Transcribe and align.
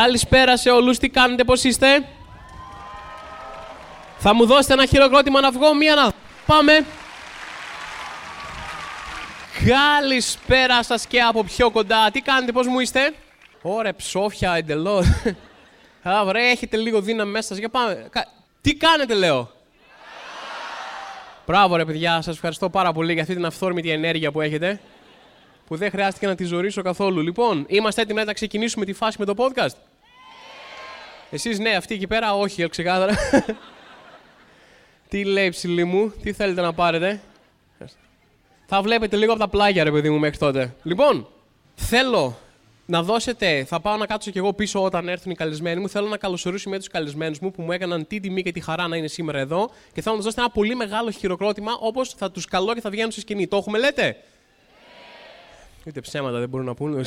Καλησπέρα 0.00 0.56
σε 0.56 0.70
όλους, 0.70 0.98
τι 0.98 1.08
κάνετε, 1.08 1.44
πώς 1.44 1.64
είστε; 1.64 2.08
Θα 4.18 4.34
μου 4.34 4.46
δώσετε 4.46 4.72
ένα 4.72 4.86
χειροκρότημα 4.86 5.40
να 5.40 5.50
βγω, 5.50 5.74
μία 5.74 5.94
να... 5.94 6.12
Πάμε. 6.46 6.84
Καλησπέρα 9.66 10.82
σας 10.82 11.06
και 11.06 11.20
από 11.20 11.44
πιο 11.44 11.70
κοντά. 11.70 12.10
Τι 12.10 12.20
κάνετε, 12.20 12.52
πώς 12.52 12.66
μου 12.66 12.80
είστε; 12.80 13.14
Ωρε, 13.62 13.92
ψόφια 13.92 14.54
εντελώς. 14.54 15.06
Α, 16.08 16.24
βρε, 16.24 16.50
έχετε 16.50 16.76
λίγο 16.76 17.00
δύναμη 17.00 17.30
μέσα 17.30 17.48
σας. 17.48 17.58
Για 17.58 17.68
πάμε. 17.68 18.10
Τι 18.60 18.74
κάνετε, 18.74 19.14
λέω; 19.14 19.50
Μπράβο, 21.46 21.76
ρε 21.76 21.84
παιδιά, 21.84 22.20
σας 22.22 22.34
ευχαριστώ 22.34 22.70
πάρα 22.70 22.92
πολύ 22.92 23.12
για 23.12 23.22
αυτή 23.22 23.34
την 23.34 23.44
αυθόρμητη 23.44 23.90
ενέργεια 23.90 24.32
που 24.32 24.40
έχετε. 24.40 24.80
Που 25.66 25.76
δεν 25.76 25.90
χρειάστηκε 25.90 26.26
να 26.26 26.34
τη 26.34 26.44
ζωρίσω 26.44 26.82
καθόλου. 26.82 27.20
Λοιπόν, 27.20 27.64
είμαστε 27.68 28.02
έτοιμοι 28.02 28.24
να 28.24 28.32
ξεκινήσουμε 28.32 28.84
τη 28.84 28.92
φάση 28.92 29.16
με 29.18 29.24
το 29.24 29.34
podcast; 29.36 29.76
Εσείς 31.30 31.58
ναι, 31.58 31.70
αυτοί 31.70 31.94
εκεί 31.94 32.06
πέρα 32.06 32.34
όχι, 32.34 32.68
ξεκάθαρα. 32.68 33.14
τι 35.08 35.24
λέει 35.24 35.48
ψηλή 35.48 35.84
μου, 35.84 36.12
τι 36.22 36.32
θέλετε 36.32 36.60
να 36.60 36.72
πάρετε; 36.72 37.20
Θα 38.66 38.82
βλέπετε 38.82 39.16
λίγο 39.16 39.32
από 39.32 39.40
τα 39.40 39.48
πλάγια, 39.48 39.84
ρε 39.84 39.90
παιδί 39.90 40.10
μου, 40.10 40.18
μέχρι 40.18 40.38
τότε. 40.38 40.74
Λοιπόν, 40.82 41.28
θέλω 41.74 42.38
να 42.86 43.02
δώσετε, 43.02 43.64
θα 43.64 43.80
πάω 43.80 43.96
να 43.96 44.06
κάτσω 44.06 44.30
κι 44.30 44.38
εγώ 44.38 44.52
πίσω 44.52 44.82
όταν 44.82 45.08
έρθουν 45.08 45.32
οι 45.32 45.34
καλεσμένοι 45.34 45.80
μου. 45.80 45.88
Θέλω 45.88 46.08
να 46.08 46.16
καλωσορίσω 46.16 46.70
με 46.70 46.78
τους 46.78 46.88
καλεσμένους 46.88 47.38
μου 47.38 47.50
που 47.50 47.62
μου 47.62 47.72
έκαναν 47.72 48.06
την 48.06 48.22
τιμή 48.22 48.42
και 48.42 48.52
τη 48.52 48.60
χαρά 48.60 48.88
να 48.88 48.96
είναι 48.96 49.08
σήμερα 49.08 49.38
εδώ 49.38 49.70
και 49.92 50.02
θέλω 50.02 50.16
να 50.16 50.22
τους 50.22 50.24
δώσετε 50.24 50.40
ένα 50.40 50.50
πολύ 50.50 50.74
μεγάλο 50.74 51.10
χειροκρότημα 51.10 51.72
όπως 51.80 52.14
θα 52.14 52.30
τους 52.30 52.44
καλώ 52.44 52.74
και 52.74 52.80
θα 52.80 52.90
βγαίνουν 52.90 53.10
στη 53.10 53.20
σκηνή. 53.20 53.46
Το 53.46 53.56
έχουμε, 53.56 53.78
λέτε; 53.78 54.16
Ούτε 55.86 56.00
ψέματα 56.00 56.38
δεν 56.38 56.48
μπορούν 56.48 56.66
να 56.66 56.74
πούνε. 56.74 57.04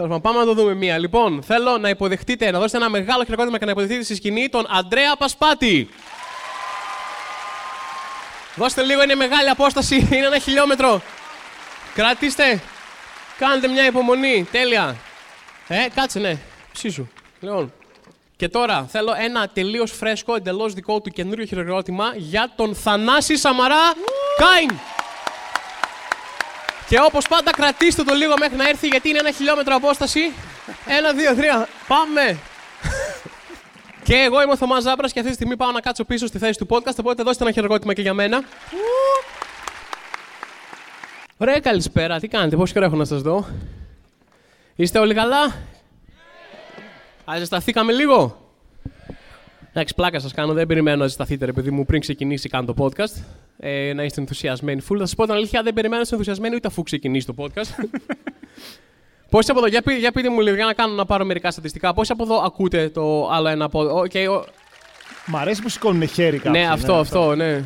Θέλω 0.00 0.20
πάμε 0.20 0.38
να 0.38 0.44
το 0.44 0.54
δούμε 0.54 0.74
μία. 0.74 0.98
Λοιπόν, 0.98 1.42
θέλω 1.42 1.78
να 1.78 1.88
υποδεχτείτε, 1.88 2.50
να 2.50 2.58
δώσετε 2.58 2.76
ένα 2.76 2.88
μεγάλο 2.88 3.24
χειροκρότημα 3.24 3.58
και 3.58 3.64
να 3.64 3.70
υποδεχτείτε 3.70 4.02
στη 4.02 4.14
σκηνή 4.14 4.48
τον 4.48 4.66
Αντρέα 4.68 5.16
Πασπάτη. 5.16 5.88
Δώστε 8.54 8.82
λίγο, 8.82 9.02
είναι 9.02 9.14
μεγάλη 9.14 9.48
απόσταση, 9.48 9.96
είναι 10.12 10.26
ένα 10.26 10.38
χιλιόμετρο. 10.38 11.02
Κρατήστε. 11.94 12.62
Κάντε 13.38 13.68
μια 13.68 13.86
υπομονή. 13.86 14.48
Τέλεια. 14.50 14.96
Ε, 15.68 15.86
κάτσε, 15.94 16.18
ναι. 16.18 16.38
Ψήσου. 16.72 17.08
Λοιπόν. 17.40 17.72
Και 18.36 18.48
τώρα 18.48 18.86
θέλω 18.90 19.14
ένα 19.18 19.48
τελείως 19.48 19.92
φρέσκο, 19.92 20.34
εντελώς 20.34 20.74
δικό 20.74 21.00
του 21.00 21.10
καινούριο 21.10 21.44
χειροκρότημα 21.44 22.12
για 22.16 22.52
τον 22.56 22.74
Θανάση 22.74 23.36
Σαμαρά 23.36 23.92
Κάιν. 24.36 24.70
Και 26.88 26.98
όπως 27.00 27.28
πάντα, 27.28 27.50
κρατήστε 27.50 28.02
το 28.02 28.14
λίγο 28.14 28.34
μέχρι 28.38 28.56
να 28.56 28.68
έρθει 28.68 28.86
γιατί 28.88 29.08
είναι 29.08 29.18
ένα 29.18 29.30
χιλιόμετρο 29.30 29.74
απόσταση. 29.74 30.20
Ένα, 30.86 31.12
δύο, 31.12 31.34
τρία. 31.34 31.68
Πάμε. 31.86 32.38
και 34.04 34.14
εγώ 34.14 34.42
είμαι 34.42 34.52
ο 34.52 34.56
Θωμάς 34.56 34.82
Ζάμπρας 34.82 35.12
και 35.12 35.18
αυτή 35.18 35.30
τη 35.30 35.36
στιγμή 35.36 35.56
πάω 35.56 35.70
να 35.70 35.80
κάτσω 35.80 36.04
πίσω 36.04 36.26
στη 36.26 36.38
θέση 36.38 36.58
του 36.58 36.66
podcast. 36.70 36.96
Οπότε 36.98 37.22
δώστε 37.22 37.44
ένα 37.44 37.52
χειροκρότημα 37.52 37.94
και 37.94 38.02
για 38.02 38.14
μένα. 38.14 38.42
Ωραία, 41.36 41.60
καλησπέρα. 41.60 42.18
Τι 42.18 42.28
κάνετε, 42.28 42.56
πόσο 42.56 42.72
καιρό 42.72 42.84
έχω 42.84 42.96
να 42.96 43.04
σας 43.04 43.22
δω; 43.22 43.46
Είστε 44.74 44.98
όλοι 44.98 45.14
καλά; 45.14 45.54
Αζεσταθήκαμε 47.24 47.92
λίγο. 47.92 48.37
Εντάξει, 49.78 49.96
πλάκα 49.96 50.18
σας 50.18 50.32
κάνω. 50.32 50.52
Δεν 50.52 50.66
περιμένω 50.66 50.96
να 50.96 51.06
ζεσταθείτε, 51.06 51.44
ρε 51.44 51.52
παιδί 51.52 51.70
μου, 51.70 51.84
πριν 51.84 52.00
ξεκινήσει 52.00 52.48
καν 52.48 52.66
το 52.66 52.74
podcast. 52.78 53.22
Ε, 53.58 53.92
να 53.92 54.04
είστε 54.04 54.20
ενθουσιασμένοι. 54.20 54.80
Φουλ, 54.80 54.98
θα 54.98 55.06
σας 55.06 55.14
πω 55.14 55.24
την 55.24 55.32
αλήθεια, 55.34 55.62
δεν 55.62 55.72
περιμένω 55.72 55.96
να 55.96 56.02
είστε 56.02 56.14
ενθουσιασμένοι 56.14 56.54
ούτε 56.54 56.68
αφού 56.68 56.82
ξεκινήσει 56.82 57.26
το 57.26 57.34
podcast. 57.38 57.84
Πόσοι 59.30 59.50
από 59.50 59.58
εδώ, 59.58 59.68
για, 59.68 59.82
για 59.98 60.12
πείτε 60.12 60.30
μου 60.30 60.40
λίγο, 60.40 60.56
για 60.56 60.64
να 60.64 60.72
κάνω 60.72 60.94
να 60.94 61.04
πάρω 61.04 61.24
μερικά 61.24 61.50
στατιστικά. 61.50 61.94
Πόσοι 61.94 62.12
από 62.12 62.22
εδώ 62.22 62.42
ακούτε 62.44 62.88
το 62.88 63.28
άλλο 63.30 63.48
ένα 63.48 63.64
από 63.64 64.02
okay, 64.02 64.42
Μ' 65.26 65.36
αρέσει 65.36 65.62
που 65.62 65.68
σηκώνουν 65.68 66.08
χέρι 66.08 66.38
κάποιοι. 66.38 66.60
Ναι, 66.60 66.68
αυτό, 66.68 66.92
ναι, 66.92 67.00
αυτό, 67.00 67.34
ναι. 67.34 67.62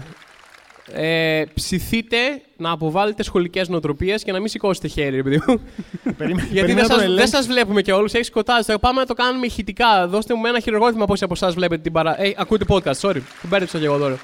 Ε, 0.87 1.45
ψηθείτε 1.55 2.17
να 2.57 2.71
αποβάλλετε 2.71 3.23
σχολικές 3.23 3.69
νοοτροπίες 3.69 4.23
και 4.23 4.33
να 4.33 4.39
μην 4.39 4.49
σηκώσετε 4.49 4.89
χέρι, 4.89 5.17
ρε 5.17 5.23
παιδί 5.23 5.43
μου. 5.47 5.61
Γιατί 6.53 6.73
δεν 6.73 6.87
σας, 6.87 7.15
δεν 7.15 7.27
σας 7.27 7.47
βλέπουμε 7.47 7.83
και 7.83 7.93
όλου, 7.93 8.09
έχει 8.13 8.25
σκοτάδι. 8.25 8.79
Πάμε 8.79 9.01
να 9.01 9.07
το 9.07 9.15
κάνουμε 9.15 9.47
ηχητικά. 9.47 10.09
Δώστε 10.09 10.35
μου 10.35 10.47
ένα 10.47 10.61
χειροκρότημα 10.61 11.05
πόσοι 11.05 11.25
από 11.25 11.33
εσάς 11.33 11.55
βλέπετε 11.55 11.83
την 11.83 11.93
παρά. 11.93 12.23
Ε, 12.23 12.33
ακούτε 12.37 12.65
podcast, 12.69 13.01
sorry. 13.01 13.21
Την 13.41 13.49
μπέρδεψα 13.49 13.79
και 13.79 13.85
εγώ 13.85 13.99
τώρα. 13.99 14.19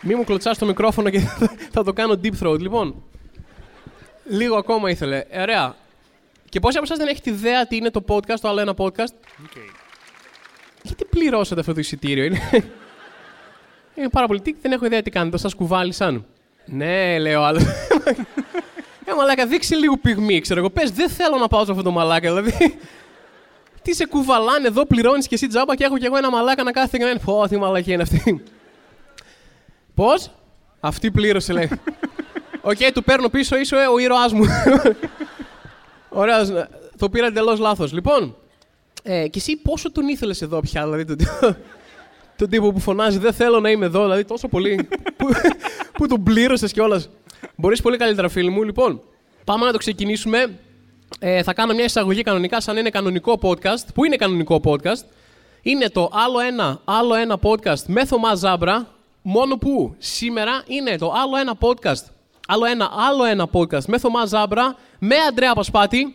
Μη 0.00 0.14
μου 0.14 0.24
κλωτσάς 0.24 0.58
το 0.58 0.66
μικρόφωνο 0.66 1.10
και 1.10 1.20
θα 1.72 1.84
το 1.84 1.92
κάνω 1.92 2.20
deep 2.22 2.46
throat. 2.46 2.58
Λοιπόν, 2.60 3.02
λίγο 4.24 4.56
ακόμα 4.56 4.90
ήθελε. 4.90 5.24
Ε, 5.28 5.40
ωραία. 5.40 5.74
Και 6.48 6.60
πόσοι 6.60 6.76
από 6.76 6.86
εσάς 6.86 6.98
δεν 6.98 7.08
έχετε 7.08 7.30
ιδέα 7.30 7.66
τι 7.66 7.76
είναι 7.76 7.90
το 7.90 8.04
podcast, 8.08 8.38
το 8.40 8.48
άλλο 8.48 8.60
ένα 8.60 8.74
podcast; 8.76 9.14
Okay. 9.44 9.70
Γιατί 10.82 11.04
πληρώσατε 11.04 11.60
αυτό 11.60 11.72
το 11.72 11.80
εισιτήριο, 11.80 12.24
είναι. 12.24 12.40
Είναι 13.96 14.08
πάρα 14.08 14.26
πολύ. 14.26 14.40
Τι, 14.40 14.54
δεν 14.62 14.72
έχω 14.72 14.84
ιδέα 14.84 15.02
τι 15.02 15.10
κάνετε, 15.10 15.38
σας 15.38 15.54
κουβάλισαν. 15.54 16.24
Ναι, 16.64 17.18
λέει 17.18 17.34
ο 17.34 17.44
άλλο. 17.44 17.60
ε, 19.04 19.14
μαλάκα, 19.16 19.46
δείξει 19.46 19.74
λίγο 19.74 19.96
πυγμή, 19.96 20.40
ξέρω 20.40 20.60
εγώ. 20.60 20.70
Πες, 20.70 20.90
δεν 20.90 21.08
θέλω 21.08 21.36
να 21.36 21.48
πάω 21.48 21.64
σε 21.64 21.70
αυτό 21.70 21.82
το 21.82 21.90
μαλάκα, 21.90 22.34
δηλαδή. 22.34 22.78
τι 23.82 23.94
σε 23.94 24.06
κουβαλάνε 24.06 24.66
εδώ, 24.66 24.86
πληρώνεις 24.86 25.26
και 25.26 25.34
εσύ 25.34 25.46
τζάμπα 25.46 25.74
και 25.74 25.84
έχω 25.84 25.98
κι 25.98 26.04
εγώ 26.04 26.16
ένα 26.16 26.30
μαλάκα 26.30 26.62
να 26.62 26.72
κάθεται 26.72 26.96
και 26.96 27.04
να 27.04 27.10
είναι. 27.10 27.20
Πω, 27.24 27.48
τι 27.48 27.56
μαλακία 27.56 27.92
είναι 27.92 28.02
αυτή. 28.02 28.42
Πώς; 29.94 30.30
Αυτή 30.80 31.10
πλήρωσε, 31.10 31.52
λέει. 31.52 31.70
OK, 32.60 32.76
okay, 32.78 32.90
του 32.94 33.04
παίρνω 33.04 33.28
πίσω, 33.28 33.56
είσαι 33.56 33.76
ο 33.76 33.98
ήρωάς 33.98 34.32
μου. 34.32 34.44
Ωραία, 36.08 36.68
το 36.98 37.08
πήρα 37.08 37.26
εντελώς 37.26 37.58
λάθος. 37.58 37.92
Λοιπόν, 37.92 38.36
ε, 39.02 39.28
και 39.28 39.38
εσύ 39.38 39.56
πόσο 39.56 39.92
τον 39.92 40.08
ήθελες 40.08 40.42
εδώ 40.42 40.60
πια, 40.60 40.82
δηλαδή. 40.82 41.26
Το, 42.36 42.44
τον 42.44 42.48
τύπο 42.48 42.72
που 42.72 42.80
φωνάζει 42.80 43.18
Δεν 43.18 43.32
θέλω 43.32 43.60
να 43.60 43.70
είμαι 43.70 43.86
εδώ, 43.86 44.02
δηλαδή 44.02 44.24
τόσο 44.24 44.48
πολύ. 44.48 44.88
που, 45.16 45.28
που 45.92 46.06
τον 46.06 46.22
πλήρωσες 46.22 46.72
κιόλας. 46.72 47.08
Μπορείς 47.54 47.82
πολύ 47.82 47.96
καλύτερα, 47.96 48.28
φίλοι 48.28 48.50
μου. 48.50 48.62
Λοιπόν, 48.62 49.00
πάμε 49.44 49.64
να 49.64 49.72
το 49.72 49.78
ξεκινήσουμε. 49.78 50.58
Ε, 51.18 51.42
θα 51.42 51.52
κάνω 51.52 51.74
μια 51.74 51.84
εισαγωγή 51.84 52.22
κανονικά, 52.22 52.60
σαν 52.60 52.76
είναι 52.76 52.90
κανονικό 52.90 53.38
podcast. 53.42 53.86
Πού 53.94 54.04
είναι 54.04 54.16
κανονικό 54.16 54.60
podcast, 54.64 55.04
Είναι 55.62 55.88
το 55.88 56.10
άλλο 56.12 56.40
ένα, 56.40 56.80
άλλο 56.84 57.14
ένα 57.14 57.38
podcast 57.42 57.82
με 57.86 58.04
Θωμάς 58.04 58.38
Ζάμπρα. 58.38 58.86
Μόνο 59.22 59.56
που 59.56 59.94
σήμερα 59.98 60.62
είναι 60.66 60.96
το 60.96 61.12
άλλο 61.12 61.36
ένα 61.36 61.54
podcast. 61.60 62.04
Άλλο 62.48 62.64
ένα, 62.64 62.90
άλλο 63.08 63.24
ένα 63.24 63.48
podcast 63.52 63.84
με 63.86 63.98
Θωμάς 63.98 64.28
Ζάμπρα, 64.28 64.76
με 64.98 65.16
Αντρέα 65.28 65.54
Πασπάτη. 65.54 66.14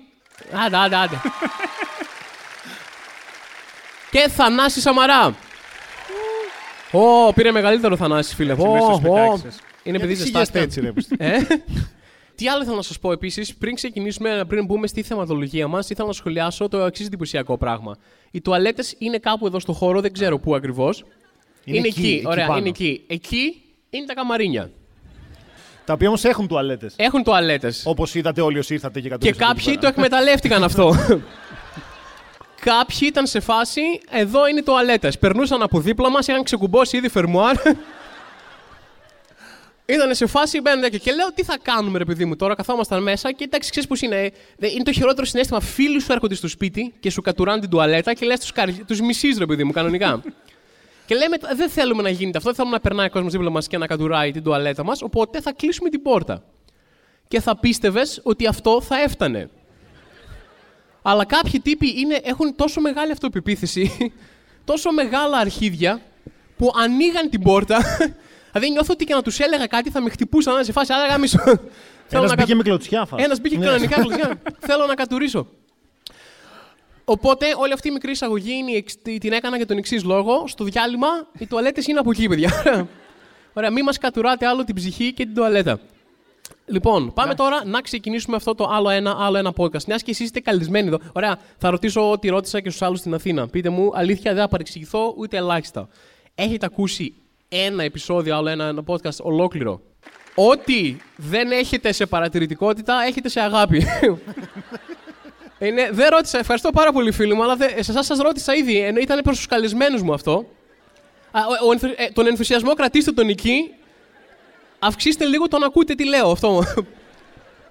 Άντε, 0.65 0.77
άντε, 0.77 0.95
άντε. 0.95 1.15
και 4.11 4.29
Θανάση 4.29 4.81
Σαμαρά. 4.81 5.35
Ω, 6.91 7.33
πήρε 7.33 7.51
μεγαλύτερο 7.51 7.95
θανάσι, 7.95 8.35
φίλε. 8.35 8.53
Ω, 8.53 9.39
Είναι 9.83 9.97
επειδή 9.97 10.13
ζεστάστε. 10.13 10.59
έτσι, 10.59 10.79
ρε. 10.81 10.91
Ε; 11.27 11.37
Τι 12.35 12.47
άλλο 12.47 12.63
θέλω 12.63 12.75
να 12.75 12.81
σας 12.81 12.99
πω 12.99 13.11
επίσης, 13.11 13.55
πριν 13.55 13.75
ξεκινήσουμε, 13.75 14.43
πριν 14.47 14.65
μπούμε 14.65 14.87
στη 14.87 15.01
θεματολογία 15.01 15.67
μας, 15.67 15.89
ήθελα 15.89 16.07
να 16.07 16.13
σχολιάσω 16.13 16.67
το 16.67 16.77
εξής 16.77 17.05
εντυπωσιακό 17.05 17.57
πράγμα. 17.57 17.95
Οι 18.31 18.41
τουαλέτες 18.41 18.95
είναι 18.97 19.17
κάπου 19.17 19.45
εδώ 19.45 19.59
στο 19.59 19.73
χώρο, 19.73 20.01
δεν 20.01 20.13
ξέρω 20.13 20.39
πού 20.39 20.55
ακριβώς. 20.55 21.03
Είναι, 21.63 21.77
είναι, 21.77 21.87
εκεί, 21.87 21.99
εκεί 21.99 22.23
ωραία, 22.27 22.57
είναι 22.57 22.69
εκεί. 22.69 23.03
Εκεί 23.07 23.61
είναι 23.89 24.05
τα 24.05 24.13
καμαρίνια. 24.13 24.71
Τα 25.85 25.93
οποία 25.93 26.07
όμως 26.07 26.23
έχουν 26.23 26.47
τουαλέτες. 26.47 26.93
Έχουν 26.97 27.23
τουαλέτες. 27.23 27.83
Όπως 27.85 28.15
είδατε 28.15 28.41
όλοι 28.41 28.57
όσοι 28.57 28.73
ήρθατε 28.73 28.99
και 28.99 29.09
Και 29.19 29.31
κάποιοι 29.33 29.77
το 29.77 29.87
εκμεταλλεύτηκαν 29.87 30.63
αυτό. 30.63 30.93
Κάποιοι 32.61 32.99
ήταν 33.01 33.27
σε 33.27 33.39
φάση, 33.39 33.81
εδώ 34.09 34.47
είναι 34.47 34.59
οι 34.59 34.63
τουαλέτες. 34.63 35.17
Περνούσαν 35.17 35.61
από 35.61 35.79
δίπλα 35.79 36.09
μας, 36.09 36.27
είχαν 36.27 36.43
ξεκουμπώσει 36.43 36.97
ήδη 36.97 37.09
φερμουάρ. 37.09 37.55
Ήταν 39.85 40.15
σε 40.15 40.25
φάση, 40.25 40.61
μπαίνουν 40.61 40.89
και, 40.89 40.97
και 40.97 41.11
λέω 41.11 41.33
τι 41.33 41.43
θα 41.43 41.57
κάνουμε, 41.61 41.97
ρε 41.97 42.05
παιδί 42.05 42.25
μου. 42.25 42.35
Τώρα 42.35 42.55
καθόμασταν 42.55 43.01
μέσα 43.03 43.31
και 43.31 43.43
εντάξει, 43.43 43.69
ξέρεις 43.69 43.89
πώ 43.89 43.95
είναι. 43.99 44.31
Είναι 44.57 44.83
το 44.83 44.91
χειρότερο 44.91 45.25
συνέστημα. 45.25 45.59
Φίλοι 45.59 45.99
σου 45.99 46.11
έρχονται 46.11 46.35
στο 46.35 46.47
σπίτι 46.47 46.93
και 46.99 47.09
σου 47.09 47.21
κατουράνε 47.21 47.59
την 47.59 47.69
τουαλέτα 47.69 48.13
και 48.13 48.25
λες 48.25 48.39
τους 48.39 48.51
καρ... 48.51 48.69
τους 48.85 49.01
μισείς, 49.01 49.37
ρε 49.37 49.45
παιδί 49.45 49.63
μου, 49.63 49.71
κανονικά. 49.71 50.21
και 51.07 51.15
λέμε, 51.15 51.37
δεν 51.55 51.69
θέλουμε 51.69 52.01
να 52.01 52.09
γίνεται 52.09 52.37
αυτό. 52.37 52.49
Δεν 52.49 52.57
θέλουμε 52.57 52.75
να 52.75 52.81
περνάει 52.81 53.07
ο 53.07 53.09
κόσμος 53.09 53.31
δίπλα 53.31 53.49
μας 53.49 53.67
και 53.67 53.77
να 53.77 53.87
κατουράει 53.87 54.31
την 54.31 54.43
τουαλέτα 54.43 54.83
μας. 54.83 55.01
Οπότε 55.01 55.41
θα 55.41 55.53
κλείσουμε 55.53 55.89
την 55.89 56.01
πόρτα. 56.01 56.43
Και 57.27 57.41
θα 57.41 57.57
πίστευες 57.59 58.19
ότι 58.23 58.47
αυτό 58.47 58.81
θα 58.81 59.01
έφτανε. 59.01 59.49
Αλλά 61.01 61.25
κάποιοι 61.25 61.59
τύποι 61.59 61.99
είναι, 61.99 62.19
έχουν 62.23 62.55
τόσο 62.55 62.81
μεγάλη 62.81 63.11
αυτοπεποίθηση, 63.11 64.13
τόσο 64.71 64.91
μεγάλα 64.91 65.37
αρχίδια, 65.37 66.01
που 66.57 66.71
ανοίγαν 66.75 67.29
την 67.29 67.41
πόρτα. 67.41 67.77
δηλαδή 68.51 68.71
νιώθω 68.71 68.93
ότι 68.93 69.05
και 69.05 69.13
να 69.13 69.21
τους 69.21 69.39
έλεγα 69.39 69.67
κάτι 69.67 69.89
θα 69.89 70.01
με 70.01 70.09
χτυπούσαν 70.09 70.63
σε 70.63 70.71
φάση. 70.71 70.93
Άρα 70.93 71.17
μισό. 71.17 71.43
Ένας 72.09 72.33
μπήκε 72.35 72.55
με 72.55 72.63
κλωτσιά, 72.63 73.05
φάση. 73.05 73.23
Ένας 73.23 73.39
μπήκε 73.39 73.57
κανονικά 73.57 74.01
κλωτσιά. 74.01 74.41
Θέλω 74.59 74.85
να 74.85 74.93
κατουρίσω. 74.93 75.47
Οπότε 77.05 77.45
όλη 77.57 77.73
αυτή 77.73 77.87
η 77.87 77.91
μικρή 77.91 78.11
εισαγωγή 78.11 78.53
είναι, 78.53 78.83
την 79.19 79.31
έκανα 79.31 79.57
για 79.57 79.65
τον 79.65 79.77
εξής 79.77 80.03
λόγο. 80.03 80.43
Στο 80.47 80.63
διάλειμμα 80.63 81.07
οι 81.37 81.47
τουαλέτες 81.47 81.87
είναι 81.87 81.99
από 81.99 82.11
εκεί, 82.11 82.27
παιδιά. 82.27 82.51
Ωραία, 83.53 83.71
μην 83.71 83.83
μας 83.83 83.97
κατουράτε 83.97 84.47
άλλο 84.47 84.63
την 84.63 84.75
ψυχή 84.75 85.13
και 85.13 85.23
την 85.23 85.33
τουαλέτα. 85.33 85.79
Λοιπόν, 86.71 87.13
πάμε 87.13 87.35
τώρα 87.35 87.65
να 87.65 87.81
ξεκινήσουμε 87.81 88.35
αυτό 88.35 88.55
το 88.55 88.67
άλλο 88.71 88.89
ένα, 88.89 89.15
άλλο 89.19 89.37
ένα 89.37 89.53
podcast. 89.57 89.83
Μια 89.83 89.95
και 89.95 90.11
εσείς 90.11 90.19
είστε 90.19 90.39
καλεσμένοι 90.39 90.87
εδώ. 90.87 90.99
Ωραία, 91.13 91.39
θα 91.57 91.69
ρωτήσω 91.69 92.11
ό,τι 92.11 92.29
ρώτησα 92.29 92.61
και 92.61 92.69
στους 92.69 92.81
άλλους 92.81 92.99
στην 92.99 93.13
Αθήνα. 93.13 93.47
Πείτε 93.47 93.69
μου, 93.69 93.91
αλήθεια, 93.93 94.33
δεν 94.33 94.41
θα 94.41 94.47
παρεξηγηθώ 94.47 95.13
ούτε 95.17 95.37
ελάχιστα. 95.37 95.87
Έχετε 96.35 96.65
ακούσει 96.65 97.13
ένα 97.49 97.83
επεισόδιο, 97.83 98.35
άλλο 98.35 98.49
ένα, 98.49 98.65
ένα 98.65 98.83
podcast 98.85 99.17
ολόκληρο; 99.21 99.81
Ό,τι 100.35 100.95
δεν 101.15 101.51
έχετε 101.51 101.91
σε 101.91 102.05
παρατηρητικότητα, 102.05 103.03
έχετε 103.07 103.29
σε 103.29 103.39
αγάπη. 103.39 103.85
Είναι, 105.59 105.89
δεν 105.91 106.09
ρώτησα, 106.09 106.37
ευχαριστώ 106.37 106.69
πάρα 106.69 106.91
πολύ 106.91 107.11
φίλοι 107.11 107.33
μου, 107.33 107.43
αλλά 107.43 107.55
δε, 107.55 107.67
σε 107.67 107.91
εσάς 107.91 108.05
σας 108.05 108.19
ρώτησα 108.19 108.53
ήδη. 108.53 108.93
Ήταν 109.01 109.21
προς 109.23 109.37
τους 109.37 109.45
καλεσμένους 109.45 110.01
μου 110.01 110.13
αυτό. 110.13 110.45
Α, 111.31 111.41
ο, 111.63 111.67
ο, 111.67 111.71
ε, 111.95 112.09
τον 112.13 112.27
ενθουσιασμό 112.27 112.73
κρατήστε 112.73 113.11
τον 113.11 113.29
εκεί. 113.29 113.71
Αυξήστε 114.83 115.25
λίγο 115.25 115.47
τον 115.47 115.63
ακούτε 115.63 115.95
τι 115.95 116.07
λέω 116.07 116.31
αυτό. 116.31 116.63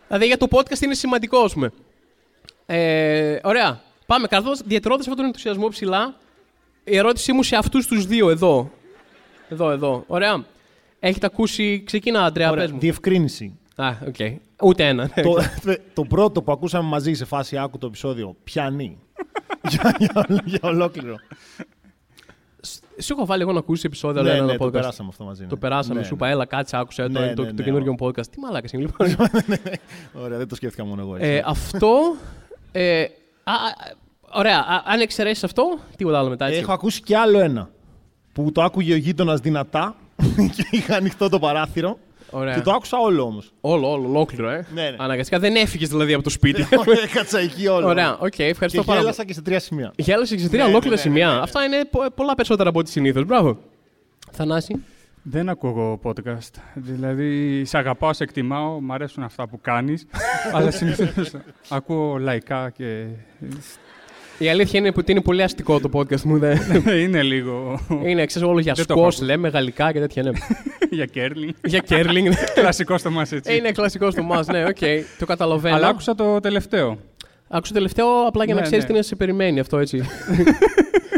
δηλαδή 0.07 0.27
για 0.27 0.37
το 0.37 0.47
podcast 0.51 0.81
είναι 0.81 0.95
σημαντικό, 0.95 1.39
ας 1.39 1.53
πούμε. 1.53 1.73
Ε, 2.67 3.39
ωραία. 3.43 3.81
Πάμε. 4.07 4.27
Καθώς 4.27 4.61
διατηρώντας 4.65 5.01
αυτόν 5.01 5.17
τον 5.17 5.25
ενθουσιασμό 5.25 5.69
ψηλά, 5.69 6.15
η 6.85 6.97
ερώτησή 6.97 7.33
μου 7.33 7.43
σε 7.43 7.57
αυτούς 7.57 7.87
τους 7.87 8.07
δύο 8.07 8.31
εδώ. 8.31 8.71
Εδώ, 9.49 9.71
εδώ. 9.71 10.05
Ωραία. 10.07 10.45
Έχετε 11.01 11.27
ακούσει. 11.27 11.83
Ξεκινά, 11.87 12.25
Αντρέα, 12.25 12.53
πες 12.55 12.73
μου. 12.73 12.79
Διευκρίνηση. 12.79 13.59
Α, 13.77 13.89
οκ. 14.07 14.15
Okay. 14.19 14.37
Ούτε 14.63 14.89
ένα. 14.89 15.09
το, 15.09 15.37
το 15.95 16.05
πρώτο 16.05 16.43
που 16.43 16.53
ακούσαμε 16.53 16.89
μαζί 16.89 17.13
σε 17.13 17.25
φάση 17.25 17.59
άκου 17.59 17.79
το 17.79 17.87
επεισόδιο, 17.87 18.37
πιανεί. 18.45 18.99
για, 19.71 19.97
για, 19.99 20.27
για 20.45 20.61
ολόκληρο. 20.63 21.17
Σου 23.01 23.13
έχω 23.13 23.27
βάλει 23.27 23.43
εγώ 23.43 23.53
να 23.53 23.59
ακούσεις 23.59 23.85
επεισόδιο, 23.85 24.23
ναι, 24.23 24.31
αλλά 24.31 24.45
ναι, 24.45 24.55
podcast. 24.55 24.59
το 24.59 24.71
περάσαμε 24.71 25.09
αυτό 25.09 25.25
μαζί. 25.25 25.43
Ναι. 25.43 25.49
Το 25.49 25.57
περάσαμε, 25.57 26.01
ναι, 26.01 26.07
σου 26.07 26.15
είπα, 26.15 26.29
έλα, 26.29 26.45
κάτσε, 26.45 26.77
άκουσε 26.77 27.03
ναι, 27.03 27.09
το, 27.09 27.21
ναι, 27.21 27.35
το, 27.35 27.43
ναι, 27.43 27.49
το 27.49 27.55
ναι, 27.55 27.63
καινούργιο 27.63 27.93
μου 27.93 28.07
podcast. 28.07 28.27
Τι 28.27 28.41
μαλάκα 28.41 28.69
είναι, 28.73 28.83
λοιπόν. 28.83 29.17
Ωραία, 30.25 30.39
δεν 30.39 30.49
το 30.49 30.55
σκέφτηκα 30.55 30.85
μόνο 30.85 31.03
εγώ. 31.03 31.17
Έτσι. 31.17 31.29
Ε, 31.29 31.43
αυτό. 31.47 32.17
Ε, 32.73 33.03
α, 33.45 33.53
ωραία, 34.33 34.59
α, 34.59 34.83
αν 34.85 35.01
εξαιρέσεις 35.01 35.45
αυτό, 35.45 35.79
τίποτα 35.97 36.19
άλλο 36.19 36.29
μετά. 36.29 36.47
Έτσι. 36.47 36.59
Έχω 36.59 36.73
ακούσει 36.73 37.03
κι 37.03 37.15
άλλο 37.15 37.39
ένα. 37.39 37.71
Που 38.33 38.53
το 38.53 38.63
άκουγε 38.63 38.93
ο 38.93 38.97
γείτονας 38.97 39.41
δυνατά 39.41 39.95
και 40.57 40.67
είχα 40.71 40.97
ανοιχτό 40.97 41.29
το 41.29 41.39
παράθυρο. 41.39 41.99
Ωραία. 42.31 42.55
Και 42.55 42.61
το 42.61 42.71
άκουσα 42.73 42.99
όλο 42.99 43.23
όμως. 43.23 43.53
Όλο, 43.61 43.91
όλο, 43.93 44.09
ολόκληρο, 44.09 44.49
ε. 44.51 44.67
Ναι, 44.75 44.83
ναι. 44.83 44.97
Αναγκαστικά 44.99 45.39
δεν 45.39 45.55
έφυγες 45.57 45.89
δηλαδή 45.89 46.13
από 46.13 46.23
το 46.23 46.31
σπίτι. 46.31 46.67
Έκατσα 47.11 47.39
εκεί 47.39 47.67
όλο. 47.67 47.87
Ωραία, 47.87 48.13
OK, 48.19 48.33
okay, 48.37 48.39
ευχαριστώ 48.39 48.81
και 48.81 48.87
πάρα 48.87 48.87
πολύ. 48.87 48.99
γέλασα 49.01 49.25
και 49.25 49.33
σε 49.33 49.43
τρία 49.43 49.61
σημεία. 49.61 49.93
Γέλασες 49.97 50.37
και 50.37 50.43
σε 50.43 50.49
τρία 50.49 50.63
Ναι, 50.65 50.69
ολόκληρα 50.69 50.95
ναι, 50.97 51.03
ναι, 51.03 51.09
σημεία. 51.09 51.27
ναι, 51.29 51.35
ναι. 51.35 51.41
Αυτά 51.41 51.65
είναι 51.65 51.85
πο- 51.91 52.11
πολλά 52.15 52.35
περισσότερα 52.35 52.69
από 52.69 52.79
ό,τι 52.79 52.91
συνήθως. 52.91 53.25
Μπράβο. 53.25 53.59
Θανάση. 54.31 54.75
Δεν 55.23 55.49
ακούω 55.49 56.01
podcast. 56.03 56.51
Δηλαδή, 56.75 57.63
σε 57.65 57.79
αγαπάω, 57.79 58.13
σε 58.13 58.23
εκτιμάω, 58.23 58.81
μ' 58.81 58.93
αρέσουν 58.93 59.23
αυτά 59.23 59.47
που 59.49 59.61
κάνεις, 59.61 60.07
αλλά 60.55 60.71
συνήθως 60.71 61.31
ακούω 61.69 62.17
λαϊκά 62.19 62.71
και 62.77 63.05
Η 64.43 64.49
αλήθεια 64.49 64.79
είναι 64.81 64.93
που 64.93 65.03
είναι 65.07 65.21
πολύ 65.21 65.43
αστικό 65.43 65.81
το 65.81 65.91
podcast 65.93 66.21
μου. 66.21 66.39
Δεν... 66.39 66.59
είναι 67.03 67.23
λίγο 67.23 67.81
είναι, 68.05 68.27
ξέρεις, 68.27 68.49
όλος 68.49 68.63
για 68.63 68.73
Δεν 68.73 68.87
το 68.87 68.93
σκος, 68.93 69.03
έχω 69.03 69.07
ακούσει. 69.07 69.25
λέμε, 69.25 69.49
γαλλικά 69.49 69.93
και 69.93 69.99
τέτοια. 69.99 70.23
Ναι. 70.23 70.31
για 70.91 71.05
κέρλινγκ. 71.05 71.51
για 71.65 71.79
κέρλινγκ. 71.79 72.33
Κλασικό 72.55 72.99
στο 72.99 73.11
μας 73.11 73.33
έτσι. 73.33 73.57
είναι 73.57 73.71
κλασικό 73.73 74.11
στο 74.11 74.23
μας, 74.23 74.47
ναι, 74.47 74.65
οκ. 74.65 74.79
Το 75.19 75.27
καταλαβαίνω. 75.27 75.77
Αλλά 75.77 75.89
άκουσα 75.89 76.15
το 76.15 76.41
τελευταίο. 76.41 76.99
Άκουσα 77.53 77.73
το 77.73 77.79
τελευταίο 77.79 78.07
απλά 78.27 78.45
για 78.45 78.55
να 78.55 78.61
Ναι, 78.61 78.67
ξέρεις 78.67 78.85
ναι. 78.85 78.91
τι 78.91 78.97
να 78.97 79.03
σε 79.03 79.17
περιμένει 79.17 79.61
αυτό 79.61 79.79
έτσι. 79.79 80.03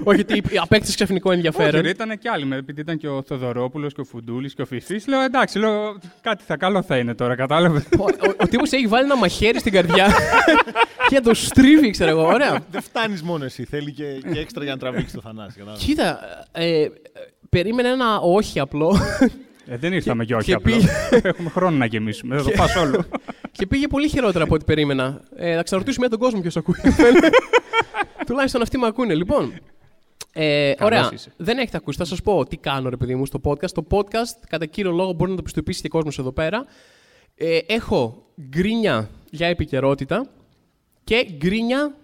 Όχι 0.05 0.21
ότι 0.21 0.43
απέκτησε 0.57 0.95
ξαφνικό 0.95 1.29
Όχι, 1.31 1.37
ενδιαφέρον. 1.37 1.81
ρε, 1.83 1.89
ήταν 1.89 2.19
και 2.19 2.29
άλλοι. 2.29 2.45
με- 2.45 2.57
Επειδή 2.57 2.81
ήταν 2.81 2.97
και 2.99 3.09
ο 3.09 3.23
Θοδωρόπουλος 3.23 3.95
και 3.95 4.01
ο 4.01 4.05
Φουντούλης 4.05 4.55
και 4.55 4.63
ο 4.63 4.67
Φιφή. 4.67 5.01
Λέω 5.07 5.21
εντάξει, 5.21 5.59
λέω, 5.59 5.99
κάτι 6.21 6.45
θα 6.47 6.57
καλό 6.57 6.83
θα 6.83 6.97
είναι 6.97 7.15
τώρα, 7.15 7.35
κατάλαβε. 7.35 7.85
Ο, 7.99 8.03
ο, 8.03 8.33
ο 8.43 8.49
τύπος 8.49 8.73
έχει 8.73 8.87
βάλει 8.87 9.05
ένα 9.05 9.17
μαχαίρι 9.17 9.59
στην 9.59 9.73
καρδιά 9.73 10.09
και 11.09 11.21
το 11.21 11.35
στρίβει, 11.35 11.91
ξέρω 11.91 12.11
εγώ. 12.11 12.27
Ωραία. 12.27 12.59
Δεν 12.71 12.83
φτάνεις 12.83 13.23
μόνο 13.23 13.45
εσύ. 13.45 13.65
Θέλει 13.65 13.93
και, 13.93 14.05
και 14.33 14.39
έξτρα 14.41 14.63
για 14.65 14.73
να 14.73 14.79
τραβήξει 14.79 15.15
το 15.15 15.21
θανάσι. 15.21 15.57
κατάλαβες. 15.59 15.85
Κοίτα, 15.85 16.19
ε, 16.53 16.81
ε, 16.83 16.91
περίμενε 17.49 17.89
ένα 17.89 18.19
όχι 18.19 18.61
απλό 18.61 18.99
Ε, 19.67 19.77
δεν 19.77 19.93
ήρθαμε 19.93 20.25
και 20.25 20.35
όχι 20.35 20.45
και 20.45 20.53
απλά. 20.55 20.73
πήγε- 20.77 20.89
Έχουμε 21.27 21.51
χρόνο 21.51 21.77
να 21.77 21.85
γεμίσουμε. 21.87 22.37
Θα 22.37 22.43
το 22.43 22.51
πας 22.57 22.77
όλο. 22.77 23.05
και 23.59 23.67
πήγε 23.67 23.87
πολύ 23.87 24.09
χειρότερα 24.09 24.45
από 24.45 24.55
ό,τι 24.55 24.65
περίμενα. 24.65 25.21
Ε, 25.37 25.55
να 25.55 25.63
ξαναρωτήσουμε 25.63 26.07
για 26.07 26.17
τον 26.17 26.27
κόσμο 26.27 26.41
ποιος 26.41 26.57
ακούει. 26.57 26.75
Τουλάχιστον 28.27 28.63
αυτοί 28.63 28.79
με 28.79 28.87
ακούνε. 28.87 29.15
Λοιπόν, 29.15 29.53
ε, 30.33 30.73
Καλώς 30.77 30.99
ωραία. 30.99 31.11
είσαι. 31.13 31.33
Δεν 31.37 31.59
έχετε 31.59 31.77
ακούσει. 31.77 31.99
Θα 31.99 32.05
σας 32.05 32.23
πω 32.23 32.47
τι 32.47 32.57
κάνω, 32.57 32.89
ρε 32.89 32.97
παιδί 32.97 33.15
μου, 33.15 33.27
στο 33.27 33.41
podcast. 33.45 33.71
Το 33.71 33.87
podcast, 33.91 34.37
κατά 34.49 34.67
κύριο 34.67 34.91
λόγο, 34.91 35.13
μπορεί 35.13 35.31
να 35.31 35.37
το 35.37 35.43
πιστοποιήσει 35.43 35.81
και 35.83 35.89
κόσμος 35.89 36.19
εδώ 36.19 36.33
πέρα. 36.33 36.65
Ε, 37.35 37.59
έχω 37.67 38.27
γκρίνια 38.49 39.11
για 39.31 39.47
επικαιρότητα 39.47 40.27
και 41.05 41.27
γκρίνια 41.37 41.95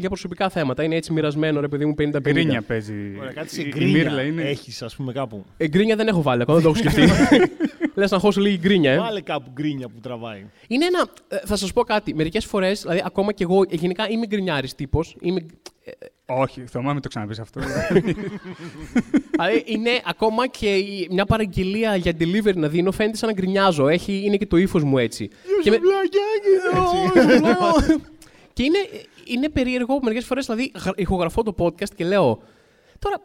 για 0.00 0.08
προσωπικά 0.08 0.48
θέματα. 0.48 0.82
Είναι 0.82 0.96
έτσι 0.96 1.12
μοιρασμένο, 1.12 1.60
ρε 1.60 1.68
παιδί 1.68 1.84
μου, 1.86 1.94
50-50. 1.98 2.20
Γκρίνια 2.20 2.62
παίζει. 2.62 3.16
Ωραία, 3.18 3.32
κάτι 3.32 3.50
σε 3.54 3.60
Η- 3.60 3.64
η 3.66 3.72
γκρίνια 3.74 3.92
Μύρλα 4.04 4.22
είναι. 4.22 4.42
έχεις, 4.42 4.82
ας 4.82 4.96
πούμε, 4.96 5.12
κάπου. 5.12 5.44
Ε, 5.56 5.68
γκρίνια 5.68 5.96
δεν 5.96 6.06
έχω 6.08 6.22
βάλει 6.22 6.42
ακόμα, 6.42 6.58
δεν 6.60 6.72
το 6.72 6.78
έχω 6.78 6.88
σκεφτεί. 6.90 7.12
Λες 7.94 8.10
να 8.10 8.18
χώσω 8.18 8.40
λίγη 8.40 8.58
γκρίνια, 8.58 8.92
ε. 8.92 8.98
Βάλε 8.98 9.20
κάπου 9.20 9.50
γκρίνια 9.52 9.88
που 9.88 10.00
τραβάει. 10.00 10.44
Είναι 10.68 10.84
ένα. 10.84 11.08
ε, 11.28 11.36
Θα 11.46 11.56
σας 11.56 11.72
πω 11.72 11.82
κάτι. 11.82 12.14
Μερικές 12.14 12.44
φορές, 12.44 12.80
δηλαδή 12.80 13.02
ακόμα 13.04 13.32
και 13.32 13.42
εγώ, 13.44 13.62
ε, 13.62 13.76
γενικά 13.76 14.08
είμαι 14.08 14.26
γκρινιάρης 14.26 14.74
τύπος. 14.74 15.16
Είμαι, 15.20 15.46
Όχι, 16.26 16.64
θυμάμαι 16.66 16.92
μην 16.92 17.02
το 17.02 17.08
ξαναπείς 17.08 17.38
αυτό. 17.38 17.60
δηλαδή 19.30 19.62
είναι 19.64 19.90
ακόμα 20.04 20.46
και 20.46 20.66
η- 20.76 21.08
μια 21.10 21.24
παραγγελία 21.24 21.96
για 21.96 22.12
delivery 22.18 22.54
να 22.54 22.68
δίνω, 22.68 22.92
φαίνεται 22.92 23.16
σαν 23.16 23.28
να 23.28 23.34
γκρινιάζω. 23.34 23.88
Έχει, 23.88 24.22
είναι 24.24 24.36
και 24.36 24.46
το 24.46 24.56
ύφος 24.56 24.82
μου 24.84 24.98
έτσι. 24.98 25.28
και, 25.62 25.70
με- 25.70 25.78
και 28.52 28.62
είναι, 28.62 28.78
είναι 29.32 29.48
περίεργο 29.48 29.98
μερικές 30.02 30.24
φορές, 30.24 30.46
δηλαδή 30.46 30.72
γρα- 30.82 30.94
ηχογραφώ 30.96 31.42
το 31.42 31.54
podcast 31.58 31.94
και 31.96 32.04
λέω. 32.04 32.42
Τώρα, 32.98 33.16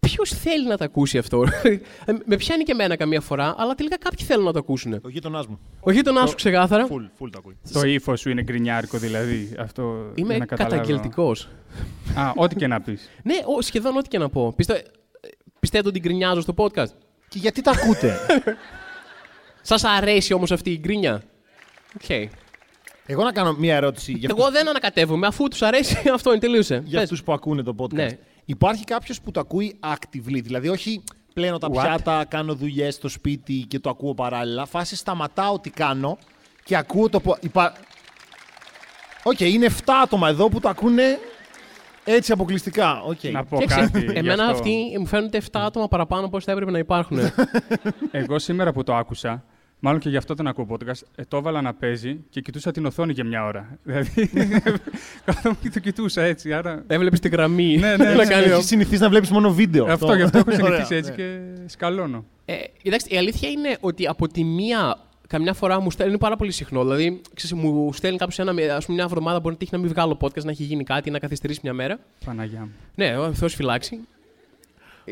ποιος 0.00 0.30
θέλει 0.30 0.66
να 0.66 0.76
το 0.76 0.84
ακούσει 0.84 1.18
αυτό. 1.18 1.44
Ε, 1.62 2.12
με 2.24 2.36
πιάνει 2.36 2.62
και 2.62 2.72
εμένα 2.72 2.96
καμία 2.96 3.20
φορά, 3.20 3.54
αλλά 3.58 3.74
τελικά 3.74 3.98
κάποιοι 3.98 4.26
θέλουν 4.26 4.44
να 4.44 4.52
το 4.52 4.58
ακούσουν. 4.58 5.00
Ο 5.04 5.08
γείτονάς 5.08 5.46
μου. 5.46 5.58
Ο 5.80 5.90
γείτονάς 5.90 6.28
σου 6.30 6.36
ξεκάθαρα. 6.36 6.86
Full, 6.86 7.04
full 7.14 7.30
το 7.30 7.38
ακούει. 7.38 7.56
το 7.72 7.82
ύφος 7.86 8.20
σου 8.20 8.30
είναι 8.30 8.42
γκρινιάρικο 8.42 8.98
δηλαδή. 8.98 9.54
Αυτό 9.58 9.82
Είμαι 10.14 10.28
για 10.28 10.38
να 10.38 10.46
καταλάβω. 10.46 10.76
καταγγελτικός. 10.76 11.48
Α, 12.16 12.32
ό,τι 12.36 12.54
και 12.54 12.66
να 12.66 12.80
πεις. 12.80 13.10
Ναι, 13.22 13.34
ο, 13.58 13.60
σχεδόν 13.62 13.96
ό,τι 13.96 14.08
και 14.08 14.18
να 14.18 14.28
πω. 14.28 14.52
Πιστε, 14.56 14.84
πιστεύετε 15.60 15.88
ότι 15.88 15.98
γκρινιάζω 16.00 16.40
στο 16.40 16.54
podcast; 16.56 16.92
Και 17.28 17.38
γιατί 17.38 17.60
τα 17.62 17.70
ακούτε; 17.70 18.16
Σας 19.62 19.84
αρέσει 19.84 20.32
όμως 20.32 20.52
αυτή 20.52 20.70
η 20.70 20.78
γκρίνια; 20.80 21.22
Οκ. 21.94 22.28
Εγώ 23.06 23.22
να 23.24 23.32
κάνω 23.32 23.52
μία 23.58 23.76
ερώτηση 23.76 24.12
για 24.12 24.28
Εγώ 24.38 24.50
δεν 24.50 24.68
ανακατεύομαι. 24.68 25.26
Αφού 25.26 25.48
τους 25.48 25.62
αρέσει, 25.62 26.08
αυτό 26.14 26.30
είναι. 26.30 26.38
Τελείωσε. 26.40 26.74
για 26.84 26.92
Πες. 26.92 27.02
αυτούς 27.02 27.22
που 27.22 27.32
ακούνε 27.32 27.62
το 27.62 27.74
podcast. 27.78 27.92
Ναι. 27.92 28.08
Υπάρχει 28.44 28.84
κάποιος 28.84 29.20
που 29.20 29.30
το 29.30 29.40
ακούει 29.40 29.78
actively, 29.94 30.40
δηλαδή 30.42 30.68
όχι 30.68 31.02
πλένω 31.34 31.58
τα 31.58 31.68
What? 31.68 31.72
πιάτα, 31.72 32.24
κάνω 32.28 32.54
δουλειές 32.54 32.94
στο 32.94 33.08
σπίτι 33.08 33.64
και 33.68 33.78
το 33.78 33.90
ακούω 33.90 34.14
παράλληλα. 34.14 34.66
Φάση 34.66 34.96
σταματάω 34.96 35.58
τι 35.60 35.70
κάνω 35.70 36.18
και 36.64 36.76
ακούω 36.76 37.08
το. 37.08 37.20
πο- 37.20 37.36
Υπά... 37.40 37.72
Οκ, 39.22 39.40
είναι 39.40 39.66
7 39.66 39.72
άτομα 40.02 40.28
εδώ 40.28 40.48
που 40.48 40.60
το 40.60 40.68
ακούνε 40.68 41.18
έτσι 42.04 42.32
αποκλειστικά. 42.32 43.00
Οκ. 43.02 43.22
Να 43.22 43.44
πω 43.44 43.58
Και 43.58 43.64
ξέρεις, 43.66 43.90
κάτι. 43.90 44.04
γι' 44.12 44.18
Εμένα 44.18 44.42
αυτό. 44.44 44.54
αυτοί 44.56 44.96
μου 44.98 45.06
φαίνονται 45.06 45.40
7 45.40 45.44
άτομα 45.52 45.88
παραπάνω 45.88 46.26
από 46.26 46.36
όσοι 46.36 46.46
θα 46.46 46.52
έπρεπε 46.52 46.70
να 46.70 46.78
υπάρχουν. 46.78 47.18
Εγώ 48.10 48.38
σήμερα 48.38 48.72
που 48.72 48.82
το 48.82 48.94
άκουσα, 48.94 49.44
μάλλον 49.84 50.00
και 50.00 50.08
γι' 50.08 50.16
αυτό 50.16 50.34
τον 50.34 50.46
ακούω 50.46 50.66
podcast, 50.70 51.02
ε, 51.14 51.22
το 51.28 51.36
έβαλα 51.36 51.62
να 51.62 51.74
παίζει 51.74 52.20
και 52.30 52.40
κοιτούσα 52.40 52.70
την 52.70 52.86
οθόνη 52.86 53.12
για 53.12 53.24
μια 53.24 53.44
ώρα. 53.44 53.68
Δηλαδή, 53.84 54.30
καθόμουν 55.24 55.58
και 55.60 55.70
το 55.70 55.80
κοιτούσα 55.80 56.22
έτσι. 56.22 56.52
Άρα... 56.52 56.84
Έβλεπες 56.86 57.20
τη 57.20 57.28
γραμμή. 57.28 57.76
Ναι, 57.76 57.96
ναι, 57.96 58.04
να 58.04 58.14
ναι, 58.14 58.26
κάνεις. 58.26 58.50
Έχει 58.50 58.62
συνηθίσει 58.62 59.02
να 59.02 59.08
βλέπεις 59.08 59.30
μόνο 59.30 59.52
βίντεο. 59.52 59.84
Αυτό, 59.84 60.14
γι' 60.14 60.22
αυτό 60.22 60.38
έχω 60.38 60.50
Ωραία, 60.52 60.66
συνηθίσει 60.66 60.94
έτσι 60.94 61.10
ναι. 61.10 61.16
και 61.16 61.38
σκαλώνω. 61.66 62.24
Ε, 62.44 62.54
κοιτάξτε, 62.82 63.14
η 63.14 63.18
αλήθεια 63.18 63.48
είναι 63.48 63.76
ότι 63.80 64.06
από 64.06 64.28
τη 64.28 64.44
μία. 64.44 64.98
Καμιά 65.26 65.52
φορά 65.52 65.80
μου 65.80 65.90
στέλνει 65.90 66.18
πάρα 66.18 66.36
πολύ 66.36 66.52
συχνό. 66.52 66.82
Δηλαδή, 66.82 67.20
ξέρεις, 67.34 67.62
μου 67.62 67.92
στέλνει 67.92 68.18
κάποιος 68.18 68.38
ένα. 68.38 68.74
Ας 68.76 68.84
πούμε, 68.84 68.96
μια 68.96 69.04
εβδομάδα 69.04 69.40
μπορεί 69.40 69.52
να 69.52 69.58
τύχει 69.58 69.70
να 69.72 69.78
μην 69.78 69.88
βγάλω 69.88 70.18
podcast, 70.20 70.44
να 70.44 70.50
έχει 70.50 70.62
γίνει 70.62 70.84
κάτι, 70.84 71.10
να 71.10 71.18
καθυστερήσει 71.18 71.60
μια 71.62 71.72
μέρα. 71.72 71.98
Παναγιά 72.24 72.60
μου. 72.60 72.72
Ναι, 72.94 73.16
ο 73.18 73.32
Θεός 73.32 73.54
φυλάξει. 73.54 74.00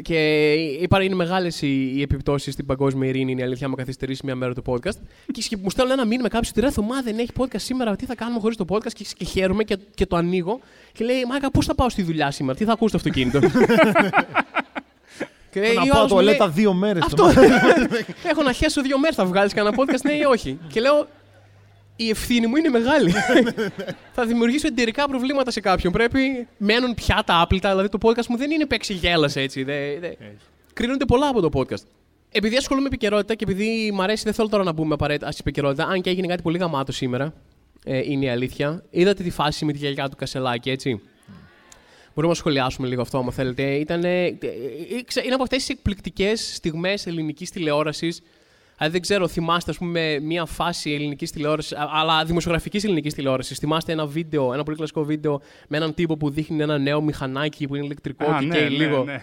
Και 0.03 0.53
είπα, 0.53 1.03
είναι 1.03 1.15
μεγάλες 1.15 1.63
οι, 1.63 1.93
οι 1.97 2.03
επιπτώσεις 2.03 2.53
στην 2.53 2.67
παγκόσμια 2.67 3.09
ειρήνη, 3.09 3.31
είναι 3.33 3.41
η 3.41 3.45
αλήθεια, 3.45 3.67
άμα 3.67 3.77
καθυστερήσει 3.77 4.21
μια 4.25 4.35
μέρα 4.35 4.55
το 4.55 4.63
podcast. 4.67 4.97
και 5.33 5.43
σκε- 5.43 5.59
μου 5.63 5.71
στέλνουν 5.71 5.93
ένα 5.93 6.05
μήνυμα 6.07 6.29
κάποιος 6.29 6.51
ότι 6.51 6.61
ρε 6.61 6.71
Θωμά 6.71 7.03
δεν 7.03 7.19
έχει 7.19 7.31
podcast 7.39 7.57
σήμερα, 7.61 7.97
τι 7.97 8.05
θα 8.07 8.15
κάνουμε 8.15 8.41
χωρίς 8.41 8.57
το 8.57 8.65
podcast; 8.69 8.93
Και, 8.93 9.05
και 9.17 9.25
χαίρομαι 9.25 9.65
και, 9.65 9.79
και 9.95 10.07
το 10.07 10.17
ανοίγω. 10.17 10.61
Και 10.93 11.05
λέει, 11.05 11.25
Μάκα, 11.29 11.51
πώς 11.51 11.67
θα 11.67 11.75
πάω 11.75 11.89
στη 11.89 12.03
δουλειά 12.03 12.31
σήμερα, 12.31 12.59
τι 12.59 12.65
θα 12.65 12.73
ακούσει 12.73 12.93
το 12.93 12.99
αυτοκίνητο; 12.99 13.39
και 15.51 15.61
λέει, 15.61 15.75
Να 15.75 15.83
ή 15.85 15.89
ο 15.89 15.93
πάω 15.93 15.99
άλλος 16.01 16.13
μου 16.13 16.21
λέει, 16.21 16.37
τουαλέτα 16.37 16.49
δύο 16.49 16.73
μέρες. 16.73 17.03
Αυτό. 17.05 17.25
Έχω 18.31 18.43
να 18.43 18.53
χέσω 18.53 18.83
δύο 18.83 18.99
μέρες, 18.99 19.17
θα 19.17 19.25
βγάλεις 19.25 19.53
κανένα 19.53 19.77
podcast, 19.79 20.01
ναι 20.03 20.13
ή 20.13 20.23
όχι. 20.23 20.59
και 20.69 20.81
λέω, 20.81 21.09
η 21.97 22.11
ευθύνη 22.11 22.47
μου 22.47 22.57
είναι 22.57 22.69
μεγάλη. 22.69 23.13
θα 24.17 24.27
δημιουργήσω 24.27 24.67
εταιρικά 24.67 25.09
προβλήματα 25.09 25.51
σε 25.51 25.61
κάποιον. 25.61 25.93
Πρέπει 25.93 26.49
μένουν 26.57 26.95
πια 26.95 27.23
τα 27.27 27.41
άπλυτα. 27.41 27.71
Δηλαδή 27.71 27.89
το 27.89 27.99
podcast 28.03 28.27
μου 28.27 28.37
δεν 28.37 28.51
είναι 28.51 28.67
παίξει 28.67 28.93
γέλασε 28.93 29.41
έτσι. 29.41 29.63
Δε, 29.63 29.99
δε. 29.99 30.13
Κρίνονται 30.73 31.05
πολλά 31.05 31.29
από 31.29 31.41
το 31.41 31.61
podcast. 31.61 31.83
επειδή 32.33 32.57
ασχολούμαι 32.57 32.89
με 32.89 32.95
επικαιρότητα 32.95 33.35
και 33.35 33.45
επειδή 33.45 33.91
μου 33.95 34.03
αρέσει, 34.03 34.25
δεν 34.25 34.33
θέλω 34.33 34.49
τώρα 34.49 34.65
να 34.65 34.73
μπούμε 34.73 34.95
απαραίτητα 34.95 35.31
στην 35.31 35.45
επικαιρότητα, 35.47 35.85
αν 35.85 36.01
και 36.01 36.11
έγινε 36.11 36.27
κάτι 36.27 36.43
πολύ 36.43 36.59
γαμάτο 36.59 36.93
σήμερα. 36.93 37.35
Ε, 37.85 37.99
είναι 37.99 38.25
η 38.25 38.29
αλήθεια. 38.29 38.85
Είδατε 38.91 39.23
τη 39.23 39.31
φάση 39.31 39.65
με 39.65 39.73
τη 39.73 39.79
γιαγιά 39.79 40.09
του 40.09 40.17
Κασελάκη, 40.17 40.71
έτσι. 40.71 41.01
Μπορούμε 42.15 42.33
να 42.33 42.39
σχολιάσουμε 42.39 42.89
λίγο 42.89 43.01
αυτό, 43.03 43.19
αν 43.19 43.33
θέλετε. 43.33 43.63
Ήτανε, 43.63 44.25
ε, 44.25 44.31
ε, 44.31 45.23
είναι 45.25 45.35
από 45.35 45.43
αυτές 45.43 45.59
τις 45.59 45.69
εκπληκτικές 45.69 46.55
στιγμές 46.55 47.07
ελληνικής 47.07 47.51
τηλεόρασης 47.51 48.23
Δηλαδή, 48.85 49.01
δεν 49.01 49.01
ξέρω, 49.09 49.29
θυμάστε, 49.29 49.71
ας 49.71 49.79
πούμε, 49.79 50.19
μία 50.23 50.45
φάση 50.45 50.93
ελληνικής 50.93 51.31
τηλεόρασης, 51.31 51.73
αλλά 51.93 52.25
δημοσιογραφικής 52.25 52.85
ελληνικής 52.85 53.15
τηλεόρασης. 53.15 53.59
Θυμάστε 53.59 53.93
ένα 53.93 54.07
βίντεο, 54.07 54.53
ένα 54.53 54.63
πολύ 54.63 54.77
κλασικό 54.77 55.05
βίντεο 55.05 55.41
με 55.69 55.77
έναν 55.77 55.95
τύπο 55.95 56.17
που 56.17 56.31
δείχνει 56.31 56.63
ένα 56.63 56.79
νέο 56.79 57.01
μηχανάκι 57.01 57.67
που 57.67 57.75
είναι 57.75 57.85
ηλεκτρικό 57.85 58.31
Α, 58.31 58.37
και 58.39 58.45
ναι, 58.47 58.55
καίει 58.57 58.63
ναι, 58.69 58.69
λίγο. 58.77 59.05
ναι. 59.05 59.23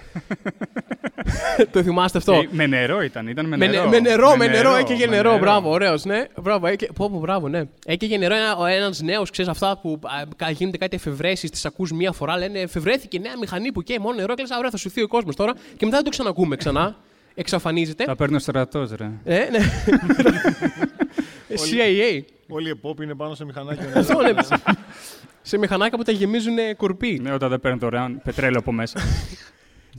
το 1.72 1.84
θυμάστε 1.84 2.18
αυτό; 2.18 2.39
Και 2.42 2.48
Με 2.51 2.68
νερό 2.68 3.01
ήταν, 3.01 3.28
ήταν 3.28 3.46
με 3.46 3.58
Με, 3.58 3.68
νερό. 3.68 3.82
νε- 3.89 3.92
με 4.01 4.10
νερό, 4.10 4.36
με 4.36 4.48
νερό, 4.48 4.75
έκαιγε 4.75 5.08
με 5.08 5.16
νερό. 5.16 5.38
Μπράβο, 5.38 5.70
ωραίος, 5.70 6.06
ναι. 6.06 6.24
Μπράβο, 6.42 6.68
έκαι... 6.68 6.86
πω, 6.96 7.10
πω, 7.10 7.20
μπράβο, 7.20 7.48
ναι. 7.48 7.63
Έκαιγε 7.86 8.18
νερό 8.18 8.36
ένα 8.70 8.94
νέος, 9.04 9.30
ξέρεις 9.30 9.51
αυτά 9.51 9.78
που 9.82 10.00
α, 10.04 10.10
κα- 10.36 10.50
γίνεται 10.50 10.78
κάτι 10.78 10.96
εφευρέσεις, 10.96 11.50
τις 11.50 11.66
ακούς 11.66 11.92
μία 11.92 12.12
φορά, 12.12 12.38
λένε 12.38 12.60
εφευρέθηκε 12.60 13.20
νέα 13.20 13.38
μηχανή 13.39 13.72
που 13.72 13.82
καίει 13.84 13.98
μόνο 14.01 14.16
νερό 14.16 14.34
και 14.36 14.42
λες, 14.42 14.51
ωραία, 14.58 14.70
θα 14.70 14.78
σωθεί 14.78 15.01
ο 15.01 15.08
κόσμος 15.08 15.36
τώρα. 15.36 15.54
Και 15.54 15.86
μετά 15.86 15.96
δεν 15.96 16.04
το 16.04 16.10
ξανακούμε 16.10 16.56
ξανά. 16.56 16.96
Εξαφανίζεται. 17.39 18.03
Τα 18.03 18.15
παίρνει 18.15 18.36
ο 18.36 18.39
στρατός, 18.39 18.91
ρε. 18.91 19.12
Ε, 19.24 19.50
ναι. 19.50 19.60
CIA. 21.65 22.22
Όλοι 22.48 22.67
οι 22.67 22.69
επόποι 22.69 23.03
είναι 23.03 23.15
πάνω 23.15 23.36
σε 23.36 23.46
μηχανάκια. 23.46 23.91
Αυτό 23.96 24.22
ναι. 24.22 24.34
Σε 25.41 25.58
μηχανάκια 25.58 25.98
που 25.98 26.03
τα 26.03 26.12
γεμίζουν 26.12 26.58
κορπί. 26.77 27.19
Ναι, 27.22 27.34
όταν 27.34 27.50
δεν 27.50 27.60
παίρνει 27.60 27.77
δωρεάν 27.77 28.22
πετρέλαιο 28.24 28.60
από 28.60 28.72
μέσα. 28.72 29.00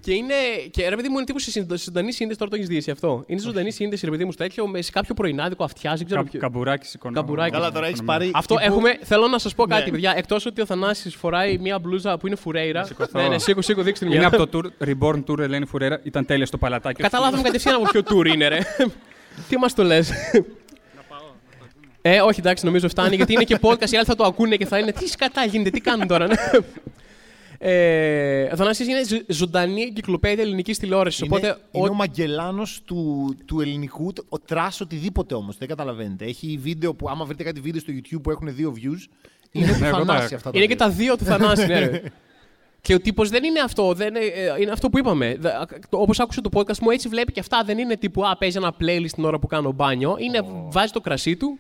Και 0.00 0.12
είναι. 0.12 0.35
Και 0.70 0.88
ρε 0.88 0.97
παιδί 0.97 1.09
μου, 1.09 1.16
είναι 1.16 1.25
τύπου 1.25 1.38
σε 1.38 1.50
συνδο- 1.50 1.76
ζωντανή 1.78 2.12
σύνδεση, 2.12 2.38
τώρα 2.38 2.50
το 2.50 2.56
έχεις 2.56 2.68
δει 2.68 2.76
εσύ 2.76 2.90
αυτό. 2.90 3.25
Είναι 3.26 3.40
ζωντανή 3.40 3.70
σύνδεση, 3.70 4.04
ρε 4.04 4.11
παιδί 4.11 4.25
μου, 4.25 4.32
στο 4.32 4.42
τέτοιο, 4.42 4.66
με- 4.66 4.82
σε 4.82 4.90
κάποιο 4.90 5.14
πρωινάδικο 5.14 5.64
αυτιά, 5.64 5.94
δεν 5.94 6.06
ξέρω 6.06 6.23
Κα- 6.23 6.30
ποιο. 6.30 6.40
Καμπουράκι 6.40 6.87
σηκώνει. 6.87 7.14
Καμπουράκι. 7.14 7.50
Καλά, 7.50 7.73
τώρα 7.73 7.87
έχεις 7.87 8.02
πάρει. 8.04 8.30
Αυτό 8.35 8.54
τύπου- 8.54 8.70
έχουμε. 8.70 8.99
Θέλω 9.02 9.28
να 9.28 9.38
σας 9.38 9.54
πω 9.54 9.66
κάτι, 9.66 9.85
Ναι. 9.85 9.90
παιδιά. 9.90 10.14
Εκτός 10.16 10.47
ότι 10.47 10.61
ο 10.61 10.66
Θανάσης 10.66 11.14
φοράει 11.14 11.59
μια 11.59 11.78
μπλούζα 11.78 12.18
που 12.18 12.26
είναι 12.26 12.37
φουρέιρα. 12.37 12.85
σηκωθώ. 12.85 13.20
Ναι, 13.20 13.28
ναι, 13.28 13.38
σήκω, 13.38 13.62
σήκω, 13.62 13.82
δείξτε 13.82 14.04
την 14.04 14.14
Είναι 14.14 14.26
μια. 14.28 14.37
από 14.38 14.47
το 14.47 14.70
tour, 14.80 14.88
Reborn 14.88 15.25
Tour 15.26 15.38
Ελένη 15.38 15.66
Φουρέρα. 15.66 16.00
Ήταν 16.02 16.26
τέλεια 16.26 16.47
στο 16.47 16.59
παλατάκι. 16.59 17.02
Καταλάβαμε 17.02 17.42
κατευθείαν 17.42 17.75
από 17.75 17.85
ποιο 17.90 18.00
tour 18.09 18.26
είναι, 18.35 18.49
ρε. 18.49 18.59
Τι 19.49 19.56
μας 19.59 19.75
το 19.75 19.82
λες; 19.82 20.11
Ε, 22.02 22.20
όχι, 22.20 22.40
εντάξει, 22.40 22.64
νομίζω 22.64 22.88
φτάνει 22.88 23.16
γιατί 23.16 23.32
είναι 23.32 23.44
και 23.44 23.59
podcast. 23.62 23.90
Οι 23.90 23.97
άλλοι 23.97 24.06
θα 24.06 24.14
το 24.14 24.25
ακούνε 24.25 24.56
και 24.56 24.66
θα 24.66 24.78
είναι. 24.78 24.92
Τι 24.92 25.09
σκατά 25.09 25.44
γίνεται, 25.44 25.70
τι 25.70 25.80
κάνουν 25.80 26.06
τώρα, 26.06 26.26
ναι. 26.26 26.35
Ε, 27.62 28.57
Θανάσης 28.57 28.87
είναι 28.88 29.05
ζω- 29.05 29.25
ζωντανή 29.29 29.83
εγκυκλοπαίδεια 29.83 30.43
ελληνικής 30.45 30.79
τηλεόρασης. 30.79 31.21
Είναι, 31.21 31.29
Οπότε, 31.37 31.57
είναι 31.73 31.88
ο- 31.88 31.90
ο 31.90 31.95
Μαγκελάνο 31.95 32.62
του, 32.85 33.35
του 33.47 33.61
ελληνικού, 33.61 34.12
ο 34.29 34.38
trash 34.38 34.80
οτιδήποτε 34.81 35.35
όμως. 35.35 35.57
Δεν 35.59 35.69
καταλαβαίνετε. 35.69 36.25
Έχει 36.25 36.59
βίντεο 36.62 36.95
που, 36.95 37.09
άμα 37.09 37.25
βρείτε 37.25 37.43
κάτι 37.43 37.61
βίντεο 37.61 37.81
στο 37.81 37.93
YouTube 37.97 38.21
που 38.23 38.31
έχουν 38.31 38.55
δύο 38.55 38.73
views, 38.76 39.09
είναι 39.52 39.67
του 39.73 39.79
Ναι, 39.81 39.87
εγώ 39.88 39.97
τα- 40.05 40.05
Θανάση 40.14 40.35
αυτά 40.35 40.50
τα 40.50 40.59
είναι 40.59 40.67
και 40.67 40.73
βίντεο. 40.73 40.87
τα 40.88 40.95
δύο 40.95 41.17
του 41.17 41.25
Θανάση, 41.25 41.67
ναι. 41.67 41.79
ρε. 41.79 42.02
Και 42.83 42.95
ο 42.95 43.00
τύπος 43.00 43.29
δεν 43.31 43.45
είναι 43.45 43.61
αυτό. 43.61 43.93
Δεν 43.95 44.09
είναι, 44.14 44.25
ε, 44.25 44.55
είναι 44.61 44.71
αυτό 44.71 44.90
που 44.90 44.99
είπαμε. 44.99 45.38
Όπως 45.90 46.21
άκουσε 46.21 46.40
το 46.40 46.50
podcast 46.52 46.79
μου, 46.79 46.90
έτσι 46.90 47.09
βλέπει 47.09 47.33
και 47.33 47.40
αυτά. 47.40 47.62
Δεν 47.64 47.79
είναι 47.79 47.97
τύπου 47.97 48.26
Α, 48.26 48.37
παίζει 48.37 48.57
ένα 48.57 48.75
playlist 48.81 49.11
την 49.14 49.25
ώρα 49.25 49.38
που 49.38 49.47
κάνω 49.47 49.73
μπάνιο. 49.73 50.17
Είναι, 50.19 50.40
βάζει 50.69 50.93
το 50.93 51.00
κρασί 51.00 51.37
του, 51.37 51.59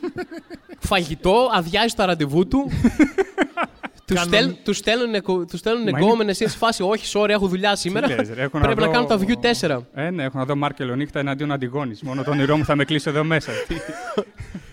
φαγητό, 0.90 1.48
αδειάζει 1.52 1.94
τα 1.94 2.06
ραντεβού 2.06 2.46
του. 2.48 2.70
Τους 4.06 4.16
Κανον- 4.16 4.34
στέλ, 4.34 4.54
τους 4.64 4.76
στέλνουν, 4.76 5.22
τους 5.46 5.58
στέλνουν 5.58 5.82
Μα 5.82 5.88
είναι- 5.90 5.98
εγκόμενε 5.98 6.32
σε 6.32 6.48
φάση. 6.48 6.82
Όχι, 6.82 7.18
sorry, 7.18 7.28
έχω 7.28 7.46
δουλειά 7.46 7.76
σήμερα. 7.76 8.08
λες, 8.08 8.30
ρε, 8.34 8.42
έχω 8.42 8.58
να 8.58 8.64
Πρέπει 8.64 8.80
να, 8.80 8.86
δω- 8.86 8.92
κάνω 8.92 9.06
τα 9.06 9.18
view 9.18 9.36
4. 9.40 9.86
Ε, 9.94 10.10
ναι, 10.10 10.22
έχω 10.24 10.38
να 10.38 10.44
δω 10.44 10.56
Μάρκελο 10.56 10.94
νύχτα 10.96 11.18
εναντίον 11.18 11.52
Αντιγόνης. 11.52 12.02
Μόνο 12.02 12.22
το 12.22 12.30
όνειρό 12.30 12.56
μου 12.56 12.64
θα 12.64 12.76
με 12.76 12.84
κλείσει 12.84 13.08
εδώ 13.10 13.24
μέσα. 13.24 13.52
Τι- 13.68 13.74
Όχι, 13.74 13.84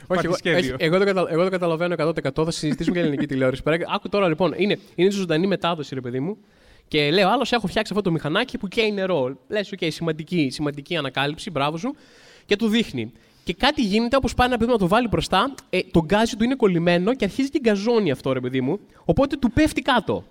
Υπάρχει 0.04 0.26
εγώ, 0.26 0.36
σχέδιο. 0.36 0.74
όχι, 0.76 0.84
εγώ, 0.86 0.98
το 0.98 1.06
καταλα- 1.06 1.32
εγώ 1.32 1.44
το 1.44 1.50
καταλαβαίνω 1.50 1.94
100%. 1.94 2.44
Θα 2.46 2.52
συζητήσουμε 2.52 2.96
για 2.96 3.06
ελληνική 3.06 3.26
τηλεόραση. 3.26 3.64
Πέρα- 3.64 3.86
Άκου 3.96 4.10
τώρα 4.10 4.28
λοιπόν, 4.28 4.54
είναι, 4.58 4.80
είναι 4.96 5.10
ζωντανή 5.10 5.48
μετάδοση, 5.48 5.96
ρε 5.96 6.02
παιδί 6.02 6.20
μου. 6.20 6.38
Και 6.88 7.12
λέω, 7.12 7.30
άλλος 7.30 7.52
έχω 7.52 7.68
φτιάξει 7.68 7.92
αυτό 7.96 8.04
το 8.06 8.12
μηχανάκι 8.12 8.58
που 8.58 8.68
καίει 8.68 8.92
νερό. 8.92 9.38
Λες, 9.48 9.72
οκ, 9.72 9.80
σημαντική, 9.92 10.50
σημαντική 10.52 10.96
ανακάλυψη, 10.98 11.52
μπράβο 11.52 11.78
σου. 11.78 11.96
Και 12.46 12.56
του 12.56 12.68
δείχνει. 12.68 13.12
Και 13.44 13.54
κάτι 13.54 13.82
γίνεται 13.82 14.16
όπως 14.16 14.34
πάει 14.34 14.48
ένα 14.48 14.58
παιδί 14.58 14.72
να 14.72 14.78
το 14.78 14.88
βάλει 14.88 15.08
μπροστά. 15.08 15.54
Ε, 15.70 15.80
το 15.92 16.04
γκάζι 16.04 16.36
του 16.36 16.44
είναι 16.44 16.56
κολλημένο 16.56 17.14
και 17.14 17.26
αρχίζει 17.26 17.50
και 17.50 17.60
γκαζώνει 17.60 18.12
αυτό, 18.12 18.34
ρε 18.34 18.40
παιδί 18.40 18.62
μου. 18.62 18.80
Οπότε 19.06 19.36
του 19.36 19.52
πέφτει 19.52 19.82
κάτω. 19.82 20.24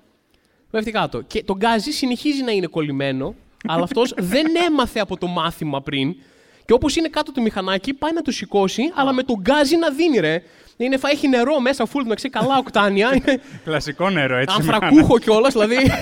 Πέφτει 0.70 0.90
κάτω. 0.90 1.20
Και 1.20 1.44
το 1.44 1.56
γκάζι 1.56 1.90
συνεχίζει 1.90 2.42
να 2.42 2.50
είναι 2.50 2.66
κολλημένο, 2.66 3.34
αλλά 3.66 3.82
αυτός 3.82 4.14
δεν 4.32 4.46
έμαθε 4.66 5.00
από 5.00 5.16
το 5.16 5.26
μάθημα 5.26 5.82
πριν. 5.82 6.16
Και 6.64 6.72
όπως 6.72 6.96
είναι 6.96 7.08
κάτω 7.08 7.32
το 7.32 7.40
μηχανάκι, 7.40 7.94
πάει 7.94 8.12
να 8.12 8.22
το 8.22 8.30
σηκώσει, 8.30 8.82
αλλά 8.94 9.12
με 9.12 9.22
το 9.22 9.34
γκάζι 9.40 9.76
να 9.76 9.90
δίνει, 9.90 10.18
ρε. 10.18 10.42
Είναι, 10.80 10.96
φα- 10.96 11.10
έχει 11.10 11.28
νερό 11.28 11.60
μέσα, 11.60 11.84
full, 11.86 12.04
να 12.06 12.14
ξέρει 12.14 12.32
καλά 12.32 12.56
οκτάνια. 12.58 13.10
Είναι 13.26 13.40
Κλασικό 13.64 14.10
νερό, 14.10 14.36
έτσι. 14.36 14.56
ανθρακούχο 14.58 15.18
κιόλας, 15.18 15.52
δηλαδή. 15.52 15.76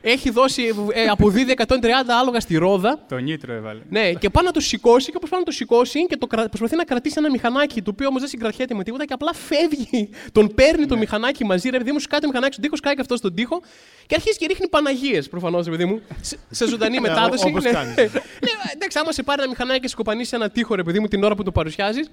έχει 0.00 0.30
δώσει, 0.30 0.62
ε, 0.92 1.06
αποδίδει 1.06 1.54
130 1.66 1.74
άλογα 2.20 2.40
στη 2.40 2.56
ρόδα. 2.56 2.98
Το 3.08 3.16
νίτρο 3.18 3.52
έβαλε. 3.52 3.80
Ναι, 3.88 4.12
και 4.12 4.30
πάει 4.30 4.44
να 4.44 4.50
το 4.50 4.60
σηκώσει 4.60 5.10
και 5.10 5.16
όπως 5.16 5.30
πάει 5.30 5.38
να 5.40 5.46
το 5.46 5.52
σηκώσει 5.52 6.06
και 6.06 6.16
το 6.16 6.26
κρα- 6.26 6.48
προσπαθεί 6.48 6.76
να 6.76 6.84
κρατήσει 6.84 7.14
ένα 7.18 7.30
μηχανάκι 7.30 7.82
το 7.82 7.90
οποίο 7.94 8.06
όμως 8.08 8.20
δεν 8.20 8.28
συγκρατιέται 8.30 8.74
με 8.74 8.82
τίποτα 8.84 9.04
και 9.04 9.12
απλά 9.12 9.32
φεύγει. 9.34 10.08
Τον 10.32 10.54
παίρνει 10.54 10.80
Ναι. 10.80 10.86
το 10.86 10.96
μηχανάκι 10.96 11.44
μαζί, 11.44 11.68
ρε 11.70 11.78
παιδί 11.78 11.92
μου, 11.92 11.98
σκάει 11.98 12.20
το 12.20 12.26
μηχανάκι 12.26 12.52
στον 12.52 12.62
τοίχο, 12.64 12.76
σκάει 12.76 12.94
και 12.94 13.00
αυτό 13.00 13.16
στον 13.16 13.34
τοίχο 13.34 13.60
και 14.06 14.14
αρχίζει 14.14 14.36
και 14.38 14.46
ρίχνει 14.46 14.68
Παναγίες 14.68 15.28
προφανώς, 15.28 15.64
ρε 15.64 15.70
παιδί 15.70 15.84
μου, 15.84 16.00
σε, 16.20 16.36
σε 16.50 16.66
ζωντανή 16.68 17.00
μετάδοση. 17.00 17.46
όπως 17.48 17.64
Ναι. 17.64 17.70
κάνεις. 17.70 17.94
Ναι, 18.46 18.50
εντάξει, 18.74 18.98
άμα 18.98 19.12
σε 19.12 19.22
πάρει 19.22 19.40
ένα 19.42 19.50
μηχανάκι 19.50 19.80
και 19.80 19.88
σκοπανίσει 19.88 20.30
ένα 20.34 20.50
τοίχο, 20.50 20.74
ρε 20.74 20.82
παιδί 20.82 21.00
μου, 21.00 21.06
την 21.08 21.24
ώρα 21.24 21.34
που 21.34 21.42
το 21.42 21.52
παρουσιάζεις. 21.52 22.10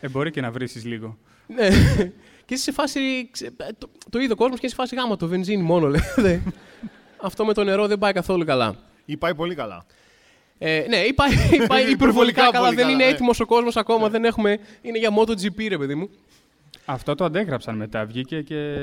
Ε, 0.00 0.08
μπορεί 0.08 0.30
και 0.30 0.40
να 0.40 0.50
βρεις 0.50 0.74
λίγο. 0.92 1.18
Ναι. 1.46 1.68
Και 2.46 2.54
είσαι 2.54 2.62
σε 2.62 2.72
φάση. 2.72 3.28
ξε- 3.30 3.52
Το, 3.78 3.90
το 4.10 4.18
είδε 4.18 4.32
ο 4.32 4.36
κόσμος 4.36 4.60
και 4.60 4.66
είσαι 4.66 4.74
σε 4.74 4.80
φάση 4.82 4.94
γάμα 4.94 5.16
το 5.16 5.26
βενζίνη 5.26 5.62
μόνο, 5.62 5.88
λέει. 5.88 6.42
Αυτό 7.22 7.44
με 7.44 7.52
το 7.54 7.64
νερό 7.64 7.86
δεν 7.86 7.98
πάει 7.98 8.12
καθόλου 8.12 8.44
καλά. 8.44 8.76
Ή 9.04 9.16
πάει 9.16 9.34
πολύ 9.34 9.54
καλά. 9.54 9.84
Ε, 10.58 10.84
ναι, 10.88 10.96
ή 10.96 11.12
πάει, 11.12 11.30
ή 11.32 11.66
πάει 11.66 11.90
υπερβολικά 11.90 11.90
Υπερβολικά 11.90 12.42
καλά. 12.50 12.64
πολύ 12.64 12.74
Δεν 12.76 12.84
καλά, 12.84 12.96
είναι 12.96 13.04
ναι. 13.04 13.10
έτοιμος 13.10 13.40
ο 13.40 13.46
κόσμος 13.46 13.76
ακόμα. 13.76 14.08
Δεν 14.08 14.24
έχουμε, 14.24 14.58
είναι 14.82 14.98
για 14.98 15.10
MotoGP, 15.18 15.68
ρε 15.68 15.78
παιδί 15.78 15.94
μου. 15.94 16.10
Αυτό 16.84 17.14
το 17.14 17.24
αντέγραψαν 17.24 17.76
μετά. 17.76 18.04
Βγήκε 18.06 18.40
και 18.42 18.76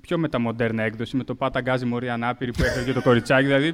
πιο 0.00 0.18
μεταμοντέρνα 0.18 0.82
έκδοση 0.82 1.16
με 1.16 1.24
το 1.24 1.34
Πάτα 1.34 1.60
Γκάζι 1.60 1.84
Μωρή 1.84 2.08
Ανάπηρη 2.08 2.50
που 2.52 2.62
έφερε 2.62 2.84
και 2.84 2.92
το 2.92 3.02
κοριτσάκι. 3.02 3.46
Δηλαδή 3.46 3.72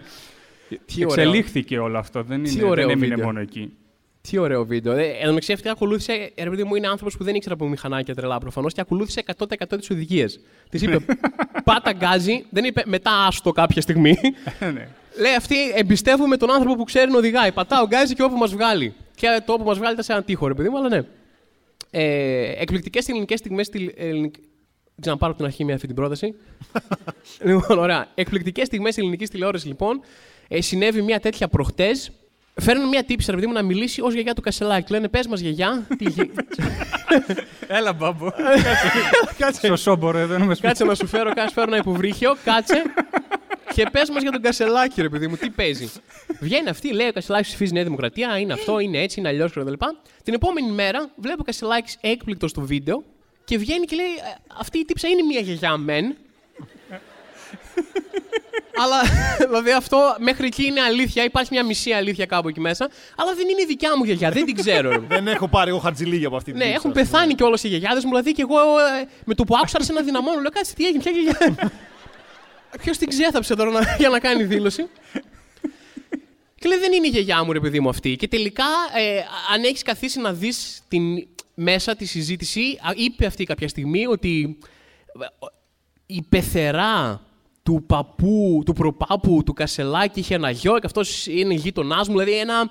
Τι 0.69 1.05
ωραίο. 1.05 1.09
εξελίχθηκε 1.09 1.79
όλο 1.79 1.99
αυτό. 1.99 2.23
Δεν, 2.23 2.43
Τι 2.43 2.53
είναι, 2.53 2.65
ωραίο 2.65 2.87
δεν 2.87 2.97
έμεινε 2.97 3.09
βίντεο. 3.15 3.27
μόνο 3.27 3.41
εκεί. 3.41 3.73
Τι 4.31 4.39
ωραίο 4.39 4.65
βίντεο. 4.65 4.93
Ε, 4.93 5.03
εν 5.05 5.21
τω 5.21 5.27
μεταξύ, 5.29 5.53
αυτή 5.53 5.69
ακολούθησε. 5.69 6.13
ε, 6.35 6.45
Ρε 6.45 6.51
παιδί 6.51 6.65
μου, 6.65 6.75
είναι 6.75 6.87
άνθρωπος 6.89 7.17
που 7.17 7.25
δεν 7.25 7.35
ήξερε 7.35 7.55
από 7.55 7.69
μηχανάκια 7.69 8.15
τρελά 8.15 8.39
προφανώς 8.39 8.73
και 8.73 8.81
ακολούθησε 8.81 9.23
100% 9.39 9.45
τις 9.79 9.91
οδηγίες. 9.91 10.41
Της 10.71 10.83
είπε 10.83 10.99
Πάτα 11.65 11.93
γκάζι, 11.93 12.45
δεν 12.51 12.65
είπε 12.65 12.83
μετά 12.87 13.27
άστο 13.27 13.53
κάποια 13.53 13.83
στιγμή. 13.83 14.17
Ναι. 14.61 14.89
Λέει 15.21 15.35
αυτή, 15.37 15.57
εμπιστεύομαι 15.75 16.37
τον 16.37 16.51
άνθρωπο 16.53 16.77
που 16.77 16.85
ξέρει 16.85 17.11
να 17.11 17.17
οδηγάει. 17.19 17.53
Πατάω 17.53 17.87
γκάζι 17.87 18.15
και 18.15 18.23
όπου 18.23 18.37
μας 18.37 18.53
βγάλει. 18.53 18.95
Και 19.15 19.27
το 19.47 19.53
όπου 19.53 19.65
μας 19.65 19.77
βγάλει 19.77 19.93
ήταν 19.93 20.05
σε 20.05 20.13
ένα 20.13 20.23
τείχο, 20.23 20.47
ρε 20.49 20.55
παιδί 20.55 20.69
μου, 20.69 20.79
αλλά 20.79 20.89
ναι. 20.89 21.01
Ε, 21.91 22.53
Εκπληκτικές 22.61 23.09
ελληνικές 23.09 23.39
στιγμές. 23.39 23.67
Στη, 23.67 23.95
ελληνικ... 23.97 24.35
Ξαναπάρω 25.01 25.31
από 25.33 25.41
την 25.41 25.51
αρχή 25.51 25.65
μια 25.65 25.75
αυτή 25.75 25.87
την 25.87 25.97
πρόταση. 25.97 26.35
λοιπόν, 27.45 27.79
ωραία. 27.79 28.07
Εκπληκτικές 28.15 28.67
στιγμές 28.67 28.99
ελληνικής 28.99 29.31
τηλεόρασης, 29.31 29.69
λοιπόν. 29.69 30.01
Ε, 30.49 30.61
συνέβη 30.61 31.03
μια 31.03 31.21
τέτοια 31.21 31.49
προχτές. 31.49 32.13
Φέρνουν 32.61 32.89
μια 32.89 33.05
τύπη, 33.05 33.25
ρε 33.27 33.33
παιδί 33.35 33.47
μου, 33.47 33.53
να 33.53 33.63
μιλήσει 33.63 34.01
ως 34.01 34.13
γιαγιά 34.13 34.35
του 34.35 34.41
Κασελάκη. 34.41 34.93
Λένε, 34.93 35.09
πες 35.09 35.27
μας, 35.27 35.41
γιαγιά. 35.41 35.87
τι 35.99 36.11
γε- 36.11 36.31
Έλα, 37.79 37.93
μπάμπο. 37.93 38.31
Κάτσε. 39.39 39.67
Στο 39.67 39.77
σόμπορο 39.77 40.19
εδώ 40.19 40.39
να 40.39 40.45
με 40.45 40.55
σπίτι. 40.55 40.67
Κάτσε 40.69 40.85
να 40.85 40.95
σου 40.95 41.07
φέρω, 41.07 41.33
κάτσε 41.35 41.55
φέρω 41.55 41.67
ένα 41.67 41.77
υποβρύχιο, 41.77 42.37
κάτσε. 42.45 42.83
Και 43.75 43.87
πες 43.93 44.11
μας 44.11 44.23
για 44.23 44.31
τον 44.31 44.43
Κασελάκη, 44.43 45.03
ρε 45.03 45.09
παιδί 45.09 45.27
μου, 45.29 45.37
τι 45.37 45.51
παίζει. 45.51 45.91
Βγαίνει 46.41 46.69
αυτή, 46.69 46.93
λέει 46.93 47.09
ο 47.09 47.13
Κασελάκης 47.13 47.49
ψηφίζει 47.49 47.73
Νέα 47.73 47.83
Δημοκρατία, 47.85 48.39
είναι 48.39 48.53
αυτό, 48.53 48.79
είναι 48.79 48.99
έτσι, 48.99 49.21
είναι 49.21 49.29
αλλιώς 49.29 49.53
κτλ. 49.53 49.73
Την 50.25 50.35
επόμενη 50.35 50.71
μέρα 50.71 51.11
βλέπω 51.17 51.39
ο 51.41 51.45
Κασελάκης 51.45 51.97
έκπληκτος 52.01 52.51
στο 52.51 52.61
βίντεο 52.61 53.05
και 53.45 53.59
βγαίνει 53.59 53.85
και 53.87 53.97
λέει: 53.97 54.07
«Ε, 54.07 54.35
Αυτή 54.59 54.79
η 54.79 54.85
τύψα 54.85 55.09
είναι 55.09 55.23
μια 55.23 55.41
γιαγιά 55.41 55.77
μεν. 55.77 56.17
Αλλά 58.77 59.01
δηλαδή 59.47 59.71
αυτό 59.73 60.17
μέχρι 60.19 60.47
εκεί 60.47 60.65
είναι 60.65 60.81
αλήθεια. 60.81 61.25
Υπάρχει 61.25 61.49
μια 61.53 61.65
μισή 61.65 61.93
αλήθεια 61.93 62.27
κάπου 62.27 62.49
εκεί 62.49 62.61
μέσα. 62.61 62.89
Αλλά 63.17 63.35
δεν 63.35 63.49
είναι 63.49 63.63
η 63.63 63.67
δικιά 63.67 63.97
μου 63.97 64.05
γιαγιά, 64.05 64.31
δεν 64.31 64.45
την 64.45 64.55
ξέρω. 64.57 64.91
ρε. 64.91 64.99
Δεν 64.99 65.27
έχω 65.29 65.49
πάρει 65.49 65.71
εγώ 65.71 65.79
χαρτζηλίγια 65.79 66.27
από 66.27 66.37
αυτή 66.37 66.51
την 66.51 66.59
Ναι, 66.59 66.65
τύψη, 66.65 66.79
έχουν 66.79 66.91
ας 66.91 66.97
πούμε. 66.97 67.11
πεθάνει 67.11 67.35
κιόλα 67.35 67.59
οι 67.63 67.69
γιαγιάδες 67.69 68.05
μου. 68.05 68.11
Δηλαδή 68.11 68.33
και 68.33 68.43
εγώ 68.43 68.59
ε, 69.01 69.09
με 69.25 69.35
το 69.35 69.45
που 69.45 69.55
άκουσα 69.57 69.77
άρχισα 69.77 69.93
να 69.95 70.03
δυναμώνω. 70.03 70.41
Λέω 70.41 70.51
κάτσε 70.51 70.75
τι 70.75 70.85
έγινε, 70.87 71.03
ποια 71.03 71.13
γιαγιά. 71.13 71.71
Ποιος 72.83 72.99
την 72.99 73.09
ξέθαψε 73.09 73.55
τώρα 73.57 73.71
να- 73.71 73.97
για 73.99 74.09
να 74.09 74.19
κάνει 74.21 74.45
δήλωση; 74.45 74.87
Και 76.59 76.69
λέει 76.69 76.79
δεν 76.79 76.93
είναι 76.93 77.07
η 77.07 77.11
γιαγιά 77.11 77.45
μου, 77.45 77.53
ρε 77.53 77.61
παιδί 77.61 77.81
μου 77.81 77.89
αυτή. 77.89 78.17
Και 78.17 78.29
τελικά, 78.29 78.65
ε, 78.97 79.19
αν 79.55 79.63
έχεις 79.65 79.83
καθίσει 79.83 80.21
να 80.21 80.33
δεις 80.33 80.83
την 80.89 81.03
μέσα 81.55 81.97
της 81.97 82.11
συζήτηση, 82.11 82.79
α, 82.83 82.91
είπε 82.95 83.27
αυτή 83.27 83.45
κάποια 83.45 83.69
στιγμή 83.69 84.07
ότι 84.07 84.59
ε, 85.23 85.27
η 86.07 86.23
πεθερά 86.29 87.21
του 87.63 87.85
παππού, 87.87 88.63
του 88.67 88.73
προπάπου, 88.73 89.43
του 89.47 89.53
Κασελάκη 89.53 90.21
είχε 90.21 90.35
ένα 90.35 90.51
γιο 90.51 90.73
και 90.73 90.87
αυτός 90.87 91.27
είναι 91.27 91.55
γείτονάς 91.55 92.09
μου. 92.09 92.19
Δηλαδή 92.19 92.39
ένα. 92.39 92.71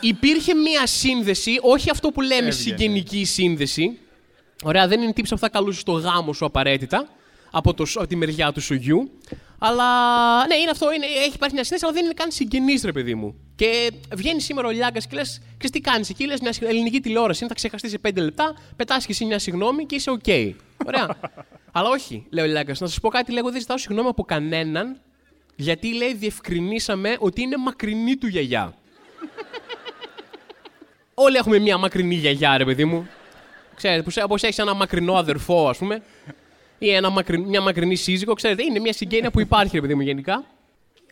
Υπήρχε 0.00 0.54
μία 0.54 0.86
σύνδεση, 0.86 1.58
όχι 1.62 1.90
αυτό 1.90 2.08
που 2.08 2.20
λέμε 2.20 2.34
Έβγαινε. 2.34 2.52
συγγενική 2.52 3.24
σύνδεση. 3.24 3.98
Ωραία, 4.62 4.88
δεν 4.88 5.00
είναι 5.00 5.12
τύψη 5.12 5.32
που 5.34 5.38
θα 5.38 5.48
καλούσε 5.48 5.80
στο 5.80 5.92
γάμο 5.92 6.32
σου 6.32 6.44
απαραίτητα 6.44 7.08
από, 7.50 7.74
το, 7.74 7.84
από 7.94 8.06
τη 8.06 8.16
μεριά 8.16 8.52
του 8.52 8.60
σουγιού. 8.60 9.10
Αλλά 9.58 9.84
ναι, 10.46 10.54
είναι 10.54 10.70
αυτό. 10.70 10.92
Είναι, 10.92 11.06
έχει 11.06 11.34
υπάρχει 11.34 11.54
μια 11.54 11.64
σύνδεση, 11.64 11.84
αλλά 11.84 11.94
δεν 11.94 12.04
είναι 12.04 12.14
καν 12.14 12.30
συγγενής, 12.30 12.84
ρε 12.84 12.92
παιδί 12.92 13.14
μου. 13.14 13.34
Και 13.54 13.92
βγαίνει 14.14 14.40
σήμερα 14.40 14.68
ο 14.68 14.70
Λιάγκας 14.70 15.06
και 15.06 15.16
λες: 15.16 15.40
Ξέρεις 15.56 15.70
τι 15.70 15.80
κάνεις 15.80 16.10
εκεί, 16.10 16.26
λες 16.26 16.40
μια 16.40 16.52
ελληνική 16.60 17.00
τηλεόραση. 17.00 17.38
Είναι, 17.38 17.48
θα 17.48 17.54
ξεχαστείς 17.54 17.90
σε 17.90 17.98
5 18.08 18.10
λεπτά, 18.14 18.54
πετάς 18.76 19.06
και 19.06 19.12
εσύ 19.12 19.24
μια 19.24 19.38
συγγνώμη 19.38 19.86
και 19.86 19.94
είσαι 19.94 20.10
οκ. 20.10 20.24
Ωραία. 20.86 21.08
αλλά 21.72 21.88
όχι, 21.88 22.26
λέει 22.30 22.44
ο 22.44 22.48
Λιάγκας. 22.48 22.74
Να 22.78 22.86
σας 22.86 23.00
πω 23.00 23.08
κάτι, 23.08 23.32
λέγω: 23.32 23.50
Δεν 23.50 23.60
ζητάω 23.60 23.78
συγγνώμη 23.78 24.08
από 24.08 24.22
κανέναν, 24.22 25.00
γιατί 25.56 25.94
λέει: 25.94 26.14
Διευκρινίσαμε 26.14 27.16
ότι 27.18 27.42
είναι 27.42 27.56
μακρινή 27.56 28.16
του 28.16 28.26
γιαγιά. 28.26 28.74
Όλοι 31.14 31.36
έχουμε 31.36 31.58
μια 31.58 31.78
μακρινή 31.78 32.14
γιαγιά, 32.14 32.56
ρε 32.56 32.64
παιδί 32.64 32.84
μου. 32.84 33.08
Ξέρετε, 33.74 34.10
πώ 34.26 34.34
έχεις 34.34 34.58
ένα 34.58 34.74
μακρινό 34.74 35.14
αδερφό, 35.14 35.68
ας 35.68 35.78
πούμε, 35.78 36.02
ή 36.78 36.90
ένα 36.90 37.10
μακρι, 37.10 37.38
μια 37.38 37.60
μακρινή 37.60 37.94
σύζυγο, 37.94 38.34
ξέρετε, 38.34 38.62
είναι 38.62 38.78
μια 38.78 38.92
συγγένεια 38.92 39.30
που 39.30 39.40
υπάρχει, 39.40 39.74
ρε 39.74 39.80
παιδί 39.80 39.94
μου, 39.94 40.00
γενικά. 40.00 40.44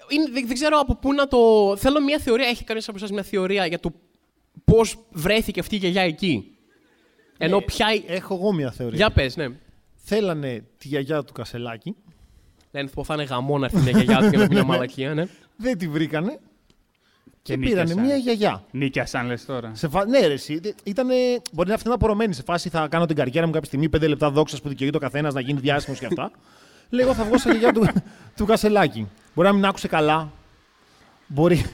Είναι, 0.08 0.24
δεν, 0.32 0.46
δεν 0.46 0.54
ξέρω 0.54 0.78
από 0.78 0.96
πού 0.96 1.12
να 1.12 1.28
το. 1.28 1.38
Θέλω 1.76 2.00
μια 2.00 2.18
θεωρία. 2.18 2.48
Έχει 2.48 2.64
κανείς 2.64 2.88
από 2.88 2.96
εσάς 2.96 3.10
μια 3.10 3.22
θεωρία 3.22 3.66
για 3.66 3.80
το 3.80 3.92
πώς 4.64 4.98
βρέθηκε 5.10 5.60
αυτή 5.60 5.74
η 5.74 5.78
γιαγιά 5.78 6.02
εκεί; 6.02 6.56
Ενώ 7.38 7.56
Ναι, 7.58 7.62
πια. 7.64 7.86
Έχω 8.06 8.34
εγώ 8.34 8.52
μια 8.52 8.70
θεωρία. 8.70 8.96
Για 8.96 9.10
πες, 9.10 9.36
ναι. 9.36 9.46
Θέλανε 10.12 10.64
τη 10.78 10.88
γιαγιά 10.88 11.22
του 11.22 11.32
Κασελάκη, 11.32 11.96
Λένε 12.70 12.88
πω 12.88 13.04
θα 13.04 13.14
είναι 13.14 13.22
γαμό 13.22 13.58
να 13.58 13.64
έρθει 13.64 13.78
μια 13.78 13.90
γιαγιά 13.90 14.18
του 14.18 14.30
και 14.30 14.36
να 14.36 14.46
πει 14.46 14.54
μια 14.54 14.64
μαλακία, 14.64 15.14
ναι. 15.14 15.26
δεν 15.56 15.78
τη 15.78 15.88
βρήκανε 15.88 16.38
και, 17.42 17.52
Και 17.52 17.58
πήρανε 17.58 17.82
νίκιασαν. 17.82 18.04
μια 18.04 18.16
γιαγιά. 18.16 18.64
Νίκιασαν, 18.70 19.26
λες 19.26 19.44
τώρα. 19.44 19.70
Σε 19.74 19.88
φα... 19.88 20.06
Ναι, 20.06 20.26
ρε, 20.26 20.32
εσύ. 20.32 20.60
Ήτανε... 20.84 21.14
Μπορεί 21.52 21.68
να 21.68 21.74
αυτή 21.74 21.88
να 21.88 21.94
απορωμένη 21.94 22.34
σε 22.34 22.42
φάση. 22.42 22.68
Θα 22.68 22.88
κάνω 22.88 23.06
την 23.06 23.16
καριέρα 23.16 23.46
μου 23.46 23.52
κάποια 23.52 23.66
στιγμή, 23.66 23.88
πέντε 23.88 24.06
λεπτά 24.06 24.30
δόξα 24.30 24.58
που 24.62 24.68
δικαιούται 24.68 24.96
ο 24.96 25.00
καθένας 25.00 25.34
να 25.34 25.40
γίνει 25.40 25.60
διάσημος 25.60 25.98
και 25.98 26.06
αυτά. 26.06 26.30
Λέει, 26.90 27.04
εγώ 27.04 27.14
θα 27.14 27.24
βγω 27.24 27.38
στα 27.38 27.50
γιαγιά 27.50 27.72
του, 27.72 27.86
του 28.36 28.46
Κασελάκη. 28.46 29.08
Μπορεί 29.34 29.48
να 29.48 29.54
μην 29.54 29.64
άκουσε 29.64 29.88
καλά. 29.88 30.32
Μπορεί, 31.26 31.64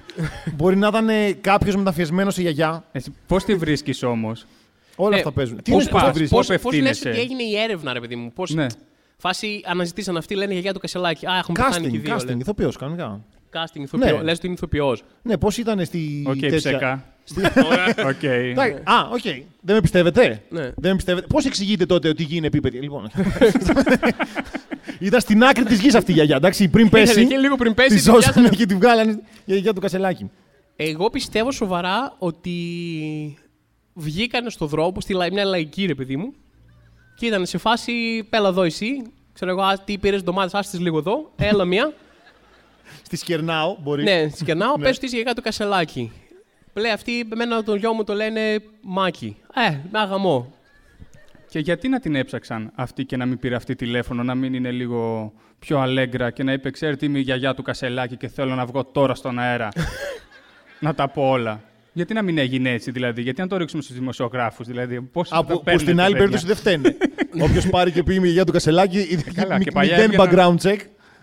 μπορεί 0.56 0.76
να 0.76 0.86
ήταν 0.88 1.08
κάποιος 1.40 1.76
μεταφιεσμένο 1.76 2.30
σε 2.30 2.40
γιαγιά. 2.40 2.84
Εσύ, 2.92 3.14
πώς 3.26 3.44
τη 3.44 3.54
βρίσκεις 3.54 4.02
όμως; 4.02 4.46
Όλα 4.96 5.10
Ναι, 5.10 5.16
αυτά 5.16 5.32
παίζουν. 5.32 5.62
Τι 5.62 5.70
πώς 5.70 5.82
είναι 5.82 5.90
πώς 5.90 6.00
πας, 6.00 6.08
το 6.10 6.14
βρεις; 6.18 6.30
πώς 6.30 6.46
Πώς 6.46 6.48
λες 6.48 6.62
ευθύνεσαι. 6.64 7.08
ότι 7.08 7.18
έγινε 7.18 7.42
η 7.42 7.56
έρευνα, 7.58 7.92
ρε 7.92 8.00
παιδί 8.00 8.16
μου. 8.16 8.32
Πώς... 8.34 8.50
Ναι. 8.54 8.66
Φάση 9.16 9.60
αναζητήσαν 9.64 10.16
αυτοί, 10.16 10.34
λένε 10.34 10.52
γιαγιά 10.52 10.72
του 10.72 10.78
Κασελάκη. 10.80 11.26
Α, 11.26 11.36
έχουν 11.38 11.54
πεθάνει 11.54 11.88
και 11.90 11.96
οι 11.96 12.00
Casting, 12.00 12.04
δύο. 12.06 12.16
casting, 12.16 12.24
λένε. 12.26 12.40
ηθοποιός, 12.40 12.76
κανονικά. 12.76 13.20
Casting, 13.52 13.80
ηθοποιός. 13.80 14.10
Ναι. 14.12 14.22
Λες 14.22 14.36
ότι 14.36 14.46
είναι 14.46 14.54
ηθοποιός. 14.54 15.02
Ναι, 15.22 15.36
πώς 15.36 15.56
ήταν 15.58 15.84
στη. 15.84 16.24
Οκ, 16.26 16.36
τέτοια- 16.38 16.56
ψεκά. 16.56 17.04
Οκ. 18.06 18.22
Εντάξει, 18.22 18.80
Α, 18.84 19.08
οκ. 19.12 19.22
Δεν 19.60 19.74
με 19.74 19.80
πιστεύετε; 19.80 20.42
Ναι. 20.48 20.60
Δεν 20.76 20.90
με 20.90 20.96
πιστεύετε; 20.96 21.26
Πώς 21.26 21.44
εξηγείτε 21.44 21.86
τότε 21.86 22.08
ότι 22.08 22.22
η 22.22 22.26
γη 22.28 22.36
είναι 22.36 22.46
επίπεδη; 22.46 22.78
Λοιπόν. 22.80 23.10
ήταν 25.00 25.20
στην 25.20 25.44
άκρη 25.44 25.64
της 25.64 25.80
γης 25.80 25.94
αυτή 25.94 26.10
η 26.10 26.14
γιαγιά. 26.14 26.36
Εντάξει, 26.36 26.68
πριν 26.68 26.86
Ήτανε 26.86 27.04
πέσει. 27.04 27.20
εκεί 27.20 27.34
λίγο 27.38 27.56
πριν 27.56 27.74
πέσει. 27.74 27.88
Τη 27.88 27.94
τη 27.94 28.00
σώσανε 28.00 28.22
πιάσανε. 28.22 28.48
και 28.48 28.66
τη 28.66 28.74
βγάλανε 28.74 29.10
για 29.12 29.20
η 29.44 29.44
γιαγιά 29.44 29.72
του 29.72 29.80
Κασελάκη. 29.80 30.30
Εγώ 30.76 31.10
πιστεύω 31.10 31.50
σοβαρά 31.52 32.14
ότι 32.18 32.50
βγήκαν 33.98 34.50
στον 34.50 34.68
δρόμο, 34.68 35.00
στη 35.00 35.12
λα- 35.12 35.32
μια 35.32 35.44
λαϊκή 35.44 35.86
ρε 35.86 35.94
παιδί 35.94 36.16
μου, 36.16 36.32
και 37.16 37.26
ήταν 37.26 37.46
σε 37.46 37.58
φάση, 37.58 38.26
έλα 38.30 38.48
εδώ 38.48 38.62
εσύ, 38.62 39.02
ξέρω 39.32 39.50
εγώ, 39.50 39.62
«Α, 39.62 39.78
τι 39.84 39.98
πήρες 39.98 40.22
ντομάτες, 40.22 40.54
άστες 40.54 40.80
λίγο 40.80 40.98
εδώ, 40.98 41.32
έλα 41.36 41.64
μία. 41.64 41.92
Σε 43.06 43.16
κερνάω 43.16 43.78
μπορεί. 43.82 44.02
ναι, 44.02 44.28
σε 44.34 44.44
κερνάω, 44.44 44.76
Ναι. 44.78 44.84
πες 44.84 44.98
τη 44.98 45.06
γιαγιά 45.06 45.34
του 45.34 45.42
Κασελάκη. 45.42 46.12
Λέει 46.74 46.90
αυτή, 46.92 47.28
εμένα 47.32 47.62
τον 47.62 47.76
γιο 47.76 47.92
μου 47.92 48.04
το 48.04 48.14
λένε 48.14 48.58
Μάκη. 48.82 49.36
Ε, 49.54 49.76
να 49.90 50.04
γαμό. 50.04 50.54
Και 51.48 51.58
γιατί 51.58 51.88
να 51.88 52.00
την 52.00 52.14
έψαξαν 52.14 52.72
αυτή 52.74 53.04
και 53.04 53.16
να 53.16 53.26
μην 53.26 53.38
πήρε 53.38 53.54
αυτή 53.54 53.74
τηλέφωνο, 53.74 54.22
να 54.22 54.34
μην 54.34 54.54
είναι 54.54 54.70
λίγο 54.70 55.32
πιο 55.58 55.78
αλέγκρα 55.78 56.30
και 56.30 56.42
να 56.42 56.52
είπε: 56.52 56.70
Ξέρετε, 56.70 57.06
είμαι 57.06 57.18
η 57.18 57.22
γιαγιά 57.22 57.54
του 57.54 57.62
Κασελάκη 57.62 58.16
και 58.16 58.28
θέλω 58.28 58.54
να 58.54 58.66
βγω 58.66 58.84
τώρα 58.84 59.14
στον 59.14 59.38
αέρα. 59.38 59.68
να 60.80 60.94
τα 60.94 61.08
πω 61.08 61.28
όλα. 61.28 61.62
Γιατί 61.96 62.14
να 62.14 62.22
μην 62.22 62.38
έγινε 62.38 62.70
έτσι, 62.70 62.90
δηλαδή, 62.90 63.22
γιατί 63.22 63.40
να 63.40 63.46
το 63.46 63.56
ρίξουμε 63.56 63.82
στους 63.82 63.96
δημοσιογράφους, 63.96 64.66
δηλαδή; 64.66 65.00
Πώς 65.00 65.32
Α, 65.32 65.36
τα 65.36 65.44
που, 65.44 65.52
που 65.52 65.62
παίρνετε, 65.62 65.84
στην 65.86 66.00
άλλη 66.00 66.12
παιδιά. 66.16 66.28
περίπτωση 66.28 66.46
δεν 66.46 66.56
φταίνε. 66.56 66.96
Όποιος 67.48 67.68
πάρει 67.68 67.90
και 67.92 68.02
πει 68.02 68.12
είμαι 68.14 68.22
η 68.22 68.26
γιαγιά 68.26 68.44
του 68.44 68.52
Κασελάκη, 68.52 69.18
Καλά, 69.34 69.58
μη- 69.58 69.64
και 69.64 69.70
παλιά 69.70 69.96
μηδέν 69.96 70.10
έβγαιναν- 70.20 70.60
background 70.62 70.66
check. 70.68 70.76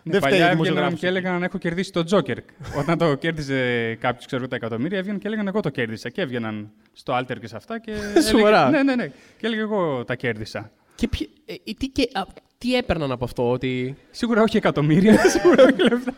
Ναι, 0.04 0.12
Δεν 0.12 0.20
φταίει 0.20 0.20
ο 0.20 0.20
παλιά 0.22 0.36
έβγαιναν 0.36 0.52
δημοσιογράφος. 0.52 1.00
και 1.00 1.08
έλεγαν 1.08 1.34
αν 1.34 1.44
έχω 1.44 1.58
κερδίσει 1.58 1.92
το 1.92 2.04
Τζόκερ. 2.04 2.38
Όταν 2.78 2.98
το 2.98 3.16
κέρδιζε 3.16 3.94
κάποιος, 4.00 4.26
ξέρω 4.26 4.48
τα 4.48 4.56
εκατομμύρια, 4.56 4.98
έβγαιναν 4.98 5.20
και 5.20 5.28
έλεγαν 5.28 5.48
εγώ 5.48 5.60
το 5.60 5.70
κέρδισα. 5.70 6.10
Και 6.10 6.22
έβγαιναν 6.22 6.70
στο 6.94 7.18
Alter 7.20 7.36
και 7.40 7.48
σε 7.48 7.56
αυτά. 7.56 7.80
Και 7.80 7.92
Σοβαρά; 8.30 8.68
έλεγε, 8.68 8.84
ναι, 8.84 8.84
ναι, 8.96 8.96
ναι. 9.04 9.08
Και 9.38 9.46
έλεγε 9.48 9.62
εγώ 9.62 10.04
τα 10.06 10.16
κέρδισα. 10.16 10.72
Και 10.96 11.08
ποιοι- 11.08 11.30
ε, 11.46 11.54
ε, 11.54 11.74
τι, 11.78 11.88
και, 11.88 12.10
α, 12.14 12.22
τι 12.58 12.76
έπαιρναν 12.76 13.12
από 13.12 13.24
αυτό, 13.26 13.52
ότι 13.52 13.96
Σίγουρα 14.12 14.42
όχι 14.42 14.58
εκατομμύρια, 14.58 15.18
σίγουρα 15.38 15.64
όχι 15.64 15.82
λεφτά. 15.90 16.14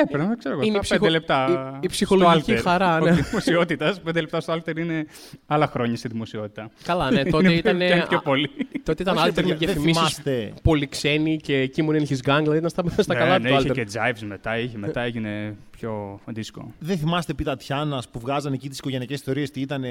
Έπαιρνα, 0.00 0.36
ξέρω 0.36 0.54
εγώ, 0.54 0.62
Είναι 0.64 0.72
τα 0.72 0.78
η 0.78 0.80
ψυχο- 0.82 0.98
πέντε 1.00 1.12
λεπτά. 1.12 1.70
η- 1.74 1.78
η 1.80 1.88
ψυχολογική 1.88 2.40
στο 2.42 2.52
Alter. 2.54 2.62
χαρά, 2.62 3.00
ναι. 3.00 3.10
Όχι 3.10 3.22
δημοσιότητας. 3.22 4.00
Πέντε 4.00 4.20
λεπτά 4.20 4.40
στο 4.40 4.52
Alter 4.54 4.76
είναι 4.78 5.06
άλλα 5.46 5.66
χρόνια 5.66 5.96
στη 5.96 6.08
δημοσιότητα. 6.08 6.70
καλά, 6.82 7.10
ναι, 7.10 7.24
τότε 7.24 7.46
Είναι- 7.48 7.56
ήταν... 7.58 7.76
πιάνει 7.76 8.06
πιο 8.08 8.20
πολύ. 8.20 8.50
Τότε 8.82 9.02
ήταν 9.02 9.16
Όχι, 9.16 9.24
alter 9.26 9.28
με 9.28 9.32
παιδιά, 9.34 9.56
δεν 9.56 9.58
διαφημίσεις 9.58 9.98
θυμάστε. 10.02 10.52
πολύ 10.62 10.86
ξένοι 10.86 11.36
και 11.36 11.56
εκεί 11.56 11.82
μου 11.82 11.92
είναι 11.92 12.06
his 12.08 12.30
gang, 12.30 12.38
δηλαδή 12.40 12.56
ήταν 12.58 12.70
στα, 12.70 12.84
στα 13.02 13.14
Ναι, 13.14 13.20
καλά 13.20 13.38
ναι, 13.38 13.48
του 13.48 13.54
είχε 13.54 13.68
alter. 13.70 13.72
και 13.72 13.86
jives 13.92 14.26
μετά, 14.26 14.58
είχε, 14.58 14.78
μετά 14.78 15.00
έγινε 15.00 15.56
πιο 15.70 16.20
δίσκο. 16.26 16.72
Δεν 16.78 16.98
θυμάστε 16.98 17.34
πει 17.34 17.44
Τατιάνα 17.44 18.02
που 18.12 18.18
βγάζανε 18.20 18.54
εκεί 18.54 18.68
τις 18.68 18.78
οικογενειακές 18.78 19.16
ιστορίες 19.18 19.50
τι 19.50 19.60
ήταν. 19.60 19.84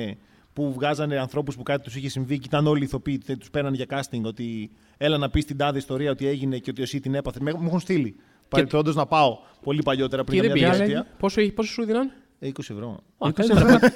Που 0.53 0.73
βγάζανε 0.73 1.17
ανθρώπους 1.19 1.55
που 1.55 1.63
κάτι 1.63 1.83
τους 1.83 1.95
είχε 1.95 2.09
συμβεί 2.09 2.37
και 2.39 2.45
ήταν 2.47 2.67
όλοι 2.67 2.83
ηθοποιοί. 2.83 3.21
Τους 3.39 3.49
παίρνανε 3.49 3.75
για 3.75 3.85
casting. 3.89 4.21
Ότι 4.23 4.69
έλα 4.97 5.17
να 5.17 5.29
πεις 5.29 5.45
την 5.45 5.57
τάδε 5.57 5.77
ιστορία 5.77 6.11
ότι 6.11 6.27
έγινε 6.27 6.57
και 6.57 6.69
ότι 6.69 6.81
εσύ 6.81 6.99
την 6.99 7.15
έπαθες. 7.15 7.41
Με- 7.41 7.53
Μου 7.53 7.65
έχουν 7.65 7.79
στείλει. 7.79 8.15
Παρεπτόντω 8.49 8.91
να 8.91 9.05
πάω 9.05 9.37
πολύ 9.63 9.81
παλιότερα 9.83 10.23
πριν 10.23 10.35
Και 10.41 10.47
δεν 10.47 10.51
καμιά 10.55 10.69
πήγες. 10.71 10.85
διετία. 10.87 11.07
Πόσο, 11.19 11.41
είχε- 11.41 11.51
πόσο 11.51 11.71
σου 11.71 11.85
δίναν; 11.85 12.11
Ε, 12.39 12.47
20 12.47 12.69
ευρώ. 12.73 12.99
Α, 13.17 13.31
καλύτερα, 13.33 13.73
από- 13.75 13.87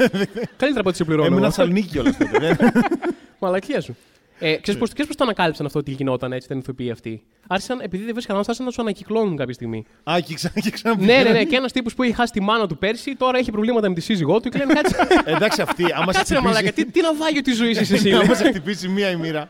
καλύτερα 0.58 0.80
από 0.80 0.90
ό,τι 0.90 0.98
σε 0.98 1.04
πληρώνω. 1.04 1.26
Έμεινα 1.26 1.42
εγώ. 1.42 1.50
Θεσσαλονίκη 1.52 1.88
κιόλα 1.88 2.16
τότε. 2.18 2.38
δεν- 2.40 2.58
Μαλακία 3.40 3.82
σου. 3.82 3.96
Ε, 4.44 4.56
ξέρεις, 4.56 4.80
πώς, 4.80 4.90
ξέρεις 4.90 5.08
πώς 5.08 5.16
το 5.16 5.24
ανακάλυψαν 5.24 5.66
αυτό 5.66 5.80
ότι 5.80 5.92
γινόταν 5.92 6.32
έτσι, 6.34 6.46
ήταν 6.48 6.60
ηθοποιοί 6.60 6.92
αυτοί. 6.92 7.24
Άρχισαν, 7.48 7.80
επειδή 7.82 8.04
δεν 8.04 8.14
βρίσκαν 8.14 8.36
άρχισαν 8.38 8.56
να 8.66 8.66
τους 8.72 8.80
ανακυκλώνουν 8.80 9.36
κάποια 9.38 9.54
στιγμή. 9.54 9.86
Α, 10.12 10.20
και 10.26 10.34
ξανά 10.34 10.54
και 10.62 10.70
ξανά. 10.70 10.96
ναι, 11.00 11.24
ναι, 11.24 11.30
ναι. 11.32 11.44
Και 11.44 11.56
ένας 11.56 11.72
τύπος 11.72 11.94
που 11.94 12.04
είχε 12.04 12.14
χάσει 12.14 12.32
τη 12.32 12.42
μάνα 12.42 12.68
του 12.68 12.78
πέρσι, 12.78 13.16
τώρα 13.16 13.38
έχει 13.38 13.52
προβλήματα 13.52 13.90
με 13.90 13.96
τη 13.96 14.02
σύζυγό 14.02 14.40
του 14.40 14.50
και 14.50 14.58
λένε 14.58 14.74
κάτσε. 14.74 14.96
Εντάξει, 15.26 15.62
αυτή, 15.62 15.84
άμα 15.94 16.12
σε 16.12 16.18
κάτσε 16.18 16.34
ρε 16.34 16.40
μαλακά, 16.42 16.62
τι, 16.62 16.68
χτυπήσει. 16.82 16.92
τι 16.92 17.02
ναυάγιο 17.02 17.42
τη 17.42 17.52
ζωή 17.54 17.70
είσαι 17.70 17.94
εσύ. 17.94 18.08
λέει. 18.08 18.20
Άμα 18.22 18.34
σε 18.34 18.44
χτυπήσει 18.48 18.88
μία 18.88 19.10
η 19.10 19.16
μοίρα. 19.16 19.50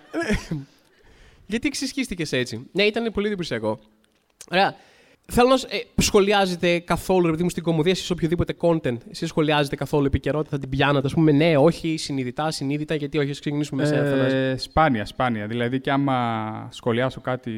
Γιατί 1.52 1.68
εξισχύστηκες 1.68 2.32
έτσι. 2.32 2.68
Ναι, 2.72 2.84
ήταν 2.84 3.12
πολύ 3.14 3.28
εντυπωσιακό. 3.28 3.80
Ωραία. 4.52 4.76
Θέλω 5.34 5.50
να 5.50 5.58
σ- 5.58 5.74
ε, 5.74 6.02
σχολιάζετε 6.02 6.80
καθόλου, 6.80 7.26
ρε 7.26 7.32
παιδί 7.32 7.44
μου, 7.44 7.50
στην 7.50 7.64
κομμωδία, 7.64 7.92
εσείς 7.92 8.10
οποιοδήποτε 8.10 8.56
content, 8.60 8.98
εσείς 9.10 9.28
σχολιάζετε 9.30 9.76
καθόλου 9.76 10.06
επικαιρότητα, 10.06 10.50
θα 10.56 10.60
την 10.62 10.70
πιάνατε, 10.70 11.08
ας 11.08 11.14
πούμε, 11.14 11.32
ναι, 11.32 11.58
όχι, 11.58 11.98
συνειδητά, 11.98 12.52
συνείδητα, 12.52 12.96
γιατί 12.96 13.18
όχι, 13.18 13.30
ας 13.30 13.40
ξεκινήσουμε 13.40 13.82
με 13.82 13.88
σένα. 13.88 14.10
Θανάση. 14.10 14.36
Ε, 14.36 14.58
σπάνια, 14.58 15.06
σπάνια. 15.06 15.48
Δηλαδή 15.48 15.80
και 15.80 15.92
άμα 15.92 16.68
σχολιάσω 16.72 17.22
κάτι. 17.22 17.52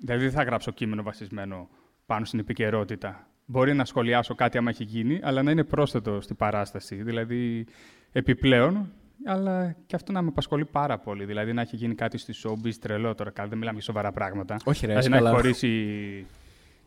Δηλαδή 0.00 0.22
δεν 0.22 0.32
θα 0.32 0.42
γράψω 0.42 0.70
κείμενο 0.70 1.02
βασισμένο 1.02 1.68
πάνω 2.06 2.24
στην 2.24 2.38
επικαιρότητα. 2.38 3.26
Μπορεί 3.46 3.74
να 3.74 3.84
σχολιάσω 3.84 4.34
κάτι 4.34 4.58
άμα 4.58 4.70
έχει 4.70 4.84
γίνει, 4.84 5.20
αλλά 5.22 5.42
να 5.42 5.50
είναι 5.50 5.64
πρόσθετο 5.64 6.20
στην 6.20 6.36
παράσταση. 6.36 6.94
Δηλαδή 7.02 7.66
επιπλέον, 8.12 8.92
αλλά 9.26 9.76
και 9.86 9.96
αυτό 9.96 10.12
να 10.12 10.22
με 10.22 10.28
απασχολεί 10.28 10.64
πάρα 10.64 10.98
πολύ. 10.98 11.24
Δηλαδή 11.24 11.52
να 11.52 11.60
έχει 11.60 11.76
γίνει 11.76 11.94
κάτι 11.94 12.18
στη 12.18 12.34
showbiz 12.44 12.74
τρελό 12.80 13.14
τώρα. 13.14 13.30
Καλά, 13.30 13.48
δεν 13.48 13.58
μιλάμε 13.58 13.76
για 13.76 13.86
σοβαρά 13.86 14.12
πράγματα. 14.12 14.56
Όχι, 14.64 14.86
ρε, 14.86 14.92
δηλαδή 14.92 15.00
είσαι 15.00 15.08
να 15.08 15.16
έχει 15.16 15.24
καλά. 15.24 15.36
χωρίσει 15.36 16.26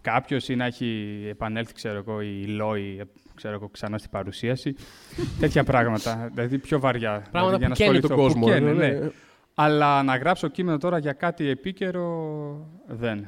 κάποιος 0.02 0.50
ή 0.50 0.56
να 0.56 0.66
έχει 0.66 1.20
επανέλθει, 1.30 1.74
ξέρω 1.74 1.98
εγώ, 1.98 2.22
η 2.22 2.46
Λόη, 2.46 2.98
ε, 3.00 3.04
ξέρω 3.36 3.54
εγώ, 3.54 3.70
ξανά 3.70 3.98
στην 3.98 4.10
παρουσίαση. 4.10 4.76
Τέτοια 5.40 5.64
πράγματα. 5.64 6.30
Δηλαδή 6.34 6.58
πιο 6.58 6.80
βαριά. 6.80 7.28
Πράγματα 7.32 7.58
δηλαδή, 7.58 7.74
που 7.74 7.80
καίνε 7.80 8.00
τον 8.00 8.12
ασχοληθώ. 8.12 8.34
Που 8.34 8.40
κόσμο. 8.40 8.46
καίνε, 8.46 8.72
ναι, 8.72 8.88
ναι. 8.88 9.00
ναι. 9.00 9.10
Αλλά 9.54 10.04
να 10.04 10.18
γράψω 10.18 10.48
κείμενο 10.48 10.78
τώρα 10.78 10.98
για 10.98 11.14
κάτι 11.14 11.50
επίκαιρο 11.50 12.12
δεν. 12.88 13.28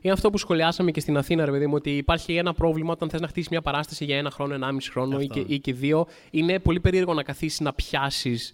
Είναι 0.00 0.14
αυτό 0.14 0.30
που 0.30 0.38
σχολιάσαμε 0.38 0.90
και 0.90 1.00
στην 1.00 1.16
Αθήνα, 1.16 1.44
ρε 1.44 1.50
παιδί 1.50 1.66
μου, 1.66 1.74
ότι 1.74 1.90
υπάρχει 1.90 2.36
ένα 2.36 2.54
πρόβλημα 2.54 2.92
όταν 2.92 3.10
θες 3.10 3.20
να 3.20 3.28
χτίσεις 3.28 3.48
μια 3.48 3.62
παράσταση 3.62 4.04
για 4.04 4.16
ένα 4.16 4.30
χρόνο, 4.30 4.54
ενάμιση 4.54 4.90
χρόνο 4.90 5.20
ή 5.20 5.26
και, 5.26 5.44
ή 5.46 5.58
και 5.58 5.72
δύο. 5.72 6.06
Είναι 6.30 6.58
πολύ 6.58 6.80
περίεργο 6.80 7.14
να 7.14 7.22
καθίσεις 7.22 7.60
να 7.60 7.72
πιάσεις 7.72 8.52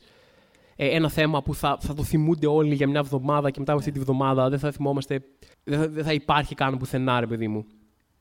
ένα 0.76 1.08
θέμα 1.08 1.42
που 1.42 1.54
θα, 1.54 1.76
θα 1.80 1.94
το 1.94 2.02
θυμούνται 2.02 2.46
όλοι 2.46 2.74
για 2.74 2.88
μια 2.88 2.98
εβδομάδα 2.98 3.50
και 3.50 3.58
μετά 3.58 3.72
από 3.72 3.80
αυτή 3.80 3.92
τη 3.92 3.98
βδομάδα 3.98 4.48
δεν 4.48 4.58
θα 4.58 4.70
θυμόμαστε. 4.70 5.22
Δεν 5.64 5.78
θα, 5.78 5.88
δεν 5.88 6.04
θα 6.04 6.12
υπάρχει 6.12 6.54
καν 6.54 6.78
πουθενά, 6.78 7.20
ρε 7.20 7.26
παιδί 7.26 7.48
μου. 7.48 7.66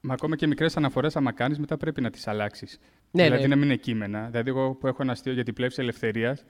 Μα 0.01 0.13
ακόμα 0.13 0.35
και 0.35 0.47
μικρές 0.47 0.77
αναφορές, 0.77 1.15
άμα 1.15 1.31
κάνεις, 1.31 1.59
μετά 1.59 1.77
πρέπει 1.77 2.01
να 2.01 2.09
τις 2.09 2.27
αλλάξεις. 2.27 2.79
Ναι, 3.11 3.23
δηλαδή 3.23 3.41
ναι. 3.41 3.47
να 3.47 3.55
μην 3.55 3.65
είναι 3.65 3.75
κείμενα. 3.75 4.27
Δηλαδή, 4.31 4.49
εγώ 4.49 4.73
που 4.73 4.87
έχω 4.87 4.97
ένα 5.01 5.11
αστείο 5.11 5.33
για 5.33 5.43
την 5.43 5.53
πλεύση 5.53 5.81
ελευθερίας, 5.81 6.43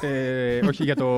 Ε, 0.00 0.58
όχι 0.70 0.84
για 0.84 0.94
το, 0.94 1.08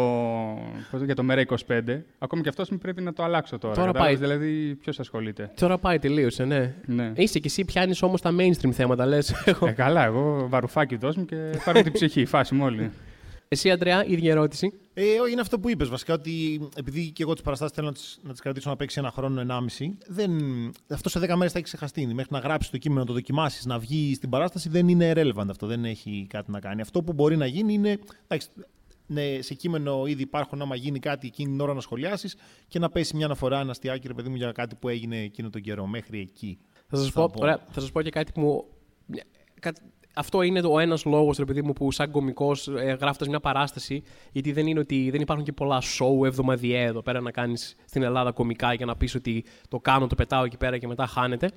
για 1.04 1.14
το 1.14 1.22
Μέρα 1.22 1.42
25. 1.66 1.80
Ακόμη 2.18 2.42
και 2.42 2.48
αυτός 2.48 2.70
πρέπει 2.80 3.02
να 3.02 3.12
το 3.12 3.22
αλλάξω 3.22 3.58
τώρα. 3.58 3.74
Τώρα 3.74 3.92
πάει. 3.92 4.16
Δηλαδή, 4.16 4.74
ποιος 4.74 5.00
ασχολείται; 5.00 5.50
Τώρα 5.54 5.78
πάει, 5.78 5.98
τελείωσε, 5.98 6.44
ναι. 6.44 6.74
ναι. 6.86 7.12
Είσαι 7.16 7.38
και 7.38 7.46
εσύ, 7.48 7.64
πιάνεις 7.64 8.02
όμως 8.02 8.20
τα 8.20 8.34
mainstream 8.38 8.70
θέματα, 8.70 9.06
λες. 9.06 9.30
Ε, 9.66 9.70
καλά, 9.70 10.04
εγώ 10.04 10.46
βαρουφάκι 10.48 10.96
δώσ' 10.96 11.16
μου 11.16 11.24
και 11.24 11.36
πάρω 11.64 11.82
την 11.82 11.92
ψυχή. 11.92 12.24
Φάση 12.24 12.54
μου 12.54 12.64
όλοι. 12.64 12.90
Εσύ, 13.54 13.70
Αντρέα, 13.70 14.04
ίδια 14.06 14.30
ερώτηση. 14.30 14.72
Ε, 14.94 15.04
είναι 15.30 15.40
αυτό 15.40 15.58
που 15.58 15.70
είπες 15.70 15.88
βασικά, 15.88 16.14
ότι 16.14 16.60
επειδή 16.76 17.10
και 17.10 17.22
εγώ 17.22 17.32
τις 17.32 17.42
παραστάσεις 17.42 17.74
θέλω 17.74 17.94
να 18.22 18.32
τις 18.32 18.40
κρατήσω 18.40 18.70
να 18.70 18.76
παίξει 18.76 18.98
ένα 18.98 19.10
χρόνο, 19.10 19.40
ενάμιση, 19.40 19.98
δεν... 20.06 20.32
αυτό 20.88 21.08
σε 21.08 21.18
10 21.18 21.22
μέρες 21.22 21.52
θα 21.52 21.58
έχεις 21.58 21.62
ξεχαστεί. 21.62 22.06
Μέχρι 22.06 22.32
να 22.32 22.38
γράψεις 22.38 22.70
το 22.70 22.78
κείμενο, 22.78 23.00
να 23.00 23.06
το 23.06 23.12
δοκιμάσεις, 23.12 23.66
να 23.66 23.78
βγεις 23.78 24.16
στην 24.16 24.30
παράσταση, 24.30 24.68
δεν 24.68 24.88
είναι 24.88 25.12
relevant 25.16 25.46
αυτό. 25.50 25.66
Δεν 25.66 25.84
έχει 25.84 26.26
κάτι 26.28 26.50
να 26.50 26.60
κάνει. 26.60 26.80
Αυτό 26.80 27.02
που 27.02 27.12
μπορεί 27.12 27.36
να 27.36 27.46
γίνει 27.46 27.72
είναι. 27.72 27.98
Εντάξει, 28.26 28.48
ναι, 29.06 29.38
σε 29.40 29.54
κείμενο 29.54 30.06
ήδη 30.06 30.22
υπάρχουν 30.22 30.62
άμα 30.62 30.76
γίνει 30.76 30.98
κάτι 30.98 31.26
εκείνη 31.26 31.50
την 31.50 31.60
ώρα 31.60 31.74
να 31.74 31.80
σχολιάσεις 31.80 32.36
και 32.68 32.78
να 32.78 32.90
πέσει 32.90 33.16
μια 33.16 33.26
αναφορά, 33.26 33.60
ένα 33.60 33.70
αστιάκι, 33.70 34.06
ρε 34.06 34.14
παιδί 34.14 34.28
μου, 34.28 34.36
για 34.36 34.52
κάτι 34.52 34.74
που 34.74 34.88
έγινε 34.88 35.16
εκείνο 35.16 35.50
τον 35.50 35.60
καιρό. 35.60 35.86
Μέχρι 35.86 36.20
εκεί. 36.20 36.58
Θα 36.86 36.96
σας 36.96 37.12
πω, 37.12 37.30
πω. 37.30 37.46
θα 37.46 37.80
σας 37.80 37.92
πω 37.92 38.02
και 38.02 38.10
κάτι 38.10 38.32
που 38.32 38.40
μου. 38.40 38.64
Αυτό 40.14 40.42
είναι 40.42 40.60
ο 40.60 40.78
ένας 40.78 41.04
λόγος, 41.04 41.38
ρε 41.38 41.44
παιδί 41.44 41.62
μου, 41.62 41.72
που 41.72 41.92
σαν 41.92 42.10
κωμικός 42.10 42.68
ε, 42.68 42.96
γράφοντας 43.00 43.28
μια 43.28 43.40
παράσταση, 43.40 44.02
γιατί 44.32 44.52
δεν, 44.52 44.66
είναι 44.66 44.80
ότι, 44.80 45.10
δεν 45.10 45.20
υπάρχουν 45.20 45.44
και 45.44 45.52
πολλά 45.52 45.82
show 45.82 46.26
εβδομαδιαία 46.26 46.82
εδώ 46.82 47.02
πέρα 47.02 47.20
να 47.20 47.30
κάνεις 47.30 47.76
στην 47.84 48.02
Ελλάδα 48.02 48.32
κωμικά 48.32 48.72
για 48.72 48.86
να 48.86 48.96
πεις 48.96 49.14
ότι 49.14 49.44
το 49.68 49.78
κάνω, 49.78 50.06
το 50.06 50.14
πετάω 50.14 50.44
εκεί 50.44 50.56
πέρα 50.56 50.78
και 50.78 50.86
μετά 50.86 51.06
χάνεται. 51.06 51.50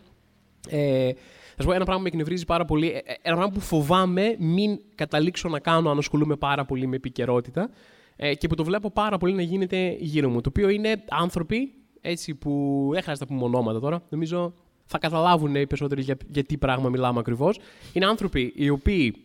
Ε, 0.70 1.12
θα 1.56 1.62
σου 1.62 1.68
πω 1.68 1.74
ένα 1.74 1.86
πράγμα 1.86 1.96
που 1.96 2.02
με 2.02 2.08
εκνευρίζει 2.08 2.46
πάρα 2.46 2.66
πολύ. 2.66 2.88
Ε, 2.88 2.98
ε, 2.98 3.16
ένα 3.22 3.36
πράγμα 3.36 3.54
που 3.54 3.60
φοβάμαι 3.60 4.36
μην 4.40 4.80
καταλήξω 4.96 5.50
να 5.50 5.60
κάνω 5.60 5.90
αν 5.90 5.98
ασχολούμαι 5.98 6.36
πάρα 6.36 6.66
πολύ 6.66 6.88
με 6.88 6.96
επικαιρότητα 6.96 7.70
ε, 8.16 8.36
και 8.36 8.48
που 8.48 8.56
το 8.56 8.64
βλέπω 8.64 8.92
πάρα 8.92 9.18
πολύ 9.18 9.34
να 9.34 9.42
γίνεται 9.42 9.96
γύρω 10.00 10.30
μου. 10.30 10.42
Το 10.42 10.50
οποίο 10.50 10.70
είναι 10.70 11.04
άνθρωποι 11.10 11.74
έτσι, 12.02 12.36
που 12.36 12.82
δεν 12.92 13.02
χρειάζεται 13.02 13.26
να 13.30 13.36
πούμε 13.36 13.46
ονόματα 13.48 13.80
τώρα. 13.80 14.04
Νομίζω 14.10 14.54
θα 14.88 14.98
καταλάβουν 14.98 15.56
οι 15.56 15.68
περισσότεροι 15.68 16.02
για, 16.02 16.18
για 16.28 16.44
τι 16.44 16.58
πράγμα 16.58 16.90
μιλάμε 16.90 17.20
ακριβώς. 17.20 17.60
Είναι 17.94 18.06
άνθρωποι 18.06 18.54
οι 18.56 18.70
οποίοι 18.70 19.16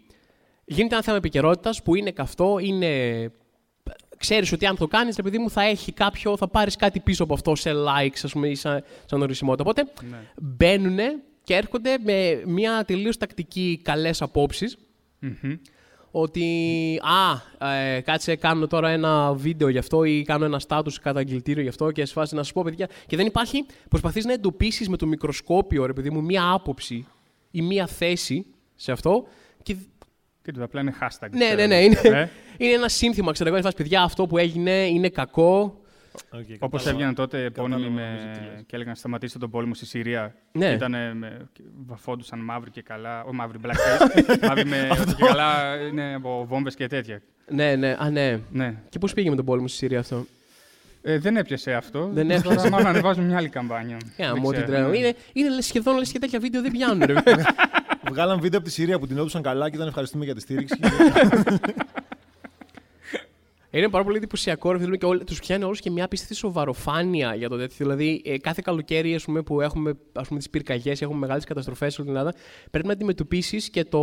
γίνεται 0.65 0.95
ένα 0.95 1.05
θέμα 1.05 1.17
επικαιρότητας 1.17 1.83
που 1.83 1.95
είναι 1.95 2.11
καυτό, 2.11 2.59
είναι 2.59 3.31
ξέρεις 4.17 4.53
ότι 4.53 4.67
αν 4.67 4.77
το 4.77 4.87
κάνεις, 4.87 5.19
επειδή 5.19 5.39
μου 5.39 5.51
θα 5.51 5.63
έχει 5.63 5.93
κάποιο, 5.93 6.37
θα 6.37 6.49
πάρεις 6.49 6.77
κάτι 6.77 7.01
πίσω 7.01 7.23
από 7.23 7.35
αυτό 7.35 7.55
σε 7.55 7.71
likes, 7.73 8.21
ας 8.23 8.33
πούμε, 8.33 8.49
ή 8.49 8.55
σαν, 8.55 8.85
σαν 9.05 9.23
ορισιμότητα. 9.23 9.71
Οπότε 9.71 9.93
ναι. 10.11 10.17
μπαίνουν 10.37 10.99
και 11.45 11.55
έρχονται 11.55 11.99
με 11.99 12.43
μια 12.47 12.85
τελείως 12.85 13.17
τακτική 13.17 13.81
καλές 13.83 14.23
ότι 16.13 17.01
α, 17.59 17.69
ε, 17.69 18.01
κάτσε 18.01 18.37
κάνω 18.37 18.67
τώρα 18.67 18.89
ένα 18.89 19.33
βίντεο 19.33 19.69
γι' 19.69 19.79
αυτό 19.79 20.05
ή 20.05 20.23
κάνω 20.23 20.45
ένα 20.45 20.61
status 20.69 20.93
καταγγελτήριο 21.03 21.63
γι' 21.63 21.69
αυτό 21.69 21.91
και 21.91 22.05
σε 22.05 22.13
φάση 22.13 22.35
να 22.35 22.43
σα 22.43 22.53
πω 22.53 22.63
παιδιά 22.65 22.89
και 23.07 23.17
δεν 23.17 23.27
υπάρχει, 23.27 23.67
προσπαθείς 23.89 24.25
να 24.25 24.33
εντοπίσεις 24.33 24.89
με 24.89 24.97
το 24.97 25.07
μικροσκόπιο 25.07 25.87
ρε 25.87 25.93
παιδί 25.93 26.11
μου 26.11 26.23
μία 26.23 26.51
άποψη 26.51 27.07
ή 27.51 27.63
μία 27.63 27.87
θέση 27.87 28.47
σε 28.75 28.93
αυτό 28.93 29.27
και 29.63 29.77
και 30.45 30.53
το 30.53 30.63
απλά 30.63 30.81
είναι 30.81 30.95
hashtag. 31.01 31.29
Ναι, 31.31 31.55
ναι, 31.55 31.67
ναι. 31.67 31.81
Είναι, 31.83 32.01
ε; 32.03 32.29
είναι 32.65 32.73
ένα 32.73 32.89
σύνθημα. 32.89 33.33
Ξέρω 33.33 33.57
εγώ, 33.57 33.69
παιδιά, 33.77 34.03
αυτό 34.03 34.27
που 34.27 34.39
έγινε 34.39 34.71
είναι 34.71 35.09
κακό. 35.09 35.82
Okay, 36.13 36.57
Όπως 36.59 36.87
έβγαιναν 36.87 37.15
τότε 37.15 37.45
επώνυμοι 37.45 37.89
με... 37.89 38.19
και 38.67 38.77
έλεγαν 38.77 38.95
σταματήστε 38.95 39.39
τον 39.39 39.51
πόλεμο 39.51 39.75
στη 39.75 39.87
Συρία. 39.87 40.35
Ναι. 40.53 40.71
Ήταν 40.71 40.91
με... 41.17 41.49
βαφόντουσαν 41.87 42.39
μαύροι 42.39 42.71
και 42.71 42.83
καλά. 42.83 43.25
Όχι 43.25 43.35
μαύροι, 43.35 43.59
blackface. 43.63 44.37
μαύροι 44.49 44.65
με... 44.65 44.89
και 45.07 45.25
καλά 45.27 45.77
είναι 45.91 46.15
από 46.15 46.45
βόμβες 46.49 46.75
και 46.75 46.87
τέτοια. 46.87 47.23
Ναι, 47.49 47.77
ναι, 47.77 47.97
α, 47.99 48.11
ναι. 48.11 48.41
ναι. 48.51 48.75
Και 48.89 48.99
πώς 48.99 49.13
πήγε 49.13 49.31
με 49.31 49.37
τον 49.37 49.45
πόλεμο 49.45 49.69
στη 49.69 49.77
Συρία 49.77 49.99
αυτό; 49.99 50.27
Ε, 51.03 51.19
δεν 51.19 51.37
έπιασε 51.37 51.75
αυτό. 51.75 52.11
Δεν 52.13 52.31
έπιασε. 52.31 52.57
Τώρα 52.57 52.71
μάλλον 52.71 52.87
ανεβάζουμε 52.87 53.27
μια 53.27 53.37
άλλη 53.37 53.49
καμπάνια. 53.49 53.97
Yeah, 54.17 54.39
μου 54.39 54.53
την 54.53 54.67
τρέχω. 54.67 54.93
Είναι, 54.93 55.15
είναι 55.33 55.61
σχεδόν 55.61 55.99
λες 55.99 56.13
και 56.13 56.19
τέτοια 56.19 56.39
βίντεο 56.39 56.63
δεν 56.63 56.71
πιάνουν. 56.71 57.03
Βγάλαν 58.11 58.41
βίντεο 58.41 58.59
από 58.59 58.69
τη 58.69 58.75
Συρία 58.75 58.99
που 58.99 59.07
την 59.07 59.17
έδωσαν 59.17 59.43
καλά 59.43 59.71
και 59.71 59.77
ήταν 59.77 59.89
ευχαριστούμε 59.89 60.25
για 60.25 60.35
τη 60.35 60.41
στήριξη. 60.41 60.79
Είναι 63.75 63.89
πάρα 63.89 64.05
πολύ 64.05 64.17
εντυπωσιακό 64.17 64.73
ρε, 64.73 64.97
και 64.97 65.07
τους 65.27 65.39
πιάνει 65.39 65.65
όλους 65.65 65.81
και 65.81 65.91
μια 65.91 66.05
απίστευτη 66.05 66.35
σοβαροφάνεια 66.35 67.35
για 67.35 67.49
το 67.49 67.57
τέτοιο. 67.57 67.77
Δηλαδή, 67.79 68.23
ε, 68.25 68.39
κάθε 68.39 68.61
καλοκαίρι 68.65 69.15
ας 69.15 69.25
πούμε, 69.25 69.43
που 69.43 69.61
έχουμε 69.61 69.95
τις 70.37 70.51
πυρκαγιές, 70.51 71.03
έχουμε 71.03 71.19
μεγάλες 71.19 71.45
καταστροφές 71.45 71.95
σε 71.95 72.01
όλη 72.01 72.11
την 72.11 72.19
Ελλάδα, 72.19 72.39
πρέπει 72.71 72.87
να 72.87 72.93
αντιμετωπίσεις 72.93 73.71
και 73.71 73.85
το, 73.85 74.01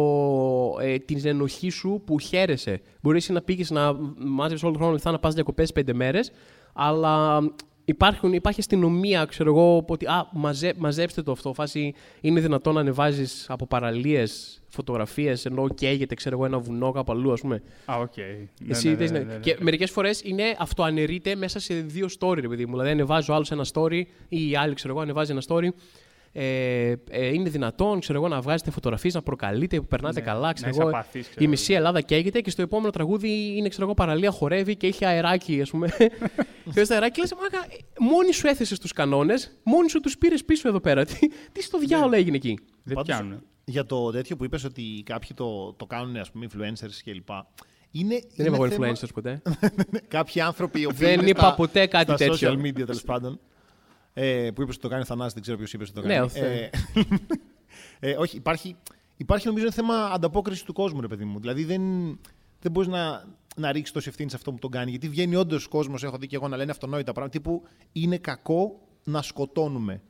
ε, 0.81 0.97
την 0.97 1.21
ενοχή 1.23 1.69
σου 1.69 2.01
που 2.05 2.19
χαίρεσαι. 2.19 2.81
Μπορείς 3.01 3.29
να 3.29 3.41
πήγες 3.41 3.69
να 3.69 3.93
μάζεψει 4.17 4.63
όλο 4.63 4.73
τον 4.73 4.81
χρόνο 4.81 4.95
λεφτά 4.95 5.11
να 5.11 5.19
πας 5.19 5.33
διακοπές 5.33 5.71
πέντε 5.71 5.93
μέρες, 5.93 6.31
αλλά 6.73 7.41
Υπάρχουν, 7.89 8.33
υπάρχει 8.33 8.59
αστυνομία, 8.59 9.25
ξέρω 9.25 9.49
εγώ, 9.49 9.85
ότι 9.87 10.05
α, 10.05 10.27
μαζε, 10.31 10.73
μαζέψτε 10.77 11.21
το 11.21 11.31
αυτό. 11.31 11.53
Φάση 11.53 11.93
είναι 12.21 12.39
δυνατόν 12.39 12.73
να 12.73 12.79
ανεβάζεις 12.79 13.45
από 13.49 13.67
παραλίες 13.67 14.58
φωτογραφίες 14.69 15.45
ενώ 15.45 15.69
καίγεται, 15.69 16.15
ξέρω 16.15 16.35
εγώ, 16.35 16.45
ένα 16.45 16.59
βουνό 16.59 16.91
κάπου 16.91 17.11
αλλού, 17.11 17.31
ας 17.31 17.41
πούμε. 17.41 17.61
Α, 17.85 17.95
OK. 17.99 18.11
Okay. 18.15 18.47
Εσύ, 18.67 18.89
ναι, 18.89 19.05
ναι, 19.05 19.19
ναι, 19.19 19.35
και 19.35 19.57
μερικές 19.59 19.91
φορές 19.91 20.21
είναι 20.21 20.43
αυτοαναιρείται 20.57 21.35
μέσα 21.35 21.59
σε 21.59 21.73
δύο 21.73 22.07
story, 22.19 22.39
ρε 22.39 22.47
παιδί 22.47 22.65
μου. 22.65 22.71
Δηλαδή, 22.71 22.89
ανεβάζει 22.89 23.31
ο 23.31 23.33
άλλο 23.33 23.45
ένα 23.51 23.65
story 23.73 24.03
ή 24.29 24.49
η 24.49 24.55
άλλη, 24.55 24.73
ξέρω 24.73 24.93
εγώ, 24.93 25.01
ανεβάζει 25.01 25.31
ένα 25.31 25.41
story 25.47 25.69
ε, 26.31 26.93
ε, 27.09 27.27
είναι 27.33 27.49
δυνατόν 27.49 27.99
ξέρω 27.99 28.17
εγώ, 28.19 28.27
να 28.27 28.41
βγάζετε 28.41 28.71
φωτογραφίες, 28.71 29.13
να 29.13 29.21
προκαλείτε, 29.21 29.79
που 29.79 29.87
περνάτε 29.87 30.19
ναι, 30.19 30.25
καλά. 30.25 30.53
Ξέρω 30.53 30.71
εγώ, 30.79 30.87
απαθείς, 30.87 31.29
ξέρω 31.29 31.45
η 31.45 31.47
μισή 31.47 31.73
Ελλάδα 31.73 32.01
καίγεται 32.01 32.41
και 32.41 32.49
στο 32.49 32.61
επόμενο 32.61 32.91
τραγούδι 32.91 33.53
είναι 33.55 33.69
ξέρω 33.69 33.85
εγώ, 33.85 33.93
παραλία 33.93 34.31
χορεύει 34.31 34.75
και 34.75 34.87
έχει 34.87 35.05
αεράκι, 35.05 35.61
ας 35.61 35.69
πούμε. 35.69 35.87
και 36.73 36.81
το 36.85 36.93
αεράκι 36.93 37.19
λες, 37.19 37.33
μόνη 37.99 38.33
σου 38.33 38.47
έθεσες 38.47 38.79
τους 38.79 38.93
κανόνες, 38.93 39.59
μόνη 39.63 39.89
σου 39.89 39.99
τους 39.99 40.17
πήρες 40.17 40.45
πίσω 40.45 40.67
εδώ 40.67 40.79
πέρα. 40.79 41.05
Τι, 41.05 41.19
τι 41.51 41.63
στο 41.63 41.77
διάολο 41.77 42.09
ναι. 42.09 42.17
έγινε 42.17 42.35
εκεί; 42.35 42.59
Δεν 42.83 43.01
πιάνουν. 43.03 43.43
Για 43.69 43.85
το 43.85 44.11
τέτοιο 44.11 44.35
που 44.35 44.43
είπες 44.43 44.63
ότι 44.63 45.03
κάποιοι 45.05 45.29
το, 45.33 45.73
το 45.73 45.85
κάνουν, 45.85 46.15
ας 46.15 46.31
πούμε, 46.31 46.47
influencers 46.51 46.99
κλπ. 47.03 47.29
Είναι, 47.91 48.21
δεν 48.35 48.45
είμαι 48.45 48.55
εγώ 48.55 48.65
influencers 48.65 49.13
ποτέ. 49.13 49.41
Κάποιοι 50.07 50.41
άνθρωποι. 50.41 50.87
Δεν 50.93 51.27
είπα 51.27 51.55
ποτέ 51.55 51.85
κάτι 51.85 52.15
τέτοιο. 52.15 52.35
Στα 52.35 52.49
social 52.49 52.53
media 52.53 52.85
τέλος 52.85 53.03
πάντων. 53.03 53.39
Ε, 54.13 54.51
που 54.55 54.61
είπες 54.61 54.73
ότι 54.73 54.83
το 54.83 54.87
κάνει 54.89 55.01
ο 55.01 55.05
Θανάσης, 55.05 55.33
δεν 55.33 55.41
ξέρω 55.41 55.57
ποιος 55.57 55.73
είπες 55.73 55.89
ότι 55.89 56.01
το 56.01 56.07
κάνει. 56.07 56.29
Ναι, 56.33 56.47
ε, 56.47 56.69
ε, 58.11 58.15
όχι, 58.17 58.35
υπάρχει, 58.35 58.75
υπάρχει 59.17 59.47
νομίζω 59.47 59.65
ένα 59.65 59.73
θέμα 59.73 59.95
ανταπόκρισης 59.95 60.63
του 60.63 60.73
κόσμου, 60.73 61.01
ρε 61.01 61.07
παιδί 61.07 61.25
μου. 61.25 61.39
Δηλαδή 61.39 61.63
δεν, 61.63 61.81
δεν 62.59 62.71
μπορείς 62.71 62.89
να, 62.89 63.23
να 63.55 63.71
ρίξεις 63.71 63.93
τόση 63.93 64.09
ευθύνη 64.09 64.29
σε 64.29 64.35
αυτό 64.35 64.51
που 64.51 64.59
τον 64.59 64.71
κάνει. 64.71 64.89
Γιατί 64.89 65.09
βγαίνει 65.09 65.35
όντως 65.35 65.67
κόσμος, 65.67 66.03
έχω 66.03 66.17
δει 66.17 66.27
και 66.27 66.35
εγώ 66.35 66.47
να 66.47 66.57
λένε 66.57 66.71
αυτονόητα 66.71 67.11
πράγματα. 67.11 67.37
Τύπου 67.37 67.63
είναι 67.91 68.17
κακό 68.17 68.79
να 69.03 69.21
σκοτώνουμε 69.21 70.01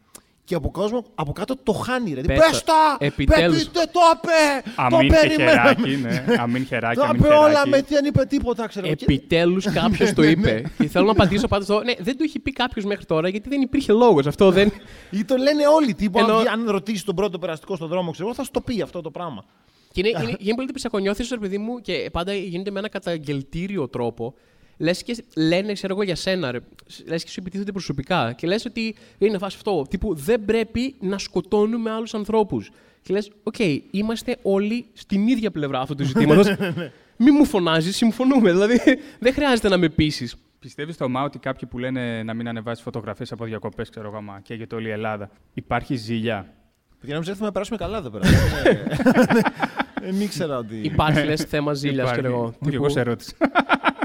και 0.50 0.56
από 0.56 0.72
κόσμο 0.72 1.06
από 1.16 1.32
κάτω 1.32 1.56
το 1.64 1.72
χάνει. 1.72 2.14
Ρε. 2.14 2.22
Πες 2.22 2.64
τα! 2.64 2.98
Επιτέλους. 3.00 3.70
Πες, 3.70 3.86
το 3.92 4.00
είπε! 4.14 4.72
Αμήν 4.76 5.10
το 5.10 5.30
χεράκι, 5.30 5.96
ναι. 5.96 6.26
Αμήν 6.40 6.66
χεράκι, 6.66 7.00
Το 7.00 7.12
είπε 7.16 7.28
όλα 7.28 7.68
με 7.68 7.82
τι 7.82 7.94
δεν 7.94 8.06
είπε 8.06 8.26
τίποτα, 8.26 8.68
ξέρω. 8.68 8.88
Επιτέλους 8.88 9.66
κάποιος 9.66 10.14
το 10.14 10.24
είπε. 10.24 10.64
και 10.78 10.88
θέλω 10.88 11.06
να 11.06 11.12
απαντήσω 11.12 11.48
πάντα 11.48 11.64
στο... 11.64 11.82
Ναι, 11.84 11.94
δεν 12.00 12.18
το 12.18 12.24
έχει 12.24 12.40
πει 12.40 12.52
κάποιος 12.52 12.86
μέχρι 12.86 13.06
τώρα 13.06 13.30
γιατί 13.30 13.50
δεν 13.50 13.62
υπήρχε 13.62 13.92
λόγος. 13.94 14.28
Αυτό 14.28 14.52
δεν... 14.52 14.72
Ή 15.10 15.24
το 15.24 15.36
λένε 15.36 15.68
όλοι. 15.68 15.94
Τύπου, 15.94 16.20
Ενώ... 16.20 16.36
αν 16.36 16.70
ρωτήσεις 16.70 17.04
τον 17.04 17.16
πρώτο 17.16 17.40
περαστικό 17.40 17.76
στον 17.76 17.88
δρόμο, 17.88 18.12
ξέρω, 18.12 18.34
θα 18.34 18.44
σου 18.44 18.52
το 18.52 18.62
πει 18.62 18.82
αυτό 18.82 19.02
το 19.02 19.12
πράγμα. 19.12 19.44
Και 19.92 20.00
είναι, 20.00 20.10
είναι, 20.24 20.36
γίνει 20.40 20.56
πολύ 20.56 20.68
τυπισακονιώθηση, 20.68 21.34
ρε 21.34 21.40
παιδί 21.40 21.58
μου, 21.58 21.82
και 21.82 22.10
πάντα 22.12 22.34
γίνεται 22.34 22.72
με 22.72 22.80
ένα 22.80 22.90
καταγγελτήριο 22.90 23.88
τρόπο 23.88 24.34
λες 24.80 25.04
και 25.04 25.24
λένε, 25.36 25.74
ξέρω 25.74 25.94
εγώ, 25.94 26.04
για 26.04 26.16
σένα, 26.16 26.62
λες 27.06 27.24
και 27.24 27.30
σου 27.30 27.40
επιτίθεται 27.40 27.72
προσωπικά. 27.72 28.34
Και 28.34 28.48
λες 28.48 28.66
ότι 28.66 28.96
είναι 29.18 29.38
φάση 29.38 29.56
αυτό. 29.56 29.86
Τύπου 29.90 30.16
δεν 30.16 30.46
πρέπει 30.46 30.96
να 31.00 31.18
σκοτώνουμε 31.18 31.92
άλλους 31.92 32.14
ανθρώπους. 32.14 32.72
Και 33.02 33.14
λες, 33.14 33.32
οκ, 33.44 33.56
okay, 33.58 33.80
είμαστε 33.92 34.38
όλοι 34.42 34.86
στην 34.94 35.28
ίδια 35.28 35.52
πλευρά 35.52 35.80
αυτού 35.80 35.96
του 35.96 36.04
ζητήματος. 36.12 36.58
Ναι, 36.58 36.74
ναι. 36.76 36.92
Μη 37.18 37.32
μου 37.32 37.46
φωνάζεις, 37.46 37.96
συμφωνούμε. 37.96 38.52
Δηλαδή, 38.52 38.80
δεν 39.20 39.34
χρειάζεται 39.34 39.70
να 39.70 39.78
με 39.78 39.90
πείσεις. 39.90 40.36
Πιστεύεις 40.60 40.96
στο 40.96 41.10
ΜΑ 41.10 41.24
ότι 41.24 41.40
κάποιοι 41.40 41.70
που 41.70 41.78
λένε 41.78 42.24
να 42.24 42.34
μην 42.34 42.48
ανεβάσεις 42.48 42.84
φωτογραφίες 42.84 43.32
από 43.32 43.46
διακοπές, 43.46 43.90
ξέρω 43.90 44.08
εγώ, 44.08 44.22
μα 44.22 44.40
και 44.44 44.54
για 44.54 44.68
όλη 44.74 44.88
η 44.88 44.92
Ελλάδα, 44.92 45.30
υπάρχει 45.54 45.96
ζήλια; 45.96 46.54
Για 47.02 47.14
να 47.14 47.20
μην 47.20 47.30
έρθουμε 47.30 47.46
να 47.46 47.52
περάσουμε 47.52 47.78
καλά 47.78 47.98
εδώ 47.98 48.10
πέρα. 48.10 48.28
Δεν 50.02 50.22
ήξερα 50.22 50.58
ότι. 50.58 50.76
Υπάρχει 50.76 51.26
λες 51.26 51.42
θέμα 51.42 51.74
ζήλιας, 51.74 52.12
ξέρω 52.12 52.28
εγώ. 52.28 52.54
Εγώ 52.72 52.90
σε 52.90 53.00
ερώτηση. 53.00 53.36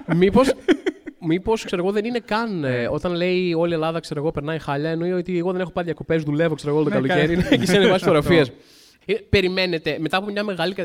Μήπως 0.06 0.52
Μήπως 1.26 1.64
ξέρω 1.64 1.82
εγώ 1.82 1.92
δεν 1.92 2.04
είναι 2.04 2.18
καν. 2.18 2.64
Ε, 2.64 2.88
όταν 2.88 3.12
λέει 3.12 3.52
όλη 3.52 3.70
η 3.70 3.74
Ελλάδα 3.74 4.00
ξέρω 4.00 4.20
εγώ 4.20 4.30
περνάει 4.30 4.58
χάλια, 4.58 4.90
εννοεί 4.90 5.12
ότι 5.12 5.38
εγώ 5.38 5.52
δεν 5.52 5.60
έχω 5.60 5.70
πάει 5.70 5.84
διακοπές, 5.84 6.22
δουλεύω 6.22 6.54
ξέρω 6.54 6.70
εγώ 6.70 6.80
όλο 6.80 6.90
το 6.90 7.00
ναι, 7.00 7.08
καλοκαίρι. 7.08 7.58
και 7.58 7.66
σε 7.66 7.76
ανεβάσεις 7.76 8.06
φωτογραφίες. 8.06 8.52
Ε, 9.06 9.14
περιμένετε 9.14 9.96
μετά 10.00 10.16
από 10.16 10.30
μια 10.30 10.44
μεγάλη. 10.44 10.74
Ε, 10.76 10.84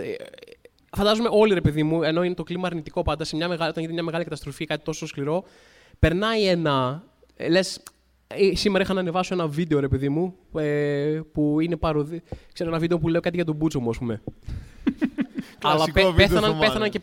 φαντάζομαι 0.97 1.29
όλοι 1.31 1.53
ρε 1.53 1.61
παιδί 1.61 1.83
μου, 1.83 2.03
ενώ 2.03 2.23
είναι 2.23 2.33
το 2.33 2.43
κλίμα 2.43 2.67
αρνητικό 2.67 3.01
πάντα, 3.01 3.23
σε 3.23 3.35
μια 3.35 3.47
μεγάλη, 3.47 3.69
όταν 3.69 3.83
γίνεται 3.83 3.93
μια 3.93 4.03
μεγάλη 4.03 4.23
καταστροφή, 4.23 4.65
κάτι 4.65 4.83
τόσο 4.83 5.07
σκληρό, 5.07 5.43
περνάει 5.99 6.47
ένα. 6.47 7.03
Λες, 7.49 7.83
σήμερα 8.53 8.83
είχα 8.83 8.93
να 8.93 8.99
ανεβάσω 8.99 9.33
ένα 9.33 9.47
βίντεο, 9.47 9.79
ρε 9.79 9.87
παιδί 9.87 10.09
μου, 10.09 10.35
που 11.31 11.59
είναι 11.59 11.75
parody. 11.75 12.21
Ξέρω 12.53 12.69
ένα 12.69 12.79
βίντεο 12.79 12.99
που 12.99 13.07
λέω 13.07 13.21
κάτι 13.21 13.35
για 13.35 13.45
τον 13.45 13.55
πούτσο 13.55 13.79
μου, 13.79 13.89
ας 13.89 13.97
πούμε. 13.97 14.21
Αλλά 15.61 15.75
Κλασικό 15.75 15.93
πέ- 15.93 16.05
βίντεο 16.05 16.27
πέθαναν, 16.27 16.49
στο 16.49 16.59
πέθαναν 16.59 16.89
και 16.89 16.99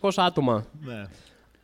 500-600 0.00 0.10
άτομα. 0.16 0.66
Ναι. 0.80 1.04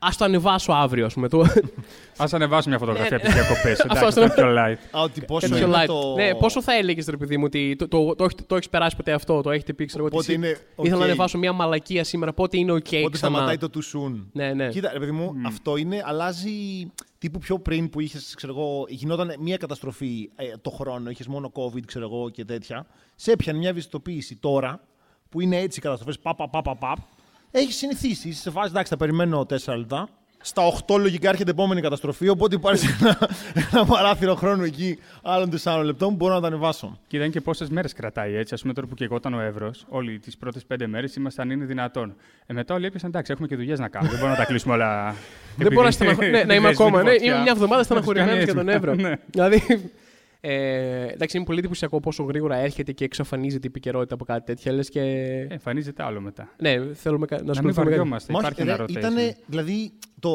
Α 0.07 0.11
το 0.19 0.25
ανεβάσω 0.25 0.73
αύριο, 0.73 1.07
ας 1.07 1.15
πούμε. 1.15 1.29
Το... 1.29 1.41
Α 2.23 2.27
ανεβάσουμε 2.33 2.77
μια 2.77 2.87
φωτογραφία 2.87 3.11
Ναι, 3.11 3.17
από 3.17 3.25
τις 3.25 3.35
διακοπές. 3.35 3.81
Αυτό, 3.81 3.87
Εντάξει, 3.99 4.21
αυτό. 4.21 4.21
το 4.21 4.43
πιο 4.43 4.55
light. 4.59 4.99
Α, 4.99 5.03
ότι 5.03 5.21
πόσο 5.21 5.49
Κάτι 5.49 5.61
πιο 5.61 5.69
είναι 5.71 5.83
light. 5.83 5.87
το... 5.87 6.15
Ναι, 6.15 6.35
πόσο 6.35 6.63
θα 6.63 6.75
έλεγες, 6.77 7.07
ρε 7.07 7.17
παιδί 7.17 7.37
μου, 7.37 7.45
ότι 7.47 7.77
το, 7.79 7.89
το, 7.89 8.15
το, 8.15 8.25
έχετε- 8.25 8.47
το 8.47 8.55
έχεις 8.55 8.69
περάσει 8.69 8.97
ποτέ 8.97 9.13
αυτό, 9.13 9.41
το 9.41 9.51
έχετε 9.51 9.73
πει, 9.73 9.85
ξέρω 9.85 10.05
εγώ. 10.07 10.17
Πότε 10.17 10.33
ότι 10.33 10.35
είναι 10.47 10.59
Ήθελα 10.77 10.97
να 10.99 11.03
ok. 11.03 11.09
ανεβάσω 11.09 11.39
μια 11.39 11.53
μαλακία 11.53 12.05
σήμερα, 12.05 12.33
πότε 12.33 12.59
είναι 12.59 12.73
οκ 12.73 12.79
Πότε 12.79 12.97
ξανά. 12.97 13.15
σταματάει 13.17 13.57
το 13.59 13.69
too 13.75 13.97
soon. 13.99 14.25
Ναι, 14.33 14.53
ναι. 14.53 14.69
Κοίτα, 14.69 14.91
ρε 14.93 14.99
παιδί 14.99 15.11
μου, 15.13 15.33
αυτό 15.47 15.77
είναι, 15.77 16.03
αλλάζει 16.05 16.51
τύπου 17.19 17.39
πιο 17.39 17.59
πριν 17.59 17.91
που 17.91 18.01
είχες, 18.01 18.33
ξέρω 18.37 18.53
εγώ, 18.59 18.85
γινόταν 18.89 19.35
μια 19.41 19.57
καταστροφή 19.57 20.31
ε, 20.37 20.45
το 20.63 20.71
χρόνο, 20.71 21.11
είχες 21.11 21.27
μόνο 21.27 21.53
COVID, 21.55 21.83
ξέρω 21.87 22.05
εγώ 22.05 22.31
και 22.31 22.45
τέτοια. 22.45 22.87
Σε 23.15 23.33
έπιανε 23.33 23.59
μια 23.59 23.69
ευαισθητοποίηση 23.69 24.37
τώρα, 24.37 24.81
που 25.29 25.41
είναι 25.41 25.57
έτσι 25.57 25.79
οι 25.79 25.83
καταστροφές, 25.83 26.19
παπ, 26.19 26.37
παπ, 26.37 26.51
παπ, 26.63 26.79
παπ. 26.79 26.97
Έχει 27.51 27.73
συνηθίσει, 27.73 28.29
είσαι 28.29 28.41
σε 28.41 28.51
φάση, 28.51 28.69
εντάξει, 28.69 28.91
θα 28.91 28.97
περιμένω 28.97 29.47
4 29.65 29.77
λεπτά. 29.77 30.09
Στα 30.41 30.63
8 30.87 30.99
λογικά 30.99 31.29
έρχεται 31.29 31.51
επόμενη 31.51 31.81
καταστροφή, 31.81 32.29
οπότε 32.29 32.55
υπάρχει 32.55 32.87
ένα, 33.01 33.19
ένα 33.73 33.85
παράθυρο 33.85 34.35
χρόνου 34.35 34.63
εκεί 34.63 34.99
άλλων 35.23 35.51
4 35.63 35.83
λεπτών 35.85 36.09
που 36.09 36.15
μπορώ 36.15 36.35
να 36.35 36.41
τα 36.41 36.47
ανεβάσω. 36.47 36.99
Και 37.07 37.17
είδαν 37.17 37.31
και 37.31 37.41
πόσες 37.41 37.69
μέρες 37.69 37.93
κρατάει 37.93 38.35
έτσι. 38.35 38.55
Α 38.55 38.59
πούμε 38.61 38.73
τώρα 38.73 38.87
που 38.87 38.95
και 38.95 39.05
εγώ 39.05 39.17
ήταν 39.17 39.35
ο 39.35 39.41
Εύρος, 39.41 39.85
όλοι 39.89 40.19
τις 40.19 40.37
πρώτες 40.37 40.65
πέντε 40.65 40.87
μέρες 40.87 41.17
ήμασταν 41.17 41.51
είναι 41.51 41.65
δυνατόν. 41.65 42.17
Ε, 42.47 42.53
μετά 42.53 42.75
όλοι 42.75 42.87
έπιασαν 42.87 43.09
εντάξει, 43.09 43.33
έχουμε 43.33 43.47
και 43.49 43.57
δουλειές 43.57 43.79
να 43.79 43.89
κάνουμε. 43.89 44.11
Δεν 44.11 44.21
μπορούμε 44.21 44.39
να 44.39 44.45
τα 44.45 44.49
κλείσουμε 44.51 44.75
όλα. 44.75 45.15
Δεν 45.57 45.73
μπορώ 45.73 45.87
να, 45.87 45.91
στεναχω... 45.91 46.23
ναι, 46.23 46.45
να 46.49 46.55
είμαι 46.55 46.69
ακόμα. 46.69 47.03
Ναι, 47.03 47.13
είμαι 47.23 47.41
μια 47.41 47.53
εβδομάδα 47.53 47.83
στεναχωρημένο 47.83 48.31
Κάνεις 48.31 48.45
για 48.45 48.55
τον 48.55 48.69
έτσι. 48.69 48.79
Έβρο. 48.79 48.95
Ναι. 48.95 49.15
δηλαδή. 49.27 49.91
Ε, 50.49 51.07
εντάξει, 51.13 51.37
είναι 51.37 51.47
πολύ 51.47 51.59
εντυπωσιακό 51.59 52.01
πόσο 52.01 52.23
γρήγορα 52.23 52.57
έρχεται 52.57 52.93
και 52.93 53.05
εξαφανίζεται 53.05 53.67
η 53.67 53.71
επικαιρότητα 53.71 54.15
από 54.15 54.25
κάτι 54.25 54.45
τέτοια. 54.45 54.73
Λες 54.73 54.89
και. 54.89 55.01
Ε, 55.01 55.47
Εμφανίζεται 55.51 56.03
άλλο 56.03 56.21
μετά. 56.21 56.49
Ναι, 56.59 56.77
θέλουμε 56.95 57.27
κα- 57.27 57.37
να 57.37 57.43
Να 57.43 57.45
μην 57.45 57.51
ασχοληθούμε. 57.51 57.73
με 57.73 57.73
κάτι. 57.73 57.89
βαριόμαστε. 57.89 58.33
Μα 58.33 58.39
Υπάρχει 58.39 58.61
όχι, 58.63 58.71
ένα 58.71 58.77
ρε, 58.79 58.85
rotation. 58.85 58.97
ήτανε, 58.97 59.37
δηλαδή, 59.47 59.93
το... 60.21 60.31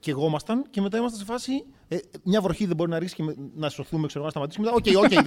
και 0.00 0.10
εγώ 0.10 0.26
ήμασταν 0.26 0.64
και 0.70 0.80
μετά 0.80 0.98
ήμασταν 0.98 1.18
σε 1.18 1.24
φάση. 1.24 1.52
Ε, 1.88 1.96
μια 2.24 2.40
βροχή 2.40 2.66
δεν 2.66 2.76
μπορεί 2.76 2.90
να 2.90 2.98
ρίξει 2.98 3.14
και 3.14 3.22
με- 3.22 3.34
να 3.56 3.68
σωθούμε, 3.68 4.06
ξέρω, 4.06 4.24
να 4.24 4.30
σταματήσουμε. 4.30 4.70
Μετά, 4.74 4.98
OK, 4.98 5.04
OK. 5.04 5.10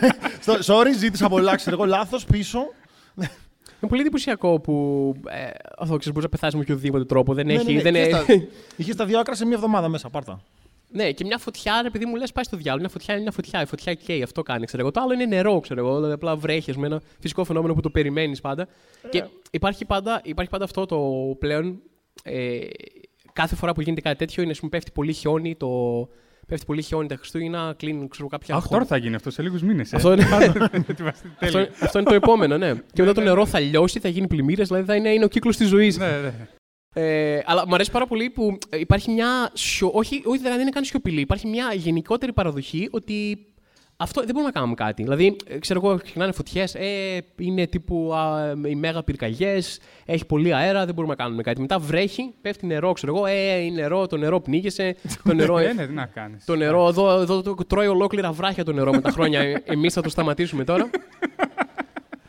δε- 0.00 0.08
Στο- 0.40 0.74
Sorry, 0.74 0.92
ζήτησα 0.98 1.28
πολλά, 1.28 1.54
ξέρω 1.56 1.76
εγώ, 1.76 1.84
λάθος, 1.84 2.24
πίσω. 2.24 2.58
Είναι 3.82 3.88
πολύ 3.90 4.00
εντυπωσιακό 4.00 4.60
που. 4.60 5.14
Ε, 5.28 5.50
αυτό 5.78 5.96
ξέρει, 5.96 6.14
μπορεί 6.14 6.24
να 6.24 6.30
πεθάσει 6.30 6.56
με 6.56 6.62
οποιοδήποτε 6.62 7.04
τρόπο. 7.04 7.34
Δεν 7.34 7.46
Ναι, 7.46 7.52
έχει. 7.52 7.66
ναι, 7.66 7.72
ναι, 7.72 7.82
δεν 7.82 7.94
είχες 7.94 8.06
ε- 8.06 8.24
τα- 8.38 8.44
Είχες 8.76 8.96
τα 8.96 9.04
δύο 9.04 9.18
άκρα 9.18 9.34
σε 9.34 9.44
μια 9.46 9.54
εβδομάδα 9.56 9.88
μέσα, 9.88 10.08
πάρτα. 10.10 10.40
Ναι, 10.92 11.12
και 11.12 11.24
μια 11.24 11.38
φωτιά, 11.38 11.82
επειδή 11.86 12.06
μου 12.06 12.16
λες, 12.16 12.32
πάει 12.32 12.44
στο 12.44 12.56
διάλογο. 12.56 12.80
Μια 12.80 12.88
φωτιά 12.88 13.14
είναι 13.14 13.22
μια 13.22 13.32
φωτιά. 13.32 13.62
Η 13.62 13.66
φωτιά 13.66 13.94
καίει, 13.94 14.22
αυτό 14.22 14.42
κάνει. 14.42 14.66
Ξέρω 14.66 14.82
εγώ. 14.82 14.90
Το 14.90 15.00
άλλο 15.00 15.12
είναι 15.12 15.24
νερό, 15.24 15.60
ξέρω 15.60 15.80
εγώ. 15.80 15.94
Δηλαδή 15.94 16.12
απλά 16.12 16.36
βρέχεις 16.36 16.76
με 16.76 16.86
ένα 16.86 17.00
φυσικό 17.20 17.44
φαινόμενο 17.44 17.74
που 17.74 17.80
το 17.80 17.90
περιμένεις 17.90 18.40
πάντα. 18.40 18.68
Και 19.10 19.24
υπάρχει 19.50 19.84
πάντα, 19.84 20.20
υπάρχει 20.24 20.50
πάντα 20.50 20.64
αυτό 20.64 20.86
το 20.86 21.00
πλέον. 21.38 21.80
Ε, 22.22 22.58
κάθε 23.32 23.56
φορά 23.56 23.72
που 23.72 23.80
γίνεται 23.80 24.00
κάτι 24.00 24.16
τέτοιο 24.16 24.42
είναι, 24.42 24.52
ας 24.52 24.58
πούμε, 24.58 24.70
πέφτει 24.70 24.90
πολύ 24.90 25.12
χιόνι. 25.12 25.56
Το, 25.56 25.68
πέφτει 26.46 26.66
πολύ 26.66 26.82
χιόνι 26.82 27.08
τα 27.08 27.16
Χριστούγεννα, 27.16 27.74
κλείνουν 27.76 28.08
ξέρω, 28.08 28.28
κάποια 28.28 28.54
Αχ, 28.54 28.68
τώρα 28.68 28.84
θα 28.84 28.96
γίνει 28.96 29.14
αυτό 29.14 29.30
σε 29.30 29.42
λίγους 29.42 29.62
μήνες. 29.62 29.94
Αυτό 29.94 30.12
είναι, 30.12 30.22
Ετοιμαστείτε 30.88 31.04
αυτό, 31.04 31.28
τέλεια. 31.38 31.70
αυτό 31.80 31.98
είναι 31.98 32.08
το 32.08 32.14
επόμενο, 32.14 32.58
ναι. 32.58 32.72
και 32.92 33.02
μετά 33.02 33.12
το 33.12 33.20
νερό 33.20 33.46
θα 33.46 33.60
λιώσει, 33.60 33.98
θα 33.98 34.08
γίνει 34.08 34.26
πλημμύρες, 34.26 34.68
δηλαδή 34.68 34.86
θα 34.86 34.94
είναι, 34.94 35.08
είναι 35.08 35.24
ο 35.24 35.28
κύκλος 35.28 35.56
της 35.56 35.68
ζωής. 35.68 35.98
Ναι, 35.98 36.06
ναι. 36.06 36.32
Ε, 36.94 37.40
αλλά 37.44 37.66
μου 37.66 37.74
αρέσει 37.74 37.90
πάρα 37.90 38.06
πολύ 38.06 38.30
που 38.30 38.58
ε, 38.68 38.78
υπάρχει 38.78 39.10
μια. 39.10 39.50
Σιο... 39.52 39.90
Όχι, 39.94 40.22
όχι, 40.24 40.42
δεν 40.42 40.60
είναι 40.60 40.70
καν 40.70 40.84
σιωπηλή. 40.84 41.20
Υπάρχει 41.20 41.46
μια 41.46 41.72
γενικότερη 41.74 42.32
παραδοχή 42.32 42.88
ότι 42.90 43.44
αυτό 43.96 44.20
δεν 44.20 44.30
μπορούμε 44.30 44.46
να 44.52 44.58
κάνουμε 44.58 44.74
κάτι. 44.74 45.02
Δηλαδή, 45.02 45.36
ε, 45.46 45.58
ξέρω 45.58 45.80
εγώ, 45.84 45.96
ξεκινάνε 45.96 46.32
φωτιές, 46.32 46.74
ε, 46.74 47.24
είναι 47.38 47.66
τύπου 47.66 48.14
α, 48.14 48.50
οι 48.68 48.74
μέγα 48.74 49.02
πυρκαγιές, 49.02 49.80
έχει 50.04 50.26
πολύ 50.26 50.54
αέρα, 50.54 50.84
δεν 50.84 50.94
μπορούμε 50.94 51.14
να 51.18 51.22
κάνουμε 51.22 51.42
κάτι. 51.42 51.60
Μετά 51.60 51.78
βρέχει, 51.78 52.34
πέφτει 52.40 52.66
νερό, 52.66 52.92
ξέρω 52.92 53.16
εγώ, 53.16 53.26
ε, 53.26 53.56
είναι 53.58 53.80
νερό, 53.80 54.06
το 54.06 54.16
νερό 54.16 54.40
πνίγεσαι. 54.40 54.96
Το 55.24 55.34
νερό, 55.34 55.58
Ε, 55.58 55.66
ε, 55.68 55.72
ναι, 55.72 55.86
τι 55.86 55.92
να 55.92 56.06
κάνεις. 56.06 56.44
το 56.44 56.56
νερό 56.56 56.88
εδώ, 56.88 57.20
εδώ, 57.20 57.42
το 57.42 57.54
τρώει 57.66 57.86
ολόκληρα 57.86 58.32
βράχια 58.32 58.64
το 58.64 58.72
νερό 58.72 58.90
με 58.92 59.00
τα 59.00 59.10
χρόνια. 59.10 59.62
Εμείς 59.64 59.92
θα 59.92 60.02
το 60.02 60.08
σταματήσουμε 60.08 60.64
τώρα. 60.64 60.90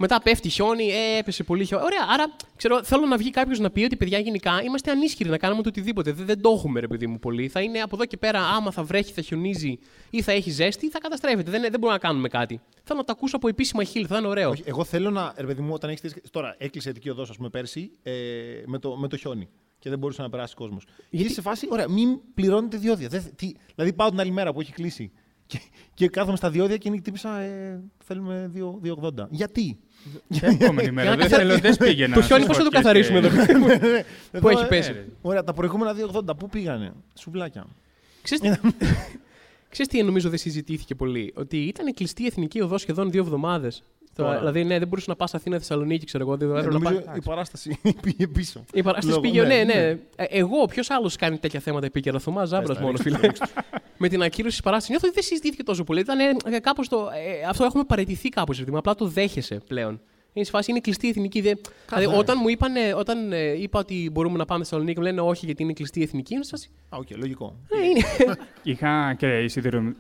Μετά 0.01 0.21
πέφτει 0.21 0.49
χιόνι, 0.49 0.87
ε, 0.87 1.17
έπεσε 1.17 1.43
πολύ 1.43 1.65
χιόνι. 1.65 1.83
Ωραία, 1.83 2.05
άρα 2.09 2.35
ξέρω, 2.55 2.83
θέλω 2.83 3.05
να 3.05 3.17
βγει 3.17 3.29
κάποιος 3.29 3.59
να 3.59 3.69
πει 3.69 3.83
ότι 3.83 3.95
παιδιά 3.95 4.19
γενικά 4.19 4.61
είμαστε 4.63 4.91
ανίσχυροι 4.91 5.29
να 5.29 5.37
κάνουμε 5.37 5.61
το 5.61 5.69
οτιδήποτε. 5.69 6.11
Δεν, 6.11 6.25
δεν 6.25 6.41
το 6.41 6.49
έχουμε, 6.49 6.79
ρε 6.79 6.87
παιδί 6.87 7.07
μου, 7.07 7.19
πολύ. 7.19 7.47
Θα 7.47 7.61
είναι 7.61 7.79
από 7.79 7.95
εδώ 7.95 8.05
και 8.05 8.17
πέρα, 8.17 8.39
άμα 8.39 8.71
θα 8.71 8.83
βρέχει, 8.83 9.13
θα 9.13 9.21
χιονίζει 9.21 9.79
ή 10.09 10.21
θα 10.21 10.31
έχει 10.31 10.49
ζέστη, 10.49 10.89
θα 10.89 10.99
καταστρέφεται. 10.99 11.51
Δεν, 11.51 11.61
δεν 11.61 11.71
μπορούμε 11.71 11.91
να 11.91 11.97
κάνουμε 11.97 12.27
κάτι. 12.27 12.61
Θέλω 12.83 12.99
να 12.99 13.05
το 13.05 13.11
ακούσω 13.11 13.35
από 13.35 13.47
επίσημα 13.47 13.83
χείλη, 13.83 14.05
θα 14.05 14.17
είναι 14.17 14.27
ωραίο. 14.27 14.49
Όχι, 14.49 14.63
εγώ 14.65 14.83
θέλω 14.83 15.09
να. 15.09 15.33
Ρε 15.37 15.45
παιδί 15.45 15.61
μου, 15.61 15.73
όταν 15.73 15.89
έχεις. 15.89 16.15
Τώρα 16.31 16.55
έκλεισε 16.57 16.87
η 16.87 16.91
Αττική 16.91 17.09
οδό, 17.09 17.21
ας 17.21 17.37
πούμε, 17.37 17.49
πέρσι 17.49 17.91
ε, 18.03 18.11
με, 18.65 18.79
το, 18.79 18.95
με 18.95 19.07
το 19.07 19.17
χιόνι. 19.17 19.49
Και 19.79 19.89
δεν 19.89 19.99
μπορούσε 19.99 20.21
να 20.21 20.29
περάσει 20.29 20.55
κόσμος. 20.55 20.85
Γιατί 21.09 21.25
είσαι 21.25 21.33
σε 21.33 21.41
φάση, 21.41 21.67
ωραία, 21.69 21.89
μην 21.89 22.19
πληρώνετε 22.33 22.77
διόδια. 22.77 23.07
Δεν, 23.07 23.23
τι, 23.35 23.51
δηλαδή 23.75 23.93
πάω 23.93 24.09
την 24.09 24.19
άλλη 24.19 24.31
μέρα 24.31 24.53
που 24.53 24.61
έχει 24.61 24.71
κλείσει. 24.71 25.11
Και, 25.51 25.59
και 25.93 26.07
κάθομαι 26.07 26.37
στα 26.37 26.49
διόδια 26.49 26.77
και 26.77 26.91
χτύπησα. 26.97 27.39
Ε, 27.39 27.83
θέλουμε 28.03 28.51
2 28.55 28.87
2,80. 29.01 29.27
Γιατί; 29.29 29.79
Και 30.29 30.45
επόμενη 30.45 30.91
μέρα. 30.91 31.09
να 31.09 31.15
Δεν 31.15 31.23
καθα- 31.25 31.37
θέλω, 31.37 31.57
δεν 31.57 31.77
πήγαινα. 31.77 32.15
το 32.15 32.21
χιόνι 32.21 32.43
στις 32.43 32.57
πώ 32.57 32.63
θα 32.63 32.69
το 32.69 32.77
φωτιές 32.77 32.81
καθαρίσουμε 32.83 33.19
και- 33.19 33.25
εδώ. 33.27 33.39
Πού 34.41 34.47
έχει 34.49 34.59
Εδώ, 34.59 34.67
πέσει. 34.67 34.91
ε, 34.91 35.05
Ωραία, 35.21 35.43
τα 35.43 35.53
προηγούμενα 35.53 35.93
2,80 35.93 36.35
πού 36.37 36.49
πήγανε; 36.49 36.93
Σουβλάκια. 37.19 37.65
Ξέρεις, 38.21 38.59
ξέρεις 39.73 39.91
τι 39.91 40.03
νομίζω 40.03 40.29
δεν 40.29 40.37
συζητήθηκε 40.37 40.95
πολύ. 40.95 41.33
Ότι 41.35 41.57
ήταν 41.57 41.93
κλειστή 41.93 42.23
η 42.23 42.25
εθνική 42.25 42.61
οδό 42.61 42.77
σχεδόν 42.77 43.11
δύο 43.11 43.21
εβδομάδες. 43.21 43.83
Τώρα. 44.15 44.37
Δηλαδή, 44.37 44.63
ναι, 44.63 44.77
δεν 44.79 44.87
μπορούσες 44.87 45.07
να 45.07 45.15
πας 45.15 45.33
Αθήνα 45.33 45.57
Θεσσαλονίκη, 45.57 46.05
ξέρω 46.05 46.23
εγώ. 46.23 46.37
Δεν 46.37 46.47
Ε, 46.49 46.51
έπρεπε 46.59 46.73
να 46.73 46.79
νομίζω 46.79 47.01
πας- 47.05 47.17
η 47.17 47.21
παράσταση 47.21 47.79
πήγε 48.03 48.27
πίσω. 48.27 48.63
Η 48.73 48.81
παράσταση 48.83 49.07
Λόγω- 49.15 49.21
πήγε, 49.21 49.41
ναι, 49.41 49.47
ναι, 49.47 49.63
ναι. 49.63 49.73
ναι. 49.73 49.97
Ε, 50.15 50.25
Εγώ, 50.29 50.65
ποιος 50.65 50.89
άλλος 50.89 51.15
κάνει 51.15 51.37
τέτοια 51.37 51.59
θέματα 51.59 51.85
επίκαιρα. 51.85 52.19
Θωμάς 52.19 52.49
Ζάμπρας 52.49 52.77
τα, 52.77 52.83
μόνο, 52.83 52.97
ρίξτε 53.03 53.17
φίλε. 53.17 53.31
Με 53.97 54.07
την 54.07 54.21
ακύρωση 54.21 54.51
της 54.55 54.61
παράστασης. 54.63 54.89
Νιώθω 54.89 55.05
ότι 55.07 55.15
δεν 55.15 55.23
συζητήθηκε 55.23 55.63
τόσο 55.63 55.83
πολύ. 55.83 55.99
Ήταν 55.99 56.19
ε, 56.19 56.59
κάπως 56.59 56.87
το. 56.87 56.97
ε, 56.97 57.47
αυτό 57.47 57.63
έχουμε 57.63 57.83
παραιτηθεί 57.83 58.29
κάπως. 58.29 58.63
Απλά 58.73 58.95
το 58.95 59.05
δέχεσαι 59.05 59.61
πλέον. 59.67 59.99
Είναι 60.33 60.45
σε 60.45 60.51
φάση, 60.51 60.71
είναι 60.71 60.79
κλειστή 60.79 61.05
η 61.05 61.09
εθνική. 61.09 61.41
Δεν... 61.41 61.59
Δηλαδή, 61.95 62.17
όταν 62.17 62.37
μου 62.41 62.47
είπαν, 62.49 62.73
όταν 62.97 63.31
ε, 63.31 63.61
είπα 63.61 63.79
ότι 63.79 64.09
μπορούμε 64.11 64.37
να 64.37 64.45
πάμε 64.45 64.59
στη 64.63 64.69
Θεσσαλονίκη, 64.69 64.99
μου 64.99 65.05
λένε 65.05 65.21
όχι 65.21 65.45
γιατί 65.45 65.63
είναι 65.63 65.73
κλειστή 65.73 65.99
η 65.99 66.03
εθνική. 66.03 66.33
Είναι 66.33 66.43
σε 66.43 66.49
φάση, 66.49 66.69
Α, 66.89 66.97
οκ, 66.97 67.07
λογικό. 67.17 67.55
ναι, 67.77 67.85
είναι. 67.85 68.35
Είχα 68.63 69.13
και 69.17 69.47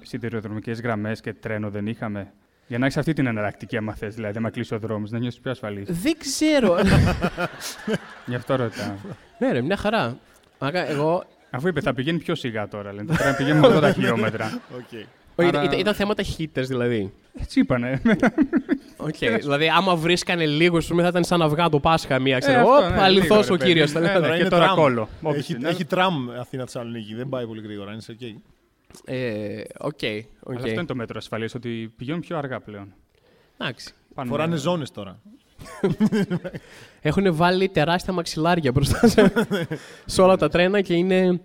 σιδηροδρομικές 0.01 0.81
γραμμές 0.81 1.21
και 1.21 1.33
τρένο 1.33 1.69
δεν 1.69 1.87
είχαμε. 1.87 2.33
Για 2.71 2.79
να 2.79 2.85
έχεις 2.85 2.97
αυτή 2.97 3.13
την 3.13 3.25
εναλλακτική, 3.25 3.77
άμα 3.77 3.93
θες, 3.93 4.15
δηλαδή, 4.15 4.37
άμα 4.37 4.49
κλείσει 4.49 4.73
ο 4.73 4.79
δρόμος, 4.79 5.11
να 5.11 5.19
νιώσεις 5.19 5.39
πιο 5.39 5.51
ασφαλής. 5.51 5.87
δεν 6.01 6.13
ξέρω. 6.17 6.77
Γι' 8.25 8.35
αυτό 8.35 8.55
ρωτάω. 8.55 8.93
ναι, 9.39 9.51
ρε, 9.51 9.61
μια 9.61 9.77
χαρά. 9.77 10.17
Μάκα, 10.59 10.89
εγώ. 10.89 11.23
Αφού 11.49 11.67
είπε 11.67 11.81
θα 11.81 11.93
πηγαίνει 11.93 12.17
πιο 12.17 12.35
σιγά 12.35 12.67
τώρα, 12.67 12.93
λένε. 12.93 13.15
Τώρα 13.17 13.35
πηγαίνει 13.35 13.59
με 13.59 13.67
80 13.81 13.91
χιλιόμετρα. 13.93 14.59
Okay. 14.77 15.05
όχι, 15.35 15.47
Άρα- 15.49 15.63
ήταν, 15.63 15.79
ήταν 15.79 15.93
θέματα 15.93 16.23
χίτες 16.23 16.67
δηλαδή. 16.67 17.13
Έτσι 17.39 17.59
είπανε. 17.59 18.01
Okay. 19.07 19.37
δηλαδή, 19.39 19.67
άμα 19.69 19.95
βρίσκανε 19.95 20.45
λίγο, 20.45 20.81
σου 20.81 20.95
θα 20.99 21.07
ήταν 21.07 21.23
σαν 21.23 21.39
να 21.39 21.47
βγάλω 21.49 21.69
το 21.69 21.79
Πάσχα 21.79 22.19
μία, 22.19 22.39
ξέρω. 22.39 22.57
Ε, 22.57 22.61
εγώ. 22.61 22.71
αυτό, 22.73 22.95
ναι, 22.95 23.01
αληθώς 23.01 23.41
λίγο, 23.43 23.53
ο 23.53 23.57
ρε 23.57 23.65
κύριος. 23.65 23.91
παιδί. 23.91 24.05
Ε, 24.05 24.09
ναι, 24.09 24.19
Τώρα 24.19 24.33
και 24.33 24.39
είναι 24.39 24.49
τώρα 24.49 24.63
τραμ. 24.65 24.75
κόλλο. 24.77 25.09
Όποιος 25.21 25.43
Έχει, 25.43 25.53
είναι. 25.53 25.69
έχει 25.69 25.85
τραμ 25.85 26.29
Αθήνα 26.39 26.63
Θεσσαλονίκη. 26.63 27.15
Δεν 27.15 27.29
πάει 27.29 27.45
πολύ 27.47 27.61
γρήγορα. 27.61 27.91
Είναι 27.91 28.01
οκ. 28.09 28.41
Ε, 29.05 29.61
Οκ. 29.79 29.99
οκ. 30.43 30.49
Αλλά 30.49 30.57
αυτό 30.57 30.69
είναι 30.69 30.85
το 30.85 30.95
μέτρο 30.95 31.17
ασφαλείας, 31.17 31.55
ότι 31.55 31.93
πηγαίνουν 31.97 32.19
πιο 32.21 32.37
αργά 32.37 32.59
πλέον. 32.59 32.93
Εντάξει. 33.57 33.93
Πάνε- 34.13 34.29
Φοράνε 34.29 34.55
ζώνες 34.55 34.91
τώρα. 34.91 35.19
Έχουν 37.01 37.35
βάλει 37.35 37.69
τεράστια 37.69 38.13
μαξιλάρια 38.13 38.71
μπροστά 38.71 39.07
σε, 39.07 39.33
σε 40.05 40.21
όλα 40.21 40.35
τα 40.37 40.49
τρένα 40.49 40.81
και 40.81 40.93
είναι. 40.93 41.41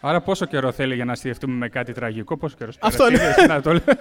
Άρα 0.00 0.20
πόσο 0.20 0.46
καιρό 0.46 0.72
θέλει 0.72 0.94
για 0.94 1.04
να 1.04 1.12
αστιευτούμε 1.12 1.54
με 1.54 1.68
κάτι 1.68 1.92
τραγικό, 1.92 2.36
πόσο 2.36 2.56
καιρό 2.58 2.70
Αυτό 2.80 3.08
είναι. 3.08 3.34
Να 3.48 3.60
το 3.62 3.70
λέω. 3.72 3.80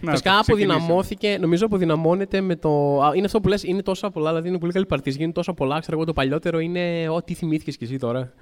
Να 0.00 0.10
Φυσικά 0.10 0.30
το 0.30 0.40
ξεκινήσουμε. 0.40 0.72
αποδυναμώθηκε, 0.74 1.38
νομίζω 1.40 1.66
αποδυναμώνεται 1.66 2.40
με 2.40 2.56
το. 2.56 3.00
Α, 3.02 3.10
είναι 3.14 3.24
αυτό 3.26 3.40
που 3.40 3.48
λες, 3.48 3.62
είναι 3.62 3.82
τόσα 3.82 4.10
πολλά, 4.10 4.28
δηλαδή 4.28 4.48
είναι 4.48 4.58
πολύ 4.58 4.72
καλή 4.72 4.86
παρτίζα. 4.86 5.16
Γίνεται 5.16 5.32
τόσα 5.34 5.54
πολλά. 5.54 5.80
Ξέρω 5.80 5.96
εγώ 5.96 6.06
το 6.06 6.12
παλιότερο 6.12 6.58
είναι. 6.58 7.08
Ό,τι 7.08 7.34
θυμήθηκες 7.34 7.76
κι 7.76 7.84
εσύ 7.84 7.96
τώρα. 7.98 8.32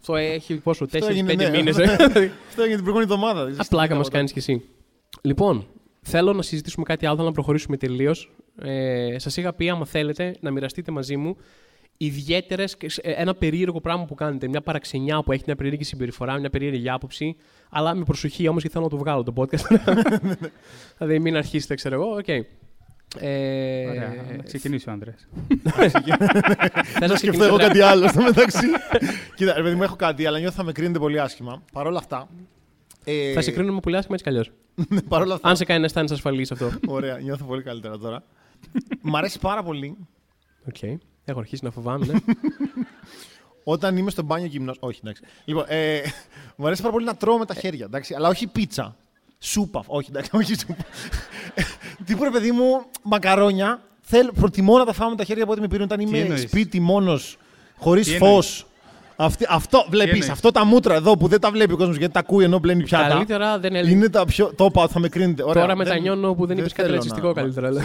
Αυτό 0.00 0.16
έχει 0.16 0.54
πόσο, 0.54 0.86
4-5 0.92 1.08
έγινε, 1.08 1.34
ναι. 1.34 1.50
μήνες. 1.50 1.78
Αυτό 2.48 2.62
έγινε 2.62 2.74
την 2.74 2.84
προηγούμενη 2.84 3.02
εβδομάδα. 3.02 3.44
Δεν 3.44 3.54
Απλάκα 3.58 3.62
συζητάμε 3.62 3.94
μας 3.94 4.06
τίποτα. 4.06 4.10
κάνεις 4.10 4.32
κι 4.32 4.38
εσύ. 4.38 4.62
Λοιπόν, 5.22 5.66
θέλω 6.00 6.32
να 6.32 6.42
συζητήσουμε 6.42 6.84
κάτι 6.84 7.06
άλλο, 7.06 7.14
θέλω 7.14 7.28
να 7.28 7.34
προχωρήσουμε 7.34 7.76
τελείως. 7.76 8.32
Ε, 8.62 9.18
Σας 9.18 9.36
είχα 9.36 9.52
πει, 9.52 9.68
άμα 9.70 9.86
θέλετε, 9.86 10.36
να 10.40 10.50
μοιραστείτε 10.50 10.92
μαζί 10.92 11.16
μου 11.16 11.36
ιδιαίτερες, 12.02 12.76
ένα 13.02 13.34
περίεργο 13.34 13.80
πράγμα 13.80 14.04
που 14.04 14.14
κάνετε. 14.14 14.48
Μια 14.48 14.60
παραξενιά 14.60 15.22
που 15.22 15.32
έχει 15.32 15.42
μια 15.46 15.56
περίεργη 15.56 15.84
συμπεριφορά, 15.84 16.38
μια 16.38 16.50
περίεργη 16.50 16.90
άποψη. 16.90 17.36
Αλλά 17.70 17.94
με 17.94 18.04
προσοχή 18.04 18.48
όμως, 18.48 18.62
γιατί 18.62 18.76
θέλω 18.76 18.84
να 18.84 18.90
το 18.90 18.96
βγάλω 18.96 19.22
το 19.22 19.32
podcast. 19.36 19.76
δηλαδή, 20.98 21.18
μην 21.18 21.36
αρχίσετε, 21.36 21.74
ξέρω 21.74 21.94
εγώ. 21.94 22.16
Οκ. 22.16 22.44
Ε, 23.18 23.86
Ωραία, 23.88 24.14
να 24.36 24.42
ξεκινήσει 24.42 24.88
ο 24.88 24.92
Άντρε. 24.92 25.14
θες 25.72 25.92
να 25.92 25.98
Σκεφτώ 27.00 27.14
ξεκινήσω 27.14 27.44
εγώ 27.44 27.50
τώρα; 27.56 27.66
κάτι 27.66 27.80
άλλο 27.80 28.08
στο 28.08 28.22
μεταξύ. 28.32 28.66
Κοίτα, 29.34 29.54
ρε 29.54 29.62
παιδί 29.62 29.74
μου, 29.74 29.82
έχω 29.82 29.96
κάτι, 29.96 30.26
αλλά 30.26 30.38
νιώθω 30.38 30.54
θα 30.56 30.62
με 30.64 30.72
κρίνετε 30.72 30.98
πολύ 30.98 31.20
άσχημα. 31.20 31.62
Παρ' 31.72 31.86
όλα 31.86 31.98
αυτά. 31.98 32.28
Ε, 33.04 33.32
Θα 33.32 33.40
σε 33.40 33.50
κρίνουμε 33.50 33.80
πολύ 33.80 33.96
άσχημα 33.96 34.16
έτσι 34.20 34.30
κι 34.30 34.38
αλλιώς. 34.38 34.52
Παρ' 35.08 35.22
όλα 35.22 35.34
αυτά. 35.34 35.48
Αν 35.48 35.56
σε 35.56 35.64
κάνει 35.64 35.80
να 35.80 35.86
αισθάνεσαι 35.86 36.14
ασφαλής 36.14 36.52
αυτό. 36.52 36.70
Ωραία, 36.86 37.18
νιώθω 37.18 37.44
πολύ 37.44 37.62
καλύτερα 37.62 37.98
τώρα. 37.98 38.22
Μ' 39.02 39.16
αρέσει 39.16 39.38
πάρα 39.38 39.62
πολύ 39.62 39.96
Οκ. 40.68 40.98
Έχω 41.24 41.38
αρχίσει 41.38 41.64
να 41.64 41.70
φοβάμαι. 41.70 42.06
Ναι. 42.06 42.18
όταν 43.64 43.96
είμαι 43.96 44.10
στο 44.10 44.22
μπάνιο 44.22 44.46
γυμνό. 44.46 44.74
Όχι, 44.78 45.00
εντάξει. 45.02 45.22
Λοιπόν, 45.44 45.64
ε, 45.68 46.00
μου 46.56 46.66
αρέσει 46.66 46.80
πάρα 46.82 46.92
πολύ 46.94 47.06
να 47.06 47.16
τρώω 47.16 47.38
με 47.38 47.44
τα 47.46 47.54
χέρια. 47.54 47.84
Εντάξει, 47.84 48.14
αλλά 48.14 48.28
όχι 48.28 48.46
πίτσα. 48.46 48.96
Σούπα. 49.42 49.82
Όχι, 49.86 50.08
εντάξει, 50.10 50.30
όχι 50.32 50.54
σούπα. 50.54 50.74
Τι 52.04 52.14
πω, 52.16 52.24
ρε 52.24 52.30
παιδί 52.30 52.50
μου, 52.52 52.82
μακαρόνια. 53.02 53.80
Θέλ, 54.00 54.30
προτιμώ 54.40 54.78
να 54.78 54.84
τα 54.84 54.92
φάω 54.92 55.08
με 55.08 55.16
τα 55.16 55.24
χέρια 55.24 55.42
από 55.42 55.52
ό,τι 55.52 55.60
με 55.60 55.68
πιρούνι 55.68 55.84
όταν 55.84 56.00
είμαι 56.00 56.18
εννοείς; 56.18 56.40
σπίτι 56.42 56.80
μόνος, 56.80 57.38
χωρίς 57.78 58.06
Τι 58.06 58.16
φως. 58.16 58.26
εννοείς; 58.28 58.64
Αυτή, 59.16 59.46
αυτό 59.48 59.84
βλέπεις, 59.90 60.12
εννοείς; 60.12 60.30
αυτό 60.30 60.50
τα 60.50 60.64
μούτρα 60.64 60.94
εδώ 60.94 61.16
που 61.16 61.28
δεν 61.28 61.40
τα 61.40 61.50
βλέπει 61.50 61.72
ο 61.72 61.76
κόσμος 61.76 61.96
γιατί 61.96 62.12
τα 62.12 62.20
ακούει 62.20 62.44
ενώ 62.44 62.58
μπλένει 62.58 62.82
πιάτα. 62.82 63.08
Καλύτερα 63.08 63.58
δεν 63.58 63.74
έλεγε. 63.74 63.94
Είναι 63.94 64.08
τα 64.08 64.24
πιο. 64.24 64.52
Το 64.56 64.64
είπα 64.64 64.82
ότι 64.82 64.92
θα 64.92 64.98
με 64.98 65.08
κρίνετε. 65.08 65.42
Ωραία, 65.42 65.54
Τώρα 65.62 65.66
δεν- 65.66 65.76
μετανιώνω 65.76 66.34
που 66.34 66.46
δεν 66.46 66.58
είπε 66.58 66.68
κάτι 66.68 66.82
θέλω 66.82 66.94
ρατσιστικό 66.94 67.26
να- 67.26 67.32
καλύτερα. 67.32 67.66
αλλά. 67.68 67.82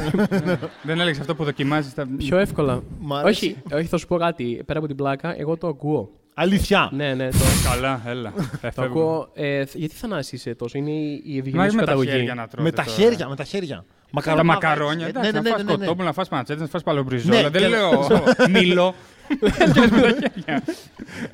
Δεν 0.84 1.00
έλεγες 1.00 1.20
αυτό 1.20 1.36
που 1.36 1.44
δοκιμάζεις. 1.44 1.94
Τα... 1.94 2.08
Πιο 2.18 2.38
εύκολα. 2.38 2.82
Μ' 3.00 3.13
αρέσει. 3.13 3.46
όχι, 3.46 3.76
όχι, 3.76 3.86
θα 3.88 3.98
σου 3.98 4.08
πω 4.08 4.18
κάτι. 4.18 4.63
Πέρα 4.65 4.80
από 4.80 4.88
την 4.88 4.96
πλάκα, 4.98 5.36
εγώ 5.39 5.58
το 5.58 5.68
ακούω. 5.68 6.10
Αλήθεια. 6.38 6.89
Ναι, 6.93 7.13
ναι, 7.13 7.30
το, 7.30 7.38
Καλά, 7.69 8.02
έλα. 8.06 8.34
Θα 8.62 8.71
το 8.71 8.82
φεύγω. 8.82 8.84
ακούω. 8.84 9.30
Ε, 9.34 9.63
γιατί 9.74 9.95
θανάσεις 9.95 10.32
είσαι 10.32 10.56
τόσο, 10.56 10.78
είναι 10.78 10.91
η 10.91 11.21
η 11.26 11.32
Μα 11.34 11.38
ευγενής 11.38 11.69
σου 11.71 11.76
με 11.76 11.82
τα 11.82 11.86
καταγωγή. 11.86 12.10
χέρια 12.10 12.34
να 12.34 12.48
τρώτε 12.48 12.63
Με 12.63 12.71
τα 12.71 12.84
τώρα. 12.84 12.95
χέρια, 12.98 13.28
με 13.28 13.36
τα 13.36 13.43
χέρια. 13.43 13.76
Τα 13.76 13.84
Μακαρονάδα, 14.12 14.54
μακαρόνια, 14.54 15.08
έτσι. 15.08 15.19
εντάξει, 15.19 15.32
Ναι, 15.32 15.39
ναι, 15.39 15.50
να 15.50 15.50
ναι, 15.50 15.50
φας 15.50 15.63
ναι, 15.63 15.71
ναι. 15.71 15.78
κοτόπουλο, 15.78 16.08
να 16.08 16.13
φας 16.13 16.28
πανατσέτες, 16.28 16.62
να 16.62 16.67
φας 16.67 16.84
παλομπριζόλα. 16.84 17.41
Ναι, 17.41 17.50
Δεν 17.50 17.62
και- 17.62 17.67
λέω 17.67 18.08
μήλο. 18.60 18.95
Λες 19.39 19.89
με 19.89 20.01
τα 20.01 20.07
χέρια. 20.09 20.63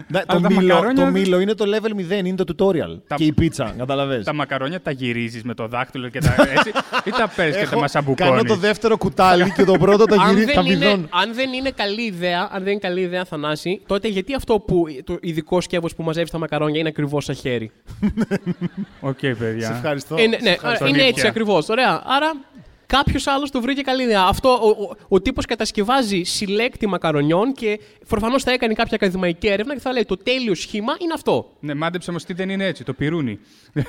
Ναι, 0.07 0.21
Αλλά 0.27 0.41
το, 0.41 0.47
τα 0.47 0.49
μήλο, 0.53 0.73
μακαρόνια- 0.75 1.05
το 1.05 1.11
μήλο 1.11 1.39
είναι 1.39 1.53
το 1.53 1.65
level 1.67 1.89
0, 2.21 2.25
είναι 2.25 2.35
το 2.43 2.43
tutorial. 2.57 2.99
Τα- 3.07 3.15
Και 3.15 3.23
η 3.23 3.31
πίτσα, 3.31 3.73
καταλαβες. 3.77 4.23
Τα 4.25 4.33
μακαρόνια 4.33 4.81
τα 4.81 4.91
γυρίζεις 4.91 5.43
με 5.43 5.53
το 5.53 5.67
δάχτυλο 5.67 6.09
και 6.09 6.19
τα 6.19 6.35
έτσι 6.55 6.69
ή 7.03 7.09
τα 7.11 7.31
παίρνεις 7.35 7.55
και 7.55 7.61
τα 7.63 7.69
Κάνω 7.69 7.75
το 7.75 7.79
μασαμπουκώνεις. 7.79 8.57
δεύτερο 8.59 8.97
κουτάλι 8.97 9.51
και 9.51 9.63
το 9.63 9.77
πρώτο 9.77 10.05
τα, 10.05 10.21
αν, 10.21 10.33
γυρί, 10.35 10.45
τα 10.53 10.61
δεν 10.61 10.71
είναι, 10.71 10.85
βιδώνω. 10.85 11.07
αν 11.09 11.33
δεν 11.33 11.53
είναι 11.53 11.71
καλή 11.71 12.01
ιδέα, 12.01 12.49
αν 12.51 12.63
δεν 12.63 12.71
είναι 12.71 12.79
καλή 12.81 13.01
ιδέα, 13.01 13.25
Θανάση, 13.25 13.81
τότε 13.85 14.07
γιατί 14.07 14.33
αυτό 14.33 14.59
που 14.59 14.85
το 15.03 15.17
ειδικό 15.21 15.61
σκεύος 15.61 15.95
που 15.95 16.03
μαζεύεις 16.03 16.31
τα 16.31 16.37
μακαρόνια 16.37 16.79
είναι 16.79 16.89
ακριβώς 16.89 17.23
σαν 17.23 17.33
χέρι; 17.33 17.71
Οκ, 18.99 19.19
Σε 19.19 19.35
παιδιά. 19.39 19.69
ευχαριστώ. 19.75 20.15
Ε, 20.19 20.25
ναι, 20.27 20.35
Σε 20.37 20.43
ναι, 20.43 20.49
ευχαριστώ, 20.49 20.85
είναι 20.87 20.97
Νίκο. 20.97 21.09
έτσι 21.09 21.27
ακριβώς. 21.27 21.69
Ωραία. 21.69 22.01
Άρα 22.05 22.31
κάποιος 22.97 23.27
άλλος 23.27 23.51
το 23.51 23.61
βρήκε 23.61 23.81
καλή 23.81 24.03
ιδέα. 24.03 24.21
Αυτό, 24.23 24.49
ο, 24.49 24.67
ο, 24.83 24.95
ο 25.07 25.21
τύπος 25.21 25.45
κατασκευάζει 25.45 26.21
συλλέκτη 26.23 26.87
μακαρονιών 26.87 27.53
και 27.53 27.79
προφανώς 28.07 28.43
θα 28.43 28.51
έκανε 28.51 28.73
κάποια 28.73 28.95
ακαδημαϊκή 29.01 29.47
έρευνα 29.47 29.73
και 29.73 29.79
θα 29.79 29.91
λέει 29.91 30.05
το 30.05 30.17
τέλειο 30.17 30.55
σχήμα 30.55 30.93
είναι 30.99 31.13
αυτό. 31.13 31.51
Ναι, 31.59 31.73
μάντεψε 31.73 32.09
όμως 32.09 32.23
τι 32.25 32.33
δεν 32.33 32.49
είναι 32.49 32.65
έτσι, 32.65 32.83
το 32.83 32.93
πυρούνι. 32.93 33.39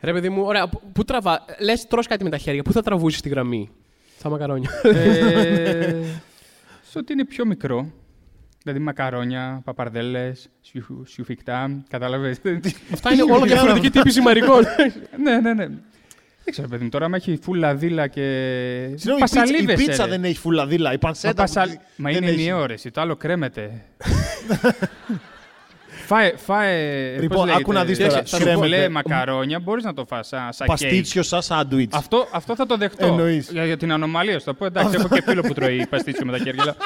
Ρε 0.00 0.12
παιδί 0.12 0.28
μου, 0.28 0.42
ωραία. 0.42 0.68
Πού- 0.68 0.82
Πού 0.92 1.04
τραβά. 1.04 1.44
Λες, 1.60 1.86
τρώ 1.86 2.02
κάτι 2.08 2.24
με 2.24 2.30
τα 2.30 2.36
χέρια. 2.38 2.62
Πού 2.62 2.72
θα 2.72 2.82
τραβούσει 2.82 3.22
τη 3.22 3.28
γραμμή. 3.28 3.70
Στα 4.18 4.28
μακαρόνια. 4.28 4.70
Ε, 4.82 5.96
Στο 6.88 6.98
ότι 7.00 7.12
είναι 7.12 7.24
πιο 7.24 7.46
μικρό. 7.46 7.90
Δηλαδή 8.62 8.80
μακαρόνια, 8.84 9.60
παπαρδέλες, 9.64 10.48
σιου- 10.60 11.02
σιουφικτά, 11.06 11.84
κατάλαβες; 11.88 12.38
Αυτά 12.92 13.12
είναι 13.12 13.22
όλα 13.22 13.44
διαφορετικοί 13.46 13.90
τύποι 13.90 14.10
ζυμαρικών. 14.10 14.62
ναι, 15.22 15.40
ναι, 15.40 15.54
ναι. 15.54 15.66
Δεν 16.48 16.54
ξέρω, 16.54 16.68
παιδί 16.68 16.84
μου, 16.84 16.90
τώρα 16.90 17.04
άμα 17.04 17.16
έχει 17.16 17.38
φούλα 17.42 17.74
δίλα 17.74 18.06
και. 18.06 18.20
Συγγνώμη, 18.94 19.18
η 19.18 19.22
πίτσα, 19.22 19.38
η 19.38 19.40
Πασαλίδες, 19.40 19.84
πίτσα 19.84 20.04
ρε. 20.04 20.10
δεν 20.10 20.24
έχει 20.24 20.38
φουλαδίλα. 20.38 20.88
Η 20.90 20.92
Μα, 20.92 20.98
πανσέτα. 20.98 21.34
πασαλ- 21.34 21.72
που- 21.72 21.80
Μα 21.96 22.10
δεν 22.10 22.22
είναι 22.22 22.30
έχει. 22.30 22.40
ενιαίο 22.40 22.66
ρε, 22.66 22.72
εσύ, 22.72 22.90
το 22.90 23.00
άλλο 23.00 23.16
κρέμεται. 23.16 23.82
φάε, 26.06 26.32
φάε, 26.36 27.10
Λοιπόν, 27.20 27.28
πώς 27.28 27.38
λέγεται, 27.46 27.62
άκου 27.62 27.72
να 27.72 27.84
δεις 27.84 27.98
τώρα, 27.98 28.22
σουφλέ 28.24 28.44
κρέμεται. 28.44 28.88
μακαρόνια, 28.88 29.58
μπορείς 29.60 29.84
να 29.84 29.94
το 29.94 30.04
φας 30.04 30.26
σαν, 30.26 30.52
σαν 30.52 30.66
κέικ. 30.66 30.68
Παστίτσιο 30.90 31.22
σαν 31.22 31.42
σάντουιτς. 31.42 31.96
Αυτό, 31.96 32.28
αυτό 32.32 32.54
θα 32.54 32.66
το 32.66 32.76
δεχτώ. 32.76 33.06
Εννοείς. 33.06 33.50
Για, 33.50 33.64
για 33.64 33.76
την 33.76 33.92
ανομαλία 33.92 34.38
σου 34.38 34.44
το 34.44 34.54
πω. 34.54 34.64
Εντάξει, 34.64 34.96
έχω 34.98 35.08
και 35.08 35.22
φίλο 35.26 35.42
που 35.42 35.52
τρώει 35.52 35.86
παστίτσιο 35.90 36.24
με 36.26 36.32
τα 36.32 36.38
χέρια. 36.44 36.76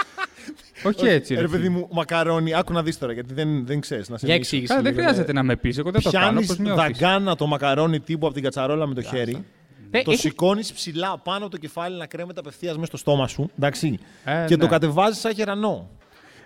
αλλά- 0.84 0.94
Όχι 0.96 1.06
έτσι, 1.06 1.34
ρε. 1.34 1.40
Ρε 1.40 1.46
παιδί 1.48 1.62
φίλε. 1.62 1.68
μου, 1.76 1.88
μακαρόνι, 1.92 2.54
άκου 2.54 2.72
να 2.72 2.82
δεις 2.82 2.98
τώρα 2.98 3.12
γιατί 3.12 3.34
δεν, 3.34 3.66
δεν 3.66 3.80
ξέρεις. 3.80 4.08
Να 4.08 4.18
σε 4.18 4.26
Για 4.26 4.34
μιλήσω. 4.34 4.56
εξήγηση. 4.56 4.66
Καλά, 4.66 4.82
δεν 4.82 4.92
λίγο, 4.92 5.04
χρειάζεται 5.04 5.32
να 5.32 5.42
με 5.42 5.56
πεις, 5.56 5.78
εγώ 5.78 5.90
δεν 5.90 6.02
το 6.02 6.10
κάνω. 6.10 6.26
Πιάνεις 6.28 6.46
Πώς 6.46 6.58
νιώθεις; 6.58 6.82
δαγκάνα 6.98 7.36
το 7.36 7.46
μακαρόνι 7.46 8.00
τύπου 8.00 8.24
από 8.26 8.34
την 8.34 8.42
κατσαρόλα 8.44 8.86
με 8.86 8.94
το 8.94 9.02
χέρι. 9.02 9.44
Ναι, 9.90 10.02
το 10.02 10.10
έχει- 10.10 10.20
σηκώνεις 10.20 10.72
ψηλά 10.72 11.18
πάνω 11.18 11.38
από 11.44 11.50
το 11.50 11.56
κεφάλι 11.56 11.96
να 11.96 12.06
κρέμεται 12.06 12.40
απευθείας 12.40 12.74
μέσα 12.74 12.86
στο 12.86 12.96
στόμα 12.96 13.28
σου. 13.28 13.50
Εντάξει. 13.58 13.98
Ε, 14.24 14.44
και 14.46 14.56
ναι. 14.56 14.62
το 14.62 14.68
κατεβάζεις 14.68 15.20
σαν 15.20 15.32
γερανό. 15.32 15.88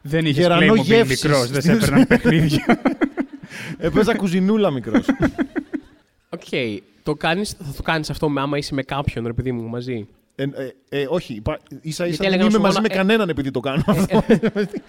Δεν 0.02 0.24
είχες 0.26 0.36
Γερανό 0.42 0.72
Playmobil 0.72 0.82
γεύσης. 0.84 1.22
μικρός, 1.22 1.50
δεν 1.50 1.62
σε 1.62 1.72
έπαιρναν 1.76 2.06
παιχνίδια. 2.06 2.80
Έπαιζα 3.78 4.16
κουζινούλα 4.16 4.70
μικρός. 4.70 5.06
Οκ. 6.28 6.42
Το 7.02 7.14
κάνεις, 7.14 7.50
θα 7.50 7.72
το 7.76 7.82
κάνεις 7.82 8.10
αυτό 8.10 8.28
με, 8.28 8.40
άμα 8.40 8.58
είσαι 8.58 8.74
με 8.74 8.82
κάποιον, 8.82 9.26
ρε 9.26 9.32
παιδί 9.32 9.52
μου, 9.52 9.68
μαζί; 9.68 10.08
Ε, 10.36 10.42
ε, 10.42 10.48
ε, 11.00 11.06
όχι, 11.08 11.34
υπά- 11.34 11.60
ίσα 11.68 11.80
ίσα 11.82 12.04
Γιατί 12.06 12.16
δεν 12.16 12.26
έλεγα 12.26 12.36
να 12.42 12.44
είμαι 12.44 12.50
σου 12.54 12.60
μαζί 12.60 12.76
πω 12.76 12.82
με 12.82 12.88
να- 12.88 12.94
ε, 12.94 12.96
κανέναν 12.96 13.28
επειδή 13.28 13.50
το 13.50 13.60
κάνω 13.60 13.82
αυτό. 13.86 14.22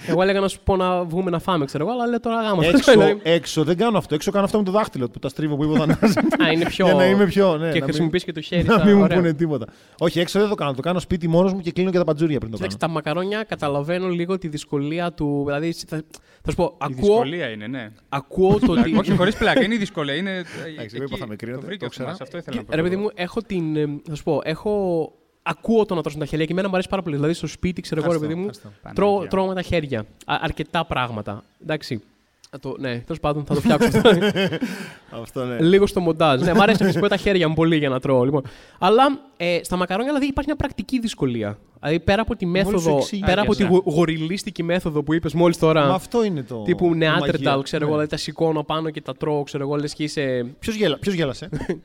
Εγώ 0.08 0.22
έλεγα 0.22 0.40
να 0.40 0.48
σου 0.48 0.60
πω 0.64 0.76
να 0.76 1.04
βγούμε 1.04 1.30
να 1.30 1.40
φάμε, 1.40 1.66
ξέρω 1.66 1.84
εγώ, 1.84 1.94
αλλά 1.94 2.08
λέω 2.08 2.20
τώρα 2.20 2.42
γάμα. 2.42 2.66
έξω, 2.66 2.92
έξω 3.38 3.64
δεν 3.64 3.78
κάνω 3.78 3.98
αυτό. 3.98 4.16
Έξω 4.16 4.32
κάνω 4.32 4.46
αυτό 4.46 4.58
με 4.58 4.64
το 4.64 4.72
δάχτυλο 4.72 5.10
που 5.10 5.20
τα 5.20 5.30
στρίβω 5.30 5.56
που 5.56 5.64
είπε 5.64 5.72
ο 5.74 5.76
Θανάσης. 5.76 6.18
Α, 6.18 6.52
είναι 6.54 6.66
πιο. 6.66 6.86
Για 6.86 6.96
να 7.02 7.06
είμαι 7.06 7.26
πιο. 7.26 7.58
Ναι, 7.58 7.72
και 7.72 7.80
να 7.80 7.86
χρησιμοποιείς 7.86 8.24
και 8.24 8.32
το 8.32 8.42
χέρι. 8.42 8.62
μην, 8.64 8.72
να 8.72 8.78
θα- 8.78 8.86
μην 8.86 8.96
μου 8.96 9.02
ωραία. 9.04 9.18
πούνε 9.18 9.34
τίποτα. 9.34 9.66
Όχι, 10.00 10.20
έξω 10.20 10.40
δεν 10.40 10.50
το 10.50 10.56
κάνω. 10.56 10.74
Το 10.74 10.82
κάνω 10.82 11.00
σπίτι 11.00 11.28
μόνος 11.28 11.54
μου 11.54 11.60
και 11.60 11.72
κλείνω 11.72 11.92
και 11.92 11.98
τα 11.98 12.04
παντζούρια 12.04 12.40
πριν 12.40 12.52
το 12.52 12.58
κάνω. 12.58 12.70
Κοίταξε, 12.70 12.78
τα 12.88 12.94
μακαρόνια 12.94 13.44
καταλαβαίνω 13.44 14.08
λίγο 14.08 14.38
τη 14.38 14.48
δυσκολία 14.48 15.12
του. 15.14 15.42
Δηλαδή, 15.46 15.72
θα, 15.88 16.04
θα 16.44 16.50
σου 16.50 16.56
πω, 16.56 16.64
Η 16.64 16.76
ακούω, 16.80 16.96
δυσκολία 16.96 17.48
είναι, 17.50 17.68
ναι. 17.68 17.90
ακούω 18.10 18.60
το 18.60 18.72
ότι. 18.72 18.98
Όχι, 18.98 19.16
χωρίς 19.16 19.36
πλάκα, 19.36 19.64
είναι 19.64 19.74
η 19.74 19.78
δυσκολία. 19.78 20.16
Είναι, 20.16 20.44
δεν 20.92 21.02
είπα 21.02 21.18
θα 21.18 21.28
με 21.28 21.36
κρίνετε, 21.36 21.60
Το 21.62 21.66
βρήκε 21.68 21.80
το 21.80 21.86
ο 21.86 21.90
ξέρα. 21.90 22.06
Θωμάς, 22.06 22.22
αυτό 22.22 22.38
ήθελα 22.38 22.58
να 22.58 22.64
πω. 22.64 22.76
Ρε 22.76 22.82
παιδί 22.82 22.96
μου, 22.96 23.10
έχω 23.14 23.42
την. 23.42 23.76
ε, 23.76 23.86
Θα 24.10 24.16
σου 24.16 24.24
πω, 24.24 24.42
έχω. 24.44 25.12
Ακούω 25.48 25.86
το 25.86 25.96
να 25.96 26.02
τρώω 26.02 26.14
με 26.14 26.20
τα 26.20 26.26
χέρια 26.26 26.46
και 26.46 26.52
εμένα 26.52 26.68
μου 26.68 26.74
αρέσει 26.74 26.90
πάρα 26.90 27.02
πολύ. 27.02 27.16
Δηλαδή, 27.16 27.34
στο 27.34 27.48
σπίτι, 27.48 27.82
ξέρω 27.82 28.02
εγώ, 28.04 28.12
ρε 28.14 28.20
παιδί 28.20 28.36
μου, 28.36 28.40
Ευχαριστώ. 28.50 28.70
τρώω, 28.96 29.10
Παναγία. 29.10 29.30
τρώω 29.30 29.48
με 29.48 29.54
τα 29.54 29.62
χέρια. 29.62 30.00
Α, 30.00 30.36
αρκετά 30.42 30.86
πράγματα. 30.86 31.44
Εντάξει. 31.64 32.02
Θα 32.50 32.60
Το, 32.60 32.76
ναι, 32.80 33.00
τέλος 33.00 33.20
πάντων 33.20 33.46
θα 33.46 33.54
το 33.54 33.60
φτιάξω 33.62 33.88
αυτό. 33.88 34.10
Αυτό 35.22 35.44
ναι. 35.46 35.60
Λίγο 35.62 35.88
στο 35.88 36.00
μοντάζ. 36.00 36.42
ναι, 36.42 36.54
μου 36.54 36.62
αρέσει 36.62 36.78
να 36.78 36.84
χρησιμοποιώ 36.84 37.10
τα 37.10 37.18
χέρια 37.18 37.48
μου 37.48 37.54
πολύ 37.54 37.78
για 37.78 37.90
να 37.90 38.00
τρώω. 38.00 38.24
Λοιπόν. 38.24 38.42
Αλλά 38.80 39.04
ε, 39.38 39.60
στα 39.64 39.76
μακαρόνια 39.76 40.10
δηλαδή, 40.10 40.28
υπάρχει 40.30 40.50
μια 40.50 40.60
πρακτική 40.60 41.00
δυσκολία. 41.00 41.58
Δηλαδή 41.80 42.00
πέρα 42.00 42.22
από 42.22 42.36
τη 42.36 42.46
Μόλις 42.46 42.66
σου 42.68 42.72
μέθοδο, 42.74 42.98
εξήγησα. 42.98 43.26
πέρα 43.26 43.42
από 43.42 43.56
τη 43.56 43.64
Ναι. 43.64 43.70
γο- 43.70 43.84
γοριλίστικη 43.86 44.64
μέθοδο 44.64 45.04
που 45.04 45.14
είπες 45.14 45.34
μόλις 45.34 45.58
τώρα. 45.58 45.86
Μα 45.88 45.94
αυτό 45.94 46.24
είναι 46.24 46.44
το. 46.44 46.62
Τύπου 46.62 46.86
η 46.86 46.98
Neanderthal, 47.02 47.20
μαγεία. 47.20 47.60
ξέρω 47.64 47.84
εγώ, 47.84 47.96
Ναι. 47.96 48.02
δηλαδή 48.02 48.08
τα 48.10 48.18
σηκώνω 48.18 48.64
πάνω 48.64 48.90
και 48.90 49.02
τα 49.02 49.16
τρώω, 49.16 49.44
ξέρω 49.44 49.64
εγώ, 49.64 49.76
λες 49.76 49.94
και 49.94 50.04
είσαι. 50.04 50.46
Ποιος, 50.60 50.76
γέλα, 50.76 50.98
ποιος 50.98 51.14
γέλασε; 51.16 51.50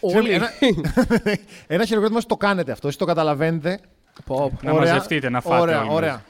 Όλοι. 0.00 0.30
ένα, 0.30 0.50
ένας 1.66 1.86
χειροκρότημας 1.86 2.22
στο 2.22 2.36
κάνετε 2.36 2.72
αυτό, 2.72 2.86
εσείς 2.86 2.98
το 2.98 3.04
καταλαβαίνετε. 3.04 3.80
Πω, 4.24 4.34
πω. 4.36 4.58
Να 4.62 4.72
μαζευτείτε, 4.74 5.30
να 5.30 5.40
φάτε 5.40 5.60
Ωραία, 5.60 5.78
όλοι 5.78 5.86
μας. 5.88 5.96
ωραία. 5.96 6.22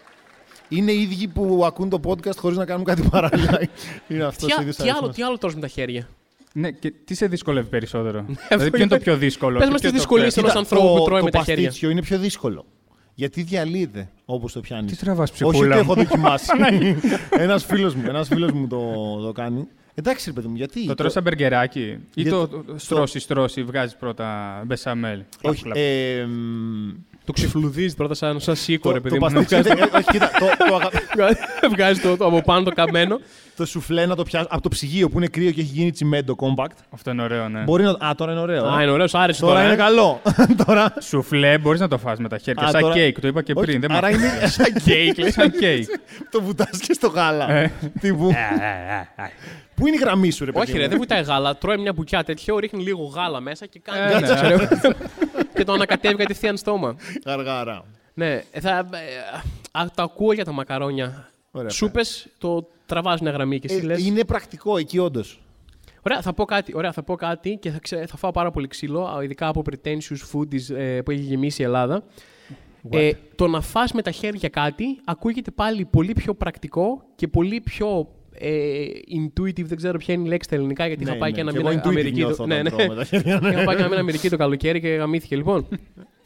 Είναι 0.68 0.92
οι 0.92 1.00
ίδιοι 1.02 1.28
που 1.28 1.62
ακούν 1.66 1.88
το 1.88 2.00
podcast 2.06 2.36
χωρίς 2.36 2.56
να 2.58 2.64
κάνουν 2.64 2.84
κάτι 2.84 3.02
παράλληλα. 3.10 3.60
είναι 4.08 4.24
αυτός 4.24 4.46
Τι, 4.48 4.52
ο 4.52 4.56
α- 4.58 4.60
ίδιος 4.60 4.76
τι 4.76 4.82
άλλο, 4.82 4.90
αριθμός. 4.92 5.14
τι 5.16 5.22
άλλο 5.22 5.38
τρως 5.38 5.54
με 5.54 5.60
τα 5.60 5.68
χέρια; 5.68 6.08
Ναι, 6.52 6.70
και 6.70 6.92
τι 7.04 7.14
σε 7.14 7.26
δυσκολεύει 7.26 7.68
περισσότερο; 7.68 8.24
δηλαδή, 8.48 8.70
ποιο 8.70 8.80
είναι 8.84 8.96
το 8.96 8.98
πιο 8.98 9.16
δύσκολο. 9.16 9.58
Πες 9.58 9.66
και 9.66 9.72
μας 9.72 9.80
ποιο 9.80 9.90
τις 9.90 9.98
το 10.00 10.04
δυσκολίες 10.06 10.32
πιο- 10.34 10.42
ενός 10.42 10.52
Κοίτα, 10.54 10.76
ανθρώπους 10.76 10.92
που 10.92 10.98
το- 10.98 11.04
τρώει 11.04 11.18
το 11.18 11.24
με 11.24 11.30
τα 11.30 11.38
χέρια. 11.42 11.64
παστίτσιο 11.64 11.90
είναι 11.90 12.02
πιο 12.02 12.18
δύσκολο. 12.18 12.64
Γιατί 13.14 13.42
διαλύεται 13.42 14.08
όπως 14.24 14.52
το 14.52 14.60
πιάνεις. 14.60 14.92
Τι 14.92 15.04
τραβάς 15.04 15.30
Όχι 15.30 15.44
ότι 15.44 15.52
ψυχούλα 15.52 15.76
έχω 15.76 15.84
μου. 15.84 15.94
δοκιμάσει. 15.94 16.46
ένας 17.30 17.64
φίλος 17.64 17.94
μου, 17.94 18.02
ένας 18.08 18.28
φίλος 18.28 18.52
μου 18.52 18.66
το, 18.66 18.80
το 19.24 19.32
κάνει. 19.32 19.66
Εντάξει 19.94 20.24
ρε 20.26 20.32
παιδί 20.32 20.48
μου, 20.48 20.56
γιατί; 20.56 20.86
Το 20.86 20.94
τρως 20.94 21.12
σαν 21.12 21.22
μπεργκεράκι 21.22 21.98
ή 22.14 22.22
Για 22.22 22.30
το 22.30 22.48
το- 22.48 22.64
στρώσεις 22.76 23.22
στρώσεις, 23.22 23.64
βγάζεις 23.64 23.96
πρώτα 23.96 24.60
μπεσαμέλ. 24.66 25.22
Όχι, 25.42 25.62
Χλαπ, 25.62 25.74
χλαπ. 25.74 25.76
ε, 25.76 26.24
μ, 26.26 26.90
Το 27.24 27.32
ξυφλουδίζει 27.32 27.94
πρώτα 27.96 28.14
σαν, 28.14 28.40
σαν 28.40 28.56
σίκο, 28.56 28.88
το, 28.88 28.94
ρε 28.94 29.00
το 29.00 29.02
παιδί 29.02 29.14
μου. 29.14 29.20
παστίτσιο. 29.20 29.62
δεν- 29.62 29.78
όχι, 29.94 30.04
κοίτα, 30.10 30.30
το, 30.38 30.46
το, 30.68 30.74
αγα- 30.74 30.90
Βγάζεις 31.74 32.02
το, 32.02 32.16
το 32.16 32.26
από 32.26 32.40
πάνω 32.42 32.62
το 32.62 32.70
καμένο. 32.70 33.20
το 33.56 33.66
σουφλέ 33.66 34.06
να 34.06 34.16
το 34.16 34.22
πιάσει 34.22 34.46
από 34.50 34.62
το 34.62 34.68
ψυγείο 34.68 35.08
που 35.08 35.18
είναι 35.18 35.26
κρύο 35.26 35.50
και 35.50 35.60
έχει 35.60 35.70
γίνει 35.72 35.90
τσιμέντο 35.90 36.36
compact. 36.38 36.76
Αυτό 36.90 37.10
είναι 37.10 37.22
ωραίο, 37.22 37.48
ναι. 37.48 37.60
Μπορεί 37.62 37.82
να. 37.84 37.90
Α, 37.90 38.14
τώρα 38.16 38.32
είναι 38.32 38.40
ωραίο. 38.40 38.64
Α, 38.66 38.80
ε. 38.80 38.82
είναι 38.82 38.92
ωραίο, 38.92 39.06
άρεσε 39.12 39.40
Τώρα 39.40 39.52
τώρα. 39.52 39.64
είναι 39.64 39.74
ε. 39.74 39.76
καλό. 39.76 40.20
τώρα. 40.66 40.94
Σουφλέ 41.00 41.58
μπορείς 41.58 41.80
να 41.80 41.88
το 41.88 41.98
φας 41.98 42.18
με 42.18 42.28
τα 42.28 42.38
χέρια. 42.38 42.66
Α, 42.66 42.70
σαν 42.70 42.80
τώρα- 42.80 42.94
κέικ, 42.94 43.20
το 43.20 43.26
είπα 43.28 43.42
και 43.42 43.52
Όχι, 43.56 43.66
πριν. 43.66 43.80
δεν 43.80 43.90
μ' 43.92 43.96
άρα 43.96 44.06
αρέσει. 44.06 44.24
είναι 44.24 44.46
σαν 44.46 44.72
κέικ. 44.84 45.18
λέει. 45.18 45.30
Σαν 45.30 45.50
κέικ. 45.50 45.88
το 46.30 46.42
βουτάς 46.42 46.78
και 46.80 46.92
στο 46.92 47.08
γάλα. 47.08 47.50
Ε. 47.52 47.72
Τύπου. 49.82 49.90
Πού 49.90 49.96
είναι 49.96 49.96
η 49.96 49.98
γραμμή 49.98 50.30
σου, 50.30 50.44
ρε 50.44 50.52
παιδί 50.52 50.70
Όχι, 50.70 50.76
ρε, 50.78 50.82
μου; 50.82 50.88
δεν 50.88 50.98
βουτάει 50.98 51.22
γάλα. 51.22 51.56
Τρώει 51.56 51.78
μια 51.78 51.92
μπουκιά 51.92 52.24
τέτοιο, 52.24 52.58
ρίχνει 52.58 52.82
λίγο 52.82 53.04
γάλα 53.04 53.40
μέσα 53.40 53.66
και 53.66 53.78
κάνει. 53.78 54.12
Ε, 54.12 54.16
έτσι, 54.16 54.32
ναι. 54.32 54.66
ξέρω. 54.66 54.94
και 55.54 55.64
το 55.64 55.72
ανακατεύει 55.72 56.16
κατευθείαν 56.16 56.56
στόμα. 56.56 56.96
Γαργάρα. 57.26 57.84
Ναι, 58.14 58.42
ε, 58.50 58.60
θα, 58.60 58.78
ε, 58.78 59.78
α, 59.78 59.86
το 59.94 60.02
ακούω 60.02 60.32
για 60.32 60.44
τα 60.44 60.52
μακαρόνια. 60.52 61.30
Ωραία, 61.50 61.70
Σούπε, 61.70 62.00
το 62.38 62.68
τραβάς 62.86 63.20
μια 63.20 63.30
γραμμή 63.30 63.58
και 63.58 63.66
εσύ 63.70 63.78
Ε, 63.78 63.82
λες, 63.82 64.06
είναι 64.06 64.24
πρακτικό 64.24 64.76
εκεί, 64.76 64.98
όντως. 64.98 65.40
Ωραία, 66.02 66.20
θα 66.20 66.32
πω 66.32 66.44
κάτι, 66.44 66.72
ωραία, 66.76 66.92
θα 66.92 67.02
πω 67.02 67.14
κάτι 67.14 67.58
και 67.60 67.70
θα, 67.70 67.78
ξε- 67.78 68.08
θα 68.08 68.16
φάω 68.16 68.30
πάρα 68.30 68.50
πολύ 68.50 68.66
ξύλο, 68.66 69.04
α, 69.06 69.22
ειδικά 69.24 69.46
από 69.48 69.62
pretentious 69.70 70.32
foodies 70.32 70.74
ε, 70.76 71.00
που 71.00 71.10
έχει 71.10 71.20
γεμίσει 71.20 71.62
η 71.62 71.64
Ελλάδα. 71.64 72.02
Ε, 72.90 73.10
το 73.36 73.46
να 73.46 73.60
φας 73.60 73.92
με 73.92 74.02
τα 74.02 74.10
χέρια 74.10 74.48
κάτι 74.48 74.84
ακούγεται 75.04 75.50
πάλι 75.50 75.84
πολύ 75.84 76.12
πιο 76.12 76.34
πρακτικό 76.34 77.02
και 77.14 77.28
πολύ 77.28 77.60
πιο 77.60 78.08
ε, 78.38 78.84
intuitive, 79.18 79.64
δεν 79.64 79.76
ξέρω 79.76 79.98
ποια 79.98 80.14
είναι 80.14 80.24
η 80.24 80.28
λέξη 80.28 80.48
στα 80.48 80.56
ελληνικά, 80.56 80.86
γιατί 80.86 81.04
Ναι, 81.04 81.10
είχα 81.10 81.18
πάει 81.18 81.30
ναι, 81.30 81.34
και 81.36 81.40
ένα 81.42 81.50
και 81.52 81.58
μήνα 81.58 81.70
εγώ 81.70 81.80
intuitive 81.80 81.88
Αμερική. 81.88 82.14
νιώθω 82.16 82.36
το- 82.36 82.42
όταν 82.42 82.56
Ναι, 82.56 82.62
ναι. 82.62 82.70
τρώω 82.70 82.86
με 82.88 82.94
τα 82.94 83.04
χέρια, 83.04 83.38
ναι. 83.42 83.48
Είχα 83.48 83.64
πάει 83.64 83.74
και 83.76 83.80
ένα 83.80 83.88
μήνα 83.88 84.00
Αμερική 84.00 84.28
το 84.28 84.36
καλοκαίρι 84.36 84.80
και 84.80 84.88
γαμήθηκε 84.88 85.36
λοιπόν. 85.36 85.68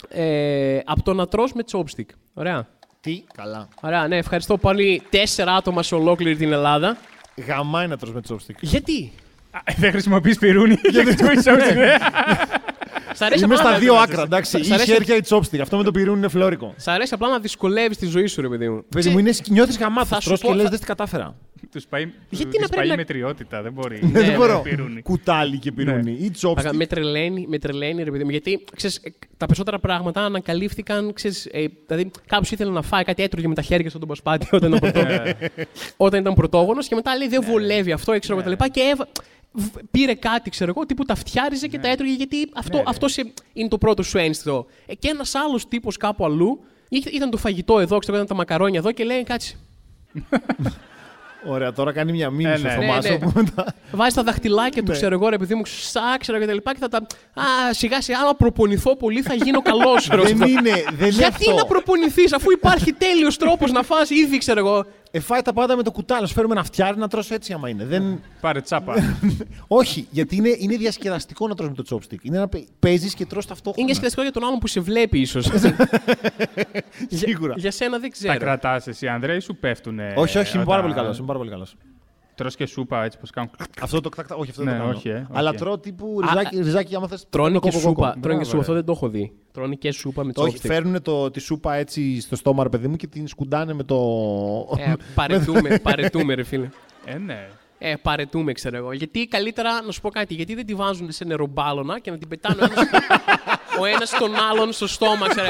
Ε, 0.08 0.78
από 0.84 1.02
το 1.02 1.14
να 1.14 1.26
τρως 1.28 1.52
με 1.52 1.62
chopstick. 1.72 2.06
Ωραία. 2.34 2.68
Τι, 3.00 3.22
καλά. 3.34 3.68
Ωραία, 3.82 4.08
ναι, 4.08 4.16
ευχαριστώ 4.16 4.58
πολύ. 4.58 5.02
Τέσσερα 5.10 5.52
άτομα 5.54 5.82
σε 5.82 5.94
ολόκληρη 5.94 6.36
την 6.36 6.52
Ελλάδα. 6.52 6.96
Γαμάει 7.46 7.86
να 7.86 7.96
τρως 7.96 8.12
με 8.12 8.20
chopstick. 8.28 8.56
Γιατί; 8.60 9.12
Α, 9.50 9.60
Δεν 9.76 9.90
χρησιμοποιείς 9.90 10.38
πυρούνι 10.38 10.76
για 10.92 11.04
το 11.04 11.12
Σ' 13.16 13.20
αρέσει 13.22 13.44
Είμαι 13.44 13.54
απλά 13.54 13.64
στα 13.66 13.72
να- 13.72 13.78
δύο 13.78 13.94
άκρα, 13.94 14.22
εντάξει. 14.22 14.64
Σ' 14.64 14.68
Ή 14.68 14.72
αρέσει- 14.72 14.92
χέρια 14.92 15.16
ή 15.16 15.20
chopstick. 15.28 15.58
Αυτό 15.60 15.76
με 15.76 15.82
το 15.82 15.90
πυρούνι 15.90 16.18
είναι 16.18 16.28
φλόρικο. 16.28 16.74
Σ' 16.76 16.88
αρέσει 16.88 17.14
απλά 17.14 17.28
να 17.28 17.38
δυσκολεύεις 17.38 17.96
τη 17.96 18.06
ζωή 18.06 18.26
σου, 18.26 18.40
ρε 18.40 18.48
παιδί 18.48 18.68
μου. 18.68 18.84
Παιδί 18.88 19.08
μου, 19.08 19.18
είναι, 19.18 19.32
νιώθεις 19.48 19.78
γαμάτος, 19.78 20.08
Θα 20.08 20.20
σου 20.20 20.28
τρως 20.28 20.40
πω- 20.40 20.48
και 20.48 20.54
λες 20.54 20.64
θα- 20.64 20.70
δεν 20.70 20.78
τι 20.80 20.86
κατάφερα. 20.86 21.34
Τους 21.72 21.86
πάει, 21.86 22.02
Γιατί 22.30 22.50
τους 22.50 22.60
να 22.60 22.68
πάει 22.68 22.68
πρέπει 22.68 22.88
να- 22.88 22.96
μετριότητα, 22.96 23.62
δεν 23.62 23.72
μπορεί. 23.72 23.98
Ναι, 24.12 24.20
Δεν 24.20 24.36
μπορώ. 24.36 24.60
πυρούνι. 24.60 25.02
Κουτάλι 25.02 25.58
και 25.58 25.72
πυρούνι. 25.72 26.10
Ή 26.12 26.30
Αγα- 26.56 26.70
chopstick. 26.70 26.74
Με 26.76 26.86
τρελαίνει, 26.86 27.46
με 27.48 27.58
τρελαίνει, 27.58 28.02
ρε 28.02 28.10
παιδί 28.10 28.24
μου. 28.24 28.30
Γιατί 28.30 28.64
ξέρεις, 28.76 28.96
ε, 28.96 29.08
τα 29.36 29.46
περισσότερα 29.46 29.78
πράγματα 29.78 30.20
ανακαλύφθηκαν. 30.24 31.12
Ξέρεις, 31.12 31.46
ε, 31.52 31.64
δηλαδή, 31.86 32.10
κάποιος 32.26 32.50
ήθελε 32.50 32.70
να 32.70 32.82
φάει 32.82 33.04
κάτι 33.04 33.22
έτρωγε 33.22 33.48
με 33.48 33.54
τα 33.54 33.62
χέρια 33.62 33.90
στον 33.90 34.00
πασπάτη 34.08 34.46
όταν 34.52 34.72
ήταν, 34.72 34.90
πρωτό... 34.92 35.06
όταν 35.96 36.20
ήταν 36.20 36.34
πρωτόγονος 36.34 36.88
και 36.88 36.94
μετά 36.94 37.16
λέει 37.16 37.28
δεν 37.28 37.42
βολεύει 37.42 37.92
αυτό, 37.92 38.18
ξέρω 38.18 38.34
εγώ 38.34 38.42
τα 38.42 38.50
λοιπά. 38.50 38.68
Και 38.68 38.80
έβα... 38.80 39.08
β- 39.56 39.78
πήρε 39.90 40.14
κάτι, 40.14 40.50
ξέρω 40.50 40.72
εγώ, 40.76 40.86
τύπου 40.86 41.04
τα 41.04 41.14
φτιάριζε 41.14 41.66
και 41.66 41.78
τα 41.78 41.88
έτρωγε 41.88 42.12
γιατί 42.12 42.48
αυτό, 42.54 42.76
Ναι, 42.76 42.82
ναι. 42.82 42.88
αυτός 42.90 43.12
σε- 43.12 43.32
είναι 43.52 43.68
το 43.68 43.78
πρώτο 43.78 44.02
σου 44.02 44.18
ένστικτο. 44.18 44.66
Ε, 44.86 44.94
και 44.94 45.08
ένας 45.08 45.34
άλλος 45.34 45.68
τύπος 45.68 45.96
κάπου 45.96 46.24
αλλού 46.24 46.60
είχε- 46.88 47.10
ήταν 47.10 47.30
το 47.30 47.36
φαγητό 47.36 47.78
εδώ, 47.78 47.98
ξέρω 47.98 48.16
εγώ, 48.16 48.24
ήταν 48.24 48.26
τα 48.26 48.34
μακαρόνια 48.34 48.78
εδώ 48.78 48.92
και 48.92 49.04
λέει 49.04 49.22
κάτσε. 49.24 49.54
Ωραία, 51.48 51.72
τώρα 51.72 51.92
κάνει 51.92 52.12
μια 52.12 52.30
μήνυση 52.30 52.64
Ε, 52.66 52.68
ο 52.68 52.76
ναι. 52.78 52.86
Θωμάς, 52.86 53.04
Ναι, 53.04 53.10
ναι. 53.10 53.16
όπου 53.16 53.30
μετά- 53.34 53.74
Βάζει 53.92 54.14
τα 54.14 54.22
δαχτυλάκια 54.22 54.82
του, 54.82 54.90
Ναι. 54.90 54.96
ξέρω 54.96 55.14
εγώ, 55.14 55.28
ρε 55.28 55.38
παιδί 55.38 55.54
μου, 55.54 55.62
ξά, 55.62 56.16
ξέρω 56.18 56.38
και 56.38 56.46
τα 56.46 56.52
λοιπά 56.52 56.72
και 56.72 56.78
θα 56.80 56.88
τα. 56.88 56.96
Α, 57.34 57.72
σιγά 57.72 58.00
σιγά, 58.02 58.18
άμα 58.18 58.34
προπονηθώ 58.34 58.96
πολύ 58.96 59.22
θα 59.22 59.34
γίνω 59.34 59.62
καλός. 59.62 60.06
Δεν 60.22 60.26
είναι, 60.26 60.70
δεν 60.72 60.96
είναι 60.98 61.08
Γιατί 61.08 61.48
αυτό. 61.50 61.54
να 61.54 61.64
προπονηθείς, 61.64 62.32
αφού 62.32 62.50
υπάρχει 62.50 62.92
τέλειος 63.04 63.36
τρόπος 63.36 63.72
να 63.72 63.82
φας 63.82 64.10
ήδη, 64.10 64.38
ξέρω 64.38 64.58
εγώ. 64.58 64.86
Ε, 65.16 65.20
φάει 65.20 65.42
τα 65.42 65.52
πάντα 65.52 65.76
με 65.76 65.82
το 65.82 65.90
κουτάλι. 65.90 66.20
Να 66.20 66.26
σου 66.26 66.34
φέρουμε 66.34 66.54
ένα 66.54 66.64
φτιάρι 66.64 66.98
να 66.98 67.08
τρως 67.08 67.30
έτσι 67.30 67.52
άμα 67.52 67.68
είναι. 67.68 67.84
Δεν... 67.84 68.20
Πάρε 68.40 68.60
τσάπα. 68.60 68.94
Όχι, 69.80 70.06
γιατί 70.10 70.36
είναι, 70.36 70.48
είναι 70.58 70.76
διασκεδαστικό 70.76 71.48
να 71.48 71.54
τρως 71.54 71.68
με 71.68 71.74
το 71.74 71.84
chopstick. 71.90 72.18
Είναι 72.22 72.38
να 72.38 72.48
παίζεις 72.78 73.14
και 73.14 73.26
τρως 73.26 73.46
ταυτόχρονα. 73.46 73.86
Είναι 73.88 73.96
σχετικό 73.98 74.22
για 74.22 74.32
τον 74.32 74.44
άλλον 74.44 74.58
που 74.58 74.66
σε 74.66 74.80
βλέπει, 74.80 75.20
ίσως. 75.20 75.46
Σίγουρα. 77.08 77.54
για 77.56 77.70
σένα 77.70 77.98
δεν 77.98 78.00
Τα 78.00 78.08
ξέρω. 78.08 78.38
κρατάς 78.38 78.86
εσύ, 78.86 79.08
Ανδρέα, 79.08 79.36
ή 79.36 79.40
σου 79.40 79.56
πέφτουνε. 79.56 80.12
Όχι, 80.16 80.38
όχι, 80.38 80.56
είμαι 80.56 80.64
πάρα 80.64 80.86
όταν- 80.86 81.26
πολύ 81.26 81.50
καλός. 81.50 81.76
Είμαι 82.38 82.48
πάρα 82.48 82.56
πολύ 82.56 82.56
καλός. 82.56 82.56
Τρως 82.56 82.56
και 82.56 82.66
σούπα 82.66 83.04
έτσι 83.04 83.18
πως 83.18 83.30
κάνουν. 83.30 83.50
Αυτό 83.80 84.00
το 84.00 84.08
κτακ, 84.08 84.26
όχι, 84.38 84.50
αυτό 84.50 84.62
δεν 84.62 84.72
Ναι, 84.72 84.78
το 84.78 84.84
κάνω. 84.84 84.96
όχι, 84.96 85.08
ε, 85.08 85.26
Αλλά 85.32 85.48
όχι. 85.50 85.58
τρώω 85.58 85.78
τύπου 85.78 86.18
Α, 86.22 86.28
ριζάκι, 86.28 86.56
ριζάκι 86.56 86.94
άμα 86.94 87.08
θες. 87.08 87.26
Τρώνε 87.30 87.52
και 87.52 87.58
κόκο, 87.58 87.70
κόκο. 87.72 87.88
σούπα. 87.88 88.16
Τρώνε 88.20 88.20
και 88.20 88.28
Μπράβο, 88.28 88.44
σούπα. 88.44 88.54
ρε. 88.56 88.60
Αυτό 88.60 88.72
δεν 88.72 88.84
το 88.84 88.92
έχω 88.92 89.08
δει. 89.08 89.32
Τρώνε 89.52 89.74
και 89.74 89.90
σούπα 89.92 90.24
με 90.24 90.32
Όχι, 90.36 90.56
chopstick. 90.56 90.66
φέρνουν 90.66 91.02
το, 91.02 91.30
τη 91.30 91.40
σούπα 91.40 91.74
έτσι 91.74 92.20
στο 92.20 92.36
στόμα, 92.36 92.62
ρε 92.62 92.68
παιδί 92.68 92.88
μου, 92.88 92.96
και 92.96 93.06
την 93.06 93.28
σκουντάνε 93.28 93.72
με 93.74 93.82
το. 93.82 93.96
Ε, 94.78 94.92
παρετούμε, 95.14 95.78
παρετούμε, 95.88 96.34
ρε 96.34 96.42
φίλε. 96.42 96.68
Ε, 97.04 97.18
ναι. 97.18 97.48
Ε, 97.78 97.94
παρετούμε, 98.02 98.52
ξέρω 98.52 98.76
εγώ. 98.76 98.92
Γιατί 98.92 99.26
καλύτερα, 99.26 99.82
να 99.82 99.92
σου 99.92 100.00
πω 100.00 100.10
κάτι, 100.10 100.34
γιατί 100.34 100.54
δεν 100.54 100.66
τη 100.66 100.74
βάζουν 100.74 101.12
σε 101.12 101.24
νερομπάλωνα 101.24 101.98
και 102.00 102.10
να 102.10 102.18
την 102.18 102.28
πετάνε 102.28 102.62
ο 102.62 102.64
ένας, 102.64 102.86
ο 103.80 103.84
ένας 103.84 104.10
τον 104.10 104.30
άλλον 104.50 104.72
στο 104.72 104.86
στόμα, 104.86 105.28
ξέρω. 105.28 105.46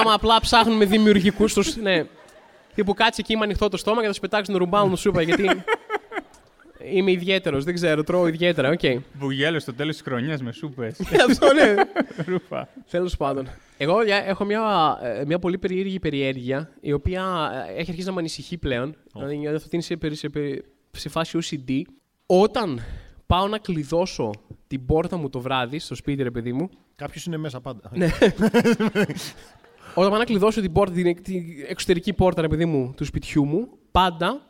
Άμα 0.00 0.12
απλά 0.14 0.40
ψάχνουμε 0.40 0.84
δημιουργικούς. 0.84 1.76
Ναι. 1.76 2.04
Τύπου 2.74 2.94
κάτσε 2.94 3.20
εκεί 3.20 3.36
με 3.36 3.44
ανοιχτό 3.44 3.68
το 3.68 3.76
στόμα 3.76 4.00
και 4.00 4.06
θα 4.06 4.12
σου 4.12 4.20
πετάξουν 4.20 4.54
νερομπάλονο 4.54 4.96
σούπα. 4.96 5.22
Γιατί 5.22 5.44
είμαι 6.92 7.10
ιδιαίτερος, 7.10 7.64
δεν 7.64 7.74
ξέρω, 7.74 8.02
τρώω 8.02 8.26
ιδιαίτερα. 8.26 8.68
Οκ. 8.70 8.80
Μπουγέλο 9.18 9.58
στο 9.60 9.74
τέλος 9.74 9.92
της 9.96 10.02
χρονιάς 10.04 10.42
με 10.42 10.52
σούπες. 10.52 11.00
Αυτό 11.28 11.52
ναι. 11.52 11.74
Ρούφα. 12.32 12.68
Τέλος 12.90 13.16
πάντων. 13.16 13.48
Εγώ 13.78 14.02
για- 14.02 14.24
έχω 14.26 14.44
μια, 14.44 14.62
ε, 15.02 15.24
μια 15.26 15.38
πολύ 15.38 15.58
περίεργη 15.58 15.98
περιέργεια 15.98 16.70
η 16.80 16.92
οποία 16.92 17.50
ε, 17.68 17.80
έχει 17.80 17.90
αρχίσει 17.90 18.06
να 18.06 18.12
με 18.12 18.18
ανησυχεί 18.18 18.56
πλέον. 18.58 18.94
Δηλαδή 19.14 19.36
νιώθω 19.36 19.56
ότι 19.56 19.68
είναι 19.72 19.82
σε, 19.82 19.96
περι- 19.96 20.16
σε, 20.16 20.28
περι- 20.28 20.64
σε 20.90 21.08
φάση 21.08 21.38
OCD. 21.42 21.80
Όταν 22.26 22.80
πάω 23.26 23.48
να 23.48 23.58
κλειδώσω 23.58 24.30
την 24.66 24.86
πόρτα 24.86 25.16
μου 25.16 25.28
το 25.30 25.40
βράδυ 25.40 25.78
στο 25.78 25.94
σπίτι, 25.94 26.22
ρε 26.22 26.30
παιδί 26.30 26.52
μου. 26.52 26.68
Κάποιος 26.96 27.24
είναι 27.24 27.36
μέσα 27.36 27.60
πάντα. 27.60 27.90
Ναι. 27.94 28.08
Όταν 29.94 30.10
πάω 30.10 30.18
να 30.18 30.24
κλειδώσω 30.24 30.60
την, 30.60 30.72
πόρτα, 30.72 30.94
την, 30.94 31.22
την 31.22 31.42
εξωτερική 31.68 32.12
πόρτα, 32.12 32.40
ρε 32.42 32.48
παιδί 32.48 32.64
μου, 32.64 32.92
του 32.96 33.04
σπιτιού 33.04 33.44
μου, 33.44 33.68
πάντα. 33.90 34.40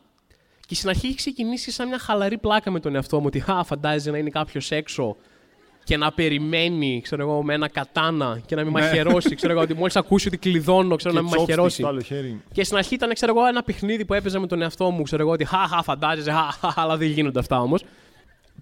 Και 0.71 0.77
στην 0.77 0.89
αρχή 0.89 1.07
έχει 1.07 1.15
ξεκινήσει 1.15 1.71
σαν 1.71 1.87
μια 1.87 1.99
χαλαρή 1.99 2.37
πλάκα 2.37 2.71
με 2.71 2.79
τον 2.79 2.95
εαυτό 2.95 3.19
μου 3.19 3.23
ότι 3.25 3.39
χα, 3.39 3.63
φαντάζεσαι 3.63 4.11
να 4.11 4.17
είναι 4.17 4.29
κάποιος 4.29 4.71
έξω 4.71 5.15
και 5.83 5.97
να 5.97 6.11
περιμένει, 6.11 7.01
ξέρω 7.03 7.21
εγώ, 7.21 7.43
με 7.43 7.53
ένα 7.53 7.67
κατάνα 7.67 8.41
και 8.45 8.55
να 8.55 8.63
μην 8.63 8.73
Ναι. 8.73 8.79
μαχαιρώσει. 8.79 9.35
Ξέρω 9.35 9.53
εγώ, 9.53 9.61
ότι 9.61 9.73
μόλις 9.73 9.95
ακούσει 9.95 10.27
ότι 10.27 10.37
κλειδώνω, 10.37 10.95
ξέρω 10.95 11.13
Και 11.13 11.19
να 11.21 11.25
μην 11.25 11.33
chopstick 11.33 11.39
μαχαιρώσει. 11.39 11.75
στο 11.77 11.87
άλλο 11.87 12.01
χέρι. 12.01 12.41
Και 12.53 12.63
στην 12.63 12.77
αρχή 12.77 12.93
ήταν, 12.93 13.13
ξέρω 13.13 13.33
εγώ, 13.37 13.47
ένα 13.47 13.63
παιχνίδι 13.63 14.05
που 14.05 14.13
έπαιζα 14.13 14.39
με 14.39 14.47
τον 14.47 14.61
εαυτό 14.61 14.89
μου. 14.91 15.01
Ξέρω 15.03 15.21
εγώ 15.21 15.31
ότι 15.31 15.45
χαχα, 15.45 15.83
φαντάζεσαι, 15.83 16.31
χαχα, 16.31 16.73
αλλά 16.81 16.97
δεν 16.97 17.07
γίνονται 17.07 17.39
αυτά 17.39 17.61
όμως. 17.61 17.83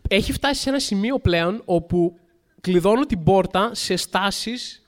Έχει 0.09 0.31
φτάσει 0.31 0.61
σε 0.61 0.69
ένα 0.69 0.79
σημείο 0.79 1.19
πλέον 1.19 1.61
όπου 1.65 2.19
κλειδώνω 2.61 3.05
την 3.05 3.23
πόρτα 3.23 3.69
σε 3.73 3.95
στάσεις. 3.95 4.83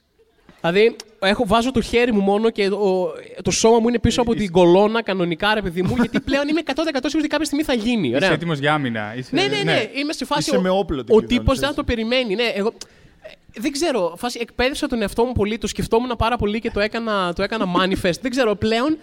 Δηλαδή, 0.62 0.95
έχω, 1.20 1.45
βάζω 1.47 1.72
το 1.72 1.82
χέρι 1.82 2.12
μου 2.14 2.22
μόνο 2.22 2.49
και 2.49 2.70
το, 2.70 3.07
το 3.41 3.51
σώμα 3.51 3.80
μου 3.80 3.88
είναι 3.88 3.99
πίσω 3.99 4.22
από 4.22 4.36
την 4.36 4.51
κολόνα 4.51 5.03
κανονικά, 5.03 5.53
ρε 5.53 5.62
παιδί 5.62 5.82
μου, 5.84 5.95
γιατί 5.99 6.20
πλέον 6.20 6.47
είμαι 6.47 6.62
100% 6.66 6.72
σίγουρη 6.74 7.18
ότι 7.18 7.28
κάποια 7.28 7.45
στιγμή 7.45 7.64
θα 7.64 7.74
γίνει. 7.74 8.07
Είσαι 8.07 8.16
Ωραία. 8.16 8.32
έτοιμος 8.32 8.59
για 8.59 8.74
άμυνα. 8.74 9.16
Είσαι... 9.16 9.30
Ναι, 9.36 9.41
ναι, 9.47 9.62
ναι, 9.64 9.89
Είμαι 9.93 10.14
σε 10.14 10.26
φάση. 10.26 10.41
Είσαι 10.49 10.57
ο- 10.57 10.62
με 10.62 10.70
όπλο 10.70 11.03
την 11.03 11.16
Ο 11.16 11.18
κλειδώνεις, 11.18 11.28
τύπος 11.38 11.47
έτσι. 11.53 11.59
δεν 11.59 11.70
θα 11.70 11.76
το 11.76 11.84
περιμένει. 11.84 12.36
Ναι, 12.36 12.43
εγώ. 12.55 12.74
ε, 13.22 13.59
Δεν 13.62 13.72
ξέρω. 13.72 14.14
Φάση 14.18 14.39
εκπαίδευσα 14.41 14.88
τον 14.88 15.01
εαυτό 15.01 15.24
μου 15.26 15.32
πολύ. 15.32 15.57
Το 15.57 15.68
σκεφτόμουν 15.68 16.16
πάρα 16.18 16.38
πολύ 16.38 16.59
και 16.59 16.72
το 16.72 16.80
έκανα, 16.80 17.34
το 17.34 17.43
έκανα 17.43 17.66
manifest. 17.78 18.20
δεν 18.22 18.32
ξέρω 18.32 18.55
πλέον. 18.55 18.97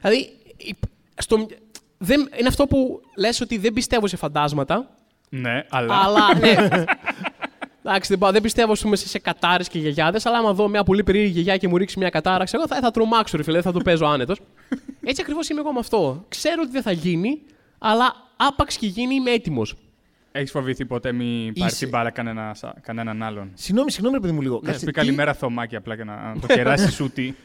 Δηλαδή. 0.00 0.30
η- 0.56 0.74
Στο, 1.18 1.46
δεν, 1.98 2.28
είναι 2.38 2.48
αυτό 2.48 2.66
που 2.66 3.00
λες 3.16 3.40
ότι 3.40 3.58
δεν 3.58 3.72
πιστεύω 3.72 4.06
σε 4.06 4.16
φαντάσματα. 4.16 4.88
Ναι, 5.28 5.64
αλλά. 5.70 5.94
Αλλά. 6.04 6.38
Ναι. 6.38 6.54
Εντάξει, 7.86 8.08
δεν, 8.10 8.18
πάω- 8.18 8.32
δεν 8.32 8.42
πιστεύω 8.42 8.72
ας 8.72 8.80
πούμε, 8.82 8.96
σε, 8.96 9.08
σε 9.08 9.18
κατάρες 9.18 9.68
και 9.68 9.78
γιαγιάδες, 9.78 10.26
αλλά 10.26 10.38
άμα 10.38 10.52
δω 10.52 10.68
μια 10.68 10.82
πολύ 10.84 11.02
περίεργη 11.02 11.30
γιαγιά 11.30 11.56
και 11.56 11.68
μου 11.68 11.76
ρίξει 11.76 11.98
μια 11.98 12.08
κατάρα, 12.10 12.44
ξέρω, 12.44 12.66
θα, 12.66 12.78
θα 12.80 12.90
τρομάξω, 12.90 13.36
ρε 13.36 13.42
φίλε, 13.42 13.54
δεν 13.54 13.72
θα 13.72 13.72
το 13.78 13.84
παίζω 13.84 14.06
άνετος. 14.06 14.40
Έτσι 15.08 15.22
ακριβώς 15.22 15.48
είμαι 15.48 15.60
εγώ 15.60 15.72
με 15.72 15.78
αυτό. 15.78 16.24
Ξέρω 16.28 16.60
ότι 16.62 16.70
δεν 16.70 16.82
θα 16.82 16.92
γίνει, 16.92 17.40
αλλά 17.78 18.14
άπαξ 18.36 18.76
και 18.76 18.86
γίνει 18.86 19.14
είμαι 19.14 19.30
έτοιμος. 19.30 19.74
Έχεις 20.32 20.50
φοβηθεί 20.50 20.84
ποτέ 20.84 21.12
μη 21.12 21.52
πάρεις 21.58 21.72
Είσαι- 21.74 21.84
την 21.84 21.88
μπάλα 21.88 22.10
κανένα, 22.10 22.56
κανέναν 22.80 23.22
άλλον; 23.22 23.50
Συγγνώμη, 23.54 23.90
συγγνώμη, 23.90 24.14
ρε 24.16 24.20
παιδί 24.22 24.32
μου 24.34 24.40
λίγο. 24.40 24.54
Να 24.54 24.60
Κάτσε, 24.60 24.78
σου 24.78 24.84
πει 24.84 24.92
τι- 24.92 24.98
καλημέρα 24.98 25.34
Θωμάκη 25.34 25.76
απλά 25.76 25.96
και 25.96 26.04
να, 26.04 26.32
να 26.34 26.40
το 26.40 26.46
κεράσει 26.46 26.90
σούτι. 26.98 27.36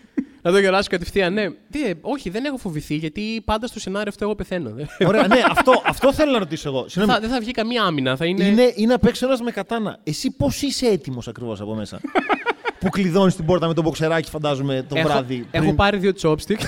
Να 0.41 0.51
το 0.51 0.59
γελάσω 0.59 0.89
κατευθείαν, 0.89 1.33
ναι. 1.33 1.49
Τι, 1.71 1.85
ε, 1.85 1.93
όχι, 2.01 2.29
δεν 2.29 2.45
έχω 2.45 2.57
φοβηθεί, 2.57 2.95
γιατί 2.95 3.41
πάντα 3.45 3.67
στο 3.67 3.79
σενάριο 3.79 4.09
αυτό 4.09 4.23
εγώ 4.23 4.35
πεθαίνω. 4.35 4.75
Ωραία, 5.07 5.27
ναι, 5.27 5.41
αυτό, 5.49 5.81
αυτό 5.85 6.13
θέλω 6.13 6.31
να 6.31 6.39
ρωτήσω 6.39 6.69
εγώ. 6.69 6.87
Συγγνώμη. 6.87 7.13
θα, 7.13 7.19
δεν 7.19 7.29
θα 7.29 7.39
βγει 7.39 7.51
καμία 7.51 7.83
άμυνα. 7.83 8.15
Θα 8.15 8.25
είναι. 8.25 8.43
Είναι, 8.43 8.73
είναι 8.75 8.93
απ' 8.93 9.05
έξω 9.05 9.25
ένας 9.25 9.41
με 9.41 9.51
κατάνα. 9.51 9.99
Εσύ 10.03 10.31
πώς 10.31 10.61
είσαι 10.61 10.85
έτοιμος 10.85 11.27
ακριβώς 11.27 11.61
από 11.61 11.73
μέσα; 11.75 11.99
που 12.79 12.89
κλειδώνεις 12.89 13.35
την 13.35 13.45
πόρτα 13.45 13.67
με 13.67 13.73
το 13.73 13.81
μποξεράκι, 13.81 14.29
φαντάζομαι, 14.29 14.85
το 14.89 14.95
έχω, 14.97 15.07
βράδυ. 15.07 15.47
έχω 15.51 15.73
πάρει 15.73 15.97
δύο 15.97 16.11
chopstick. 16.21 16.59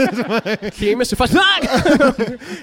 και 0.78 0.86
είμαι 0.86 1.04
σε 1.04 1.14
φάση. 1.16 1.34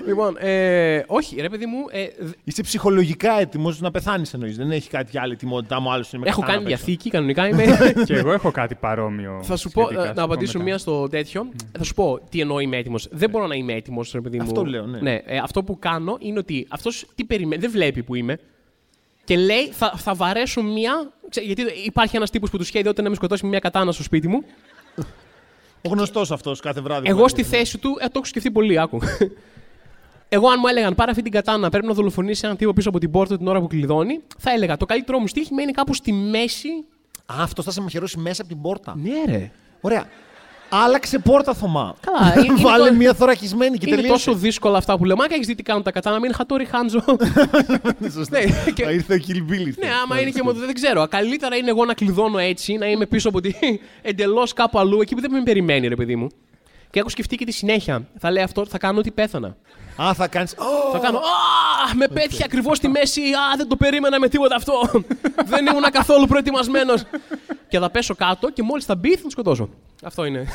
λοιπόν, 0.07 0.35
ε, 0.39 1.03
όχι, 1.07 1.41
ρε 1.41 1.49
παιδί 1.49 1.65
μου. 1.65 1.77
Ε, 1.91 2.25
δ- 2.25 2.33
Είσαι 2.43 2.61
ψυχολογικά 2.61 3.39
έτοιμος 3.39 3.81
να 3.81 3.91
πεθάνεις, 3.91 4.33
εννοείς. 4.33 4.57
Δεν 4.57 4.71
έχει 4.71 4.89
κάτι 4.89 5.17
άλλη 5.17 5.33
ετοιμότητα. 5.33 5.75
Άμα 5.75 5.93
άλλος 5.93 6.13
είναι 6.13 6.23
με 6.23 6.29
έχω 6.29 6.41
κατάνα 6.41 6.57
κάνει 6.59 6.73
απ' 6.73 6.73
έξω. 6.73 6.85
διαθήκη, 6.85 7.09
κανονικά 7.09 7.47
είμαι. 7.47 7.63
και 8.05 8.13
εγώ 8.13 8.31
έχω 8.31 8.51
κάτι 8.51 8.75
παρόμοιο. 8.75 9.39
Θα 9.43 9.55
σου 9.55 9.69
πω, 9.69 9.81
σχετικά, 9.81 10.01
ε, 10.01 10.05
σου 10.05 10.13
να 10.13 10.15
πω 10.15 10.23
απαντήσω 10.23 10.57
μετά. 10.57 10.69
μία 10.69 10.77
στο 10.77 11.07
τέτοιο. 11.07 11.49
Θα 11.77 11.83
σου 11.83 11.93
πω 11.93 12.19
τι 12.29 12.39
εννοώ 12.39 12.59
είμαι 12.59 12.77
έτοιμος. 12.77 13.07
Δεν 13.11 13.29
μπορώ 13.29 13.47
να 13.47 13.55
είμαι 13.55 13.73
έτοιμος, 13.73 14.11
ρε 14.13 14.21
παιδί 14.21 14.37
μου. 14.37 14.43
Αυτό 14.43 14.65
λέω, 14.65 14.85
ναι. 14.85 15.21
ε, 15.25 15.37
αυτό 15.37 15.63
που 15.63 15.79
κάνω 15.79 16.17
είναι 16.19 16.39
ότι 16.39 16.65
αυτός 16.69 17.05
τι 17.15 17.23
περιμένει, 17.23 17.61
δεν 17.61 17.71
βλέπει 17.71 18.03
που 18.03 18.15
είμαι. 18.15 18.37
Και 19.23 19.37
λέει, 19.37 19.67
θα, 19.71 19.93
θα 19.97 20.13
βαρέσω 20.13 20.61
μία. 20.63 21.11
ξέ- 21.29 21.45
γιατί 21.45 21.61
υπάρχει 21.85 22.15
ένας 22.15 22.29
τύπος 22.29 22.49
που 22.49 22.57
τους 22.57 22.67
σχέδιο 22.67 22.89
όταν 22.89 23.03
να 23.03 23.09
με 23.09 23.15
σκοτώσει 23.15 23.43
με 23.43 23.49
μία 23.49 23.59
κατάνα 23.59 23.91
στο 23.91 24.03
σπίτι 24.03 24.27
μου. 24.27 24.43
Ο 25.81 25.89
γνωστός 25.89 26.31
αυτός 26.31 26.59
κάθε 26.59 26.81
βράδυ. 26.81 27.09
Εγώ 27.09 27.27
στη 27.27 27.43
θέση 27.43 27.77
του, 27.77 27.97
ε, 27.99 28.05
το 28.05 28.11
έχω 28.15 28.25
σκεφτεί 28.25 28.51
πολύ, 28.51 28.79
άκου. 28.79 28.99
Εγώ, 30.29 30.47
αν 30.49 30.57
μου 30.59 30.67
έλεγαν 30.67 30.95
πάρε 30.95 31.11
αυτή 31.11 31.23
την 31.23 31.31
κατάνα, 31.31 31.69
πρέπει 31.69 31.85
να 31.85 31.93
δολοφονήσει 31.93 32.41
έναν 32.45 32.57
τύπο 32.57 32.73
πίσω 32.73 32.89
από 32.89 32.99
την 32.99 33.11
πόρτα 33.11 33.37
την 33.37 33.47
ώρα 33.47 33.59
που 33.59 33.67
κλειδώνει, 33.67 34.19
θα 34.37 34.51
έλεγα 34.51 34.77
το 34.77 34.85
καλύτερό 34.85 35.19
μου 35.19 35.27
στοίχημα 35.27 35.61
είναι 35.61 35.71
κάπου 35.71 35.93
στη 35.93 36.11
μέση. 36.11 36.67
Α, 37.25 37.35
αυτός 37.39 37.65
θα 37.65 37.71
σε 37.71 37.81
μαχαιρώσει 37.81 38.17
μέσα 38.17 38.41
από 38.41 38.51
την 38.51 38.61
πόρτα. 38.61 38.95
Ναι, 38.97 39.31
ρε. 39.31 39.51
Ωραία. 39.81 40.07
Άλλαξε 40.75 41.19
πόρτα, 41.19 41.53
Θωμά. 41.53 41.95
Καλά, 41.99 42.33
είναι- 42.37 42.45
είναι 42.45 42.61
Βάλε 42.69 42.87
το- 42.87 42.93
μια 42.95 43.13
θωρακισμένη 43.13 43.77
και 43.77 43.85
είναι 43.87 43.95
τελείωσε. 43.95 44.25
τόσο 44.25 44.37
δύσκολα 44.39 44.77
αυτά 44.77 44.97
που 44.97 45.05
λέω. 45.05 45.15
Μα 45.15 45.27
και 45.27 45.33
έχεις 45.33 45.47
δει 45.47 45.55
τι 45.55 45.63
κάνουν 45.63 45.83
τα 45.83 45.91
κατάνα, 45.91 46.19
μην 46.19 46.33
χατόρι 46.33 46.65
χάντζο. 46.65 47.03
Σωστά. 48.15 48.39
ναι, 48.39 48.71
και- 48.73 48.83
Θα 48.83 48.91
ήρθε 48.91 49.13
ο 49.13 49.17
Kill 49.27 49.51
Bill. 49.51 49.73
ναι, 49.79 49.87
άμα 50.03 50.21
είναι 50.21 50.29
και 50.29 50.41
μου 50.43 50.53
δεν 50.53 50.73
ξέρω. 50.73 51.07
Καλύτερα 51.07 51.55
είναι 51.55 51.69
εγώ 51.69 51.85
να 51.85 51.93
κλειδώνω 51.93 52.37
έτσι, 52.37 52.73
να 52.77 52.85
είμαι 52.85 53.05
πίσω 53.05 53.29
από 53.29 53.41
τη. 53.41 53.51
εντελώς 54.01 54.53
κάπου 54.53 54.79
αλλού, 54.79 55.01
εκεί 55.01 55.15
που 55.15 55.21
δεν 55.21 55.31
με 55.31 55.43
περιμένει, 55.43 55.87
ρε 55.87 55.95
παιδί 55.95 56.15
μου. 56.15 56.27
Και 56.89 56.99
έχω 56.99 57.09
σκεφτεί 57.09 57.35
και 57.35 57.45
τη 57.45 57.51
συνέχεια. 57.51 58.07
Θα 58.19 58.31
λέει 58.31 58.43
αυτό, 58.43 58.65
θα 58.65 58.77
κάνω 58.77 58.99
ότι 58.99 59.11
πέθανα. 59.11 59.55
Α, 60.01 60.13
θα 60.13 60.27
κάνεις. 60.27 60.55
Θα 60.91 60.97
κάνω. 60.99 61.17
Α, 61.17 61.95
με 61.95 62.07
πέτυχε 62.07 62.43
ακριβώς 62.45 62.77
στη 62.77 62.87
μέση. 62.87 63.21
Α, 63.21 63.55
δεν 63.57 63.67
το 63.67 63.75
περίμενα 63.75 64.19
με 64.19 64.27
τίποτα 64.27 64.55
αυτό. 64.55 64.73
δεν 65.51 65.65
ήμουν 65.65 65.83
καθόλου 65.91 66.27
προετοιμασμένος. 66.27 67.03
και 67.67 67.79
θα 67.79 67.89
πέσω 67.89 68.15
κάτω 68.15 68.49
και 68.51 68.63
μόλις 68.63 68.85
θα 68.85 68.95
μπει 68.95 69.15
θα 69.15 69.21
τον 69.21 69.29
σκοτώσω. 69.31 69.69
Αυτό 70.03 70.25
είναι. 70.25 70.47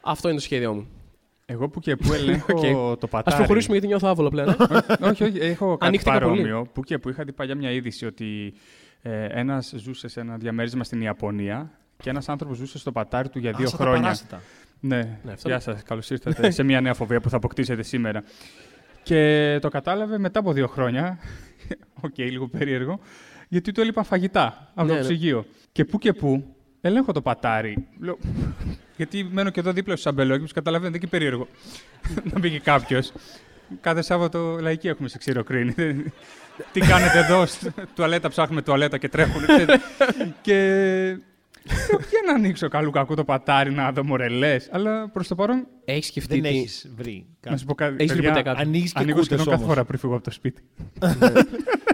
αυτό 0.00 0.28
είναι 0.28 0.36
το 0.36 0.42
σχέδιό 0.44 0.74
μου. 0.74 0.88
Εγώ 1.46 1.68
που 1.68 1.80
και 1.80 1.96
που 1.96 2.12
ελέγχω 2.12 2.52
Οκ. 2.90 2.98
το 2.98 3.06
πατάρι. 3.06 3.34
Α 3.34 3.38
προχωρήσουμε 3.38 3.72
γιατί 3.72 3.86
νιώθω 3.86 4.08
άβολο 4.08 4.28
πλέον. 4.28 4.48
ε; 4.48 4.54
όχι, 5.08 5.24
όχι, 5.24 5.38
έχω 5.38 5.70
κάτι 5.70 5.86
Ανοίχτηκα 5.86 6.12
πολύ. 6.18 6.24
παρόμοιο. 6.24 6.66
Που 6.72 6.82
και 6.82 6.98
που 6.98 7.08
είχα 7.08 7.24
δει 7.24 7.32
παλιά 7.32 7.54
μια 7.54 7.70
είδηση 7.70 8.06
ότι 8.06 8.54
ε, 9.02 9.26
ένας 9.30 9.72
ζούσε 9.76 10.08
σε 10.08 10.20
ένα 10.20 10.36
διαμέρισμα 10.36 10.84
στην 10.84 11.00
Ιαπωνία 11.00 11.70
και 12.02 12.10
ένας 12.10 12.28
άνθρωπος 12.28 12.56
ζούσε 12.56 12.78
στο 12.78 12.92
πατάρι 12.92 13.28
του 13.28 13.38
για 13.38 13.52
δύο 13.52 13.68
σαν 13.68 13.78
τα 13.78 13.84
χρόνια. 13.84 14.16
Παράσιτα. 14.88 15.10
Ναι, 15.10 15.18
Ναι, 15.24 15.32
αυτό 15.32 15.48
γεια 15.48 15.60
είναι. 15.66 15.74
σας. 15.74 15.82
Καλώς 15.82 16.10
ήρθατε 16.10 16.50
σε 16.50 16.62
μια 16.62 16.80
νέα 16.80 16.94
φοβία 16.94 17.20
που 17.20 17.28
θα 17.30 17.36
αποκτήσετε 17.36 17.82
σήμερα. 17.82 18.22
Και 19.02 19.58
το 19.60 19.68
κατάλαβε 19.68 20.18
μετά 20.18 20.38
από 20.38 20.52
δύο 20.52 20.66
χρόνια. 20.66 21.18
Οκ, 22.06 22.18
λίγο 22.18 22.48
περίεργο. 22.48 23.00
Γιατί 23.48 23.72
του 23.72 23.80
έλειπαν 23.80 24.04
φαγητά 24.04 24.70
από 24.74 24.86
Ναι, 24.86 24.92
το 24.92 24.94
ναι. 24.98 25.00
ψυγείο. 25.04 25.46
Και 25.72 25.84
που 25.84 25.98
και 25.98 26.12
που 26.12 26.54
ελέγχω 26.80 27.12
το 27.12 27.22
πατάρι. 27.22 27.86
Λέω, 28.00 28.18
γιατί 28.96 29.28
μένω 29.32 29.50
και 29.50 29.60
εδώ 29.60 29.72
δίπλα 29.72 29.96
στους 29.96 30.08
Αμπελόκηπους, 30.08 30.48
καταλαβαίνετε, 30.54 30.98
δεν 30.98 31.00
είναι 31.00 31.10
και 31.10 31.18
περίεργο. 31.18 31.48
να 32.32 32.38
μπήκε 32.38 32.58
κάποιος. 32.58 33.12
Κάθε 33.80 34.02
Σάββατο 34.02 34.58
λαϊκή 34.60 34.88
έχουμε 34.88 35.08
σε 35.08 35.18
Ξηροκρήνη. 35.18 35.74
Τι 36.72 36.80
κάνετε 36.80 37.18
εδώ, 37.18 37.46
στην 37.46 37.72
τουαλέτα 37.94 38.28
ψάχνουμε 38.28 38.62
τουαλέτα 38.62 38.98
και 38.98 39.08
τρέχουν. 39.08 39.42
και 40.42 41.18
λέω, 41.68 42.00
για 42.10 42.20
να 42.26 42.32
ανοίξω 42.34 42.68
καλού 42.68 42.90
κακού 42.90 43.14
το 43.14 43.24
πατάρι 43.24 43.72
να 43.72 43.92
δω 43.92 44.04
μωρέ 44.04 44.36
λες. 44.36 44.68
Αλλά 44.72 45.08
προς 45.08 45.28
το 45.28 45.34
παρόν, 45.34 45.66
Έχεις 45.84 46.06
σκεφτεί. 46.06 46.40
Δεν 46.40 46.50
τι- 46.52 46.58
έχεις 46.58 46.88
βρει. 46.96 47.26
να 47.50 47.56
σου 47.56 47.64
πω 47.64 47.74
κάτι. 47.74 47.94
Έχεις 47.98 48.12
βρει 48.12 48.22
παιδιά, 48.22 48.30
ποτέ 48.36 48.42
κάτι. 48.50 48.62
Ανοίγεις 48.62 48.92
και 48.92 48.98
Ανοίγω 48.98 49.12
κούτες 49.18 49.26
σχεδόν 49.26 49.44
κάθε 49.44 49.56
όμως. 49.62 49.68
φορά 49.74 49.84
πριν 49.86 49.98
φύγω 49.98 50.14
από 50.14 50.24
το 50.24 50.30
σπίτι. 50.30 50.62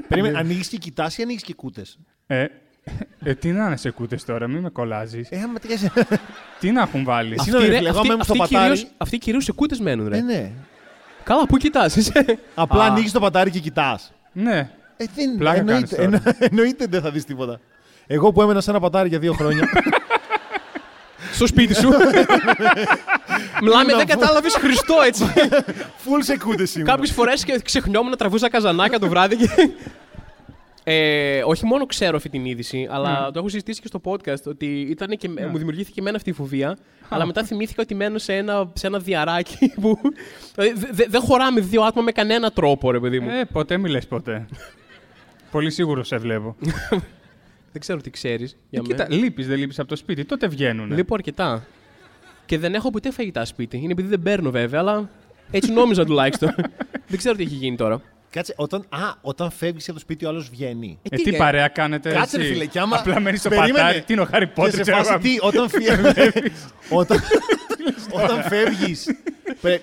Περίμενε, 0.08 0.38
ανοίγεις 0.38 0.68
και 0.68 0.76
κοιτάς 0.76 1.18
ή 1.18 1.22
ανοίγεις 1.22 1.42
και 1.42 1.54
κούτες; 1.54 1.98
Ε, 2.26 2.46
ε, 3.24 3.34
τι 3.34 3.52
να 3.52 3.66
είναι 3.66 3.76
σε 3.76 3.90
κούτες 3.90 4.24
τώρα, 4.24 4.48
μην 4.48 4.60
με 4.62 4.68
κολλάζεις. 4.70 5.28
Ε, 5.30 5.40
άμα 5.40 5.58
ταιριάζει. 5.58 5.88
Τι 6.60 6.70
να 6.70 6.80
έχουν 6.82 7.04
βάλεις; 7.04 7.30
Εσύ- 7.38 7.40
Αυτοί, 7.40 7.50
Συγγνώμη, 7.50 7.68
ρε, 7.72 7.76
φίλε, 7.76 7.88
εγώ 7.88 7.96
αυτοί- 7.98 8.10
μένω 8.10 8.22
στο 8.24 8.32
αυτοί 8.42 8.54
πατάρι. 8.54 8.72
κυρίως- 8.74 8.92
Αυτοί 8.96 9.18
κυρίως 9.18 9.44
σε 9.44 9.52
κούτες 9.52 9.80
μένουν, 9.80 10.08
ρε. 10.08 10.16
Ε, 10.16 10.20
ναι. 10.20 10.50
Καλά, 11.24 11.46
πού 11.46 11.56
κοιτάς. 11.56 12.10
Απλά 12.54 12.84
Α. 12.84 12.86
ανοίγεις 12.86 13.12
το 13.12 13.20
πατάρι 13.20 13.50
και 13.50 13.58
κοιτάς. 13.58 14.12
Ναι, 14.32 14.70
Ε, 14.96 15.04
δεν, 15.14 15.36
Πλάκα 15.38 15.58
εννοείται, 15.58 15.72
κάνεις 15.72 15.90
τώρα. 15.90 16.02
εννο- 16.02 16.36
εννοείται 16.50 16.86
δεν 16.86 17.00
θα 17.02 17.10
δεις 17.10 17.24
τίποτα. 17.24 17.60
Εγώ 18.12 18.32
που 18.32 18.42
έμενα 18.42 18.60
σε 18.60 18.70
ένα 18.70 18.80
πατάρι 18.80 19.08
για 19.08 19.18
δύο 19.18 19.32
χρόνια. 19.32 19.68
Στο 21.32 21.46
σπίτι 21.46 21.74
σου. 21.74 21.88
Μιλάμε, 23.62 23.92
Να 23.92 23.98
δεν 23.98 24.06
πω. 24.06 24.12
κατάλαβες 24.12 24.54
Χριστό 24.54 24.94
έτσι. 25.06 25.24
Full 26.04 26.18
σε 26.20 26.36
κούτε 26.38 26.64
σήμερα. 26.66 26.90
Κάποιες 26.92 27.12
φορές 27.12 27.44
και 27.44 27.60
ξεχνιόμουν 27.64 28.10
να 28.10 28.16
τραβούσα 28.16 28.50
καζανάκια 28.50 28.98
το 28.98 29.08
βράδυ. 29.08 29.36
Και... 29.36 29.48
Ε, 30.84 31.42
όχι 31.46 31.66
μόνο 31.66 31.86
ξέρω 31.86 32.16
αυτή 32.16 32.28
την 32.28 32.44
είδηση, 32.44 32.88
αλλά 32.90 33.30
το 33.32 33.38
έχω 33.38 33.48
συζητήσει 33.48 33.80
και 33.80 33.86
στο 33.86 34.00
podcast 34.04 34.42
ότι 34.46 34.66
ήταν 34.80 35.08
και, 35.16 35.28
μου 35.28 35.58
δημιουργήθηκε 35.58 36.00
εμένα 36.00 36.16
αυτή 36.16 36.30
η 36.30 36.32
φοβία. 36.32 36.78
αλλά 37.08 37.26
μετά 37.26 37.44
θυμήθηκα 37.44 37.82
ότι 37.82 37.94
μένω 37.94 38.18
σε 38.18 38.34
ένα, 38.36 38.70
σε 38.72 38.86
ένα 38.86 38.98
διαράκι 38.98 39.72
που. 39.80 39.98
δηλαδή, 40.54 40.80
δε- 40.80 40.88
δε- 40.92 41.06
δεν 41.08 41.20
χωράμε 41.20 41.60
δύο 41.60 41.82
άτομα 41.82 42.04
με 42.04 42.12
κανένα 42.12 42.50
τρόπο, 42.50 42.90
ρε 42.90 43.00
παιδί 43.00 43.20
μου. 43.20 43.30
ε, 43.30 43.44
ποτέ 43.52 43.76
μη 43.76 43.88
λες 43.88 44.06
ποτέ. 44.06 44.46
Πολύ 45.50 45.70
σίγουρο 45.70 46.04
σε 46.04 46.16
βλέπω. 46.16 46.56
Δεν 47.72 47.80
ξέρω 47.80 48.00
τι 48.00 48.10
ξέρεις. 48.10 48.52
Ε, 48.52 48.56
Για 48.70 48.80
κοίτα, 48.86 49.06
μένα. 49.08 49.22
λείπεις, 49.22 49.46
δεν 49.46 49.58
λείπεις 49.58 49.78
από 49.78 49.88
το 49.88 49.96
σπίτι, 49.96 50.24
τότε 50.24 50.46
βγαίνουν. 50.48 50.92
Λείπω 50.92 51.14
αρκετά. 51.14 51.66
Και 52.46 52.58
δεν 52.58 52.74
έχω 52.74 52.90
ποτέ 52.90 53.10
φαγητά 53.10 53.44
σπίτι. 53.44 53.76
Είναι 53.76 53.92
επειδή 53.92 54.08
δεν 54.08 54.20
παίρνω 54.22 54.50
βέβαια, 54.50 54.80
αλλά 54.80 55.08
έτσι 55.50 55.72
νόμιζα 55.72 56.04
τουλάχιστον. 56.04 56.54
δεν 57.08 57.18
ξέρω 57.18 57.36
τι 57.36 57.42
έχει 57.42 57.54
γίνει 57.54 57.76
τώρα. 57.76 58.00
Κάτσε, 58.30 58.54
όταν, 58.56 58.84
α, 58.88 58.98
όταν 59.20 59.50
φεύγεις 59.50 59.84
από 59.84 59.92
το 59.92 59.98
σπίτι, 59.98 60.24
ο 60.24 60.28
άλλος 60.28 60.48
βγαίνει. 60.50 60.98
Ε, 61.10 61.16
τι 61.16 61.34
ε, 61.34 61.36
παρέα 61.36 61.68
κάνετε 61.68 62.12
Κάτσε, 62.12 62.36
ρε 62.36 62.42
έτσι. 62.42 62.54
φίλε, 62.54 62.66
και 62.66 62.78
άμα- 62.78 62.96
Απλά 62.96 63.20
μένεις 63.20 63.40
στο 63.40 63.48
Περίμενε. 63.48 63.72
πατάρι. 63.72 64.00
Τι 64.02 64.12
είναι 64.12 64.22
ο 64.22 64.24
Χάρη 64.24 64.46
Και 64.46 64.52
Πότερ, 64.54 64.74
σε 64.74 64.80
ξέρω 64.80 64.96
φάση 64.96 65.10
εγώ. 65.12 65.20
τι, 65.20 65.36
όταν 65.40 65.68
φεύγεις. 65.68 66.66
όταν 66.90 67.18
όταν 68.22 68.42
φεύγεις. 68.42 69.06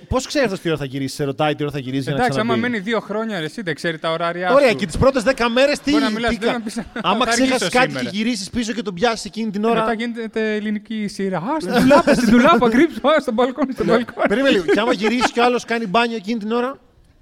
Πώς 0.08 0.26
ξέρεις 0.28 0.52
αυτό 0.52 0.62
τι 0.64 0.70
ώρα 0.70 0.78
θα 0.78 0.86
γυρίσεις, 0.86 1.16
σε 1.16 1.24
ρωτάει 1.24 1.56
τι 1.56 1.64
ώρα 1.64 1.72
θα 1.72 1.80
γυρίσεις. 1.80 2.04
για 2.06 2.14
να 2.14 2.20
Εντάξει, 2.20 2.40
άμα 2.40 2.50
ξαναμπεί. 2.54 2.72
μένει 2.72 2.84
δύο 2.84 3.00
χρόνια, 3.00 3.40
ρε, 3.40 3.46
εσύ 3.46 3.62
δεν 3.62 3.76
ξέρει 3.76 3.98
τα 3.98 4.12
ωράρια 4.12 4.54
Ωραία, 4.54 4.70
σου. 4.70 4.76
και 4.76 4.86
τις 4.86 4.98
πρώτες 4.98 5.24
10 5.24 5.50
μέρες 5.54 5.80
τι. 5.80 5.92
Μπορεί 5.92 6.04
να 6.04 6.10
μιλάς, 6.10 6.30
τι 6.30 6.38
δεν 6.38 6.48
κα- 6.48 6.54
να 6.58 6.62
πεις, 6.64 6.82
Άμα 7.02 7.26
θα 7.26 7.32
αργήσω 7.32 7.46
ξέχασε 7.56 7.70
κάτι 7.78 7.92
σήμερα. 7.92 8.10
και 8.10 8.18
γυρίσεις 8.18 8.50
πίσω 8.50 8.74
και 8.74 8.82
τον 8.82 8.94
πιάσεις 8.94 9.26
εκείνη 9.26 9.52
την 9.52 9.62
Και 9.62 9.68
ώρα. 9.68 9.80
Μετά 9.80 9.94
γίνεται 9.94 10.56
ελληνική 10.56 11.08
σειρά. 11.08 11.38
Α, 11.38 11.60
στην 11.60 11.74
τουλάπα, 11.74 12.14
στην 12.14 12.30
τουλάπα, 12.30 12.70
κρύψω. 12.76 13.08
Α, 13.08 13.20
στον 13.22 13.34
μπαλκόνι, 13.34 13.74
στον 13.74 13.86
μπαλκόνι. 13.86 14.28
Περίμενε 14.28 14.50
λίγο. 14.56 14.66
Και 14.74 14.80
άμα 14.80 14.94
γυρίσεις 14.94 15.32
κι 15.32 15.40
άλλος 15.40 15.66
κάνει 15.66 15.86
μπάνιο 15.88 16.16
εκείνη 16.16 16.40
την 16.40 16.52
ώρα; 16.52 16.78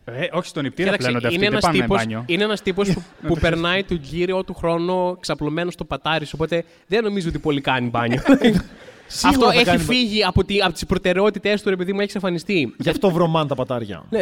Ε, 0.05 0.27
όχι 0.31 0.47
στον 0.47 0.65
νιπτήρα 0.65 0.89
Κοίταξε, 0.89 1.07
πλένονται 1.07 1.27
αυτοί, 1.27 1.39
είναι 1.39 1.49
δεν 1.49 1.53
ένας 1.53 1.65
πάνε 1.65 1.81
τύπος, 1.81 1.97
μπάνιο. 1.97 2.23
είναι 2.27 2.43
ένας 2.43 2.61
τύπος 2.61 2.89
που, 2.93 3.01
που 3.27 3.37
περνάει 3.39 3.83
τον 3.83 4.01
κύριο 4.01 4.43
του 4.43 4.53
χρόνο 4.53 5.17
ξαπλωμένος 5.19 5.73
στο 5.73 5.83
πατάρι 5.83 6.25
σου, 6.25 6.31
οπότε 6.35 6.63
δεν 6.87 7.03
νομίζω 7.03 7.29
ότι 7.29 7.39
πολύ 7.39 7.61
κάνει 7.61 7.89
μπάνιο. 7.89 8.21
Αυτό 9.07 9.45
θα 9.45 9.53
έχει 9.53 9.63
κάνει 9.63 9.77
μπα- 9.77 9.93
φύγει 9.93 10.23
από, 10.23 10.43
τη, 10.43 10.61
από 10.61 10.73
τις 10.73 10.85
προτεραιότητές 10.85 11.61
του, 11.61 11.69
ρε 11.69 11.75
παιδί 11.75 11.91
μου, 11.93 11.99
έχει 11.99 12.07
εξαφανιστεί. 12.07 12.73
Γι' 12.77 12.89
αυτό 12.89 13.09
βρωμάνε 13.11 13.47
τα 13.47 13.55
πατάρια. 13.55 14.05
Ναι. 14.09 14.21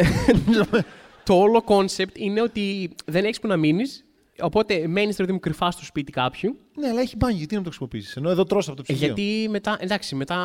το 1.24 1.34
όλο 1.34 1.62
concept 1.62 2.16
είναι 2.18 2.42
ότι 2.42 2.90
δεν 3.04 3.24
έχεις 3.24 3.40
που 3.40 3.46
να 3.48 3.56
μείνεις, 3.56 4.04
οπότε 4.40 4.86
μένεις 4.86 5.16
ρε 5.16 5.22
παιδί 5.22 5.32
μου 5.32 5.40
κρυφά 5.40 5.70
στο 5.70 5.84
σπίτι 5.84 6.12
κάποιου. 6.12 6.58
Ναι, 6.80 6.88
αλλά 6.88 7.00
έχει 7.00 7.16
μπάνιο. 7.16 7.36
Γιατί 7.38 7.54
να 7.54 7.60
το 7.60 7.66
χρησιμοποιήσεις. 7.68 8.16
Ενώ 8.16 8.30
εδώ 8.30 8.44
τρως 8.44 8.70
από 8.70 8.82
το 8.82 8.84
Ε, 8.88 8.92
ψυγείο. 8.92 9.14
Γιατί 9.14 9.48
μετά, 9.50 9.76
εντάξει, 9.80 10.14
μετά 10.14 10.36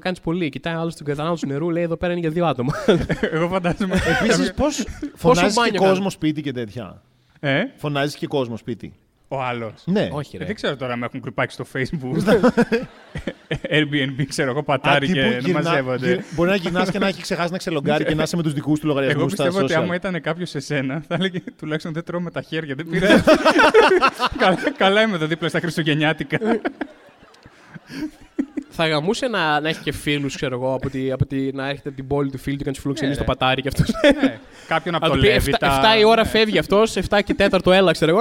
κάνεις 0.00 0.20
πολύ. 0.20 0.48
Κοιτάει 0.48 0.74
άλλος 0.74 0.92
στον 0.92 1.06
κατανάλωση 1.06 1.42
του 1.42 1.48
νερού, 1.48 1.70
λέει 1.70 1.82
εδώ 1.82 1.96
πέρα 1.96 2.12
είναι 2.12 2.20
για 2.20 2.30
δύο 2.30 2.46
άτομα. 2.46 2.72
Εγώ 3.32 3.48
φαντάζομαι. 3.48 4.00
Επίσης, 4.20 4.52
πώς 4.54 4.84
φωνάζεις 5.14 5.54
και 5.54 5.60
μπάνιο 5.60 5.80
κόσμο 5.80 5.94
κάνει; 5.98 6.10
σπίτι 6.10 6.42
και 6.42 6.52
τέτοια; 6.52 7.02
Ε, 7.40 7.62
Φωνάζεις 7.76 8.14
και 8.16 8.26
κόσμο 8.26 8.56
σπίτι; 8.56 8.92
Ο 9.28 9.42
άλλος. 9.42 9.72
Ναι. 9.84 10.08
Όχι, 10.12 10.36
Ε, 10.36 10.38
ρε. 10.38 10.44
δεν 10.44 10.54
ξέρω 10.54 10.76
τώρα 10.76 10.92
αν 10.92 10.98
με 10.98 11.06
έχουν 11.06 11.20
κρυπάξει 11.20 11.54
στο 11.62 11.66
facebook. 11.74 12.22
Airbnb, 13.74 14.24
ξέρω 14.28 14.50
εγώ, 14.50 14.62
πατάρι 14.62 15.10
Α, 15.10 15.12
και 15.12 15.20
τύπου 15.20 15.30
να 15.32 15.38
γυρνά- 15.38 15.62
μαζεύονται. 15.64 16.06
γυρ- 16.06 16.24
Μπορεί 16.34 16.50
να 16.50 16.56
γυρνάς 16.56 16.90
και 16.90 16.98
να 16.98 17.06
έχει 17.06 17.22
ξεχάσει 17.22 17.52
να 17.52 17.58
ξελογκάρει 17.58 18.04
και 18.04 18.14
να 18.14 18.22
είσαι 18.22 18.36
με 18.36 18.42
τους 18.42 18.52
δικούς 18.52 18.80
του 18.80 18.86
λογαριασμούς 18.86 19.20
Εγώ 19.22 19.30
στα 19.30 19.42
πιστεύω 19.44 19.64
ότι 19.64 19.74
social. 19.74 19.82
άμα 19.82 19.94
ήταν 19.94 20.20
κάποιος 20.20 20.48
σε 20.50 20.60
σένα, 20.60 21.02
θα 21.08 21.14
έλεγε 21.14 21.40
τουλάχιστον 21.58 21.92
δεν 21.92 22.04
τρώω 22.04 22.20
με 22.20 22.30
τα 22.30 22.42
χέρια. 22.42 22.74
Δεν 22.74 22.86
πειράζει. 22.90 23.22
καλά, 24.38 24.56
καλά 24.76 25.02
είμαι 25.02 25.14
εδώ 25.14 25.26
δίπλα 25.26 25.48
στα 25.48 25.60
Χριστουγεννιάτικα. 25.60 26.38
Θα 28.80 28.88
γαμούσε 28.88 29.26
να, 29.28 29.60
να 29.60 29.68
έχει 29.68 29.82
και 29.82 29.92
φίλους, 29.92 30.34
ξέρω 30.36 30.54
εγώ, 30.54 30.74
από 30.74 30.90
τη, 30.90 31.10
από 31.12 31.26
τη, 31.26 31.52
να 31.52 31.68
έρχεται 31.68 31.88
από 31.88 31.96
την 31.98 32.06
πόλη 32.06 32.30
του 32.30 32.38
φίλου 32.38 32.56
του 32.56 32.62
και 32.62 32.68
να 32.68 32.72
τους 32.72 32.82
φιλοξενεί 32.82 33.08
Ναι, 33.08 33.14
στο 33.16 33.24
ρε. 33.24 33.28
πατάρι 33.32 33.62
και 33.62 33.68
αυτός. 33.68 33.86
Ναι, 34.22 34.38
Κάποιον 34.68 34.94
από 34.94 35.04
Να 35.06 35.10
το 35.10 35.16
του 35.16 35.22
πει 35.24 35.28
Λέβι. 35.32 35.52
7, 35.52 35.56
τα- 35.58 35.98
η 35.98 36.04
ώρα 36.04 36.22
ναι. 36.22 36.28
φεύγει 36.28 36.58
αυτός, 36.58 36.96
7 36.96 37.18
και 37.24 37.34
4 37.50 37.72
έλα, 37.72 37.92
ξέρω 37.92 38.10
εγώ. 38.10 38.20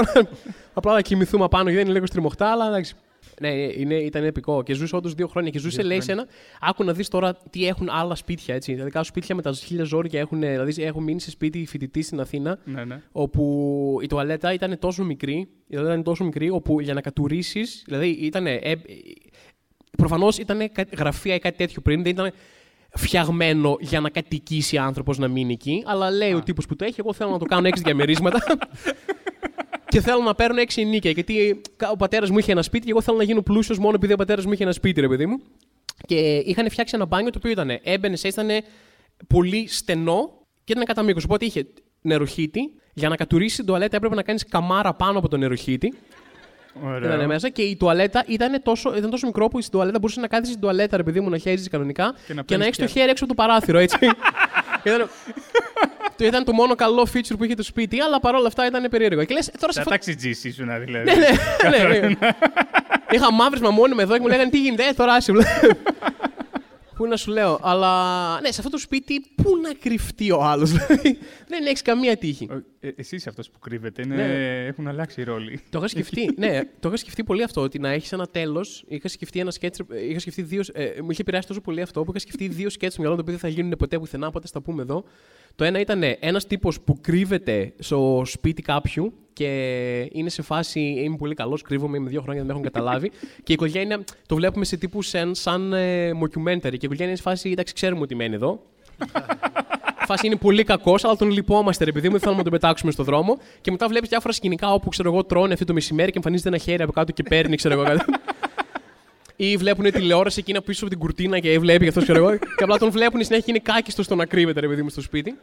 Απλά 0.74 0.94
να 0.94 1.02
κοιμηθούμε 1.02 1.44
απάνω 1.44 1.70
γιατί 1.70 1.84
είναι 1.84 1.94
λίγο 1.94 2.06
στριμωχτά, 2.06 2.52
αλλά 2.52 2.68
εντάξει. 2.68 2.96
Ναι, 3.42 3.50
είναι, 3.50 3.96
ήταν 3.96 4.24
επικό. 4.24 4.64
Και 4.64 4.74
ζούσε 4.74 4.96
όντως 4.96 5.14
δύο 5.14 5.28
χρόνια. 5.28 5.50
Και 5.50 5.60
ζούσε, 5.60 5.82
λέει, 5.84 6.02
σε 6.02 6.12
ένα. 6.12 6.26
Άκου 6.62 6.84
να 6.84 6.94
δεις 6.94 7.08
τώρα 7.08 7.38
τι 7.50 7.68
έχουν 7.68 7.90
άλλα 7.92 8.16
σπίτια. 8.16 8.56
Έτσι. 8.56 8.72
Δηλαδή, 8.74 8.92
κάποια 8.92 9.10
σπίτια 9.10 9.36
με 9.36 9.42
τα 9.42 9.52
χίλια 9.52 9.84
ζόρια 9.84 10.20
έχουν. 10.20 10.40
Δηλαδή, 10.40 10.84
έχουν 10.84 11.04
μείνει 11.04 11.20
σε 11.22 11.30
σπίτι 11.30 11.66
φοιτητή 11.66 12.02
στην 12.02 12.20
Αθήνα, 12.20 12.58
Ναι, 12.64 12.84
ναι. 12.86 13.02
όπου 13.12 14.00
η 14.02 14.08
τουαλέτα 14.08 14.54
ήταν 14.54 14.80
τόσο 14.80 15.04
μικρή, 15.04 15.34
η 15.68 15.72
τουαλέτα 15.72 15.92
ήταν 15.92 16.04
τόσο 16.04 16.24
μικρή, 16.24 16.50
όπου 16.50 16.80
για 16.82 16.94
να 16.94 17.02
κατουρίσεις. 17.02 17.84
Δηλαδή, 17.86 18.08
ήταν. 18.10 18.46
Ε, 18.48 18.60
Προφανώς 19.98 20.38
ήταν 20.38 20.72
γραφεία 20.98 21.36
ή 21.36 21.40
κάτι 21.40 21.58
τέτοιο 21.58 21.82
πριν, 21.82 22.04
δεν 22.04 22.12
ήταν 22.12 22.32
φτιαγμένο 22.94 23.78
για 23.80 24.00
να 24.00 24.10
κατοικήσει 24.10 24.78
άνθρωπος 24.78 25.18
να 25.18 25.28
μείνει 25.28 25.54
εκεί. 25.54 25.84
Αλλά 25.86 26.12
λέει 26.12 26.34
ο 26.34 26.44
τύπος 26.44 26.66
που 26.66 26.76
το 26.76 26.86
έχει, 26.86 26.96
εγώ 27.00 27.14
θέλω 27.14 27.30
να 27.30 27.40
το 27.40 27.46
κάνω 27.46 27.68
έξι 27.68 27.82
διαμερίσματα. 27.86 28.44
και 29.92 30.02
θέλω 30.02 30.22
να 30.22 30.36
παίρνω 30.36 30.60
έξι 30.60 30.86
νίκια. 30.86 31.12
Γιατί 31.12 31.62
ο 31.92 31.96
πατέρας 31.96 32.30
μου 32.30 32.38
είχε 32.38 32.52
ένα 32.52 32.62
σπίτι 32.62 32.86
και 32.86 32.92
εγώ 32.92 33.02
θέλω 33.02 33.18
να 33.18 33.24
γίνω 33.24 33.42
πλούσιος 33.42 33.78
μόνο 33.78 33.96
επειδή 33.96 34.14
ο 34.14 34.16
πατέρας 34.16 34.46
μου 34.46 34.52
είχε 34.52 34.64
ένα 34.64 34.72
σπίτι, 34.72 35.02
ρε 35.02 35.08
παιδί 35.08 35.26
μου. 35.26 35.42
Και 36.08 36.38
είχαν 36.46 36.70
φτιάξει 36.70 36.96
ένα 36.96 37.06
μπάνιο 37.06 37.30
το 37.30 37.38
οποίο 37.38 37.52
ήταν 37.52 37.80
έμπαινες, 37.84 38.24
ήταν 38.24 38.50
πολύ 39.28 39.68
στενό 39.68 40.32
και 40.64 40.74
ήταν 40.74 40.86
κατά 40.86 41.04
μήκος. 41.04 41.24
Οπότε 41.24 41.46
είχε 41.46 41.68
νεροχύτη. 42.02 42.60
Για 42.94 43.10
να 43.10 43.16
κατουρίσει 43.16 43.56
την 43.56 43.66
τουαλέτα 43.66 43.96
έπρεπε 43.96 44.16
να 44.16 44.24
κάνεις 44.24 44.46
καμάρα 44.46 44.94
πάνω 44.94 45.20
από 45.20 45.28
το 45.28 45.38
νεροχύτη. 45.38 45.94
Ωραίο. 46.86 47.14
Ήταν 47.14 47.26
μέσα 47.26 47.50
και 47.50 47.62
η 47.62 47.76
τουαλέτα 47.76 48.24
ήταν 48.28 48.62
τόσο, 48.64 48.96
ήταν 48.98 49.10
τόσο 49.10 49.26
μικρό 49.26 49.48
που 49.48 49.60
στην 49.60 49.72
τουαλέτα 49.72 50.00
μπορούσες 50.00 50.22
να 50.22 50.28
κάθεσαι 50.28 50.50
στην 50.50 50.62
τουαλέτα, 50.62 50.98
ρε 50.98 51.04
παιδί 51.04 51.20
μου, 51.20 51.30
να 51.30 51.38
χέζει 51.38 51.70
κανονικά 51.70 52.04
Και 52.04 52.12
να 52.18 52.24
και 52.28 52.34
να 52.34 52.44
παίρνεις 52.44 52.66
έχεις 52.66 52.78
το 52.78 52.84
πιάτα. 52.84 53.00
χέρι 53.00 53.12
έξω 53.12 53.24
από 53.24 53.36
το 53.36 53.42
παράθυρο, 53.44 53.78
έτσι. 53.78 53.98
ήταν, 54.84 55.10
το 56.18 56.26
ήταν 56.26 56.44
το 56.44 56.54
μόνο 56.54 56.76
καλό 56.76 57.08
feature 57.14 57.36
που 57.38 57.44
είχε 57.44 57.54
το 57.56 57.64
σπίτι, 57.64 58.02
αλλά 58.02 58.20
παρόλα 58.20 58.48
αυτά 58.48 58.66
ήταν 58.66 58.88
περίεργο. 58.90 59.24
Και 59.24 59.34
λες, 59.34 59.52
τώρα 59.60 59.72
σε 59.72 59.78
Τα 59.78 59.80
αυτό. 59.80 59.90
ταξιτζής 59.90 60.44
ήσουν 60.44 60.66
δηλαδή. 60.86 61.12
ναι, 61.12 61.28
ναι, 61.70 61.98
ναι, 62.00 62.08
ναι. 62.08 62.16
Είχα 63.12 63.34
μαύρισμα 63.34 63.70
μόνοι 63.70 63.96
με 63.96 64.02
εδώ 64.02 64.14
και 64.14 64.20
μου 64.22 64.28
λέγανε 64.28 64.50
τι 64.50 64.60
γίνεται, 64.60 64.84
ε, 64.88 64.94
τώρα 64.94 65.14
άσε. 65.14 65.32
μου». 66.98 67.04
Πού 67.04 67.08
να 67.08 67.18
σου 67.18 67.32
λέω, 67.32 67.60
αλλά 67.62 68.42
ναι, 68.42 68.52
σε 68.52 68.60
αυτό 68.60 68.70
το 68.70 68.78
σπίτι 68.78 69.22
πού 69.36 69.58
να 69.62 69.74
κρυφτεί 69.74 70.32
ο 70.32 70.44
άλλος. 70.44 70.72
δεν 71.48 71.66
έχεις 71.66 71.82
καμία 71.82 72.18
τύχη. 72.18 72.48
Ε, 72.80 72.90
εσύ 72.96 73.16
είσαι 73.16 73.30
αυτός 73.30 73.50
που 73.50 73.60
κρύβεται. 73.60 74.02
Είναι... 74.02 74.16
Ναι. 74.16 74.66
Έχουν 74.66 74.88
αλλάξει 74.88 75.22
οι 75.22 75.24
ρόλοι. 75.24 75.60
Το 75.70 75.78
είχα 75.78 75.88
σκεφτεί. 75.88 76.34
ναι, 76.38 76.62
το 76.80 76.88
είχα 76.88 76.98
σκεφτεί 76.98 77.24
πολύ 77.24 77.44
αυτό. 77.44 77.62
Ότι 77.62 77.80
να 77.80 77.90
έχεις 77.90 78.12
ένα 78.12 78.28
τέλος. 78.28 78.84
Είχα 78.88 79.08
σκεφτεί 79.08 79.40
ένα 79.40 79.52
σκέτς, 79.52 79.80
ε, 79.80 80.08
Είχα 80.10 80.20
σκεφτεί 80.20 80.42
δύο. 80.42 80.64
Ε, 80.74 81.02
μου 81.02 81.12
είχε 81.12 81.22
επηρεάσει 81.22 81.48
τόσο 81.48 81.62
πολύ 81.62 81.82
αυτό 81.82 82.04
που 82.04 82.10
είχα 82.10 82.20
σκεφτεί 82.20 82.48
δύο 82.48 82.70
σκέτς 82.70 82.94
στο 82.94 83.02
μυαλό 83.02 83.18
μου, 83.18 83.24
τα 83.24 83.32
οποία 83.32 83.40
δεν 83.42 83.52
θα 83.52 83.62
γίνουν 83.62 83.78
ποτέ 83.78 84.00
πουθενά, 84.00 84.28
οπότε 84.28 84.48
θα 84.48 84.54
τα 84.54 84.62
πούμε 84.62 84.82
εδώ. 84.82 85.04
Το 85.58 85.64
ένα 85.64 85.80
ήταν 85.80 86.02
ένας 86.20 86.48
τύπος 86.48 86.82
που 86.82 86.98
κρύβεται 87.02 87.74
στο 87.80 88.22
σπίτι 88.26 88.62
κάποιου 88.62 89.14
και 89.34 89.46
είναι 90.12 90.30
σε 90.30 90.42
φάση. 90.42 90.80
Είμαι 90.80 91.16
πολύ 91.16 91.34
καλός, 91.34 91.62
κρύβομαι, 91.62 91.98
είμαι 91.98 92.10
δύο 92.10 92.22
χρόνια, 92.22 92.44
δεν 92.44 92.56
με 92.56 92.60
έχουν 92.60 92.72
καταλάβει. 92.74 93.10
και 93.44 93.52
η 93.52 93.54
οικογένεια 93.54 94.04
το 94.26 94.36
βλέπουμε 94.36 94.66
σε 94.66 94.78
τύπους 94.78 95.08
σαν, 95.08 95.36
σαν 95.36 95.74
ε, 95.74 96.12
mockumentary. 96.12 96.62
Και 96.62 96.68
η 96.68 96.80
οικογένεια 96.82 97.06
είναι 97.06 97.16
σε 97.16 97.22
φάση. 97.22 97.50
Εντάξει, 97.50 97.74
ξέρουμε 97.74 98.02
ότι 98.02 98.16
μένει 98.16 98.36
εδώ. 98.36 98.62
φάση 100.08 100.28
είναι 100.28 100.36
πολύ 100.36 100.64
κακός, 100.64 101.04
αλλά 101.04 101.16
τον 101.16 101.30
λυπόμαστε, 101.30 101.84
ρε 101.84 101.92
παιδί 101.92 102.06
μου, 102.06 102.12
δεν 102.12 102.22
θέλουμε 102.22 102.38
να 102.38 102.50
τον 102.50 102.60
πετάξουμε 102.60 102.92
στον 102.92 103.06
δρόμο. 103.06 103.38
Και 103.62 103.72
μετά 103.72 103.88
βλέπεις 103.88 104.10
διάφορα 104.10 104.34
σκηνικά 104.34 104.74
όπου 104.74 104.90
ξέρω 104.90 105.12
εγώ 105.12 105.24
τρώνε 105.24 105.54
αυτό 105.54 105.66
το 105.66 105.74
μεσημέρι 105.74 106.12
και 106.12 106.18
εμφανίζεται 106.18 106.50
ένα 106.50 106.58
χέρι 106.58 106.84
από 106.84 106.92
κάτω 106.92 107.12
και 107.12 107.24
παίρνει, 107.24 107.56
ξέρω 107.56 107.74
εγώ 107.74 107.84
κάτι. 107.84 108.06
Ή 109.40 109.58
βλέπουν 109.58 109.92
τηλεόραση 109.92 110.40
εκείνα 110.40 110.62
πίσω 110.62 110.80
από 110.82 110.90
την 110.90 111.00
κουρτίνα 111.00 111.40
και 111.40 111.60
βλέπει 111.60 111.88
αυτός, 111.88 112.04
ξέρω 112.04 112.20
εγώ. 112.20 112.38
και 112.38 112.64
απλά 112.64 112.78
τον 112.78 112.92
βλέπουν 112.92 113.24
συνέχεια 113.24 113.46
είναι 113.48 113.60
κάκιστος 113.60 114.06
στο 114.06 114.16
να 114.16 114.26
κρύβεται, 114.26 114.60
ρε 114.60 114.68
παιδί 114.68 114.82
μου, 114.82 114.90
στο 114.90 115.02
σπίτι. 115.02 115.36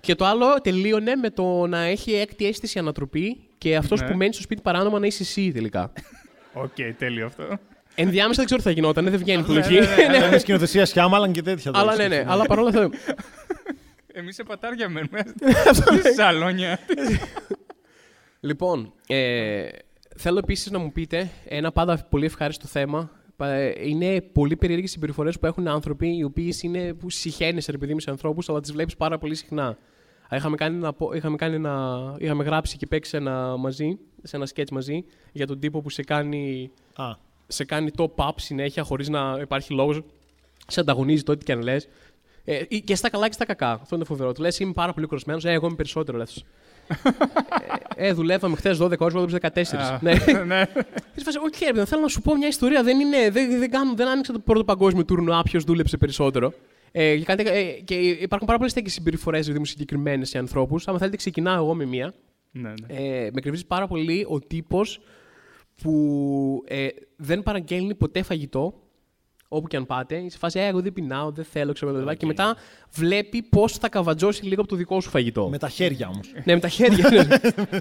Και 0.00 0.14
το 0.14 0.24
άλλο 0.24 0.60
τελείωνε 0.62 1.14
με 1.16 1.30
το 1.30 1.66
να 1.66 1.78
έχει 1.78 2.12
έκτη 2.14 2.46
αίσθηση 2.46 2.78
ανατροπή 2.78 3.36
και 3.58 3.76
αυτός 3.76 4.00
Ναι. 4.00 4.08
που 4.08 4.16
μένει 4.16 4.32
στο 4.32 4.42
σπίτι 4.42 4.60
παράνομα 4.62 4.98
να 4.98 5.06
είσαι 5.06 5.22
εσύ 5.22 5.52
τελικά. 5.52 5.92
Οκ, 6.52 6.74
τέλειο 6.98 7.26
αυτό. 7.26 7.58
Ενδιάμεσα 7.94 8.34
δεν 8.36 8.44
ξέρω 8.44 8.60
τι 8.60 8.66
θα 8.66 8.72
γινόταν, 8.74 9.04
δεν 9.04 9.18
βγαίνει 9.18 9.42
πολύ 9.42 9.58
ναι, 9.58 9.64
εκεί. 9.66 9.74
ναι, 9.74 10.16
Είναι 10.26 10.38
σκηνοθεσία 10.38 10.84
Σιάμαλαν 10.86 11.32
και 11.32 11.42
τέτοια. 11.42 11.70
Αλλά 11.74 11.94
ναι, 11.96 12.08
ναι, 12.08 12.24
αλλά 12.26 12.44
παρόλα 12.44 12.68
αυτά. 12.68 12.90
Εμείς 14.12 14.34
σε 14.34 14.42
πατάρια 14.42 14.88
μένουμε. 14.88 15.20
Στη 15.72 16.14
σαλόνια. 16.16 16.78
Λοιπόν, 18.40 18.92
ε, 19.06 19.68
θέλω 20.16 20.38
επίσης 20.38 20.70
να 20.70 20.78
μου 20.78 20.92
πείτε 20.92 21.30
ένα 21.44 21.72
πάντα 21.72 22.06
πολύ 22.10 22.24
ευχάριστο 22.26 22.66
θέμα. 22.66 23.10
Πα- 23.40 23.52
ε, 23.52 23.74
Είναι 23.88 24.20
πολύ 24.20 24.56
περίεργες 24.56 24.90
συμπεριφορές 24.90 25.38
που 25.38 25.46
έχουν 25.46 25.68
άνθρωποι 25.68 26.16
οι 26.16 26.22
οποίοι 26.22 26.54
είναι 26.62 26.94
που 26.94 27.10
συχαίνεσαι, 27.10 27.70
ρε 27.72 27.78
παιδί 27.78 27.92
μου, 27.92 28.00
σε 28.00 28.10
ανθρώπους, 28.10 28.48
αλλά 28.48 28.60
τις 28.60 28.72
βλέπεις 28.72 28.96
πάρα 28.96 29.18
πολύ 29.18 29.34
συχνά. 29.34 29.66
Α, 30.28 30.36
Είχαμε, 30.36 30.56
κάνει 30.56 30.76
ένα, 30.76 30.92
πο- 30.92 31.12
είχαμε, 31.12 31.36
κάνει 31.36 31.54
ένα, 31.54 32.14
είχαμε 32.18 32.44
γράψει 32.44 32.76
και 32.76 32.86
παίξει 32.86 33.16
ένα 33.16 33.56
μαζί, 33.56 33.98
σε 34.22 34.36
ένα 34.36 34.48
sketch 34.54 34.70
μαζί, 34.70 35.04
για 35.32 35.46
τον 35.46 35.58
τύπο 35.60 35.80
που 35.80 35.90
σε 35.90 36.02
κάνει, 36.02 36.70
Α, 36.94 37.04
σε 37.46 37.64
κάνει 37.64 37.90
top-up 37.96 38.30
συνέχεια 38.36 38.82
χωρίς 38.82 39.08
να 39.08 39.38
υπάρχει 39.40 39.72
λόγος. 39.72 40.00
Σε 40.66 40.80
ανταγωνίζει 40.80 41.22
το 41.22 41.32
ό,τι 41.32 41.44
και 41.44 41.52
αν 41.52 41.62
λες. 41.62 41.88
Ε, 42.44 42.64
και 42.64 42.94
στα 42.94 43.10
καλά 43.10 43.26
και 43.26 43.32
στα 43.32 43.44
κακά. 43.44 43.70
Αυτό 43.72 43.96
είναι 43.96 44.04
φοβερό. 44.04 44.32
Του 44.32 44.40
λες: 44.42 44.58
Είμαι 44.58 44.72
πάρα 44.72 44.92
πολύ 44.92 45.06
κουρασμένος. 45.06 45.44
Ε, 45.44 45.50
εγώ 45.52 45.66
είμαι 45.66 45.76
περισσότερο 45.76 46.18
λέει. 46.18 46.24
Ε, 47.96 48.08
ε, 48.08 48.12
δουλεύαμε 48.12 48.56
χθες 48.56 48.78
12 48.78 48.98
ώρες, 48.98 49.14
εγώ 49.14 49.26
δούλεψα 49.26 49.38
14. 49.54 49.76
Α, 49.76 49.98
ναι. 50.02 50.12
ναι. 50.54 50.64
Τη 51.14 51.22
φάση, 51.24 51.38
οκ, 51.38 51.54
ρε 51.66 51.72
παιδί, 51.72 51.86
θέλω 51.86 52.00
να 52.02 52.08
σου 52.08 52.20
πω 52.20 52.36
μια 52.36 52.48
ιστορία. 52.48 52.82
Δεν, 52.82 53.00
είναι, 53.00 53.30
δεν, 53.30 53.58
δεν, 53.58 53.70
κάνω, 53.70 53.94
δεν 53.94 54.08
άνοιξα 54.08 54.32
το 54.32 54.38
πρώτο 54.38 54.64
παγκόσμιο 54.64 55.04
τουρνουά 55.04 55.42
ποιος 55.42 55.64
δούλεψε 55.64 55.96
περισσότερο. 55.96 56.52
Ε, 56.92 57.16
και, 57.16 57.24
κάντε- 57.24 57.48
ε, 57.48 57.62
και 57.84 57.94
υπάρχουν 57.94 58.46
πάρα 58.46 58.58
πολλές 58.58 58.72
τέτοιες 58.72 58.92
συμπεριφορές 58.92 59.50
μου 59.50 59.64
συγκεκριμένες 59.64 60.28
σε 60.28 60.38
ανθρώπους. 60.38 60.88
Αν 60.88 60.98
θέλετε, 60.98 61.16
ξεκινάω 61.16 61.56
εγώ 61.56 61.74
με 61.74 61.84
μία. 61.84 62.14
ναι, 62.50 62.68
ναι. 62.68 62.96
Ε, 62.96 63.30
με 63.32 63.40
κρυβίζει 63.40 63.66
πάρα 63.66 63.86
πολύ 63.86 64.26
ο 64.28 64.38
τύπος 64.38 65.00
που 65.82 66.64
ε, 66.66 66.86
δεν 67.16 67.42
παραγγέλνει 67.42 67.94
ποτέ 67.94 68.22
φαγητό. 68.22 68.74
Όπου 69.52 69.66
και 69.68 69.76
αν 69.76 69.86
πάτε, 69.86 70.16
είσαι 70.16 70.30
σε 70.30 70.38
φάση, 70.38 70.58
ε, 70.58 70.66
εγώ 70.66 70.80
δεν 70.80 70.92
πεινάω, 70.92 71.30
δεν 71.30 71.44
θέλω, 71.44 71.72
ξέρω 71.72 72.04
okay. 72.08 72.16
Και 72.16 72.26
μετά 72.26 72.56
βλέπει 72.92 73.42
πώς 73.42 73.72
θα 73.72 73.88
καβατζώσει 73.88 74.44
λίγο 74.44 74.60
από 74.60 74.70
το 74.70 74.76
δικό 74.76 75.00
σου 75.00 75.10
φαγητό. 75.10 75.48
με 75.48 75.58
τα 75.58 75.68
χέρια 75.68 76.08
όμως. 76.08 76.32
Ναι, 76.44 76.54
με 76.54 76.60
τα 76.60 76.68
χέρια. 76.68 77.10
ναι. 77.10 77.26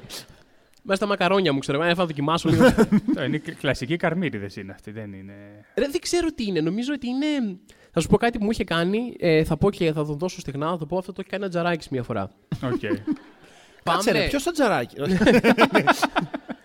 Μέσα 0.83 0.95
στα 1.01 1.05
μακαρόνια 1.05 1.53
μου, 1.53 1.59
ξέρω. 1.59 1.83
Ε, 1.83 1.93
θα 1.93 2.05
δοκιμάσω 2.05 2.49
λίγο. 2.49 2.73
Το 3.15 3.23
είναι 3.27 3.37
κλ- 3.37 3.57
κλασική 3.59 3.95
καρμίτιδες 3.95 4.55
είναι 4.55 4.71
αυτή, 4.71 4.91
δεν 4.91 5.13
είναι; 5.13 5.33
Ρε, 5.75 5.87
δεν 5.91 6.01
ξέρω 6.01 6.27
τι 6.35 6.43
είναι. 6.45 6.61
Νομίζω 6.61 6.93
ότι 6.93 7.07
είναι. 7.07 7.57
Θα 7.91 7.99
σου 7.99 8.07
πω 8.07 8.17
κάτι 8.17 8.37
που 8.37 8.43
μου 8.43 8.51
είχε 8.51 8.63
κάνει. 8.63 9.15
Ε, 9.19 9.43
θα 9.43 9.57
πω 9.57 9.71
και 9.71 9.91
θα 9.93 10.05
το 10.05 10.13
δώσω 10.13 10.39
στεγνά. 10.39 10.69
Θα 10.69 10.77
το 10.77 10.85
πω 10.85 10.97
αυτό 10.97 11.11
το 11.13 11.17
έχει 11.21 11.29
κάνει 11.29 11.43
ένα 11.43 11.51
τζαράκι 11.51 11.87
μία 11.91 12.03
φορά. 12.03 12.31
Οκ. 12.63 12.79
Κάτσε 13.83 14.11
ρε, 14.11 14.27
ποιος 14.27 14.43
το 14.43 14.51
Τζαράκη; 14.51 14.95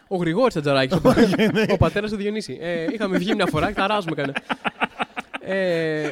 Ο 0.08 0.16
Γρηγόρης 0.16 0.54
Τζαράκη. 0.60 0.94
ο, 0.94 1.00
ο 1.72 1.76
πατέρας 1.76 2.10
του 2.10 2.16
Διονύση. 2.16 2.58
Ε, 2.60 2.86
είχαμε 2.92 3.18
βγει 3.18 3.34
μια 3.34 3.46
φορά, 3.46 3.72
ταράζουμε 3.72 4.14
κανένα. 4.14 4.42
Ε, 5.46 6.10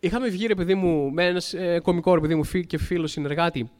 είχαμε 0.00 0.28
βγει, 0.28 0.46
ρε 0.46 0.54
παιδί 0.54 0.74
μου, 0.74 1.10
με 1.10 1.26
ένας 1.26 1.54
ε, 1.54 1.80
κωμικό 1.82 2.14
ρε 2.14 2.20
παιδί 2.20 2.34
μου 2.34 2.44
φι- 2.44 2.66
και 2.66 2.78
φίλο 2.78 3.06
συνεργάτη. 3.06 3.70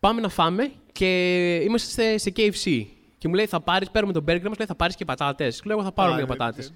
Πάμε 0.00 0.20
να 0.20 0.28
φάμε 0.28 0.70
και 0.92 1.54
είμαστε 1.56 2.02
σε, 2.02 2.18
σε 2.18 2.32
KFC. 2.36 2.84
Και 3.18 3.28
μου 3.28 3.34
λέει, 3.34 3.46
θα 3.46 3.60
πάρεις, 3.60 3.90
παίρνουμε 3.90 4.12
τον 4.12 4.22
burger 4.22 4.48
μας, 4.48 4.58
λέει, 4.58 4.66
θα 4.66 4.74
πάρεις 4.74 4.94
και 4.96 5.04
πατάτες. 5.04 5.56
Του 5.60 5.66
λέω, 5.68 5.76
εγώ 5.76 5.86
θα 5.86 5.92
πάρω 5.92 6.12
Α, 6.12 6.14
λίγο 6.14 6.26
ναι, 6.26 6.36
πατάτες. 6.36 6.68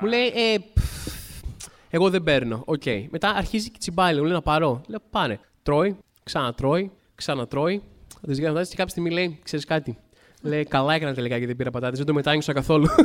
Μου 0.00 0.08
λέει, 0.08 0.26
ε, 0.26 0.56
πφ, 0.74 1.42
εγώ 1.90 2.10
δεν 2.10 2.22
παίρνω. 2.22 2.62
Οκ. 2.64 2.82
Μετά 3.10 3.28
αρχίζει 3.30 3.70
και 3.70 3.78
τσιμπάει, 3.78 4.14
μου 4.14 4.22
λέει 4.22 4.32
να 4.32 4.42
πάρω. 4.42 4.80
Λέω, 4.86 4.98
πάρε. 5.10 5.38
Τρώει, 5.62 5.96
ξανατρώει, 6.22 6.90
ξανατρώει. 7.14 7.82
Δεν 8.20 8.36
ξέρω, 8.36 8.54
και 8.54 8.74
κάποια 8.76 8.88
στιγμή 8.88 9.10
λέει, 9.10 9.38
ξέρεις 9.42 9.64
κάτι. 9.64 9.98
Λέει, 10.42 10.64
καλά 10.64 10.94
έκανα 10.94 11.14
τελικά 11.14 11.30
γιατί 11.32 11.46
δεν 11.46 11.56
πήρα 11.56 11.70
πατάτες, 11.70 11.98
δεν 11.98 12.06
το 12.06 12.14
μετάνιωσα 12.14 12.52
καθόλου. 12.52 12.86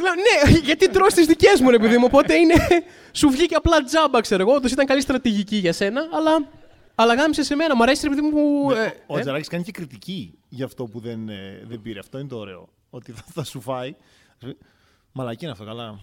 Λέω, 0.00 0.12
Τι 0.12 0.18
λέω, 0.48 0.50
ναι, 0.52 0.58
γιατί 0.58 0.88
τρως 0.90 1.14
τις 1.14 1.26
δικές 1.26 1.60
μου, 1.60 1.70
ρε 1.70 1.78
παιδί 1.78 1.96
μου. 1.98 2.04
Οπότε 2.06 2.34
είναι. 2.34 2.54
Σου 3.12 3.28
βγήκε 3.30 3.54
απλά 3.54 3.82
τζάμπα, 3.82 4.20
ξέρω 4.20 4.42
εγώ. 4.42 4.52
Όντως 4.54 4.70
ήταν 4.72 4.86
καλή 4.86 5.00
στρατηγική 5.00 5.56
για 5.56 5.72
σένα, 5.72 6.08
αλλά. 6.12 6.62
Αλλά 6.96 7.14
γάμισε 7.14 7.42
σε 7.42 7.54
μένα. 7.54 7.76
Μου 7.76 7.82
αρέσει, 7.82 8.02
ρε 8.02 8.14
παιδί 8.14 8.20
μου. 8.20 8.30
Που, 8.30 8.70
ε, 8.70 8.92
Ο 9.06 9.18
ε, 9.18 9.20
Τζαράκης 9.20 9.48
κάνει 9.48 9.62
και 9.62 9.70
κριτική 9.72 10.38
για 10.48 10.64
αυτό 10.64 10.84
που 10.84 11.00
δεν, 11.00 11.28
ε, 11.28 11.62
δεν 11.68 11.80
πήρε. 11.82 11.98
Αυτό 11.98 12.18
είναι 12.18 12.28
το 12.28 12.36
ωραίο. 12.36 12.68
Ότι 12.90 13.12
θα, 13.12 13.22
θα 13.34 13.44
σου 13.44 13.60
φάει. 13.60 13.94
Μαλακή 15.12 15.44
είναι 15.44 15.52
αυτό, 15.52 15.64
καλά. 15.64 16.00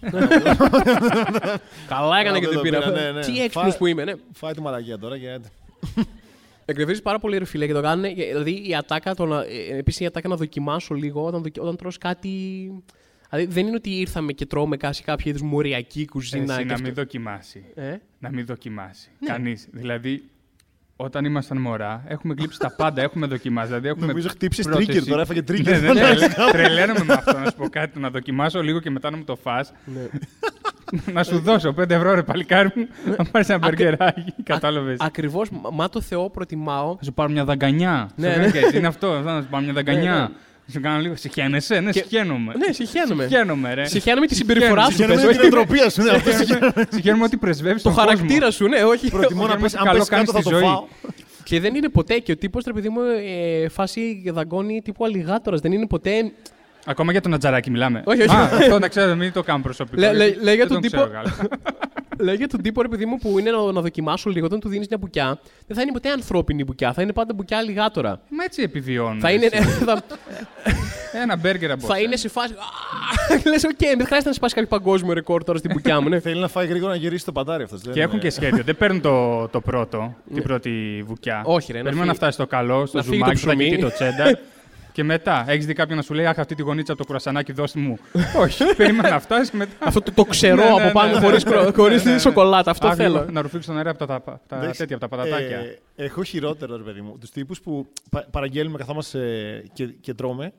Καλά 1.88 2.18
έκανα 2.18 2.38
και 2.38 2.46
δεν 2.48 2.54
δεν 2.54 2.56
το 2.56 2.60
πήρα. 2.60 2.78
πήρα, 2.78 2.90
ναι, 2.90 3.10
ναι. 3.10 3.20
Τι 3.20 3.40
έξυπνος 3.42 3.68
Φά- 3.70 3.78
που 3.78 3.86
είμαι, 3.86 4.04
ναι. 4.04 4.12
Φάει 4.32 4.52
τη 4.52 4.60
μαλακία 4.60 4.98
τώρα 4.98 5.18
και 5.18 5.30
άντε. 5.30 5.48
Εκνευρίζει 6.64 7.02
πάρα 7.02 7.18
πολύ 7.18 7.38
ρε 7.38 7.44
φίλε 7.44 7.66
και 7.66 7.72
το 7.72 7.80
κάνουν. 7.82 8.14
Δηλαδή 8.14 8.68
η 8.68 8.74
ατάκα, 8.74 9.14
το 9.14 9.24
να, 9.26 9.40
ε, 9.40 9.76
επίσης 9.78 10.00
η 10.00 10.06
ατάκα 10.06 10.28
να 10.28 10.36
δοκιμάσω 10.36 10.94
λίγο 10.94 11.24
όταν, 11.24 11.42
δοκι- 11.42 11.60
όταν 11.62 11.76
τρως 11.76 11.98
κάτι. 11.98 12.30
Δηλαδή 13.34 13.52
δεν 13.52 13.66
είναι 13.66 13.76
ότι 13.76 13.90
ήρθαμε 13.90 14.32
και 14.32 14.46
τρώμε 14.46 14.76
κάση 14.76 15.02
κάποια 15.02 15.30
είδους 15.30 15.42
μοριακή 15.42 16.06
κουζίνα. 16.06 16.42
Εσύ 16.54 16.58
και 16.62 16.64
να 16.68 16.72
αυτό. 16.72 16.84
μην 16.86 16.94
δοκιμάσει. 16.94 17.64
Ε; 17.74 17.94
Να 18.18 18.30
μην 18.30 18.46
δοκιμάσει. 18.46 19.08
Ναι. 19.18 19.28
Κανείς. 19.28 19.68
Δηλαδή, 19.70 20.22
όταν 20.96 21.24
ήμασταν 21.24 21.58
μωρά, 21.58 22.04
έχουμε 22.08 22.34
γλύψει 22.38 22.58
τα 22.58 22.74
πάντα, 22.76 23.02
έχουμε 23.02 23.26
δοκιμάσει. 23.26 23.66
Δηλαδή, 23.66 23.88
έχουμε 23.88 24.06
Νομίζω 24.06 24.28
χτύπησε 24.28 24.62
πρώτη 24.62 24.84
trigger 24.88 24.92
σι- 24.92 25.08
τώρα, 25.08 25.22
έφαγε 25.22 25.40
trigger. 25.48 25.62
Ναι, 25.64 25.78
ναι, 25.78 25.92
ναι, 25.92 26.28
τρελαίνομαι 26.52 27.04
με 27.04 27.12
αυτό 27.12 27.38
να 27.38 27.44
σου 27.50 27.56
πω 27.56 27.68
κάτι. 27.68 27.98
Να 27.98 28.10
δοκιμάσω 28.10 28.62
λίγο 28.62 28.80
και 28.80 28.90
μετά 28.90 29.10
να 29.10 29.16
μου 29.16 29.24
το 29.24 29.36
φας. 29.36 29.72
Ναι. 29.84 30.06
να 31.12 31.24
σου 31.24 31.38
δώσω 31.38 31.74
5 31.80 31.90
ευρώ 31.90 32.14
ρε 32.14 32.22
παλικάρι 32.22 32.70
μου, 32.74 32.88
να 33.18 33.24
πάρεις 33.24 33.48
ένα 33.48 33.58
μπεργκεράκι. 33.58 34.34
Κατάλαβες. 34.42 34.96
Ακριβώς, 35.00 35.48
μα 35.72 35.88
το 35.88 36.00
Θεό 36.00 36.30
προτιμάω. 36.30 36.96
Θα 36.96 37.04
σου 37.04 37.12
πάρω 37.12 37.30
μια 37.30 37.44
δαγκανιά. 37.44 38.10
Ναι, 38.16 38.32
Σου 38.32 38.38
ναι. 38.38 38.40
φαίνεται 38.44 38.58
έτσι, 38.66 38.76
Είναι 38.78 38.86
αυτό, 38.86 39.06
αυτό, 39.10 39.30
να 39.30 39.40
σου 39.42 39.48
πάρω 39.50 39.64
μια 39.64 39.72
Ναι, 39.72 39.82
δαγκανιά. 39.82 40.32
Ναι. 40.72 40.80
Σου 40.80 40.80
κάνω 40.80 41.00
λίγο. 41.00 41.16
Συχαίνεσαι, 41.16 41.80
ναι, 41.80 41.90
Και- 41.90 41.98
συχαίνομαι. 42.08 42.52
Ναι, 42.66 42.72
συχαίνομαι. 42.72 43.22
Συχαίνομαι, 43.28 43.74
ρε. 43.74 43.84
Συχαίνομαι 43.84 44.26
τη 44.26 44.34
συμπεριφορά 44.34 44.84
σου. 44.84 44.90
Συχαίνομαι. 44.90 45.14
πες, 45.14 45.24
Συγχαίρομαι 45.24 45.44
όχι 45.44 45.50
την 45.50 45.58
εντροπία 45.60 45.90
σου. 45.90 46.02
ναι, 46.02 46.10
αυτό 46.10 46.30
συγχαίρομαι. 46.30 46.72
Συχαίνομαι 46.92 47.24
ότι 47.24 47.36
πρεσβεύεις 47.36 47.82
Το 47.82 47.90
χαρακτήρα 47.90 48.50
σου, 48.50 48.66
ναι, 48.68 48.82
όχι. 48.84 49.10
Προτιμώ 49.10 49.46
να 49.46 49.56
Συγχαίρομαι 49.56 49.62
πες, 49.62 49.72
ότι 49.72 49.80
αν 49.80 49.84
καλό 49.86 49.98
πες 49.98 50.08
κάτω 50.08 50.24
θα 50.24 50.32
κάνεις 50.32 50.32
το 50.32 50.40
στη 50.40 50.48
ζωή. 50.54 50.62
φάω. 50.62 50.84
Και 51.44 51.60
δεν 51.60 51.74
είναι 51.74 51.88
ποτέ. 51.88 52.18
Και 52.18 52.32
ο 52.32 52.36
τύπος, 52.36 52.64
ρε 52.66 52.72
παιδί 52.72 52.88
μου, 52.88 53.00
ε, 53.62 53.68
φάση 53.68 54.22
δαγκώνει 54.32 54.80
τύπου 54.84 55.04
αλιγάτορα. 55.04 55.56
Δεν 55.56 55.72
είναι 55.72 55.86
ποτέ. 55.86 56.32
Ακόμα 56.86 57.12
για 57.12 57.20
τον 57.20 57.34
Ατζαράκι 57.34 57.70
μιλάμε. 57.70 58.02
Όχι, 58.04 58.22
όχι. 58.22 58.34
Α, 58.36 58.42
αυτό 58.42 58.78
να 58.78 58.88
ξέρω, 58.88 59.14
μην 59.14 59.32
το 59.32 59.42
κάνω 59.42 59.62
προσωπικό. 59.62 60.00
Λέ- 60.00 60.14
γιατί 60.14 60.34
λέ- 60.34 60.42
λέει 60.44 60.54
για 60.54 60.66
δεν 60.66 60.80
τον 60.80 60.82
ξέρω 60.90 61.04
τύπο- 61.08 61.38
καλά. 62.22 62.30
Λέει 62.30 62.36
για 62.36 62.48
τον 62.48 62.62
τύπο, 62.62 62.82
ρε 62.82 62.88
παιδί 62.88 63.06
μου, 63.06 63.18
που 63.18 63.38
είναι 63.38 63.50
να, 63.50 63.72
να 63.72 63.80
δοκιμάσω 63.80 64.30
λίγο. 64.30 64.46
Όταν 64.46 64.60
του 64.60 64.68
δίνεις 64.68 64.88
μια 64.88 64.98
μπουκιά, 64.98 65.38
δεν 65.66 65.76
θα 65.76 65.82
είναι 65.82 65.92
ποτέ 65.92 66.10
ανθρώπινη 66.10 66.64
μπουκιά. 66.64 66.92
Θα 66.92 67.02
είναι 67.02 67.12
πάντα 67.12 67.34
μπουκιά 67.34 67.58
αλιγάτορα. 67.58 68.20
Μα 68.28 68.44
έτσι 68.44 68.62
επιβιώνουν. 68.62 69.20
Θα 69.20 69.30
είναι, 69.30 69.48
εσύ. 69.52 69.68
θα, 69.68 70.02
Ένα 71.22 71.36
μπέργκερ 71.36 71.70
από 71.70 71.80
θα 71.86 71.94
σένα. 71.94 71.98
είναι 72.06 72.16
σε 72.16 72.28
φάση. 72.28 72.54
Λες, 73.48 73.64
οκ, 73.64 73.70
δεν 73.78 74.06
χρειάζεται 74.06 74.28
να 74.28 74.32
σπάσει 74.34 74.54
κάποιο 74.54 74.68
παγκόσμιο 74.68 75.12
ρεκόρ 75.12 75.44
τώρα 75.44 75.58
στην 75.58 75.70
μπουκιά 75.74 76.00
μου. 76.00 76.08
Ναι. 76.08 76.20
Θέλει 76.20 76.40
να 76.40 76.48
φάει 76.48 76.66
γρήγορα 76.66 76.90
να 76.92 76.98
γυρίσει 76.98 77.24
το 77.24 77.32
παντάρι 77.32 77.62
αυτός. 77.62 77.80
Και 77.92 78.00
έχουν 78.02 78.18
και 78.18 78.30
σχέδιο. 78.30 78.62
Δεν 78.64 78.76
παίρνουν 78.76 79.00
το, 79.00 79.48
το 79.48 79.60
πρώτο, 79.60 80.14
την 80.34 80.42
πρώτη 80.42 81.02
βουκιά. 81.06 81.34
Ναι. 81.46 81.54
Όχι, 81.54 81.72
ρε, 81.72 81.78
να 81.78 81.84
Περιμένουν 81.84 82.06
να, 82.08 82.12
φύγει- 82.14 82.16
φτάσει 82.16 82.32
στο 82.32 82.46
καλό, 82.46 82.86
στο 82.86 82.96
να 82.96 83.02
φύγει 83.02 83.14
ζουμάκι, 83.16 83.34
το 83.40 83.40
που 83.40 83.46
θα 83.46 83.54
ψωμί. 83.56 83.70
νικεί 83.70 83.82
το 83.82 83.92
τσέντα. 83.92 84.38
και 84.92 85.04
μετά 85.04 85.44
έχεις 85.48 85.66
δει 85.66 85.72
κάποιον 85.72 85.96
να 85.96 86.02
σου 86.02 86.14
λέει 86.14 86.26
Αχ, 86.26 86.38
αυτή 86.38 86.54
τη 86.54 86.62
γωνίτσα 86.62 86.92
από 86.92 87.00
το 87.00 87.06
κουρασανάκι, 87.06 87.52
δώστε 87.52 87.80
μου. 87.80 87.98
Όχι, 88.38 88.64
περίμενα 88.76 89.10
να 89.10 89.20
φτάσεις 89.20 89.50
και 89.50 89.56
μετά. 89.56 89.72
Αυτό 89.78 90.00
το, 90.00 90.12
το 90.12 90.24
ξερό 90.24 90.56
Ναι, 90.56 90.62
ναι, 90.64 90.70
από 90.70 90.80
ναι, 90.84 90.90
πάνω 90.92 91.12
ναι. 91.18 91.26
χωρίς 91.26 91.44
Ναι, 92.04 92.10
ναι, 92.10 92.12
ναι. 92.12 92.18
σοκολάτα. 92.18 92.70
Αυτό 92.70 92.86
Αχ, 92.86 92.94
θέλω. 92.94 93.18
λίγο 93.20 93.30
Να 93.32 93.42
ρουφήξω 93.42 93.68
τον 93.68 93.76
αέρα 93.76 93.90
από 93.90 94.06
τα, 94.06 94.22
τα, 94.22 94.40
τα, 94.46 94.56
Εντάξει, 94.56 94.78
τέτοια, 94.78 94.96
από 94.96 95.08
τα 95.08 95.16
πατατάκια. 95.16 95.56
ε, 95.58 95.80
έχω 95.96 96.22
χειρότερο, 96.22 96.76
ρε 96.76 96.82
παιδί 96.82 97.00
μου. 97.00 97.18
Τους 97.18 97.30
τύπους 97.30 97.60
που 97.60 97.86
πα- 98.10 98.26
παραγγέλνουμε, 98.30 98.78
καθόμαστε 98.78 99.18
ε, 99.64 99.66
και, 99.72 99.84
και 99.86 100.14
τρώμε. 100.14 100.52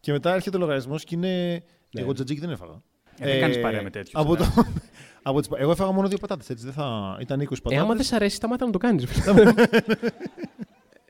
Και 0.00 0.12
μετά 0.12 0.34
έρχεται 0.34 0.56
ο 0.56 0.60
λογαριασμός 0.60 1.04
και 1.04 1.14
είναι. 1.14 1.62
Εγώ 1.92 2.12
τζατζίκι 2.12 2.40
δεν 2.40 2.50
έφαγα. 2.50 2.82
Ε, 3.18 3.30
δεν 3.30 3.40
κάνεις 3.40 3.60
παρέα 3.60 3.82
με 3.82 3.90
τέτοιους, 3.90 4.14
Από 4.14 4.34
ε. 4.34 4.36
το, 4.36 4.44
από 5.22 5.40
τις, 5.40 5.48
εγώ 5.56 5.70
έφαγα 5.70 5.90
μόνο 5.90 6.08
δύο 6.08 6.18
πατάτες. 6.18 6.50
Έτσι, 6.50 6.64
δεν 6.64 6.72
θα, 6.74 7.16
ήταν 7.20 7.40
20 7.40 7.44
πατάτε. 7.48 7.74
Ε, 7.74 7.78
άμα 7.78 7.94
δεν 7.94 8.04
σ' 8.04 8.12
αρέσει, 8.12 8.36
σταμάτα 8.36 8.66
να 8.66 8.72
το 8.72 8.78
κάνεις. 8.78 9.04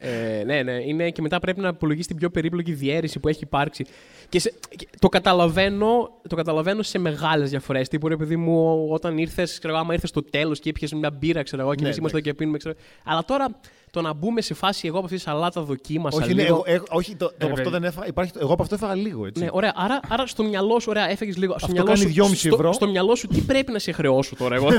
Ε, 0.00 0.42
ναι, 0.44 0.62
ναι. 0.62 0.72
Είναι, 0.72 1.10
και 1.10 1.22
μετά 1.22 1.38
πρέπει 1.38 1.60
να 1.60 1.68
υπολογίσει 1.68 2.08
την 2.08 2.16
πιο 2.16 2.30
περίπλοκη 2.30 2.72
διαίρεση 2.72 3.18
που 3.18 3.28
έχει 3.28 3.42
υπάρξει. 3.42 3.84
Και, 4.28 4.40
σε, 4.40 4.54
και 4.76 4.88
το, 4.98 5.08
καταλαβαίνω, 5.08 6.10
το 6.28 6.36
καταλαβαίνω 6.36 6.82
σε 6.82 6.98
μεγάλες 6.98 7.50
διαφορές. 7.50 7.88
Τύπου 7.88 8.08
ρε 8.08 8.16
παιδί 8.16 8.36
μου, 8.36 8.86
όταν 8.90 9.18
ήρθες, 9.18 9.58
ξέρω 9.58 9.76
άμα 9.76 9.92
ήρθες 9.92 10.08
στο 10.08 10.22
τέλος 10.22 10.60
και 10.60 10.68
ήπιες 10.68 10.92
μια 10.92 11.10
μπύρα, 11.10 11.42
ξέρω 11.42 11.62
εγώ, 11.62 11.74
και 11.74 11.80
ναι, 11.80 11.86
εμείς 11.86 11.98
είμαστε 11.98 12.20
και 12.20 12.34
πίνουμε. 12.34 12.58
Ξέρω. 12.58 12.74
Αλλά 13.04 13.24
τώρα 13.24 13.48
το 13.90 14.00
να 14.00 14.12
μπούμε 14.12 14.40
σε 14.40 14.54
φάση 14.54 14.86
εγώ 14.86 14.96
από 14.96 15.04
αυτής 15.04 15.22
της 15.22 15.32
σαλάτα 15.32 15.60
δοκίμασα. 15.60 16.18
Όχι, 16.22 16.32
λίγο... 16.32 16.62
ναι, 16.66 16.72
εγώ, 16.72 16.84
όχι 16.90 17.16
το, 17.16 17.32
το, 17.38 17.46
ε, 17.46 17.52
αυτό 17.52 17.70
δεν 17.70 17.84
έφα, 17.84 18.06
υπάρχει, 18.06 18.32
εγώ 18.40 18.52
από 18.52 18.62
αυτό 18.62 18.74
έφαγα 18.74 18.94
λίγο. 18.94 19.26
Έτσι. 19.26 19.42
Ναι, 19.42 19.48
ωραία. 19.52 19.72
Άρα, 19.76 20.00
άρα 20.08 20.26
στο 20.26 20.42
μυαλό 20.42 20.80
σου, 20.80 20.86
ωραία, 20.90 21.10
έφεγε 21.10 21.32
λίγο. 21.36 21.54
Αυτό 21.54 21.74
στο 21.74 21.82
κάνει 21.82 22.14
2,5 22.16 22.32
ευρώ. 22.32 22.56
Στο, 22.56 22.72
στο 22.72 22.88
μυαλό 22.88 23.14
σου, 23.14 23.26
τι 23.26 23.40
πρέπει 23.40 23.72
να 23.72 23.78
σε 23.78 23.92
χρεώσω 23.92 24.36
τώρα 24.36 24.54
εγώ. 24.54 24.68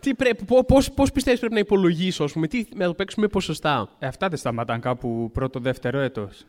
Τι 0.00 0.14
πρέπει, 0.14 0.44
πώς, 0.66 0.90
πώς 0.90 1.12
πιστεύεις 1.12 1.40
πρέπει 1.40 1.54
να 1.54 1.60
υπολογίσω, 1.60 2.24
ας 2.24 2.32
πούμε, 2.32 2.46
τι, 2.46 2.64
να 2.74 2.86
το 2.86 2.94
παίξουμε 2.94 3.26
ποσοστά. 3.26 3.88
Ε, 3.98 4.06
αυτά 4.06 4.28
δεν 4.28 4.38
σταματάνε 4.38 4.80
κάπου 4.80 5.30
πρώτο, 5.32 5.60
δεύτερο 5.60 5.98
έτος. 5.98 6.46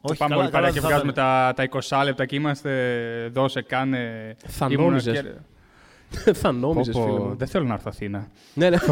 Όχι, 0.00 0.18
πάμε 0.18 0.36
όλοι 0.36 0.50
παρά 0.50 0.70
και 0.70 0.80
βγάζουμε 0.80 1.12
τα, 1.12 1.52
τα 1.56 1.68
20 1.88 2.02
λεπτά 2.04 2.26
και 2.26 2.36
είμαστε 2.36 2.70
δώσε, 3.32 3.62
κάνε... 3.62 4.34
Θα 4.46 4.68
νόμιζες. 4.68 5.20
Και... 5.20 6.32
θα 6.42 6.52
νόμιζες, 6.52 6.94
φίλε 6.94 7.18
μου. 7.18 7.36
Δεν 7.36 7.48
θέλω 7.48 7.64
να 7.64 7.74
έρθω 7.74 7.88
Αθήνα. 7.88 8.28
ναι, 8.54 8.70
ναι. 8.70 8.76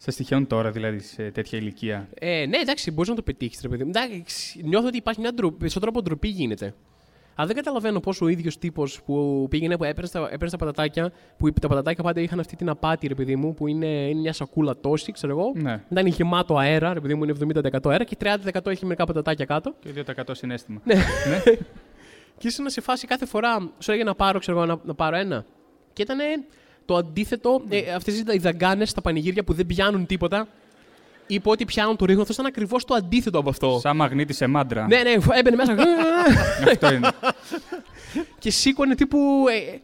Σε 0.00 0.12
τυχαίων 0.12 0.46
τώρα, 0.46 0.70
δηλαδή, 0.70 0.98
σε 0.98 1.30
τέτοια 1.30 1.58
ηλικία. 1.58 2.08
Ε, 2.18 2.46
ναι, 2.46 2.56
εντάξει, 2.56 2.90
μπορείς 2.90 3.08
να 3.08 3.16
το 3.16 3.22
πετύχεις, 3.22 3.60
ρε 3.62 3.68
παιδί. 3.68 3.82
Εντάξει, 3.82 4.60
νιώθω 4.64 4.86
ότι 4.86 4.96
υπάρχει 4.96 5.20
μια 5.20 5.32
ντροπή, 5.32 5.56
περισσότερο 5.58 5.90
από 5.90 6.02
ντροπή 6.02 6.28
γίνεται. 6.28 6.74
Αλλά 7.38 7.46
δεν 7.46 7.56
καταλαβαίνω 7.56 8.00
πώς 8.00 8.20
ο 8.20 8.28
ίδιος 8.28 8.58
τύπος 8.58 9.02
που 9.02 9.46
πήγαινε, 9.50 9.76
που 9.76 9.84
έπαιρνε 9.84 10.08
τα, 10.12 10.20
έπαιρνε 10.20 10.50
τα 10.50 10.56
πατατάκια, 10.56 11.12
που 11.36 11.52
τα 11.52 11.68
πατατάκια 11.68 12.04
πάντα 12.04 12.20
είχαν 12.20 12.40
αυτή 12.40 12.56
την 12.56 12.68
απάτη, 12.68 13.06
ρε 13.06 13.14
παιδί 13.14 13.36
μου, 13.36 13.54
που 13.54 13.66
είναι, 13.66 13.86
είναι 13.86 14.20
μια 14.20 14.32
σακούλα 14.32 14.76
τόση, 14.76 15.12
ξέρω 15.12 15.32
εγώ. 15.38 15.52
Ναι. 15.54 15.82
Ήταν 15.90 16.06
γεμάτο 16.06 16.56
αέρα, 16.56 16.92
ρε 16.92 17.00
παιδί 17.00 17.14
μου, 17.14 17.24
είναι 17.24 17.60
70% 17.62 17.90
αέρα 17.90 18.04
και 18.04 18.16
30% 18.20 18.66
έχει 18.66 18.84
μερικά 18.84 19.04
πατατάκια 19.04 19.44
κάτω. 19.44 19.74
Και 19.80 20.04
2% 20.16 20.22
συνέστημα. 20.30 20.80
ναι. 20.84 20.94
ναι. 20.94 21.42
και 22.38 22.46
ήσουν 22.46 22.68
σε 22.68 22.80
φάση 22.80 23.06
κάθε 23.06 23.26
φορά, 23.26 23.70
σου 23.78 23.90
έλεγε 23.90 24.04
να 24.04 24.14
πάρω, 24.14 24.38
ξέρω 24.38 24.56
εγώ, 24.56 24.66
να, 24.66 24.80
να 24.84 24.94
πάρω 24.94 25.16
ένα. 25.16 25.44
Και 25.92 26.02
ήταν 26.02 26.18
το 26.84 26.96
αντίθετο, 26.96 27.62
ε, 27.68 27.92
αυτές 27.92 28.18
οι 28.18 28.38
δαγκάνες 28.38 28.90
στα 28.90 29.00
πανηγύρια 29.00 29.44
που 29.44 29.52
δεν 29.52 29.66
πιάνουν 29.66 30.06
τίποτα 30.06 30.48
είπε 31.28 31.48
ότι 31.48 31.64
πιάνουν 31.64 31.96
το 31.96 32.04
ρίχνο. 32.04 32.20
Αυτό 32.20 32.32
ήταν 32.32 32.46
ακριβώς 32.46 32.84
το 32.84 32.94
αντίθετο 32.94 33.38
από 33.38 33.48
αυτό. 33.48 33.78
Σαν 33.80 33.96
μαγνήτη 33.96 34.32
σε 34.32 34.46
μάντρα. 34.46 34.86
Ναι, 34.86 35.02
ναι, 35.02 35.12
έμπαινε 35.32 35.56
μέσα. 35.56 35.76
αυτό 36.72 36.94
είναι. 36.94 37.10
και 38.38 38.50
σήκωνε 38.50 38.94
τύπου. 38.94 39.44
Ε, 39.48 39.78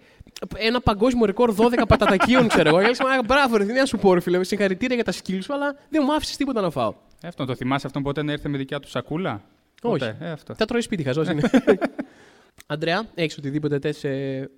ένα 0.54 0.80
παγκόσμιο 0.80 1.24
ρεκόρ 1.24 1.54
12 1.56 1.82
πατατακίων, 1.88 2.48
ξέρω 2.48 2.68
εγώ. 2.68 2.78
Έλεγα, 2.78 3.22
μπράβο, 3.26 3.56
ρε, 3.56 3.64
δεν 3.64 3.86
σου 3.86 3.98
πω, 3.98 4.20
φίλε. 4.20 4.44
Συγχαρητήρια 4.44 4.94
για 4.94 5.04
τα 5.04 5.12
σκύλ 5.12 5.40
σου, 5.40 5.54
αλλά 5.54 5.76
δεν 5.88 6.02
μου 6.06 6.14
άφησες 6.14 6.36
τίποτα 6.36 6.60
να 6.60 6.70
φάω. 6.70 6.94
Ε, 7.22 7.28
αυτό 7.28 7.44
το 7.44 7.54
θυμάσαι 7.54 7.86
αυτόν 7.86 8.02
ποτέ 8.02 8.22
να 8.22 8.32
ήρθε 8.32 8.48
με 8.48 8.58
δικιά 8.58 8.80
του 8.80 8.88
σακούλα; 8.88 9.42
Όχι. 9.82 10.04
Ε, 10.04 10.30
αυτό. 10.30 10.54
Θα 10.54 10.64
τρώει 10.64 10.80
σπίτι, 10.80 11.02
χαζός 11.02 11.28
είναι. 11.28 11.50
Αντρέα, 12.66 13.04
έχεις 13.14 13.38
οτιδήποτε 13.38 13.78
τέτοιο 13.78 13.98
σε. 13.98 14.50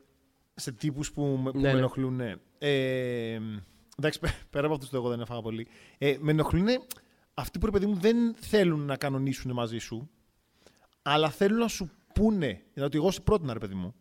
Σε 0.59 0.73
τύπους 0.73 1.13
που, 1.13 1.41
ναι, 1.45 1.51
με 1.61 1.73
ναι. 1.73 1.79
ενοχλούν, 1.79 2.15
ναι. 2.15 2.35
Ε, 2.59 3.39
Εντάξει, 3.99 4.21
πέρα 4.51 4.67
από 4.67 4.75
αυτό 4.75 4.89
το 4.91 4.97
εγώ 4.97 5.09
δεν 5.09 5.21
έφαγα 5.21 5.41
πολύ. 5.41 5.69
Ε, 5.99 6.17
με 6.21 6.31
ενοχλούν 6.31 6.67
αυτοί 7.35 7.59
που 7.59 7.67
ρε 7.67 7.73
παιδί 7.73 7.87
μου 7.87 7.95
δεν 7.95 8.35
θέλουν 8.35 8.81
να 8.81 8.97
κανονίσουν 8.97 9.53
μαζί 9.53 9.79
σου, 9.79 10.11
αλλά 11.03 11.31
θέλουν 11.31 11.59
να 11.59 11.69
σου 11.69 11.91
πούνε. 12.15 12.63
Δηλαδή, 12.75 12.97
εγώ 12.97 13.11
σε 13.11 13.21
πρότεινα, 13.21 13.53
ρε 13.53 13.59
παιδί 13.59 13.75
μου. 13.75 13.95